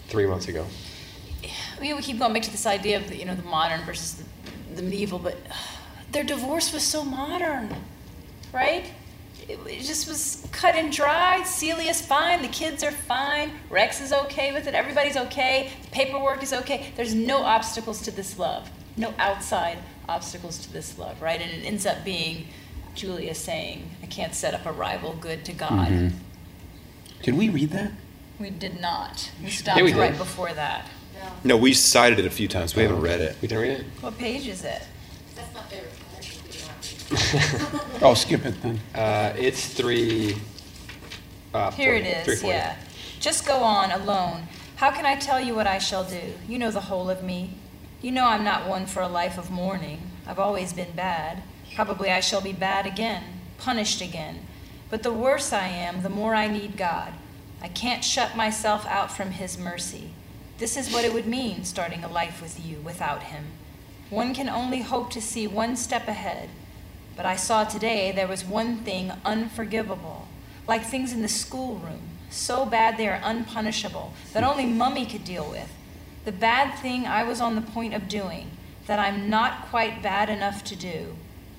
Three 0.09 0.27
months 0.27 0.49
ago. 0.49 0.67
I 1.43 1.81
mean, 1.81 1.97
we 1.97 2.03
keep 2.03 2.19
going 2.19 2.33
back 2.35 2.43
to 2.43 2.51
this 2.51 2.67
idea 2.67 2.99
of 2.99 3.09
the, 3.09 3.17
you 3.17 3.25
know 3.25 3.35
the 3.35 3.43
modern 3.43 3.81
versus 3.85 4.15
the, 4.15 4.77
the 4.77 4.83
medieval, 4.83 5.19
but 5.19 5.37
their 6.13 6.23
divorce 6.25 6.73
was 6.73 6.83
so 6.83 7.05
modern, 7.05 7.75
right? 8.53 8.85
It, 9.49 9.59
it 9.67 9.83
just 9.83 10.09
was 10.09 10.47
cut 10.53 10.75
and 10.75 10.93
dry. 10.93 11.43
Celia's 11.43 12.01
fine. 12.01 12.43
The 12.43 12.49
kids 12.49 12.83
are 12.83 12.91
fine. 12.91 13.53
Rex 13.71 14.01
is 14.01 14.13
okay 14.13 14.53
with 14.53 14.67
it. 14.67 14.75
Everybody's 14.75 15.17
okay. 15.17 15.71
The 15.83 15.91
paperwork 15.91 16.43
is 16.43 16.53
okay. 16.53 16.93
There's 16.97 17.15
no 17.15 17.43
obstacles 17.43 18.03
to 18.03 18.11
this 18.11 18.39
love. 18.39 18.71
No 18.97 19.15
outside 19.19 19.79
obstacles 20.09 20.59
to 20.59 20.73
this 20.73 20.99
love, 20.99 21.21
right? 21.21 21.41
And 21.41 21.51
it 21.51 21.67
ends 21.67 21.85
up 21.85 22.05
being 22.05 22.47
Julia 22.95 23.35
saying, 23.35 23.91
"I 24.03 24.07
can't 24.07 24.35
set 24.35 24.55
up 24.55 24.67
a 24.67 24.73
rival 24.73 25.15
good 25.21 25.45
to 25.47 25.53
God." 25.53 25.89
Mm-hmm. 25.89 26.17
Did 27.23 27.37
we 27.37 27.49
read 27.49 27.71
that? 27.71 27.93
We 28.39 28.51
did 28.51 28.81
not. 28.81 29.31
We 29.43 29.51
stopped 29.51 29.83
we 29.83 29.95
right 29.95 30.17
before 30.17 30.53
that. 30.53 30.87
No, 31.43 31.57
we 31.57 31.73
cited 31.73 32.19
it 32.19 32.27
a 32.27 32.31
few 32.31 32.49
times. 32.49 32.75
We 32.75 32.83
haven't 32.83 33.01
read 33.01 33.21
it. 33.21 33.37
We 33.41 33.49
didn't 33.49 33.63
read 33.63 33.81
it? 33.81 33.87
What 34.01 34.19
page 34.19 34.47
is 34.47 34.65
it? 34.65 34.83
Oh, 38.03 38.15
skip 38.15 38.45
it 38.45 38.61
then. 38.63 38.81
Uh, 38.95 39.33
it's 39.37 39.69
three. 39.69 40.37
Uh, 41.53 41.71
Here 41.71 41.95
40, 41.95 42.07
it 42.07 42.29
is, 42.29 42.43
yeah. 42.43 42.77
Just 43.21 43.47
go 43.47 43.59
on, 43.59 43.91
alone. 43.93 44.49
How 44.77 44.91
can 44.91 45.07
I 45.07 45.17
tell 45.17 45.41
you 45.41 45.55
what 45.55 45.67
I 45.67 45.79
shall 45.79 46.05
do? 46.05 46.21
You 46.49 46.59
know 46.59 46.71
the 46.71 46.81
whole 46.83 47.09
of 47.09 47.23
me. 47.23 47.51
You 48.03 48.11
know 48.11 48.27
I'm 48.27 48.45
not 48.45 48.69
one 48.69 48.87
for 48.87 49.01
a 49.01 49.09
life 49.09 49.39
of 49.39 49.51
mourning. 49.51 50.11
I've 50.27 50.39
always 50.39 50.73
been 50.73 50.93
bad. 50.93 51.43
Probably 51.75 52.11
I 52.11 52.21
shall 52.21 52.41
be 52.41 52.53
bad 52.53 52.87
again, 52.87 53.23
punished 53.59 54.01
again. 54.01 54.47
But 54.91 55.03
the 55.03 55.13
worse 55.13 55.53
I 55.53 55.69
am, 55.69 56.03
the 56.03 56.09
more 56.11 56.35
I 56.35 56.49
need 56.49 56.77
God. 56.77 57.13
I 57.63 57.69
can't 57.69 58.05
shut 58.05 58.37
myself 58.37 58.85
out 58.87 59.11
from 59.11 59.31
His 59.31 59.57
mercy. 59.57 60.11
This 60.59 60.77
is 60.77 60.93
what 60.93 61.05
it 61.05 61.15
would 61.15 61.27
mean 61.27 61.65
starting 61.65 62.05
a 62.05 62.09
life 62.09 62.43
with 62.43 62.65
you 62.65 62.79
without 62.79 63.25
Him. 63.25 63.47
One 64.11 64.35
can 64.35 64.49
only 64.49 64.83
hope 64.83 65.11
to 65.13 65.23
see 65.23 65.47
one 65.47 65.77
step 65.77 66.07
ahead. 66.09 66.51
But 67.17 67.27
I 67.27 67.37
saw 67.37 67.65
today 67.65 68.13
there 68.13 68.27
was 68.27 68.45
one 68.45 68.79
thing 68.79 69.13
unforgivable, 69.25 70.29
like 70.67 70.85
things 70.85 71.13
in 71.13 71.23
the 71.23 71.29
schoolroom, 71.29 72.01
so 72.31 72.67
bad 72.67 72.97
they 72.97 73.09
are 73.09 73.21
unpunishable, 73.23 74.13
that 74.33 74.43
only 74.43 74.67
Mummy 74.67 75.07
could 75.07 75.25
deal 75.25 75.49
with. 75.49 75.73
The 76.25 76.33
bad 76.33 76.79
thing 76.79 77.07
I 77.07 77.23
was 77.23 77.41
on 77.41 77.55
the 77.55 77.61
point 77.61 77.95
of 77.95 78.09
doing, 78.09 78.51
that 78.87 78.99
I'm 78.99 79.31
not 79.31 79.67
quite 79.67 80.03
bad 80.03 80.29
enough 80.29 80.65
to 80.65 80.77
do, 80.77 81.17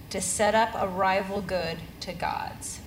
to 0.10 0.20
set 0.20 0.56
up 0.56 0.72
a 0.76 0.88
rival 0.88 1.42
good 1.42 1.78
to 2.02 2.14
God's. 2.14 2.82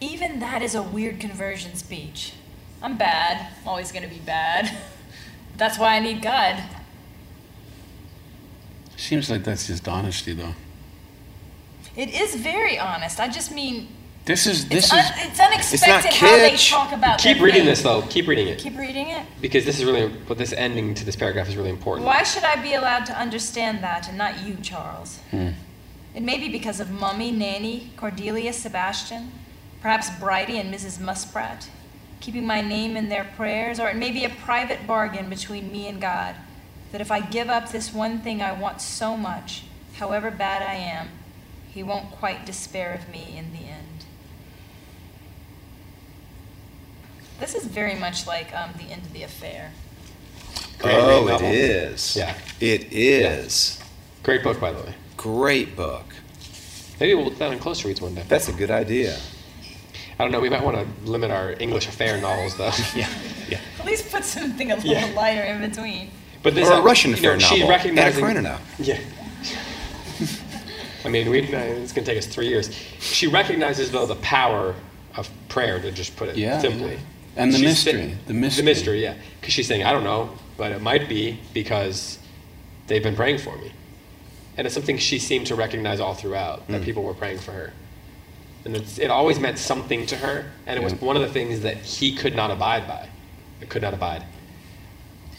Even 0.00 0.40
that 0.40 0.62
is 0.62 0.74
a 0.74 0.82
weird 0.82 1.18
conversion 1.20 1.74
speech. 1.74 2.32
I'm 2.80 2.96
bad, 2.96 3.52
I'm 3.60 3.68
always 3.68 3.92
gonna 3.92 4.08
be 4.08 4.20
bad. 4.20 4.76
That's 5.58 5.78
why 5.78 5.96
I 5.96 6.00
need 6.00 6.22
God. 6.22 6.62
Seems 8.96 9.30
like 9.30 9.44
that's 9.44 9.66
just 9.66 9.86
honesty, 9.86 10.32
though. 10.32 10.54
It 11.96 12.10
is 12.14 12.34
very 12.36 12.78
honest. 12.78 13.20
I 13.20 13.28
just 13.28 13.52
mean, 13.52 13.88
This 14.24 14.46
is 14.46 14.64
it's, 14.64 14.70
this 14.88 14.92
un- 14.92 14.98
is 14.98 15.10
it's 15.26 15.40
unexpected 15.40 16.12
how 16.14 16.36
they 16.36 16.50
kitsch. 16.52 16.70
talk 16.70 16.92
about 16.92 17.18
Keep 17.18 17.40
reading 17.40 17.62
faith. 17.62 17.70
this 17.70 17.82
though. 17.82 18.02
Keep 18.02 18.28
reading 18.28 18.48
it 18.48 18.58
Keep 18.58 18.76
reading 18.78 19.08
it. 19.08 19.24
because 19.40 19.64
this 19.64 19.78
is 19.78 19.84
really. 19.84 20.08
But 20.28 20.38
this 20.38 20.52
ending 20.52 20.94
to 20.94 21.04
this 21.04 21.16
paragraph 21.16 21.48
is 21.48 21.56
really 21.56 21.70
important. 21.70 22.06
Why 22.06 22.22
should 22.22 22.44
I 22.44 22.60
be 22.62 22.74
allowed 22.74 23.04
to 23.06 23.18
understand 23.18 23.82
that 23.82 24.08
and 24.08 24.16
not 24.18 24.44
you, 24.46 24.56
Charles? 24.62 25.18
Hmm. 25.30 25.50
It 26.14 26.22
may 26.22 26.38
be 26.38 26.48
because 26.48 26.78
of 26.80 26.90
Mummy, 26.90 27.30
Nanny, 27.32 27.92
Cordelia, 27.96 28.52
Sebastian, 28.52 29.32
perhaps 29.80 30.10
Bridie 30.18 30.58
and 30.58 30.72
Mrs. 30.72 30.98
Muspratt, 30.98 31.68
keeping 32.20 32.46
my 32.46 32.60
name 32.60 32.96
in 32.96 33.08
their 33.08 33.24
prayers, 33.24 33.78
or 33.80 33.88
it 33.88 33.96
may 33.96 34.10
be 34.10 34.24
a 34.24 34.30
private 34.30 34.86
bargain 34.86 35.28
between 35.28 35.70
me 35.70 35.86
and 35.88 36.00
God 36.00 36.34
that 36.92 37.00
if 37.00 37.10
I 37.10 37.20
give 37.20 37.48
up 37.48 37.70
this 37.70 37.92
one 37.92 38.20
thing 38.20 38.40
I 38.40 38.52
want 38.52 38.80
so 38.80 39.16
much, 39.16 39.64
however 39.94 40.30
bad 40.30 40.62
I 40.62 40.74
am, 40.74 41.08
He 41.68 41.82
won't 41.82 42.10
quite 42.10 42.46
despair 42.46 42.94
of 42.94 43.08
me 43.10 43.34
in 43.36 43.52
the 43.52 43.68
end. 43.68 44.04
This 47.40 47.54
is 47.54 47.66
very 47.66 47.94
much 47.94 48.26
like 48.26 48.54
um, 48.54 48.70
the 48.78 48.90
end 48.92 49.02
of 49.02 49.12
the 49.12 49.22
affair. 49.22 49.72
Great 50.78 50.94
oh, 50.94 51.28
it 51.28 51.42
is. 51.42 52.16
Yeah. 52.16 52.36
It 52.60 52.92
is. 52.92 53.80
Great 54.22 54.42
book, 54.42 54.60
by 54.60 54.72
the 54.72 54.82
way. 54.82 54.94
Great 55.16 55.76
book. 55.76 56.06
Maybe 57.00 57.14
we'll 57.14 57.24
look 57.24 57.38
that 57.38 57.52
in 57.52 57.58
close 57.58 57.84
reads 57.84 58.00
one 58.00 58.14
day. 58.14 58.24
That's 58.28 58.48
a 58.48 58.52
good 58.52 58.70
idea. 58.70 59.16
I 60.18 60.24
don't 60.24 60.32
know. 60.32 60.40
We 60.40 60.50
might 60.50 60.62
want 60.64 60.76
to 60.76 61.10
limit 61.10 61.30
our 61.30 61.54
English 61.60 61.86
affair 61.88 62.20
novels, 62.20 62.56
though. 62.56 62.70
Yeah. 62.94 63.08
Yeah. 63.48 63.60
At 63.80 63.86
least 63.86 64.12
put 64.12 64.24
something 64.24 64.72
a 64.72 64.76
little 64.76 64.90
Yeah. 64.90 65.06
lighter 65.16 65.40
in 65.42 65.62
between. 65.62 66.10
But 66.42 66.54
this 66.54 66.68
Or 66.68 66.74
a 66.74 66.76
uh, 66.76 66.82
Russian 66.82 67.12
you 67.12 67.16
know, 67.22 67.30
affair 67.34 67.40
she 67.40 67.54
novel. 67.60 67.68
recognizing- 67.70 68.22
Anna 68.24 68.42
Karenina. 68.42 68.58
Yeah. 68.78 69.00
I 71.04 71.08
mean, 71.08 71.30
we, 71.30 71.42
uh, 71.54 71.58
it's 71.58 71.92
going 71.94 72.04
to 72.04 72.10
take 72.12 72.18
us 72.18 72.26
three 72.26 72.48
years. 72.48 72.70
She 73.00 73.26
recognizes, 73.26 73.90
though, 73.90 74.04
the 74.04 74.16
power 74.16 74.74
of 75.16 75.30
prayer, 75.48 75.80
to 75.80 75.90
just 75.90 76.14
put 76.16 76.28
it 76.28 76.36
Yeah, 76.36 76.58
simply. 76.58 76.92
yeah. 76.94 76.98
And 77.36 77.54
the 77.54 77.58
mystery, 77.58 77.92
saying- 77.94 78.18
the 78.26 78.34
mystery. 78.34 78.62
The 78.62 78.70
mystery, 78.70 79.02
yeah. 79.02 79.14
Because 79.40 79.54
she's 79.54 79.66
saying, 79.66 79.82
I 79.84 79.92
don't 79.92 80.04
know, 80.04 80.28
but 80.58 80.70
it 80.72 80.82
might 80.82 81.08
be 81.08 81.40
because 81.54 82.18
they've 82.86 83.02
been 83.02 83.16
praying 83.16 83.38
for 83.38 83.56
me. 83.56 83.72
And 84.58 84.66
it's 84.66 84.74
something 84.74 84.98
she 84.98 85.18
seemed 85.18 85.46
to 85.46 85.54
recognize 85.54 86.00
all 86.00 86.12
throughout, 86.14 86.60
Hmm. 86.64 86.72
that 86.72 86.82
people 86.82 87.02
were 87.02 87.14
praying 87.14 87.38
for 87.38 87.52
her. 87.52 87.72
And 88.64 88.76
it's, 88.76 88.98
it 88.98 89.10
always 89.10 89.38
meant 89.38 89.58
something 89.58 90.04
to 90.06 90.16
her, 90.16 90.44
and 90.66 90.78
it 90.78 90.82
was 90.82 90.94
one 90.94 91.16
of 91.16 91.22
the 91.22 91.28
things 91.28 91.60
that 91.60 91.76
he 91.78 92.14
could 92.14 92.34
not 92.34 92.50
abide 92.50 92.86
by. 92.86 93.08
It 93.60 93.70
could 93.70 93.82
not 93.82 93.94
abide. 93.94 94.24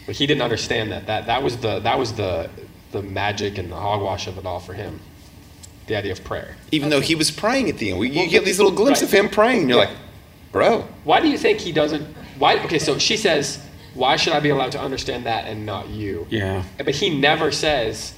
But 0.06 0.16
he 0.16 0.26
didn't 0.26 0.42
understand 0.42 0.92
that. 0.92 1.06
That 1.08 1.28
that 1.28 1.44
was 1.44 1.58
the 1.58 1.80
that 1.82 2.00
was 2.00 2.14
the 2.14 2.50
the 2.92 3.02
magic 3.04 3.58
and 3.58 3.72
the 3.72 3.76
hogwash 3.76 4.26
of 4.28 4.38
it 4.38 4.46
all 4.46 4.60
for 4.60 4.74
him. 4.74 5.00
The 5.88 5.96
idea 5.96 6.12
of 6.12 6.24
prayer. 6.24 6.56
Even 6.72 6.90
though 6.90 7.02
he 7.02 7.14
was 7.16 7.30
praying 7.32 7.70
at 7.70 7.78
the 7.78 7.92
end, 7.92 8.00
we, 8.00 8.10
you 8.10 8.22
Well, 8.22 8.30
get 8.30 8.46
these 8.46 8.58
little 8.58 8.72
glimpses 8.72 9.12
right. 9.14 9.20
of 9.20 9.26
him 9.26 9.32
praying, 9.32 9.62
and 9.62 9.70
you're 9.70 9.80
Yeah. 9.80 9.90
like, 9.90 9.98
bro, 10.52 10.88
Why 11.04 11.20
do 11.20 11.28
you 11.28 11.38
think 11.38 11.60
he 11.60 11.72
doesn't? 11.72 12.04
Why? 12.40 12.56
Okay, 12.64 12.80
so 12.80 12.98
she 12.98 13.18
says, 13.18 13.60
"Why 13.94 14.16
should 14.16 14.34
I 14.34 14.40
be 14.40 14.50
allowed 14.50 14.72
to 14.74 14.80
understand 14.80 15.26
that 15.26 15.46
and 15.46 15.66
not 15.66 15.90
you?" 15.90 16.26
yeah. 16.30 16.64
But 16.78 16.96
he 16.96 17.10
never 17.20 17.52
says, 17.52 18.14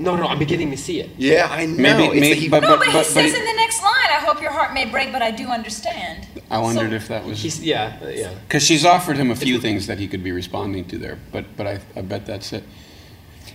"No, 0.00 0.16
no, 0.16 0.26
I'm 0.26 0.38
beginning 0.38 0.70
to 0.70 0.76
see 0.76 1.00
it." 1.00 1.10
yeah, 1.16 1.48
I 1.50 1.66
know. 1.66 1.76
Maybe- 1.76 2.04
It's 2.04 2.14
that 2.14 2.20
maybe- 2.20 2.40
he- 2.40 2.48
but- 2.48 2.62
No, 2.62 2.76
but, 2.76 2.86
he 2.86 2.92
but 2.92 3.06
says 3.06 3.32
he- 3.32 3.38
in 3.38 3.44
the 3.44 3.52
next 3.52 3.82
line, 3.82 4.10
I 4.10 4.20
hope 4.26 4.40
your 4.42 4.50
heart 4.50 4.74
may 4.74 4.86
break, 4.86 5.12
but 5.12 5.22
I 5.22 5.30
do 5.30 5.48
understand. 5.48 6.26
I 6.50 6.58
wondered 6.58 6.90
So- 6.90 6.96
if 6.96 7.08
that 7.08 7.24
was 7.24 7.40
He's 7.42 7.60
yeah, 7.62 7.92
yeah. 8.08 8.30
because 8.46 8.64
she's 8.64 8.84
offered 8.84 9.16
him 9.16 9.30
a 9.30 9.36
few 9.36 9.60
things 9.60 9.86
that 9.86 9.98
he 9.98 10.08
could 10.08 10.24
be 10.24 10.32
responding 10.32 10.84
to 10.86 10.98
there, 10.98 11.18
but 11.32 11.44
but 11.56 11.66
I, 11.66 11.80
I 11.96 12.00
bet 12.02 12.26
that's 12.26 12.52
it. 12.52 12.64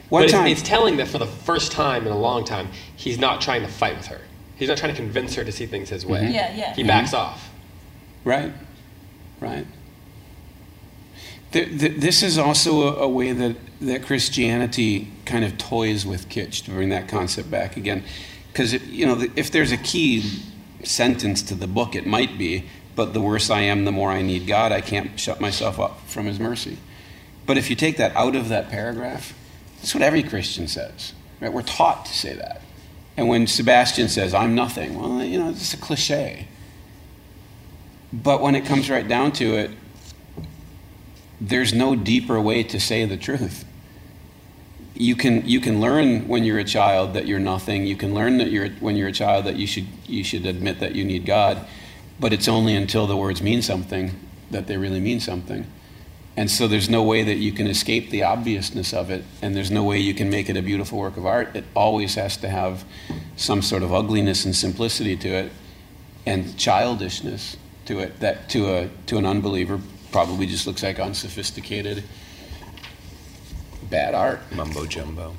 One 0.09 0.23
but 0.23 0.29
time, 0.29 0.47
It's, 0.47 0.61
it's 0.61 0.69
telling 0.69 0.97
that 0.97 1.07
for 1.07 1.17
the 1.17 1.25
first 1.25 1.71
time 1.71 2.05
in 2.05 2.13
a 2.13 2.17
long 2.17 2.45
time, 2.45 2.69
he's 2.95 3.17
not 3.17 3.41
trying 3.41 3.63
to 3.63 3.67
fight 3.67 3.97
with 3.97 4.05
her. 4.07 4.21
He's 4.55 4.69
not 4.69 4.77
trying 4.77 4.93
to 4.93 4.95
convince 4.95 5.35
her 5.35 5.43
to 5.43 5.51
see 5.51 5.65
things 5.65 5.89
his 5.89 6.05
way. 6.05 6.21
Mm-hmm. 6.21 6.33
Yeah, 6.33 6.55
yeah. 6.55 6.73
He 6.75 6.81
mm-hmm. 6.81 6.87
backs 6.87 7.13
off. 7.13 7.49
Right, 8.23 8.53
right. 9.39 9.65
Th- 11.55 11.79
th- 11.79 12.01
this 12.01 12.21
is 12.21 12.37
also 12.37 12.81
a, 12.81 13.03
a 13.03 13.07
way 13.07 13.31
that, 13.31 13.55
that 13.79 14.03
Christianity 14.03 15.07
kind 15.23 15.45
of 15.45 15.57
toys 15.57 16.05
with 16.05 16.27
kitsch 16.27 16.65
to 16.65 16.71
bring 16.71 16.89
that 16.89 17.07
concept 17.07 17.49
back 17.49 17.77
again. 17.77 18.03
Because, 18.51 18.73
you 18.73 19.05
know, 19.05 19.25
if 19.37 19.51
there's 19.51 19.71
a 19.71 19.77
key 19.77 20.41
sentence 20.83 21.41
to 21.43 21.55
the 21.55 21.65
book, 21.65 21.95
it 21.95 22.05
might 22.05 22.37
be, 22.37 22.65
but 22.93 23.13
the 23.13 23.21
worse 23.21 23.49
I 23.49 23.61
am, 23.61 23.85
the 23.85 23.93
more 23.93 24.11
I 24.11 24.21
need 24.21 24.47
God. 24.47 24.73
I 24.73 24.81
can't 24.81 25.17
shut 25.17 25.39
myself 25.39 25.79
up 25.79 26.01
from 26.07 26.25
His 26.25 26.41
mercy. 26.41 26.77
But 27.45 27.57
if 27.57 27.69
you 27.69 27.77
take 27.77 27.95
that 27.95 28.13
out 28.17 28.35
of 28.35 28.49
that 28.49 28.69
paragraph, 28.69 29.33
that's 29.77 29.95
what 29.95 30.03
every 30.03 30.23
Christian 30.23 30.67
says. 30.67 31.13
Right? 31.39 31.53
We're 31.53 31.61
taught 31.61 32.05
to 32.07 32.13
say 32.13 32.33
that. 32.33 32.63
And 33.15 33.29
when 33.29 33.47
Sebastian 33.47 34.09
says, 34.09 34.33
I'm 34.33 34.55
nothing, 34.55 34.99
well, 34.99 35.23
you 35.23 35.39
know, 35.39 35.51
it's 35.51 35.73
a 35.73 35.77
cliche. 35.77 36.49
But 38.11 38.41
when 38.41 38.55
it 38.55 38.65
comes 38.65 38.89
right 38.89 39.07
down 39.07 39.31
to 39.33 39.55
it, 39.55 39.71
there's 41.47 41.73
no 41.73 41.95
deeper 41.95 42.39
way 42.41 42.63
to 42.63 42.79
say 42.79 43.05
the 43.05 43.17
truth. 43.17 43.65
You 44.95 45.15
can, 45.15 45.47
you 45.47 45.59
can 45.59 45.79
learn 45.81 46.27
when 46.27 46.43
you're 46.43 46.59
a 46.59 46.63
child 46.63 47.13
that 47.13 47.27
you're 47.27 47.39
nothing. 47.39 47.85
You 47.85 47.97
can 47.97 48.13
learn 48.13 48.37
that 48.37 48.49
you're, 48.49 48.69
when 48.79 48.95
you're 48.95 49.09
a 49.09 49.13
child 49.13 49.45
that 49.45 49.55
you 49.55 49.67
should, 49.67 49.87
you 50.07 50.23
should 50.23 50.45
admit 50.45 50.79
that 50.79 50.95
you 50.95 51.03
need 51.03 51.25
God. 51.25 51.67
But 52.19 52.31
it's 52.33 52.47
only 52.47 52.75
until 52.75 53.05
the 53.05 53.17
words 53.17 53.41
mean 53.41 53.61
something 53.61 54.19
that 54.51 54.67
they 54.67 54.77
really 54.77 54.99
mean 55.01 55.19
something. 55.19 55.67
And 56.37 56.49
so 56.49 56.67
there's 56.67 56.89
no 56.89 57.03
way 57.03 57.23
that 57.23 57.35
you 57.35 57.51
can 57.51 57.67
escape 57.67 58.09
the 58.09 58.23
obviousness 58.23 58.93
of 58.93 59.09
it, 59.09 59.23
and 59.41 59.55
there's 59.55 59.71
no 59.71 59.83
way 59.83 59.99
you 59.99 60.13
can 60.13 60.29
make 60.29 60.49
it 60.49 60.57
a 60.57 60.61
beautiful 60.61 60.99
work 60.99 61.15
of 61.15 61.25
art. 61.25 61.55
It 61.55 61.63
always 61.75 62.15
has 62.15 62.35
to 62.37 62.49
have 62.49 62.83
some 63.37 63.61
sort 63.61 63.83
of 63.83 63.93
ugliness 63.93 64.43
and 64.43 64.55
simplicity 64.55 65.15
to 65.17 65.29
it, 65.29 65.51
and 66.25 66.57
childishness 66.57 67.55
to 67.85 67.99
it 67.99 68.19
that 68.19 68.49
to 68.49 68.73
a 68.73 68.89
to 69.05 69.17
an 69.17 69.25
unbeliever 69.25 69.79
probably 70.15 70.45
just 70.45 70.65
looks 70.65 70.81
like 70.81 70.97
unsophisticated 70.97 72.01
bad 73.89 74.15
art. 74.15 74.39
mumbo 74.55 74.85
jumbo. 74.85 75.35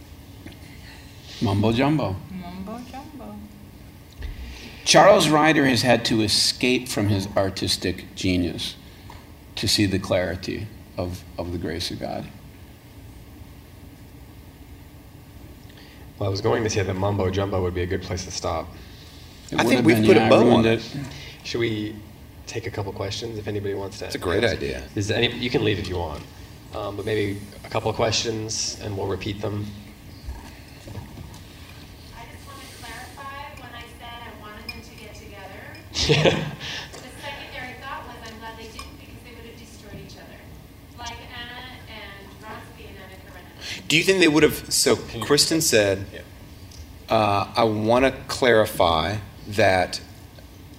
Mumbo 1.40 1.72
jumbo. 1.72 2.14
Mumbo 2.30 2.78
jumbo. 2.92 3.36
Charles 4.84 5.30
Ryder 5.30 5.64
has 5.64 5.80
had 5.80 6.04
to 6.04 6.20
escape 6.20 6.88
from 6.88 7.08
his 7.08 7.26
artistic 7.34 8.14
genius 8.14 8.76
to 9.54 9.66
see 9.66 9.86
the 9.86 9.98
clarity 9.98 10.66
of, 10.98 11.24
of 11.38 11.52
the 11.52 11.58
grace 11.58 11.90
of 11.90 11.98
God. 11.98 12.26
Well, 16.18 16.28
I 16.28 16.30
was 16.30 16.42
going 16.42 16.64
to 16.64 16.68
say 16.68 16.82
that 16.82 16.92
mumbo 16.92 17.30
jumbo 17.30 17.62
would 17.62 17.74
be 17.74 17.80
a 17.80 17.86
good 17.86 18.02
place 18.02 18.26
to 18.26 18.30
stop. 18.30 18.68
It 19.50 19.58
I 19.58 19.64
think 19.64 19.86
we've 19.86 20.04
put 20.04 20.18
a 20.18 20.28
bow 20.28 20.50
on 20.50 20.66
it. 20.66 20.82
Should 21.44 21.60
we 21.60 21.96
take 22.46 22.66
a 22.66 22.70
couple 22.70 22.92
questions 22.92 23.38
if 23.38 23.48
anybody 23.48 23.74
wants 23.74 23.98
to? 23.98 24.06
It's 24.06 24.14
a 24.14 24.18
great 24.18 24.44
idea. 24.44 24.82
Is 24.94 25.10
any? 25.10 25.30
You 25.36 25.50
can 25.50 25.64
leave 25.64 25.78
if 25.78 25.88
you 25.88 25.96
want, 25.96 26.22
um, 26.74 26.96
but 26.96 27.04
maybe 27.04 27.40
a 27.64 27.68
couple 27.68 27.90
of 27.90 27.96
questions 27.96 28.78
and 28.82 28.96
we'll 28.96 29.06
repeat 29.06 29.40
them. 29.40 29.66
I 32.16 32.24
just 32.32 32.46
want 32.46 32.60
to 32.60 32.66
clarify 32.80 33.60
when 33.60 33.72
I 33.74 33.84
said 33.98 34.18
I 34.22 34.40
wanted 34.40 34.68
them 34.70 34.80
to 34.82 34.94
get 35.02 35.14
together. 35.14 36.32
Yeah. 36.32 36.52
The 36.92 37.10
secondary 37.22 37.74
thought 37.80 38.06
was 38.06 38.16
I'm 38.30 38.38
glad 38.38 38.56
they 38.58 38.64
didn't 38.64 38.98
because 38.98 39.20
they 39.24 39.34
would 39.34 39.46
have 39.46 39.58
destroyed 39.58 40.00
each 40.06 40.16
other. 40.16 40.38
Like 40.98 41.18
Anna 41.36 41.78
and 41.88 42.42
Raspina 42.42 43.88
Do 43.88 43.96
you 43.96 44.04
think 44.04 44.20
they 44.20 44.28
would 44.28 44.42
have? 44.42 44.72
So 44.72 44.96
Kristen 44.96 45.60
said, 45.60 46.06
uh, 47.08 47.52
"I 47.56 47.64
want 47.64 48.04
to 48.04 48.12
clarify 48.28 49.16
that 49.48 50.00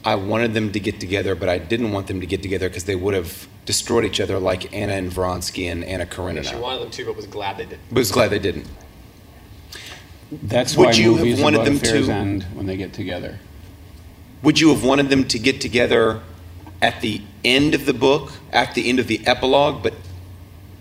I 0.08 0.16
wanted 0.16 0.54
them 0.54 0.72
to 0.72 0.80
get 0.80 1.02
together, 1.02 1.36
but 1.36 1.50
I 1.50 1.58
didn't 1.58 1.92
want 1.92 2.08
them 2.08 2.22
to 2.22 2.26
get 2.26 2.42
together 2.42 2.70
because 2.70 2.86
they 2.86 2.96
would 2.96 3.14
have 3.14 3.46
destroyed 3.66 4.06
each 4.06 4.22
other, 4.22 4.40
like 4.40 4.74
Anna 4.74 4.94
and 4.94 5.12
Vronsky 5.12 5.70
and 5.70 5.84
Anna 5.84 6.06
Karenina." 6.06 6.48
She 6.48 6.56
wanted 6.56 6.82
them 6.84 6.92
to, 6.92 7.06
but 7.08 7.16
was 7.18 7.28
glad 7.28 7.58
they 7.58 7.66
didn't. 7.66 7.90
But 7.90 7.98
was 7.98 8.12
glad 8.12 8.30
they 8.30 8.40
didn't. 8.40 8.68
That's 10.32 10.78
Would 10.78 10.86
why 10.86 10.92
you 10.94 11.12
have 11.12 11.20
movies 11.26 11.42
wanted 11.42 11.62
about 11.62 11.66
them 11.66 12.06
to- 12.06 12.12
end 12.12 12.44
when 12.54 12.66
they 12.68 12.78
get 12.78 12.94
together. 12.94 13.40
Would 14.44 14.62
you 14.62 14.70
have 14.70 14.84
wanted 14.84 15.10
them 15.10 15.26
to 15.26 15.38
get 15.40 15.60
together 15.60 16.22
at 16.82 17.02
the 17.02 17.22
end 17.44 17.76
of 17.76 17.86
the 17.86 17.94
book, 17.94 18.32
at 18.54 18.76
the 18.76 18.88
end 18.90 19.00
of 19.00 19.08
the 19.08 19.20
epilogue, 19.28 19.84
but 19.84 19.94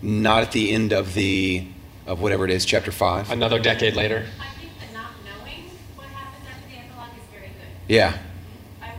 not 0.03 0.43
at 0.43 0.53
the 0.53 0.70
end 0.70 0.93
of 0.93 1.15
the 1.15 1.65
of 2.07 2.20
whatever 2.20 2.44
it 2.44 2.53
is, 2.53 2.65
chapter 2.65 2.93
five? 2.93 3.28
Another 3.31 3.59
decade 3.59 3.97
later. 3.97 4.24
I 4.39 4.61
think 4.61 4.70
the 4.78 4.94
not 4.97 5.11
knowing 5.24 5.65
what 5.97 6.07
happens 6.09 6.44
after 6.48 6.69
the 6.70 6.77
epilogue 6.85 7.09
is 7.16 7.27
very 7.32 7.48
good. 7.48 7.93
Yeah, 7.94 8.07
I 8.07 8.11
would 8.12 8.20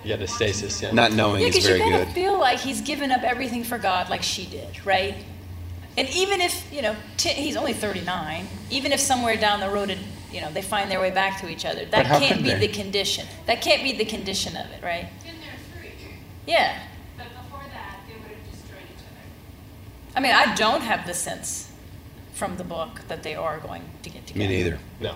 Yeah, 0.04 0.16
the 0.16 0.22
want 0.26 0.30
stasis. 0.32 0.80
to- 0.80 0.88
Yeah. 0.88 0.92
not 0.94 1.12
knowing 1.14 1.42
Yeah, 1.42 1.48
is 1.48 1.56
because 1.56 1.70
you 1.70 1.78
very 1.78 1.92
kind 1.92 2.06
good. 2.06 2.14
feel 2.14 2.40
like 2.40 2.60
he's 2.60 2.82
given 2.82 3.12
up 3.12 3.24
everything 3.24 3.64
for 3.64 3.78
God, 3.78 4.10
like 4.10 4.24
she 4.24 4.46
did, 4.46 4.86
right? 4.86 5.16
And 5.98 6.08
even 6.10 6.42
if 6.42 6.64
you 6.72 6.82
know 6.82 6.96
t- 7.18 7.30
he's 7.30 7.56
only 7.58 7.74
39, 7.74 8.48
even 8.70 8.92
if 8.92 9.00
somewhere 9.00 9.36
down 9.36 9.60
the 9.60 9.70
road, 9.70 9.90
it, 9.90 9.98
you 10.32 10.42
know, 10.42 10.52
they 10.52 10.62
find 10.62 10.92
their 10.92 11.00
way 11.00 11.10
back 11.12 11.40
to 11.42 11.50
each 11.50 11.66
other, 11.66 11.86
that 11.86 12.06
can't 12.06 12.44
be 12.44 12.50
they? 12.52 12.68
the 12.68 12.68
condition. 12.68 13.26
That 13.48 13.62
can't 13.62 13.82
be 13.84 13.94
the 13.94 14.06
condition 14.06 14.56
of 14.56 14.66
it, 14.72 14.84
right? 14.84 15.08
Been 15.24 15.34
there 15.40 15.92
Yeah. 16.46 16.80
but 17.18 17.26
before 17.44 17.64
that, 17.74 17.98
they 18.08 18.14
would 18.14 18.24
have 18.32 18.52
destroyed 18.52 18.82
each 18.94 19.04
other. 19.04 20.16
I 20.16 20.20
mean, 20.20 20.34
I 20.34 20.54
don't 20.56 20.82
have 20.82 21.08
the 21.08 21.14
sense 21.14 21.70
from 22.34 22.58
the 22.58 22.64
book 22.64 23.02
that 23.08 23.24
they 23.24 23.34
are 23.36 23.58
going 23.58 23.82
to 24.04 24.10
get 24.12 24.28
together. 24.28 24.48
Me 24.48 24.56
neither. 24.56 24.80
No. 25.00 25.16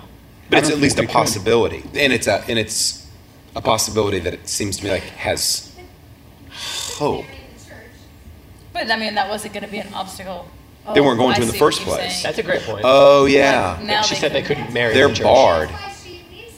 But 0.50 0.60
it's 0.60 0.70
at 0.72 0.80
least 0.80 0.96
a 0.96 1.02
think 1.02 1.12
could. 1.12 1.16
possibility, 1.16 1.84
and 1.94 2.12
it's 2.12 2.28
a 2.28 2.44
and 2.50 2.58
it's 2.60 3.01
a 3.56 3.62
possibility 3.62 4.20
that 4.20 4.34
it 4.34 4.48
seems 4.48 4.78
to 4.78 4.84
me 4.86 4.92
like 4.92 5.04
has 5.04 5.76
hope. 6.98 7.26
Married 7.26 7.36
in 7.50 7.58
the 7.58 7.66
church. 7.66 7.76
But 8.74 8.92
I 8.92 8.96
mean, 8.98 9.16
that 9.16 9.30
wasn't 9.30 9.54
going 9.54 9.66
to 9.66 9.72
be 9.72 9.80
an 9.80 9.94
obstacle. 9.94 10.48
They 10.94 11.00
Oh, 11.00 11.04
weren't 11.04 11.20
going 11.20 11.34
I 11.34 11.36
to 11.36 11.42
in 11.44 11.48
the 11.48 11.54
first 11.54 11.82
place. 11.82 12.22
saying. 12.22 12.24
That's 12.24 12.38
a 12.40 12.44
great 12.44 12.62
point. 12.64 12.82
Oh 12.84 13.26
yeah, 13.26 13.80
Now 13.84 14.02
she 14.02 14.16
they 14.16 14.22
said 14.22 14.34
they 14.34 14.42
couldn't 14.42 14.74
marry 14.74 14.94
they're 14.94 15.10
the 15.10 15.24
barred. 15.24 15.70
That's 15.70 16.04
why 16.04 16.10
she 16.10 16.26
leaves 16.32 16.58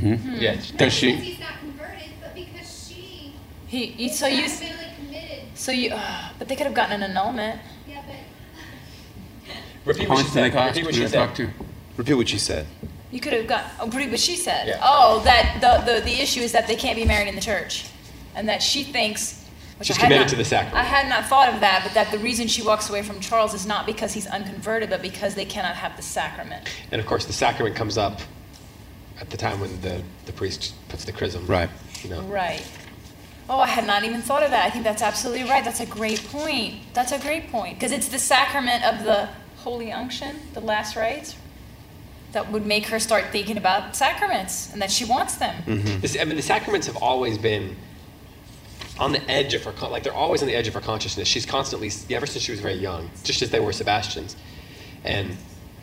him. 0.00 0.36
Yeah. 0.40 0.54
Does 0.54 0.70
Not 0.70 0.78
because 0.78 0.92
she? 0.94 1.12
he's 1.16 1.38
not 1.40 1.58
converted, 1.60 2.08
but 2.22 2.34
because 2.34 2.88
she 2.88 3.34
He, 3.66 3.86
he- 3.86 4.06
is 4.06 4.18
so 4.18 4.26
you, 4.26 4.44
committed. 4.48 5.40
so 5.54 5.70
you, 5.70 5.90
uh, 5.90 6.30
but 6.38 6.48
they 6.48 6.56
could 6.56 6.64
have 6.66 6.74
gotten 6.74 7.02
an 7.02 7.10
annulment. 7.10 7.60
Yeah, 7.86 8.02
but 8.06 8.16
Repeat 9.84 10.08
what 10.08 10.24
she 10.24 10.30
said. 10.30 10.54
Repeat 10.54 10.84
what 10.86 10.94
she 10.94 11.06
said. 11.06 11.52
Repeat 11.98 12.14
what 12.14 12.32
you 12.32 12.38
said. 12.38 12.66
You 13.14 13.20
could 13.20 13.32
have 13.32 13.46
got. 13.46 13.64
Oh, 13.78 13.88
pretty. 13.88 14.10
What 14.10 14.18
she 14.18 14.34
said. 14.36 14.66
Yeah. 14.66 14.80
Oh, 14.82 15.20
that 15.24 15.58
the, 15.60 15.92
the 15.92 16.00
the 16.00 16.20
issue 16.20 16.40
is 16.40 16.50
that 16.52 16.66
they 16.66 16.74
can't 16.74 16.96
be 16.96 17.04
married 17.04 17.28
in 17.28 17.36
the 17.36 17.40
church, 17.40 17.86
and 18.34 18.48
that 18.48 18.60
she 18.60 18.82
thinks. 18.82 19.44
which 19.78 19.86
She's 19.86 19.96
I 19.98 20.00
had 20.00 20.06
committed 20.06 20.24
not- 20.26 20.30
to 20.30 20.36
the 20.36 20.44
sacrament. 20.44 20.76
I 20.78 20.82
had 20.82 21.08
not 21.08 21.26
thought 21.26 21.48
of 21.54 21.60
that, 21.60 21.82
but 21.84 21.94
that 21.94 22.10
the 22.10 22.18
reason 22.18 22.48
she 22.48 22.62
walks 22.62 22.90
away 22.90 23.02
from 23.02 23.20
Charles 23.20 23.54
is 23.54 23.66
not 23.66 23.86
because 23.86 24.12
he's 24.12 24.26
unconverted, 24.26 24.90
but 24.90 25.00
because 25.00 25.36
they 25.36 25.44
cannot 25.44 25.76
have 25.76 25.94
the 25.96 26.02
sacrament. 26.02 26.68
And 26.90 27.00
of 27.00 27.06
course, 27.06 27.24
the 27.24 27.32
sacrament 27.32 27.76
comes 27.76 27.96
up 27.96 28.20
at 29.20 29.30
the 29.30 29.36
time 29.36 29.60
when 29.60 29.80
the, 29.80 30.02
the 30.26 30.32
priest 30.32 30.74
puts 30.88 31.04
the 31.04 31.12
chrism. 31.12 31.46
Right. 31.46 31.70
You 32.02 32.10
know. 32.10 32.22
Right. 32.22 32.66
Oh, 33.48 33.60
I 33.60 33.68
had 33.68 33.86
not 33.86 34.02
even 34.02 34.22
thought 34.22 34.42
of 34.42 34.50
that. 34.50 34.64
I 34.66 34.70
think 34.70 34.82
that's 34.82 35.02
absolutely 35.02 35.44
right. 35.48 35.62
That's 35.64 35.78
a 35.80 35.86
great 35.86 36.24
point. 36.32 36.80
That's 36.94 37.12
a 37.12 37.18
great 37.20 37.48
point 37.52 37.78
because 37.78 37.92
it's 37.92 38.08
the 38.08 38.18
sacrament 38.18 38.82
of 38.84 39.04
the 39.04 39.28
holy 39.58 39.92
unction, 39.92 40.36
the 40.54 40.60
last 40.60 40.96
rites, 40.96 41.36
that 42.34 42.50
would 42.52 42.66
make 42.66 42.86
her 42.86 43.00
start 43.00 43.26
thinking 43.32 43.56
about 43.56 43.96
sacraments 43.96 44.72
and 44.72 44.80
that 44.82 44.90
she 44.90 45.04
wants 45.04 45.36
them. 45.36 45.62
Mm-hmm. 45.64 46.00
This, 46.00 46.16
I 46.20 46.24
mean, 46.24 46.36
the 46.36 46.42
sacraments 46.42 46.86
have 46.86 46.96
always 46.98 47.38
been 47.38 47.76
on 48.98 49.12
the 49.12 49.30
edge 49.30 49.54
of 49.54 49.64
her, 49.64 49.72
con- 49.72 49.90
like 49.90 50.02
they're 50.02 50.12
always 50.12 50.42
on 50.42 50.48
the 50.48 50.54
edge 50.54 50.68
of 50.68 50.74
her 50.74 50.80
consciousness. 50.80 51.26
She's 51.26 51.46
constantly, 51.46 51.90
ever 52.14 52.26
since 52.26 52.44
she 52.44 52.52
was 52.52 52.60
very 52.60 52.74
young, 52.74 53.10
just 53.24 53.42
as 53.42 53.50
they 53.50 53.60
were 53.60 53.72
Sebastian's, 53.72 54.36
and 55.04 55.36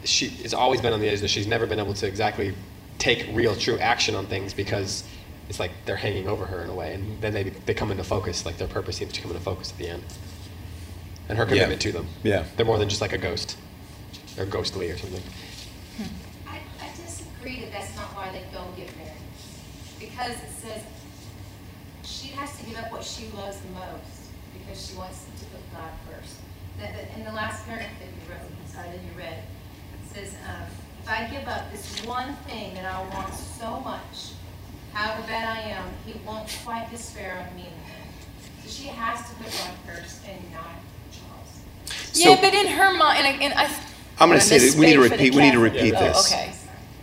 she 0.04 0.30
has 0.30 0.54
always 0.54 0.82
been 0.82 0.94
on 0.94 1.00
the 1.00 1.10
edge 1.10 1.22
that 1.22 1.30
she's 1.30 1.48
never 1.48 1.66
been 1.66 1.80
able 1.80 1.94
to 1.94 2.08
exactly 2.08 2.54
take 2.98 3.28
real, 3.34 3.56
true 3.56 3.78
action 3.80 4.16
on 4.16 4.26
things 4.28 4.54
because 4.54 5.04
it's 5.50 5.60
like 5.60 5.72
they're 5.86 5.98
hanging 5.98 6.28
over 6.28 6.46
her 6.46 6.64
in 6.64 6.70
a 6.70 6.74
way, 6.74 6.94
and 6.94 7.22
then 7.22 7.34
they 7.34 7.44
they 7.44 7.74
come 7.74 7.92
into 7.92 8.04
focus, 8.04 8.46
like 8.46 8.58
their 8.58 8.68
purpose 8.68 8.98
seems 8.98 9.12
to 9.14 9.22
come 9.22 9.32
into 9.32 9.44
focus 9.44 9.72
at 9.72 9.78
the 9.78 9.88
end, 9.90 10.04
and 11.28 11.38
her 11.38 11.46
commitment 11.46 11.82
to 11.82 11.92
them. 11.92 12.08
Yeah. 12.24 12.46
they're 12.56 12.66
more 12.66 12.78
than 12.78 12.88
just 12.88 13.02
like 13.02 13.14
a 13.14 13.18
ghost, 13.18 13.58
or 14.38 14.46
ghostly 14.46 14.90
or 14.90 14.98
something. 14.98 15.22
I, 16.48 16.60
I 16.82 16.90
disagree 16.96 17.60
that 17.62 17.72
that's 17.74 17.96
not 17.98 18.16
why 18.16 18.32
they 18.32 18.46
don't 18.54 18.76
get 18.78 18.96
married. 18.96 19.12
Because 20.22 20.38
it 20.38 20.52
says 20.52 20.84
she 22.04 22.28
has 22.34 22.56
to 22.60 22.66
give 22.66 22.78
up 22.78 22.92
what 22.92 23.04
she 23.04 23.26
loves 23.36 23.60
the 23.62 23.70
most 23.70 24.30
because 24.54 24.86
she 24.86 24.96
wants 24.96 25.26
to 25.26 25.46
put 25.46 25.62
God 25.74 25.90
first. 26.06 26.36
That, 26.80 26.94
that 26.94 27.18
in 27.18 27.26
the 27.26 27.32
last 27.32 27.66
paragraph 27.66 27.90
that 27.98 28.06
you 28.06 28.30
wrote, 28.30 28.46
I'm 28.46 28.72
sorry, 28.72 28.90
that 28.90 29.02
you 29.02 29.18
read, 29.18 29.40
it 29.40 30.14
says, 30.14 30.36
um, 30.48 30.68
if 31.02 31.10
I 31.10 31.28
give 31.28 31.48
up 31.48 31.72
this 31.72 32.06
one 32.06 32.36
thing 32.48 32.76
that 32.76 32.86
I 32.86 33.02
want 33.16 33.34
so 33.34 33.80
much, 33.80 34.34
however 34.94 35.26
bad 35.26 35.58
I 35.58 35.62
am, 35.72 35.90
he 36.06 36.14
won't 36.24 36.48
quite 36.64 36.92
despair 36.92 37.48
of 37.48 37.56
me 37.56 37.64
in 37.64 37.74
the 37.74 37.90
end. 37.90 38.64
So 38.64 38.70
she 38.70 38.90
has 38.90 39.28
to 39.28 39.36
put 39.38 39.48
God 39.48 39.74
first 39.88 40.22
and 40.28 40.52
not 40.52 40.76
Charles. 41.12 42.14
yeah, 42.14 42.38
but 42.40 42.54
in 42.54 42.68
her 42.68 42.96
mind, 42.96 43.26
and 43.26 43.28
I, 43.28 43.44
and 43.44 43.54
I 43.56 43.76
I'm 44.20 44.30
going 44.30 44.40
to 44.40 44.46
say 44.46 44.60
that 44.60 44.78
we 44.78 44.86
need 44.86 44.94
to 44.94 45.00
misspoke 45.00 45.10
for 45.10 45.18
the 45.18 45.24
repeat. 45.24 45.36
We 45.36 45.42
need 45.42 45.52
to 45.54 45.58
Catholic- 45.58 45.74
repeat 45.74 45.94
oh, 45.96 46.00
this. 46.00 46.32
Okay. 46.32 46.54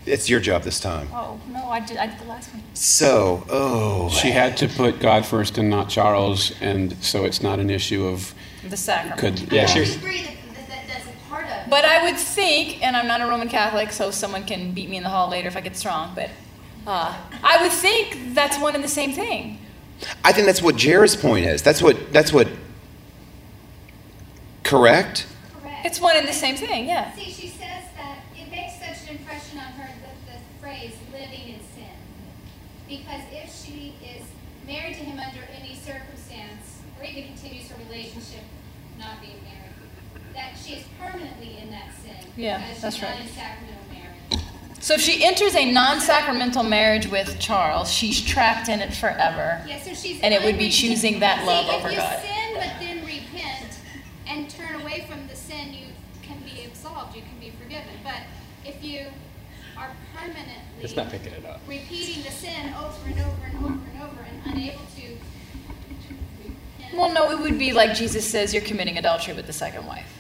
It's 0.09 0.29
your 0.29 0.41
job 0.41 0.63
this 0.63 0.81
time. 0.81 1.09
Oh 1.13 1.39
no, 1.49 1.69
I 1.69 1.81
did. 1.81 1.97
I 1.99 2.07
did 2.07 2.19
the 2.19 2.25
last 2.25 2.53
one. 2.53 2.63
So, 2.75 3.45
oh, 3.51 4.09
She 4.11 4.31
had 4.31 4.57
to 4.59 4.69
put 4.69 5.01
God 5.01 5.27
first 5.27 5.59
and 5.59 5.69
not 5.69 5.89
Charles, 5.89 6.53
and 6.61 6.97
so 7.03 7.25
it's 7.25 7.43
not 7.43 7.59
an 7.59 7.71
issue 7.71 8.07
of 8.07 8.35
The 8.69 8.77
sacrament. 8.77 9.19
could. 9.21 9.53
Yeah, 9.53 9.63
Yeah, 9.63 9.67
she 9.67 9.81
I 9.81 9.83
agree 9.83 10.23
that, 10.23 10.35
that, 10.55 10.69
that 10.69 10.83
that's 10.89 11.07
a 11.07 11.29
part 11.31 11.47
of. 11.47 11.69
But 11.71 11.85
I 11.85 12.05
would 12.05 12.17
think, 12.19 12.83
and 12.85 12.97
I'm 12.97 13.07
not 13.07 13.21
a 13.21 13.27
Roman 13.27 13.49
Catholic, 13.49 13.93
so 13.93 14.11
someone 14.11 14.45
can 14.45 14.73
beat 14.73 14.89
me 14.89 14.97
in 14.97 15.03
the 15.03 15.09
hall 15.11 15.29
later 15.29 15.49
if 15.49 15.57
I 15.57 15.61
get 15.61 15.77
strong. 15.77 16.15
But 16.15 16.31
uh, 16.87 17.15
I 17.45 17.63
would 17.63 17.73
think 17.73 18.35
that's 18.35 18.59
one 18.59 18.75
and 18.75 18.83
the 18.83 18.89
same 18.89 19.13
thing. 19.13 19.59
I 20.25 20.33
think 20.33 20.47
that's 20.47 20.63
what 20.63 20.77
Jared's 20.77 21.17
point 21.17 21.45
is. 21.47 21.63
That's 21.63 21.83
what. 21.83 22.13
That's 22.13 22.33
what. 22.33 22.49
Correct. 24.63 25.27
Correct. 25.61 25.87
It's 25.87 26.01
one 26.01 26.17
and 26.17 26.29
the 26.29 26.33
same 26.33 26.57
thing. 26.57 26.87
Yeah. 26.87 27.13
See, 27.15 27.31
she 27.31 27.49
says 27.49 27.85
that 27.97 28.19
it 28.37 28.51
makes 28.51 28.75
such 28.79 29.09
an 29.11 29.17
impression 29.17 29.59
on 29.59 29.65
her 29.73 29.89
that 29.89 30.15
the 30.27 30.39
phrase 30.69 30.93
living 31.13 31.55
in 31.55 31.61
sin. 31.75 31.97
Because 32.89 33.23
if 33.33 33.55
she 33.55 33.95
is 34.05 34.23
married 34.67 34.95
to 34.97 35.01
him 35.01 35.19
under 35.19 35.41
any 35.59 35.75
circumstance, 35.75 36.83
or 36.99 37.05
even 37.05 37.25
continues 37.25 37.71
her 37.71 37.77
relationship 37.89 38.45
not 38.99 39.21
being 39.23 39.41
married, 39.45 40.35
that 40.35 40.59
she 40.63 40.75
is 40.75 40.85
permanently 41.01 41.59
in 41.59 41.71
that 41.71 41.91
sin. 42.03 42.31
Yeah, 42.37 42.63
that's 42.81 43.03
right. 43.03 43.19
So 44.81 44.95
if 44.95 45.01
she 45.01 45.25
enters 45.25 45.55
a 45.57 45.73
non-sacramental 45.73 46.63
marriage 46.63 47.09
with 47.09 47.39
Charles, 47.41 47.91
she's 47.91 48.23
trapped 48.23 48.69
in 48.69 48.81
it 48.81 48.95
forever. 48.95 49.61
Yeah, 49.67 49.81
so 49.81 49.93
she's 49.93 50.21
And 50.21 50.33
it 50.33 50.45
would 50.45 50.57
be 50.57 50.69
choosing 50.69 51.19
that 51.21 51.45
love 51.45 51.67
See, 51.67 51.77
over 51.77 51.91
God. 51.97 52.19
If 52.19 52.23
you 52.23 52.29
sin 52.29 52.55
but 52.55 52.73
then 52.79 53.05
repent 53.05 53.81
and 54.29 54.49
turn 54.49 54.81
away 54.81 55.07
from 55.09 55.27
the 55.29 55.35
sin, 55.35 55.73
you 55.73 55.87
can 56.23 56.39
be 56.41 56.65
absolved, 56.65 57.17
you 57.17 57.23
can 57.23 57.41
be 57.41 57.51
forgiven. 57.51 57.89
But 58.05 58.23
if 58.65 58.83
you 58.85 59.07
permanently 60.19 60.55
It's 60.81 60.97
not 60.97 61.11
picking 61.11 61.33
it 61.33 61.45
up. 61.45 61.61
repeating 61.67 62.23
the 62.23 62.31
sin 62.31 62.75
over 62.75 63.09
and 63.09 63.21
over 63.21 63.45
and 63.47 63.57
over 63.65 63.81
and 63.93 64.03
over 64.03 64.23
and 64.23 64.55
unable 64.55 64.81
to 64.97 65.03
repent, 66.43 66.95
Well, 66.95 67.13
no, 67.13 67.31
it 67.31 67.39
would 67.41 67.59
be 67.59 67.73
like 67.73 67.95
Jesus 67.95 68.29
says, 68.29 68.53
you're 68.53 68.63
committing 68.63 68.99
adultery 68.99 69.35
with 69.35 69.47
the 69.47 69.53
second 69.53 69.87
wife. 69.87 70.13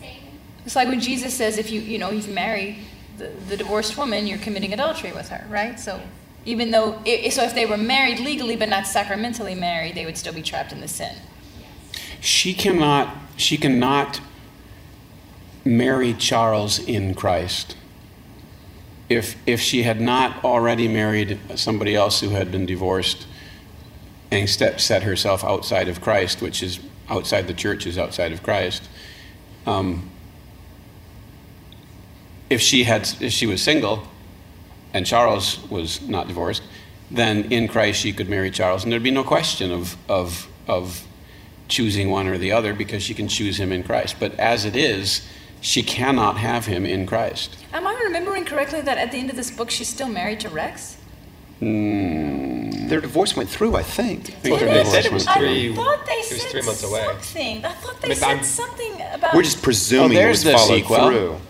say 0.00 0.16
again? 0.18 0.38
It's 0.66 0.76
like 0.76 0.88
when 0.88 1.00
Jesus 1.00 1.34
says, 1.34 1.58
if 1.58 1.70
you, 1.70 1.80
you 1.80 1.98
know, 1.98 2.10
if 2.10 2.26
you 2.26 2.34
marry 2.34 2.78
the, 3.16 3.28
the 3.48 3.56
divorced 3.56 3.96
woman, 3.96 4.26
you're 4.26 4.38
committing 4.38 4.72
adultery 4.72 5.12
with 5.12 5.28
her, 5.28 5.44
right? 5.48 5.78
So 5.78 6.00
even 6.44 6.70
though, 6.70 7.00
i 7.06 7.28
so 7.30 7.42
if 7.42 7.54
they 7.54 7.66
were 7.66 7.76
married 7.76 8.20
legally 8.20 8.56
but 8.56 8.68
not 8.68 8.86
sacramentally 8.86 9.54
married, 9.54 9.94
they 9.94 10.04
would 10.06 10.16
still 10.16 10.32
be 10.32 10.42
trapped 10.42 10.72
in 10.72 10.80
the 10.80 10.88
sin. 10.88 11.14
she 12.20 12.54
cannot. 12.54 13.14
She 13.36 13.56
cannot 13.56 14.20
marry 15.64 16.12
Charles 16.14 16.78
in 16.78 17.14
Christ. 17.14 17.76
If 19.08 19.36
if 19.46 19.60
she 19.60 19.82
had 19.82 20.00
not 20.00 20.44
already 20.44 20.88
married 20.88 21.38
somebody 21.54 21.94
else 21.94 22.20
who 22.20 22.30
had 22.30 22.52
been 22.52 22.66
divorced 22.66 23.26
and 24.30 24.48
step, 24.48 24.80
set 24.80 25.02
herself 25.02 25.42
outside 25.42 25.88
of 25.88 26.00
Christ, 26.00 26.42
which 26.42 26.62
is 26.62 26.80
outside 27.08 27.46
the 27.46 27.54
church, 27.54 27.86
is 27.86 27.96
outside 27.96 28.32
of 28.32 28.42
Christ. 28.42 28.88
Um, 29.66 30.10
if 32.50 32.60
she 32.60 32.84
had, 32.84 33.08
if 33.20 33.32
she 33.32 33.46
was 33.46 33.62
single, 33.62 34.06
and 34.92 35.06
Charles 35.06 35.58
was 35.70 36.00
not 36.02 36.28
divorced, 36.28 36.62
then 37.10 37.50
in 37.50 37.68
Christ 37.68 38.00
she 38.00 38.12
could 38.12 38.28
marry 38.28 38.50
Charles, 38.50 38.84
and 38.84 38.92
there'd 38.92 39.02
be 39.02 39.10
no 39.10 39.24
question 39.24 39.70
of 39.70 39.96
of 40.08 40.48
of 40.66 41.06
choosing 41.68 42.10
one 42.10 42.26
or 42.26 42.38
the 42.38 42.52
other 42.52 42.72
because 42.72 43.02
she 43.02 43.14
can 43.14 43.28
choose 43.28 43.58
him 43.60 43.72
in 43.72 43.82
Christ. 43.82 44.16
But 44.18 44.38
as 44.38 44.64
it 44.64 44.74
is, 44.74 45.26
she 45.60 45.82
cannot 45.82 46.38
have 46.38 46.66
him 46.66 46.84
in 46.86 47.06
Christ. 47.06 47.56
Am 47.72 47.86
I 47.86 48.00
remembering 48.04 48.44
correctly 48.44 48.80
that 48.82 48.98
at 48.98 49.10
the 49.12 49.18
end 49.18 49.30
of 49.30 49.36
this 49.36 49.50
book 49.50 49.70
she's 49.70 49.88
still 49.88 50.08
married 50.08 50.40
to 50.40 50.48
Rex? 50.48 50.96
Mm, 51.60 52.88
Their 52.88 53.00
divorce 53.00 53.36
went 53.36 53.48
through, 53.50 53.74
I 53.76 53.82
think. 53.82 54.34
Well, 54.44 54.58
They 54.58 54.84
said 54.84 55.06
it 55.06 55.12
was 55.12 55.26
I 55.26 55.38
three. 55.38 55.72
I 55.72 55.74
thought 55.76 56.06
they 56.06 56.12
it 56.12 56.30
was 56.32 56.42
said 56.42 56.50
three 56.52 56.62
months 56.62 56.82
away. 56.84 57.04
something. 57.04 57.64
I 57.64 57.72
thought 57.72 58.00
they 58.00 58.06
I 58.06 58.10
mean, 58.10 58.16
said 58.18 58.28
I'm- 58.28 58.44
something 58.44 58.92
about. 59.12 59.34
We're 59.34 59.42
just 59.42 59.62
presuming 59.62 60.18
Oh, 60.18 60.20
it 60.20 60.28
was 60.28 60.44
the 60.44 60.52
followed 60.52 60.68
sequel. 60.76 60.96
through. 61.08 61.40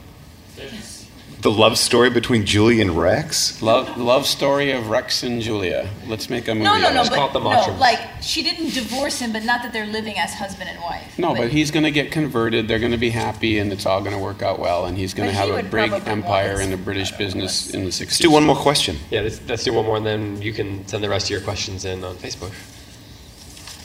The 1.41 1.53
love 1.53 1.79
story 1.79 2.11
between 2.11 2.45
Julie 2.45 2.81
and 2.81 2.99
Rex? 2.99 3.63
love, 3.63 3.97
love 3.97 4.27
story 4.27 4.73
of 4.73 4.89
Rex 4.89 5.23
and 5.23 5.41
Julia. 5.41 5.89
Let's 6.09 6.29
make 6.29 6.49
a 6.49 6.55
movie. 6.55 6.65
no, 6.65 6.79
no, 6.79 6.93
no, 6.93 7.03
it. 7.03 7.11
but 7.11 7.15
call 7.15 7.29
it 7.29 7.69
no, 7.69 7.77
like 7.79 8.01
she 8.21 8.43
didn't 8.43 8.75
divorce 8.75 9.21
him, 9.21 9.33
but 9.33 9.45
not 9.45 9.63
that 9.63 9.73
they're 9.73 9.87
living 9.87 10.19
as 10.19 10.35
husband 10.35 10.69
and 10.69 10.81
wife. 10.81 11.17
No, 11.17 11.37
but 11.37 11.51
he's 11.51 11.71
going 11.71 11.85
to 11.85 11.93
get 11.93 12.11
converted. 12.11 12.67
They're 12.67 12.81
going 12.81 12.91
to 12.91 12.99
be 12.99 13.11
happy, 13.11 13.61
and 13.61 13.73
it's 13.73 13.87
all 13.87 14.01
going 14.01 14.15
to 14.15 14.19
work 14.19 14.43
out 14.43 14.59
well. 14.59 14.87
And 14.87 14.99
he's 14.99 15.15
going 15.15 15.29
to 15.29 15.35
have 15.35 15.51
a 15.51 15.63
big 15.63 15.93
empire 16.09 16.55
want 16.55 16.63
in 16.63 16.71
the. 16.71 16.79
British 16.89 17.13
business 17.13 17.75
in 17.75 17.85
the 17.85 17.91
60s. 17.91 18.01
Let's 18.01 18.19
do 18.19 18.31
one 18.31 18.45
more 18.45 18.57
question. 18.57 18.97
Yeah, 19.11 19.21
let's, 19.21 19.41
let's 19.47 19.63
do 19.63 19.75
one 19.75 19.85
more, 19.85 19.99
and 19.99 20.07
then 20.07 20.41
you 20.41 20.53
can 20.53 20.89
send 20.89 21.05
the 21.05 21.09
rest 21.09 21.27
of 21.27 21.31
your 21.31 21.43
questions 21.43 21.85
in 21.85 22.03
on 22.03 22.17
Facebook. 22.17 22.53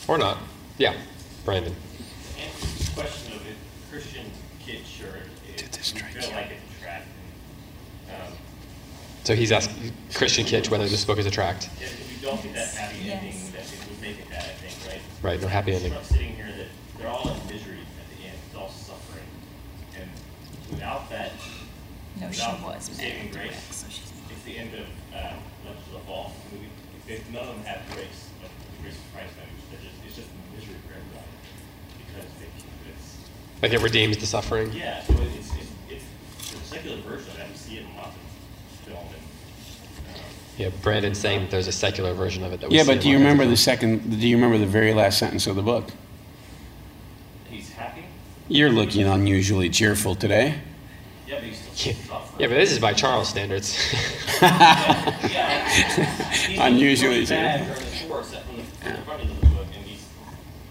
Or 0.07 0.17
not. 0.17 0.37
Yeah, 0.77 0.93
Brandon. 1.43 1.75
And 2.39 2.51
question 2.95 3.33
of 3.33 3.45
it, 3.45 3.55
Christian 3.91 4.25
kid 4.59 4.85
shirt. 4.87 5.27
It, 5.49 5.57
Did 5.57 5.71
this 5.73 5.93
we 5.93 5.99
strike 5.99 6.13
feel 6.13 6.29
you? 6.29 6.35
like 6.35 6.51
it's 6.51 6.53
attractive. 6.53 6.57
Um, 6.57 6.62
So 9.23 9.35
he's 9.35 9.51
asking 9.51 9.93
Christian 10.13 10.45
Kitch 10.45 10.69
whether 10.69 10.87
this 10.87 11.05
book 11.05 11.17
is 11.17 11.25
a 11.25 11.31
tract. 11.31 11.69
if 11.79 11.99
if 12.01 12.11
you 12.21 12.27
don't 12.27 12.41
get 12.43 12.53
that 12.55 12.73
happy 12.75 12.97
Yes. 13.05 13.23
ending, 13.23 13.51
that 13.53 13.63
it 13.63 13.79
would 13.89 14.01
make 14.01 14.19
it 14.19 14.29
that, 14.29 14.43
I 14.43 14.53
think, 14.59 14.75
right? 14.91 15.01
Right, 15.23 15.41
no 15.41 15.47
happy 15.47 15.73
ending. 15.73 15.93
I'm 15.93 16.03
sitting 16.03 16.35
here 16.35 16.51
that 16.57 16.67
they're 16.97 17.07
all 17.07 17.29
in 17.29 17.37
misery 17.47 17.79
at 17.79 18.07
the 18.17 18.23
end, 18.25 18.35
it's 18.47 18.55
all 18.55 18.69
suffering. 18.69 19.23
And 19.99 20.09
without 20.71 21.09
that, 21.09 21.31
No, 22.19 22.29
she 22.31 22.41
without 22.41 22.63
was 22.75 22.83
saving 22.83 23.31
married 23.31 23.31
grace, 23.31 23.51
Rex, 23.51 23.75
so 23.75 23.87
she's 23.89 24.11
it's 24.29 24.43
the 24.43 24.57
end 24.57 24.73
of 24.75 24.87
uh, 25.15 25.33
Legends 25.63 25.87
of 25.87 25.93
the 25.93 25.99
Fall. 26.07 26.33
movie. 26.51 26.67
If 27.07 27.23
none 27.31 27.47
of 27.47 27.55
them 27.55 27.63
have 27.63 27.79
grace, 27.95 28.27
like 28.43 28.51
the 28.75 28.81
grace 28.83 28.95
of 28.99 29.07
Christ, 29.15 29.31
then 29.39 29.47
it's 29.71 29.83
just, 29.87 29.95
it's 30.07 30.15
just 30.19 30.29
misery 30.51 30.75
for 30.83 30.99
everybody. 30.99 31.31
Because 31.95 32.27
they, 32.43 32.51
it's, 32.91 33.07
Like 33.63 33.71
it 33.71 33.79
redeems 33.79 34.17
the 34.17 34.25
suffering. 34.27 34.71
Yeah, 34.73 34.99
so 35.03 35.13
it's, 35.15 35.47
it's, 35.55 35.71
it's, 35.87 36.03
it's 36.39 36.53
a 36.59 36.63
secular 36.67 36.97
version 37.07 37.31
of 37.31 37.37
that. 37.39 37.47
You 37.47 37.55
see 37.55 37.77
it 37.79 37.87
in 37.87 37.95
lots 37.95 38.15
of 38.15 38.23
film 38.87 38.99
and, 38.99 39.23
Yeah, 40.57 40.69
Brandon's 40.81 41.17
saying 41.19 41.41
that 41.41 41.51
there's 41.51 41.67
a 41.67 41.71
secular 41.71 42.13
version 42.13 42.43
of 42.43 42.53
it 42.53 42.61
that 42.61 42.69
we 42.69 42.77
Yeah, 42.77 42.83
but 42.85 43.01
do 43.01 43.09
you 43.09 43.17
remember 43.17 43.45
the 43.45 43.57
second? 43.57 44.19
Do 44.19 44.27
you 44.27 44.35
remember 44.35 44.57
the 44.59 44.65
very 44.67 44.93
last 44.93 45.17
sentence 45.17 45.47
of 45.47 45.55
the 45.55 45.61
book? 45.63 45.89
he's 47.49 47.71
happy. 47.71 48.03
You're 48.47 48.69
looking 48.69 49.07
unusually 49.07 49.69
cheerful 49.69 50.15
today. 50.15 50.55
Yeah, 51.27 51.39
but 51.39 51.85
Yeah, 51.85 51.93
yeah, 52.39 52.47
but 52.47 52.55
this 52.55 52.71
is 52.71 52.79
by 52.79 52.93
Charles 52.93 53.29
standards. 53.29 53.77
Yeah. 54.43 55.69
He's 55.69 56.59
Unusually 56.59 57.25
cheerful. 57.25 57.65
during 57.65 57.91
the 57.91 58.07
course 58.07 58.33
from 58.35 58.57
the, 58.57 58.63
from 58.63 58.91
the 58.93 59.01
front 59.01 59.21
end 59.21 59.31
of 59.31 59.39
the 59.39 59.45
book, 59.47 59.65
and 59.75 59.85
he's, 59.85 60.05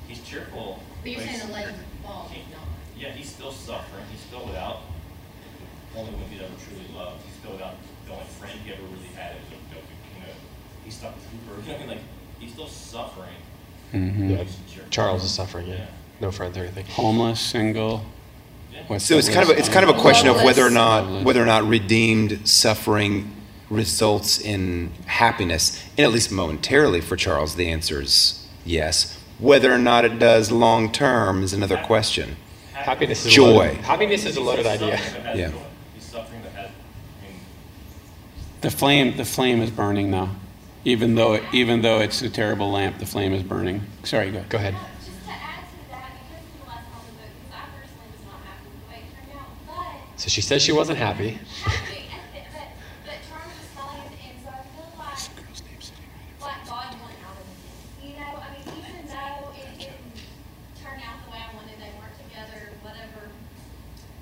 he's 0.06 0.20
cheerful. 0.22 0.78
But 1.02 1.10
you're 1.10 1.20
saying 1.20 1.46
the 1.46 1.52
legend 1.52 1.74
of 1.76 1.80
the 1.80 2.06
fall, 2.06 2.28
he's 2.30 2.44
not. 2.52 2.66
Yeah, 2.98 3.10
he's 3.12 3.28
still 3.30 3.50
suffering. 3.50 4.04
He's 4.12 4.20
still 4.20 4.44
without 4.46 4.82
the 5.94 5.98
only 6.00 6.12
one 6.12 6.22
he's 6.30 6.40
ever 6.42 6.52
truly 6.68 6.86
loved. 6.94 7.22
He's 7.24 7.34
still 7.40 7.52
without 7.52 7.74
the 8.06 8.12
only 8.12 8.26
friend 8.38 8.60
he 8.64 8.72
ever 8.72 8.82
really 8.82 9.08
had. 9.16 9.32
Is 9.36 9.42
a, 9.42 9.50
you 9.50 9.50
know, 9.50 9.50
he's 9.50 9.51
stuck 11.02 11.14
with 11.16 11.24
Hooper. 11.26 11.60
You 11.62 11.68
know, 11.72 11.74
I 11.74 11.78
mean, 11.80 11.88
like 11.88 11.98
he's 12.38 12.52
still 12.52 12.68
suffering. 12.68 13.28
Mm-hmm. 13.92 14.30
Yeah, 14.30 14.36
He's 14.44 14.56
cheerful. 14.72 14.90
Charles 14.90 15.24
is 15.24 15.32
suffering, 15.32 15.66
yeah. 15.66 15.74
Yeah. 15.74 15.86
No 16.20 16.30
friends 16.30 16.56
or 16.56 16.60
anything. 16.60 16.86
Homeless, 16.86 17.40
single. 17.40 18.04
What's 18.86 19.04
So 19.04 19.16
it's 19.18 19.28
kind 19.28 19.48
of 19.48 19.54
a, 19.54 19.58
it's 19.58 19.68
kind 19.68 19.88
of 19.88 19.94
a 19.94 20.00
question 20.00 20.28
of 20.28 20.36
whether 20.36 20.64
or 20.64 20.70
not 20.70 21.24
whether 21.24 21.42
or 21.42 21.46
not 21.46 21.64
redeemed 21.64 22.48
suffering 22.48 23.34
results 23.68 24.40
in 24.40 24.92
happiness, 25.06 25.82
and 25.98 26.04
at 26.06 26.12
least 26.12 26.30
momentarily 26.30 27.00
for 27.00 27.16
Charles, 27.16 27.54
the 27.56 27.68
answer 27.68 28.00
is 28.00 28.46
yes. 28.64 29.18
Whether 29.38 29.72
or 29.72 29.78
not 29.78 30.04
it 30.04 30.18
does 30.18 30.50
long 30.52 30.90
term 30.92 31.42
is 31.42 31.52
another 31.52 31.76
question. 31.78 32.36
Happiness 32.72 33.26
is 33.26 33.32
Joy. 33.32 33.44
A 33.44 33.52
loaded, 33.52 33.76
happiness 33.78 34.24
is 34.24 34.36
a 34.36 34.40
loaded 34.40 34.66
idea. 34.66 34.96
suffering 34.98 35.22
that 35.22 35.26
has 35.26 35.38
Yeah. 35.38 35.48
joy. 35.50 35.58
He's 35.94 36.04
suffering 36.04 36.42
that 36.42 36.52
has. 36.52 36.66
I 36.70 37.26
mean, 37.26 37.40
The 38.62 38.70
flame, 38.70 39.16
the 39.16 39.24
flame 39.24 39.60
is 39.62 39.70
burning 39.70 40.10
now. 40.10 40.30
Even 40.84 41.14
though, 41.14 41.34
it, 41.34 41.44
even 41.52 41.82
though 41.82 42.00
it's 42.00 42.22
a 42.22 42.30
terrible 42.30 42.70
lamp, 42.70 42.98
the 42.98 43.06
flame 43.06 43.32
is 43.32 43.42
burning. 43.42 43.82
Sorry, 44.02 44.30
go. 44.30 44.42
Go 44.48 44.58
ahead. 44.58 44.74
So 44.74 44.78
she 44.78 44.82
add 44.94 45.02
she 45.02 45.12
wasn't 45.12 45.38
happy. 45.38 45.38
Yeah, 45.82 45.88
God 45.88 46.02
wins 46.12 46.92
in 46.92 47.06
the 47.06 47.12
book, 47.12 47.30
because 47.34 47.50
I 47.52 47.66
personally 47.74 48.10
was 48.14 48.24
not 48.26 48.40
happy 48.46 48.68
with 48.70 48.78
the 48.78 48.88
way 48.90 48.98
it 49.02 49.10
turned 49.14 49.32
out, 49.38 49.50
but 49.66 50.20
So 50.20 50.28
she 50.28 50.40
says 50.42 50.62
she 50.62 50.72
wasn't 50.72 50.98
happy. 50.98 51.30
happy, 51.62 52.06
and 52.12 52.24
th- 52.32 52.46
but, 52.52 52.68
but 53.06 53.18
Charlie 53.26 53.56
was 53.58 53.70
fine, 53.74 54.10
and 54.12 54.36
so 54.42 54.50
I 54.50 54.62
feel 54.62 54.90
like, 54.98 55.18
like 56.42 56.62
God 56.66 56.90
went 57.02 57.18
out 57.26 57.38
of 57.38 57.46
it. 57.46 57.58
You 58.06 58.12
know, 58.22 58.32
I 58.38 58.46
mean, 58.54 58.66
even 58.78 59.02
though 59.10 59.50
it 59.58 59.72
didn't 59.82 60.14
turn 60.78 60.98
out 61.02 61.16
the 61.26 61.30
way 61.34 61.40
I 61.42 61.50
wanted, 61.58 61.76
they 61.82 61.92
weren't 61.98 62.18
together, 62.22 62.60
whatever, 62.86 63.22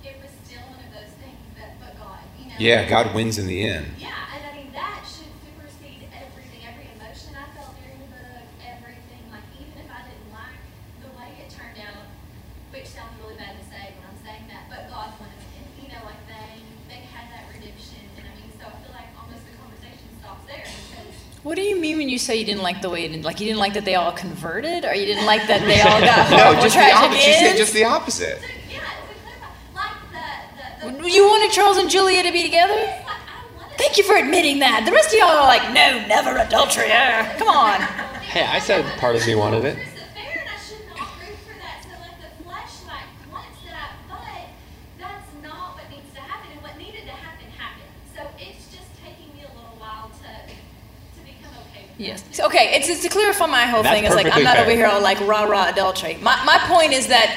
it 0.05 0.15
was 0.25 0.33
still 0.49 0.65
one 0.73 0.81
of 0.81 0.91
those 0.97 1.13
things 1.21 1.41
that, 1.61 1.77
but 1.81 1.93
God, 2.01 2.21
you 2.41 2.49
know. 2.49 2.57
Yeah, 2.57 2.89
God 2.89 3.13
wins 3.13 3.37
in 3.37 3.45
the 3.49 3.61
end. 3.65 3.93
Yeah, 4.01 4.09
and 4.33 4.43
I 4.49 4.51
mean 4.57 4.73
that 4.73 5.05
should 5.05 5.33
supersede 5.45 6.09
everything, 6.13 6.65
every 6.65 6.89
emotion 6.97 7.37
I 7.37 7.45
felt 7.57 7.77
during 7.81 8.01
the 8.01 8.09
book, 8.13 8.45
everything. 8.65 9.23
Like 9.33 9.45
even 9.61 9.77
if 9.81 9.89
I 9.93 10.01
didn't 10.09 10.29
like 10.33 10.61
the 11.05 11.11
way 11.17 11.29
it 11.41 11.49
turned 11.53 11.77
out, 11.81 12.05
which 12.73 12.89
sounds 12.89 13.17
really 13.21 13.37
bad 13.41 13.57
to 13.57 13.65
say 13.69 13.97
when 13.97 14.05
I'm 14.09 14.21
saying 14.25 14.45
that, 14.53 14.69
but 14.69 14.89
God 14.93 15.17
wanted 15.21 15.41
it. 15.41 15.69
You 15.81 15.89
know, 15.93 16.05
like 16.05 16.21
they 16.29 16.61
they 16.93 17.01
had 17.09 17.33
that 17.33 17.49
redemption, 17.53 18.05
and 18.21 18.25
I 18.29 18.33
mean, 18.37 18.53
so 18.61 18.69
I 18.69 18.75
feel 18.85 18.93
like 18.95 19.11
almost 19.17 19.43
the 19.49 19.55
conversation 19.57 20.09
stops 20.21 20.45
there 20.47 20.65
because 20.69 21.17
What 21.43 21.57
do 21.57 21.63
you 21.63 21.81
mean 21.81 21.97
when 21.97 22.09
you 22.11 22.19
say 22.19 22.37
you 22.37 22.45
didn't 22.45 22.63
like 22.63 22.83
the 22.83 22.91
way 22.91 23.03
it 23.05 23.07
ended? 23.07 23.25
Like 23.25 23.41
you 23.41 23.47
didn't 23.47 23.61
like 23.61 23.73
that 23.75 23.85
they 23.87 23.95
all 23.95 24.13
converted, 24.13 24.85
or 24.85 24.95
you 24.95 25.07
didn't 25.07 25.25
like 25.27 25.47
that 25.49 25.61
they 25.63 25.81
all 25.81 26.01
got 26.01 26.31
No, 26.55 26.61
just 26.61 26.75
the 26.75 26.81
tragic 26.81 26.97
opposite. 26.97 27.23
She 27.23 27.33
said 27.33 27.57
just 27.57 27.73
the 27.73 27.85
opposite. 27.85 28.39
You 31.03 31.25
wanted 31.27 31.51
Charles 31.53 31.77
and 31.79 31.91
Julia 31.91 32.23
to 32.23 32.31
be 32.33 32.43
together? 32.43 32.75
like 32.75 33.05
I 33.05 33.45
wanted. 33.57 33.79
Thank 33.79 33.97
you 33.99 34.05
for 34.05 34.17
admitting 34.17 34.59
that. 34.61 34.85
The 34.85 34.93
rest 34.93 35.13
of 35.13 35.19
y'all 35.19 35.29
are 35.29 35.47
like, 35.49 35.65
no, 35.73 36.07
never 36.07 36.37
adultery. 36.39 36.89
Come 37.39 37.49
on. 37.49 37.81
Hey, 38.21 38.45
I 38.45 38.59
said 38.61 38.85
part 38.99 39.17
of 39.17 39.27
me 39.27 39.35
wanted 39.35 39.65
it. 39.65 39.77
persevere 39.77 40.45
and 40.45 40.49
I 40.49 40.57
should 40.61 40.87
not 40.87 41.09
root 41.19 41.35
for 41.43 41.57
that. 41.59 41.83
So 41.83 41.91
like 41.99 42.21
the 42.23 42.31
flesh 42.45 42.75
like 42.87 43.09
wants 43.33 43.59
that, 43.67 43.91
but 44.07 44.47
that's 45.03 45.27
not 45.43 45.75
what 45.75 45.89
needs 45.91 46.13
to 46.15 46.21
happen. 46.21 46.53
And 46.55 46.63
what 46.63 46.79
needed 46.79 47.05
to 47.11 47.17
happen 47.17 47.51
happened. 47.59 47.91
So 48.15 48.23
it's 48.39 48.71
just 48.71 48.87
taking 49.03 49.35
me 49.35 49.43
a 49.43 49.51
little 49.51 49.75
while 49.83 50.15
to 50.23 50.31
to 50.47 51.21
become 51.27 51.51
okay 51.75 51.90
with 51.90 51.90
Yes. 52.01 52.25
So, 52.33 52.47
Okay, 52.47 52.73
it's, 52.77 52.89
it's 52.89 53.03
to 53.03 53.11
clarify 53.11 53.45
my 53.45 53.67
whole 53.67 53.83
That's 53.83 53.95
thing. 53.95 54.07
It's 54.07 54.15
like 54.15 54.35
I'm 54.35 54.43
not 54.43 54.57
fair. 54.57 54.65
over 54.65 54.73
here 54.73 54.87
all 54.87 55.03
like 55.03 55.21
rah 55.21 55.45
rah 55.45 55.69
adultery. 55.69 56.17
My 56.23 56.43
my 56.47 56.59
point 56.67 56.95
is 56.95 57.09
that 57.09 57.29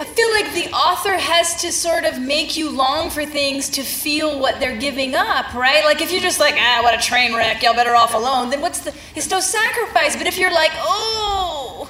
I 0.00 0.04
feel 0.04 0.30
like 0.32 0.52
the 0.52 0.72
author 0.72 1.16
has 1.16 1.60
to 1.62 1.70
sort 1.70 2.04
of 2.04 2.20
make 2.20 2.56
you 2.56 2.68
long 2.68 3.08
for 3.08 3.24
things 3.24 3.68
to 3.70 3.84
feel 3.84 4.40
what 4.40 4.58
they're 4.58 4.76
giving 4.76 5.14
up, 5.14 5.54
right? 5.54 5.84
Like 5.84 6.02
if 6.02 6.10
you're 6.10 6.20
just 6.20 6.40
like, 6.40 6.56
ah, 6.58 6.80
what 6.82 6.98
a 6.98 7.00
train 7.00 7.36
wreck, 7.36 7.62
y'all 7.62 7.74
better 7.74 7.94
off 7.94 8.14
alone, 8.14 8.50
then 8.50 8.60
what's 8.60 8.80
the 8.80 8.92
it's 9.14 9.30
no 9.30 9.38
sacrifice. 9.38 10.16
But 10.16 10.26
if 10.26 10.36
you're 10.38 10.52
like, 10.52 10.72
oh, 10.74 11.88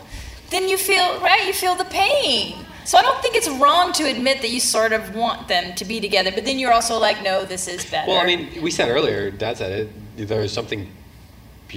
then 0.50 0.68
you 0.68 0.76
feel 0.76 1.18
right, 1.20 1.46
you 1.46 1.54
feel 1.54 1.74
the 1.74 1.86
pain. 1.86 2.66
So 2.84 2.98
I 2.98 3.02
don't 3.02 3.20
think 3.22 3.34
it's 3.34 3.48
wrong 3.48 3.94
to 3.94 4.04
admit 4.04 4.42
that 4.42 4.50
you 4.50 4.60
sort 4.60 4.92
of 4.92 5.14
want 5.14 5.48
them 5.48 5.74
to 5.76 5.86
be 5.86 6.02
together, 6.02 6.30
but 6.30 6.44
then 6.44 6.58
you're 6.58 6.72
also 6.72 6.98
like, 6.98 7.22
no, 7.22 7.46
this 7.46 7.66
is 7.66 7.82
better. 7.90 8.10
Well, 8.10 8.20
I 8.20 8.26
mean, 8.26 8.60
we 8.60 8.70
said 8.70 8.90
earlier, 8.90 9.30
Dad 9.30 9.56
said 9.56 9.72
it. 9.72 10.28
There's 10.28 10.52
something 10.52 10.86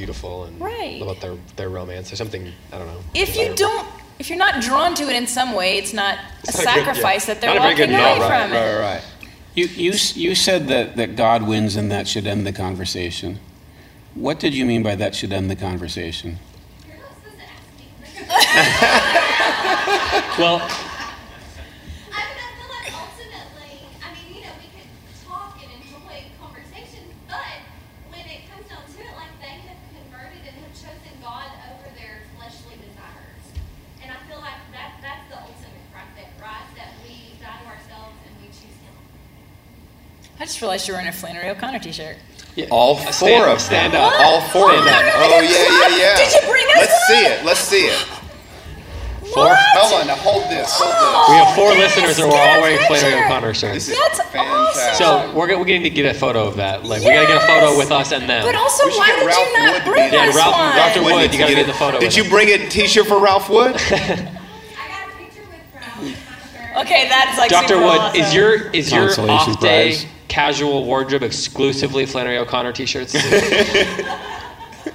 beautiful 0.02 0.44
and 0.46 0.62
Right. 0.62 1.02
about 1.02 1.20
their 1.22 1.36
their 1.56 1.70
romance. 1.70 2.14
or 2.14 2.16
something 2.16 2.44
I 2.72 2.78
don't 2.78 2.86
know. 2.88 3.00
If 3.16 3.30
you 3.36 3.50
desirable. 3.50 3.56
don't, 3.56 3.88
if 4.20 4.30
you're 4.30 4.38
not 4.48 4.62
drawn 4.62 4.94
to 4.96 5.04
it 5.10 5.16
in 5.16 5.26
some 5.26 5.54
way, 5.54 5.78
it's 5.80 5.92
not 5.94 6.16
a 6.16 6.22
It's 6.44 6.58
not 6.64 6.78
a 6.78 6.80
good- 6.82 6.86
sacrifice 6.86 7.24
yeah. 7.28 7.34
that 7.34 7.42
they're 7.42 7.56
Not 7.56 7.58
a 7.58 7.62
very 7.62 7.74
walking 7.74 7.96
away 7.96 8.20
no, 8.20 8.28
from 8.28 8.52
Right, 8.52 8.74
right, 8.76 8.80
right. 8.94 9.04
You, 9.56 9.66
you, 9.66 9.92
you 10.26 10.36
said 10.36 10.68
that, 10.68 10.96
that 10.98 11.16
God 11.16 11.42
wins 11.48 11.76
and 11.76 11.92
that 11.92 12.08
should 12.08 12.28
end 12.28 12.46
the 12.46 12.54
conversation. 12.54 13.40
What 14.14 14.40
did 14.40 14.54
you 14.54 14.66
mean 14.66 14.84
by 14.84 14.94
that 14.96 15.16
should 15.16 15.34
end 15.34 15.50
the 15.50 15.56
conversation? 15.56 16.38
You're 16.88 16.98
not 16.98 17.10
supposed 17.18 17.40
to 17.42 17.46
ask 17.58 17.66
me. 17.74 19.24
Well, 20.38 20.62
I 20.62 22.22
mean, 22.22 22.38
I 22.38 22.50
feel 22.54 22.70
like 22.78 22.94
ultimately, 22.94 23.74
I 24.06 24.14
mean, 24.14 24.28
you 24.38 24.42
know, 24.46 24.54
we 24.62 24.70
could 24.78 24.90
talk 25.26 25.58
and 25.58 25.70
enjoy 25.82 26.30
conversations, 26.38 27.10
but 27.26 27.58
when 28.14 28.22
it 28.30 28.46
comes 28.54 28.70
down 28.70 28.86
to 28.86 28.98
it, 29.02 29.14
like 29.18 29.34
they 29.42 29.58
have 29.66 29.82
converted 29.98 30.44
and 30.46 30.56
have 30.62 30.76
chosen 30.78 31.14
God 31.26 31.50
over 31.74 31.90
their 31.98 32.22
fleshly 32.38 32.78
desires. 32.78 33.46
And 34.06 34.14
I 34.14 34.18
feel 34.30 34.38
like 34.46 34.62
that 34.78 35.02
that's 35.02 35.26
the 35.34 35.42
ultimate 35.42 35.86
right 35.98 36.12
there, 36.14 36.30
right? 36.38 36.70
That 36.78 36.94
we 37.02 37.34
die 37.42 37.58
to 37.66 37.68
ourselves 37.74 38.14
and 38.30 38.34
we 38.38 38.54
choose 38.54 38.78
Him. 38.86 38.94
I 40.37 40.37
just 40.48 40.62
realized 40.62 40.88
you 40.88 40.94
were 40.94 41.00
in 41.02 41.08
a 41.08 41.12
Flannery 41.12 41.50
O'Connor 41.50 41.80
t-shirt. 41.80 42.16
yeah, 42.56 42.66
All 42.72 42.98
a 42.98 43.02
four 43.02 43.14
stand, 43.14 43.52
of 43.52 43.62
stand 43.62 43.94
them. 43.94 44.02
up. 44.02 44.14
All 44.20 44.42
four 44.50 44.72
of 44.72 44.80
oh 44.80 44.84
them. 44.86 45.04
Oh 45.16 45.42
yeah, 45.42 45.52
yeah, 45.92 45.98
yeah. 45.98 46.16
Did 46.18 46.34
you 46.34 46.50
bring 46.50 46.66
us 46.72 46.78
Let's 46.88 47.08
see 47.08 47.24
it. 47.26 47.46
Let's 47.46 47.60
see 47.60 47.86
it. 47.86 48.00
Four? 49.34 49.52
Hold 49.54 50.02
on, 50.02 50.08
now 50.08 50.16
hold 50.16 50.44
this. 50.44 50.72
Hold 50.72 50.88
this. 50.88 51.04
Oh, 51.04 51.28
we 51.28 51.36
have 51.36 51.54
four 51.56 51.70
listeners 51.76 52.18
and 52.18 52.32
we're 52.32 52.40
all 52.40 52.62
wearing 52.62 52.80
Flannery 52.88 53.24
O'Connor 53.26 53.54
shirts. 53.54 53.88
That's 53.88 54.22
fantastic. 54.32 54.96
So 54.96 55.34
we're 55.36 55.48
gonna, 55.48 55.64
we 55.64 55.78
need 55.78 55.84
to 55.84 55.90
get 55.90 56.16
a 56.16 56.18
photo 56.18 56.48
of 56.48 56.56
that. 56.56 56.86
Like 56.86 57.02
we 57.02 57.12
gotta 57.12 57.28
get 57.28 57.44
a 57.44 57.46
photo 57.46 57.78
with 57.78 57.92
us 57.92 58.14
and 58.14 58.28
them. 58.30 58.46
But 58.46 58.56
also, 58.56 58.86
why 58.88 59.08
get 59.08 59.20
did 59.20 59.28
Ralph 59.28 59.48
you 59.48 59.58
not 59.60 59.74
Wood 59.74 59.84
bring 59.94 60.10
be 60.10 60.16
there. 60.16 60.30
us 60.30 60.36
yeah, 60.36 60.42
Ralph, 60.42 60.56
one? 60.56 60.76
Dr. 60.78 61.04
Wood 61.04 61.14
Wood, 61.14 61.34
you 61.34 61.40
gotta 61.40 61.54
get 61.56 61.66
get 61.66 61.68
the 61.68 61.78
photo. 61.78 62.00
Did 62.00 62.16
you 62.16 62.24
us. 62.24 62.30
bring 62.30 62.48
a 62.50 62.70
T-shirt 62.70 63.06
for 63.06 63.20
Ralph 63.20 63.50
Wood? 63.50 63.76
I 63.76 63.78
got 63.78 65.10
a 65.12 65.18
picture 65.18 65.42
with 65.44 65.76
Ralph. 65.76 66.86
Okay, 66.88 67.10
that's 67.10 67.38
like 67.38 67.52
Dr. 67.52 67.68
super 67.68 67.82
Wood, 67.84 68.00
awesome. 68.00 68.22
is 68.22 68.34
your 68.34 68.54
is 68.72 68.92
your 68.94 69.08
Consolation 69.08 69.54
off 69.54 69.60
day 69.60 69.92
prize. 69.92 70.06
Casual 70.28 70.86
wardrobe 70.86 71.24
exclusively 71.24 72.06
Flannery 72.06 72.38
O'Connor 72.38 72.74
t-shirts? 72.74 73.16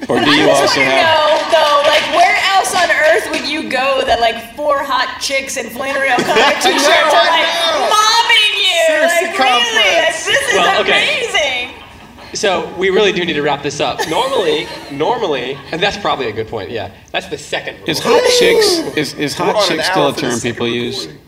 Or 0.09 0.19
do 0.19 0.25
I 0.27 0.35
you 0.35 0.47
just 0.47 0.63
also 0.63 0.81
want 0.81 0.91
to 0.91 0.99
have? 0.99 1.07
know 1.07 1.31
though, 1.55 1.79
like 1.87 2.03
where 2.17 2.37
else 2.57 2.75
on 2.75 2.91
earth 2.91 3.31
would 3.31 3.49
you 3.49 3.71
go 3.71 4.03
that 4.05 4.19
like 4.19 4.57
four 4.57 4.83
hot 4.83 5.21
chicks 5.21 5.57
in 5.57 5.71
Flannery 5.71 6.11
O'Connor 6.11 6.59
t-shirts 6.65 7.13
are 7.15 7.29
like 7.31 7.47
mobbing 7.87 8.55
you? 8.59 8.83
Seriously, 8.89 9.29
like 9.31 9.39
really? 9.39 9.95
Like, 9.95 10.11
this 10.11 10.27
is 10.27 10.55
Well, 10.57 10.81
okay. 10.83 11.23
amazing. 11.71 12.35
so 12.35 12.75
we 12.77 12.91
really 12.91 13.13
do 13.13 13.25
need 13.25 13.35
to 13.35 13.43
wrap 13.43 13.63
this 13.63 13.79
up. 13.79 14.01
Normally, 14.09 14.67
normally, 14.91 15.57
and 15.71 15.81
that's 15.81 15.97
probably 15.99 16.27
a 16.29 16.33
good 16.33 16.49
point. 16.49 16.71
Yeah, 16.71 16.91
that's 17.13 17.29
the 17.29 17.39
second. 17.39 17.79
rule. 17.81 17.91
Is 17.91 18.01
hot 18.01 18.23
chicks 18.41 18.97
is, 18.97 19.15
is 19.15 19.35
hot 19.37 19.63
chicks 19.69 19.87
still 19.87 20.09
a 20.09 20.17
term 20.17 20.33
second 20.33 20.51
people 20.53 20.67
use? 20.67 21.07
recording. 21.07 21.23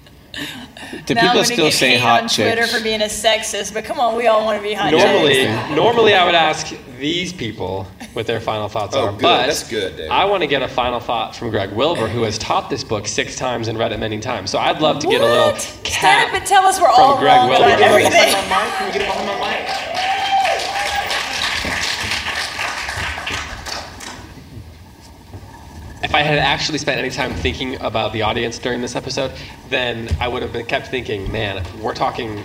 Do 1.06 1.15
now 1.15 1.23
people 1.23 1.39
I'm 1.40 1.44
still 1.44 1.66
get 1.66 1.74
say 1.74 1.97
hot 1.98 2.23
on 2.24 2.28
Twitter 2.28 2.66
for 2.66 2.82
being 2.82 3.01
a 3.02 3.06
sexist, 3.06 3.73
but 3.74 3.85
come 3.85 3.98
on, 4.01 4.16
we 4.16 4.27
all 4.27 4.44
want 4.44 4.59
to 4.59 4.62
be 4.62 4.74
hot 4.74 4.90
Normally, 4.93 5.35
chicks. 5.35 5.70
normally 5.77 6.15
I 6.15 6.24
would 6.24 6.35
ask 6.35 6.74
these 6.98 7.32
people 7.32 7.85
what 8.15 8.27
their 8.27 8.40
final 8.40 8.69
thoughts 8.69 8.94
Oh, 8.97 9.06
are. 9.06 9.12
good. 9.12 9.23
But 9.23 9.47
That's 9.47 9.69
good, 9.69 9.97
David. 9.97 10.11
I 10.11 10.24
want 10.24 10.43
to 10.43 10.47
get 10.47 10.62
a 10.62 10.69
final 10.69 11.01
thought 11.01 11.35
from 11.36 11.51
Greg 11.51 11.73
Wilbur, 11.73 12.06
who 12.09 12.23
has 12.23 12.39
taught 12.39 12.70
this 12.70 12.82
book 12.85 13.06
six 13.06 13.36
times 13.36 13.69
and 13.69 13.78
read 13.78 13.93
it 13.93 13.98
many 13.98 14.20
times. 14.20 14.51
So 14.51 14.59
I'd 14.59 14.81
love 14.81 14.98
to 15.01 15.06
get 15.09 15.20
a 15.20 15.24
little 15.24 15.52
What? 15.52 15.61
Stand 15.61 16.28
up 16.31 16.35
and 16.36 16.47
tell 16.47 16.65
us 16.65 16.81
we're 16.81 16.89
all 16.89 17.19
Greg 17.19 17.36
wrong 17.36 17.48
Wilbur. 17.51 17.65
about 17.66 17.78
Can 17.78 17.94
we 17.94 18.02
everything. 18.05 18.32
Can 18.32 18.86
we 18.86 18.93
get 18.93 19.02
it 19.02 19.06
behind 19.06 19.27
my 19.27 19.51
mic? 19.51 20.24
If 26.05 26.15
I 26.15 26.21
had 26.21 26.39
actually 26.39 26.77
spent 26.77 26.99
any 26.99 27.09
time 27.09 27.33
thinking 27.33 27.81
about 27.81 28.13
the 28.13 28.21
audience 28.21 28.59
during 28.59 28.83
this 28.83 28.95
episode, 28.95 29.33
then 29.71 30.15
I 30.21 30.29
would 30.29 30.43
have 30.43 30.53
been 30.53 30.67
kept 30.67 30.89
thinking, 30.89 31.33
man, 31.33 31.65
we're 31.81 31.95
talking 31.95 32.45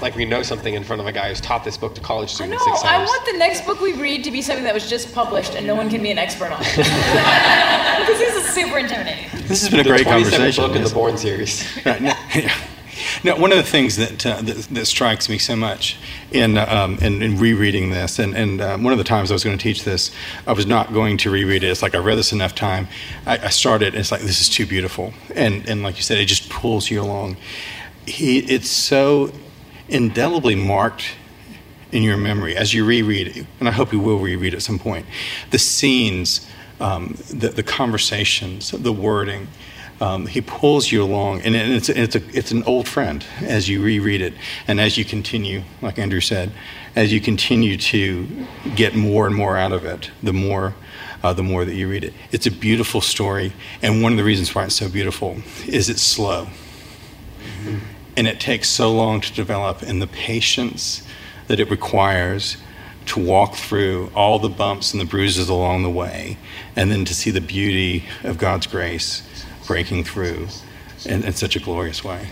like 0.00 0.14
we 0.14 0.24
know 0.24 0.42
something 0.44 0.74
in 0.74 0.84
front 0.84 1.02
of 1.02 1.08
a 1.08 1.12
guy 1.12 1.28
who's 1.28 1.40
taught 1.40 1.64
this 1.64 1.76
book 1.76 1.96
to 1.96 2.00
college 2.00 2.28
No, 2.30 2.46
students 2.46 2.64
six 2.64 2.84
I 2.84 2.98
want 2.98 3.26
the 3.26 3.38
next 3.38 3.66
book 3.66 3.80
we 3.80 3.92
read 3.94 4.22
to 4.24 4.30
be 4.30 4.40
something 4.40 4.64
that 4.64 4.72
was 4.72 4.88
just 4.88 5.12
published 5.14 5.54
and 5.56 5.66
no 5.66 5.74
one 5.74 5.90
can 5.90 6.00
be 6.00 6.12
an 6.12 6.18
expert 6.18 6.52
on. 6.52 6.58
because 6.60 8.18
this 8.18 8.36
is 8.36 8.54
super 8.54 8.78
intimidating. 8.78 9.28
This 9.48 9.62
has 9.62 9.68
been 9.68 9.80
a 9.80 9.82
the 9.82 9.90
great 9.90 10.06
27th 10.06 10.30
conversation. 10.30 10.64
book 10.64 10.76
in 10.76 10.82
the 10.82 10.88
yes. 10.88 10.94
Born 10.94 11.18
series. 11.18 11.84
Right, 11.84 12.00
no, 12.02 12.14
yeah. 12.36 12.54
No, 13.24 13.36
one 13.36 13.52
of 13.52 13.58
the 13.58 13.64
things 13.64 13.96
that, 13.96 14.24
uh, 14.26 14.42
that 14.42 14.56
that 14.70 14.86
strikes 14.86 15.28
me 15.28 15.38
so 15.38 15.56
much 15.56 15.96
in 16.30 16.58
um, 16.58 16.98
in, 16.98 17.22
in 17.22 17.38
rereading 17.38 17.90
this, 17.90 18.18
and, 18.18 18.36
and 18.36 18.60
um, 18.60 18.82
one 18.82 18.92
of 18.92 18.98
the 18.98 19.04
times 19.04 19.30
I 19.30 19.34
was 19.34 19.44
going 19.44 19.56
to 19.56 19.62
teach 19.62 19.84
this, 19.84 20.10
I 20.46 20.52
was 20.52 20.66
not 20.66 20.92
going 20.92 21.16
to 21.18 21.30
reread 21.30 21.64
it. 21.64 21.68
It's 21.68 21.82
like 21.82 21.94
I 21.94 21.98
read 21.98 22.18
this 22.18 22.32
enough 22.32 22.54
time. 22.54 22.88
I, 23.26 23.38
I 23.38 23.48
started. 23.48 23.94
And 23.94 24.00
it's 24.00 24.12
like 24.12 24.22
this 24.22 24.40
is 24.40 24.48
too 24.48 24.66
beautiful, 24.66 25.12
and 25.34 25.68
and 25.68 25.82
like 25.82 25.96
you 25.96 26.02
said, 26.02 26.18
it 26.18 26.26
just 26.26 26.48
pulls 26.48 26.90
you 26.90 27.00
along. 27.02 27.36
He, 28.06 28.38
it's 28.38 28.70
so 28.70 29.32
indelibly 29.88 30.54
marked 30.54 31.14
in 31.92 32.02
your 32.02 32.16
memory 32.16 32.56
as 32.56 32.72
you 32.74 32.84
reread 32.84 33.36
it, 33.36 33.46
and 33.60 33.68
I 33.68 33.72
hope 33.72 33.92
you 33.92 34.00
will 34.00 34.18
reread 34.18 34.54
at 34.54 34.62
some 34.62 34.78
point. 34.78 35.06
The 35.50 35.58
scenes, 35.58 36.46
um, 36.80 37.16
the, 37.28 37.48
the 37.48 37.62
conversations, 37.62 38.70
the 38.70 38.92
wording. 38.92 39.48
Um, 40.02 40.26
he 40.26 40.40
pulls 40.40 40.90
you 40.90 41.00
along, 41.04 41.42
and 41.42 41.54
it's 41.54 41.88
it's 41.88 42.16
a 42.16 42.22
it's 42.36 42.50
an 42.50 42.64
old 42.64 42.88
friend 42.88 43.24
as 43.40 43.68
you 43.68 43.80
reread 43.80 44.20
it, 44.20 44.34
and 44.66 44.80
as 44.80 44.98
you 44.98 45.04
continue, 45.04 45.62
like 45.80 45.96
Andrew 45.96 46.20
said, 46.20 46.50
as 46.96 47.12
you 47.12 47.20
continue 47.20 47.76
to 47.76 48.26
get 48.74 48.96
more 48.96 49.28
and 49.28 49.36
more 49.36 49.56
out 49.56 49.70
of 49.70 49.84
it, 49.84 50.10
the 50.20 50.32
more 50.32 50.74
uh, 51.22 51.32
the 51.32 51.44
more 51.44 51.64
that 51.64 51.74
you 51.74 51.88
read 51.88 52.02
it. 52.02 52.14
It's 52.32 52.46
a 52.46 52.50
beautiful 52.50 53.00
story, 53.00 53.52
and 53.80 54.02
one 54.02 54.10
of 54.10 54.18
the 54.18 54.24
reasons 54.24 54.52
why 54.52 54.64
it's 54.64 54.74
so 54.74 54.88
beautiful 54.88 55.36
is 55.68 55.88
it's 55.88 56.02
slow 56.02 56.48
and 58.16 58.26
it 58.26 58.40
takes 58.40 58.68
so 58.68 58.92
long 58.92 59.20
to 59.20 59.32
develop 59.32 59.82
and 59.82 60.02
the 60.02 60.06
patience 60.06 61.06
that 61.48 61.60
it 61.60 61.70
requires 61.70 62.56
to 63.06 63.20
walk 63.20 63.54
through 63.54 64.10
all 64.14 64.38
the 64.38 64.48
bumps 64.48 64.92
and 64.92 65.00
the 65.00 65.04
bruises 65.04 65.48
along 65.48 65.82
the 65.82 65.90
way 65.90 66.38
and 66.76 66.90
then 66.90 67.04
to 67.04 67.14
see 67.14 67.30
the 67.30 67.40
beauty 67.40 68.04
of 68.22 68.38
god's 68.38 68.66
grace 68.66 69.22
breaking 69.66 70.04
through 70.04 70.48
in, 71.04 71.24
in 71.24 71.32
such 71.32 71.56
a 71.56 71.60
glorious 71.60 72.04
way 72.04 72.28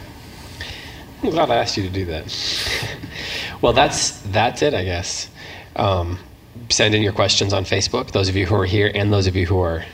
I'm 1.23 1.31
glad 1.31 1.51
I 1.51 1.57
asked 1.57 1.77
you 1.77 1.83
to 1.83 1.91
do 1.91 2.07
that. 2.07 2.25
well, 3.61 3.75
that's 3.75 4.21
that's 4.23 4.63
it, 4.63 4.73
I 4.73 4.85
guess. 4.85 5.29
Um, 5.77 6.19
send 6.71 6.95
in 6.95 7.03
your 7.03 7.13
questions 7.13 7.53
on 7.53 7.65
Facebook. 7.65 8.13
Those 8.13 8.31
of 8.31 8.37
you 8.37 8.47
who 8.47 8.55
are 8.55 8.65
here, 8.65 8.91
and 8.95 9.13
those 9.13 9.27
of 9.27 9.37
you 9.37 9.45
who 9.45 9.61
are 9.61 9.85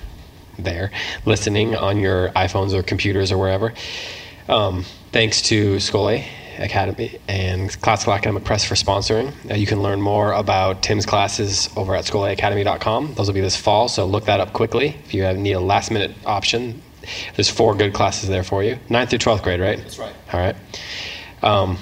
there 0.57 0.93
listening 1.25 1.75
on 1.75 1.99
your 1.99 2.29
iPhones 2.31 2.73
or 2.73 2.83
computers 2.85 3.33
or 3.33 3.39
wherever. 3.39 3.75
Um, 4.49 4.85
thanks 5.11 5.43
to 5.43 5.81
Schole 5.81 6.25
Academy 6.59 7.19
and 7.27 7.79
Classical 7.81 8.13
Academic 8.13 8.45
Press 8.45 8.65
for 8.65 8.77
sponsoring. 8.77 9.33
Uh, 9.51 9.55
you 9.55 9.67
can 9.67 9.83
learn 9.83 10.01
more 10.01 10.33
about 10.33 10.85
Tim's 10.85 11.05
classes 11.05 11.69
over 11.77 11.97
at 11.97 12.05
scholeacademy.com. 12.05 13.15
Those 13.15 13.27
will 13.27 13.35
be 13.35 13.41
this 13.41 13.57
fall, 13.57 13.89
so 13.89 14.07
look 14.07 14.27
that 14.27 14.39
up 14.39 14.53
quickly 14.53 14.97
if 15.05 15.13
you 15.13 15.25
have, 15.25 15.37
need 15.37 15.53
a 15.53 15.61
last 15.61 15.91
minute 15.91 16.13
option. 16.25 16.83
There's 17.35 17.49
four 17.51 17.75
good 17.75 17.93
classes 17.95 18.29
there 18.29 18.43
for 18.45 18.63
you. 18.63 18.79
9th 18.89 19.11
through 19.11 19.19
12th 19.21 19.43
grade, 19.43 19.61
right? 19.61 19.79
That's 19.79 19.99
right. 19.99 20.15
All 20.33 20.41
right. 20.41 20.57
Um, 21.43 21.79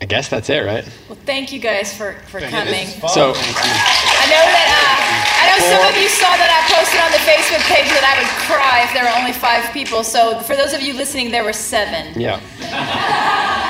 I 0.00 0.04
guess 0.04 0.28
that's 0.28 0.50
it, 0.50 0.58
right? 0.66 0.84
Well, 1.08 1.18
thank 1.24 1.52
you 1.52 1.58
guys 1.58 1.96
for, 1.96 2.12
for 2.28 2.38
coming. 2.40 2.86
So, 2.86 3.32
I 3.32 4.26
know 4.28 4.44
that 4.44 4.68
uh, 4.68 5.40
I 5.40 5.44
know 5.48 5.58
some 5.72 5.88
of 5.88 5.96
you 6.00 6.08
saw 6.08 6.28
that 6.36 6.52
I 6.52 6.60
posted 6.74 7.00
on 7.00 7.10
the 7.12 7.22
Facebook 7.24 7.64
page 7.66 7.88
that 7.88 8.04
I 8.04 8.20
would 8.20 8.28
cry 8.44 8.84
if 8.84 8.92
there 8.92 9.04
were 9.04 9.18
only 9.18 9.32
five 9.32 9.72
people. 9.72 10.04
So 10.04 10.38
for 10.40 10.54
those 10.54 10.74
of 10.74 10.82
you 10.82 10.92
listening, 10.92 11.30
there 11.30 11.44
were 11.44 11.54
seven. 11.54 12.12
yeah. 12.20 12.40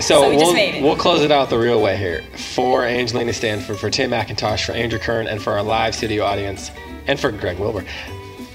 So 0.00 0.22
So, 0.22 0.28
we 0.30 0.36
we'll, 0.36 0.52
made 0.52 0.74
it. 0.74 0.82
we'll 0.82 0.96
close 0.96 1.22
it 1.22 1.30
out 1.30 1.48
the 1.50 1.58
real 1.58 1.80
way 1.80 1.96
here. 1.96 2.22
For 2.54 2.84
Angelina 2.84 3.32
Stanford, 3.32 3.78
for 3.78 3.88
Tim 3.90 4.10
McIntosh, 4.10 4.66
for 4.66 4.72
Andrew 4.72 4.98
Kern, 4.98 5.28
and 5.28 5.40
for 5.40 5.52
our 5.52 5.62
live 5.62 5.94
studio 5.94 6.24
audience, 6.24 6.72
and 7.06 7.18
for 7.18 7.30
Greg 7.30 7.58
Wilbur. 7.60 7.84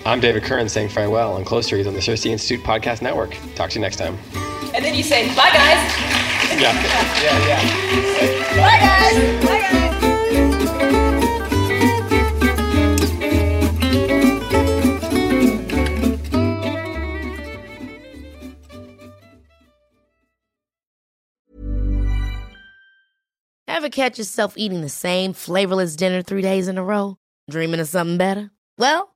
I'm 0.10 0.20
David 0.20 0.42
Kern 0.42 0.68
saying 0.68 0.90
farewell 0.90 1.34
on 1.34 1.46
Close 1.46 1.72
Reads 1.72 1.86
on 1.88 1.94
the 1.94 2.00
CiRCE 2.00 2.32
Institute 2.32 2.66
Podcast 2.66 3.04
Network. 3.04 3.38
Talk 3.54 3.70
to 3.70 3.76
you 3.76 3.82
next 3.82 3.98
time. 3.98 4.18
And 4.74 4.84
then 4.84 4.96
you 4.96 5.04
say, 5.04 5.28
bye 5.36 5.52
guys. 5.52 5.78
Yeah. 6.60 6.74
Yeah, 7.22 7.48
yeah. 7.48 7.62
Bye 8.58 8.80
guys. 8.80 9.46
Bye 9.46 9.60
guys. 9.60 9.90
Ever 23.68 23.90
catch 23.90 24.18
yourself 24.18 24.56
eating 24.58 24.82
the 24.82 24.90
same 24.90 25.34
flavorless 25.34 25.96
dinner 25.96 26.24
three 26.24 26.42
days 26.42 26.68
in 26.68 26.80
a 26.80 26.84
row? 26.84 27.18
Dreaming 27.48 27.80
of 27.80 27.88
something 27.88 28.18
better? 28.18 28.50
Well, 28.80 29.16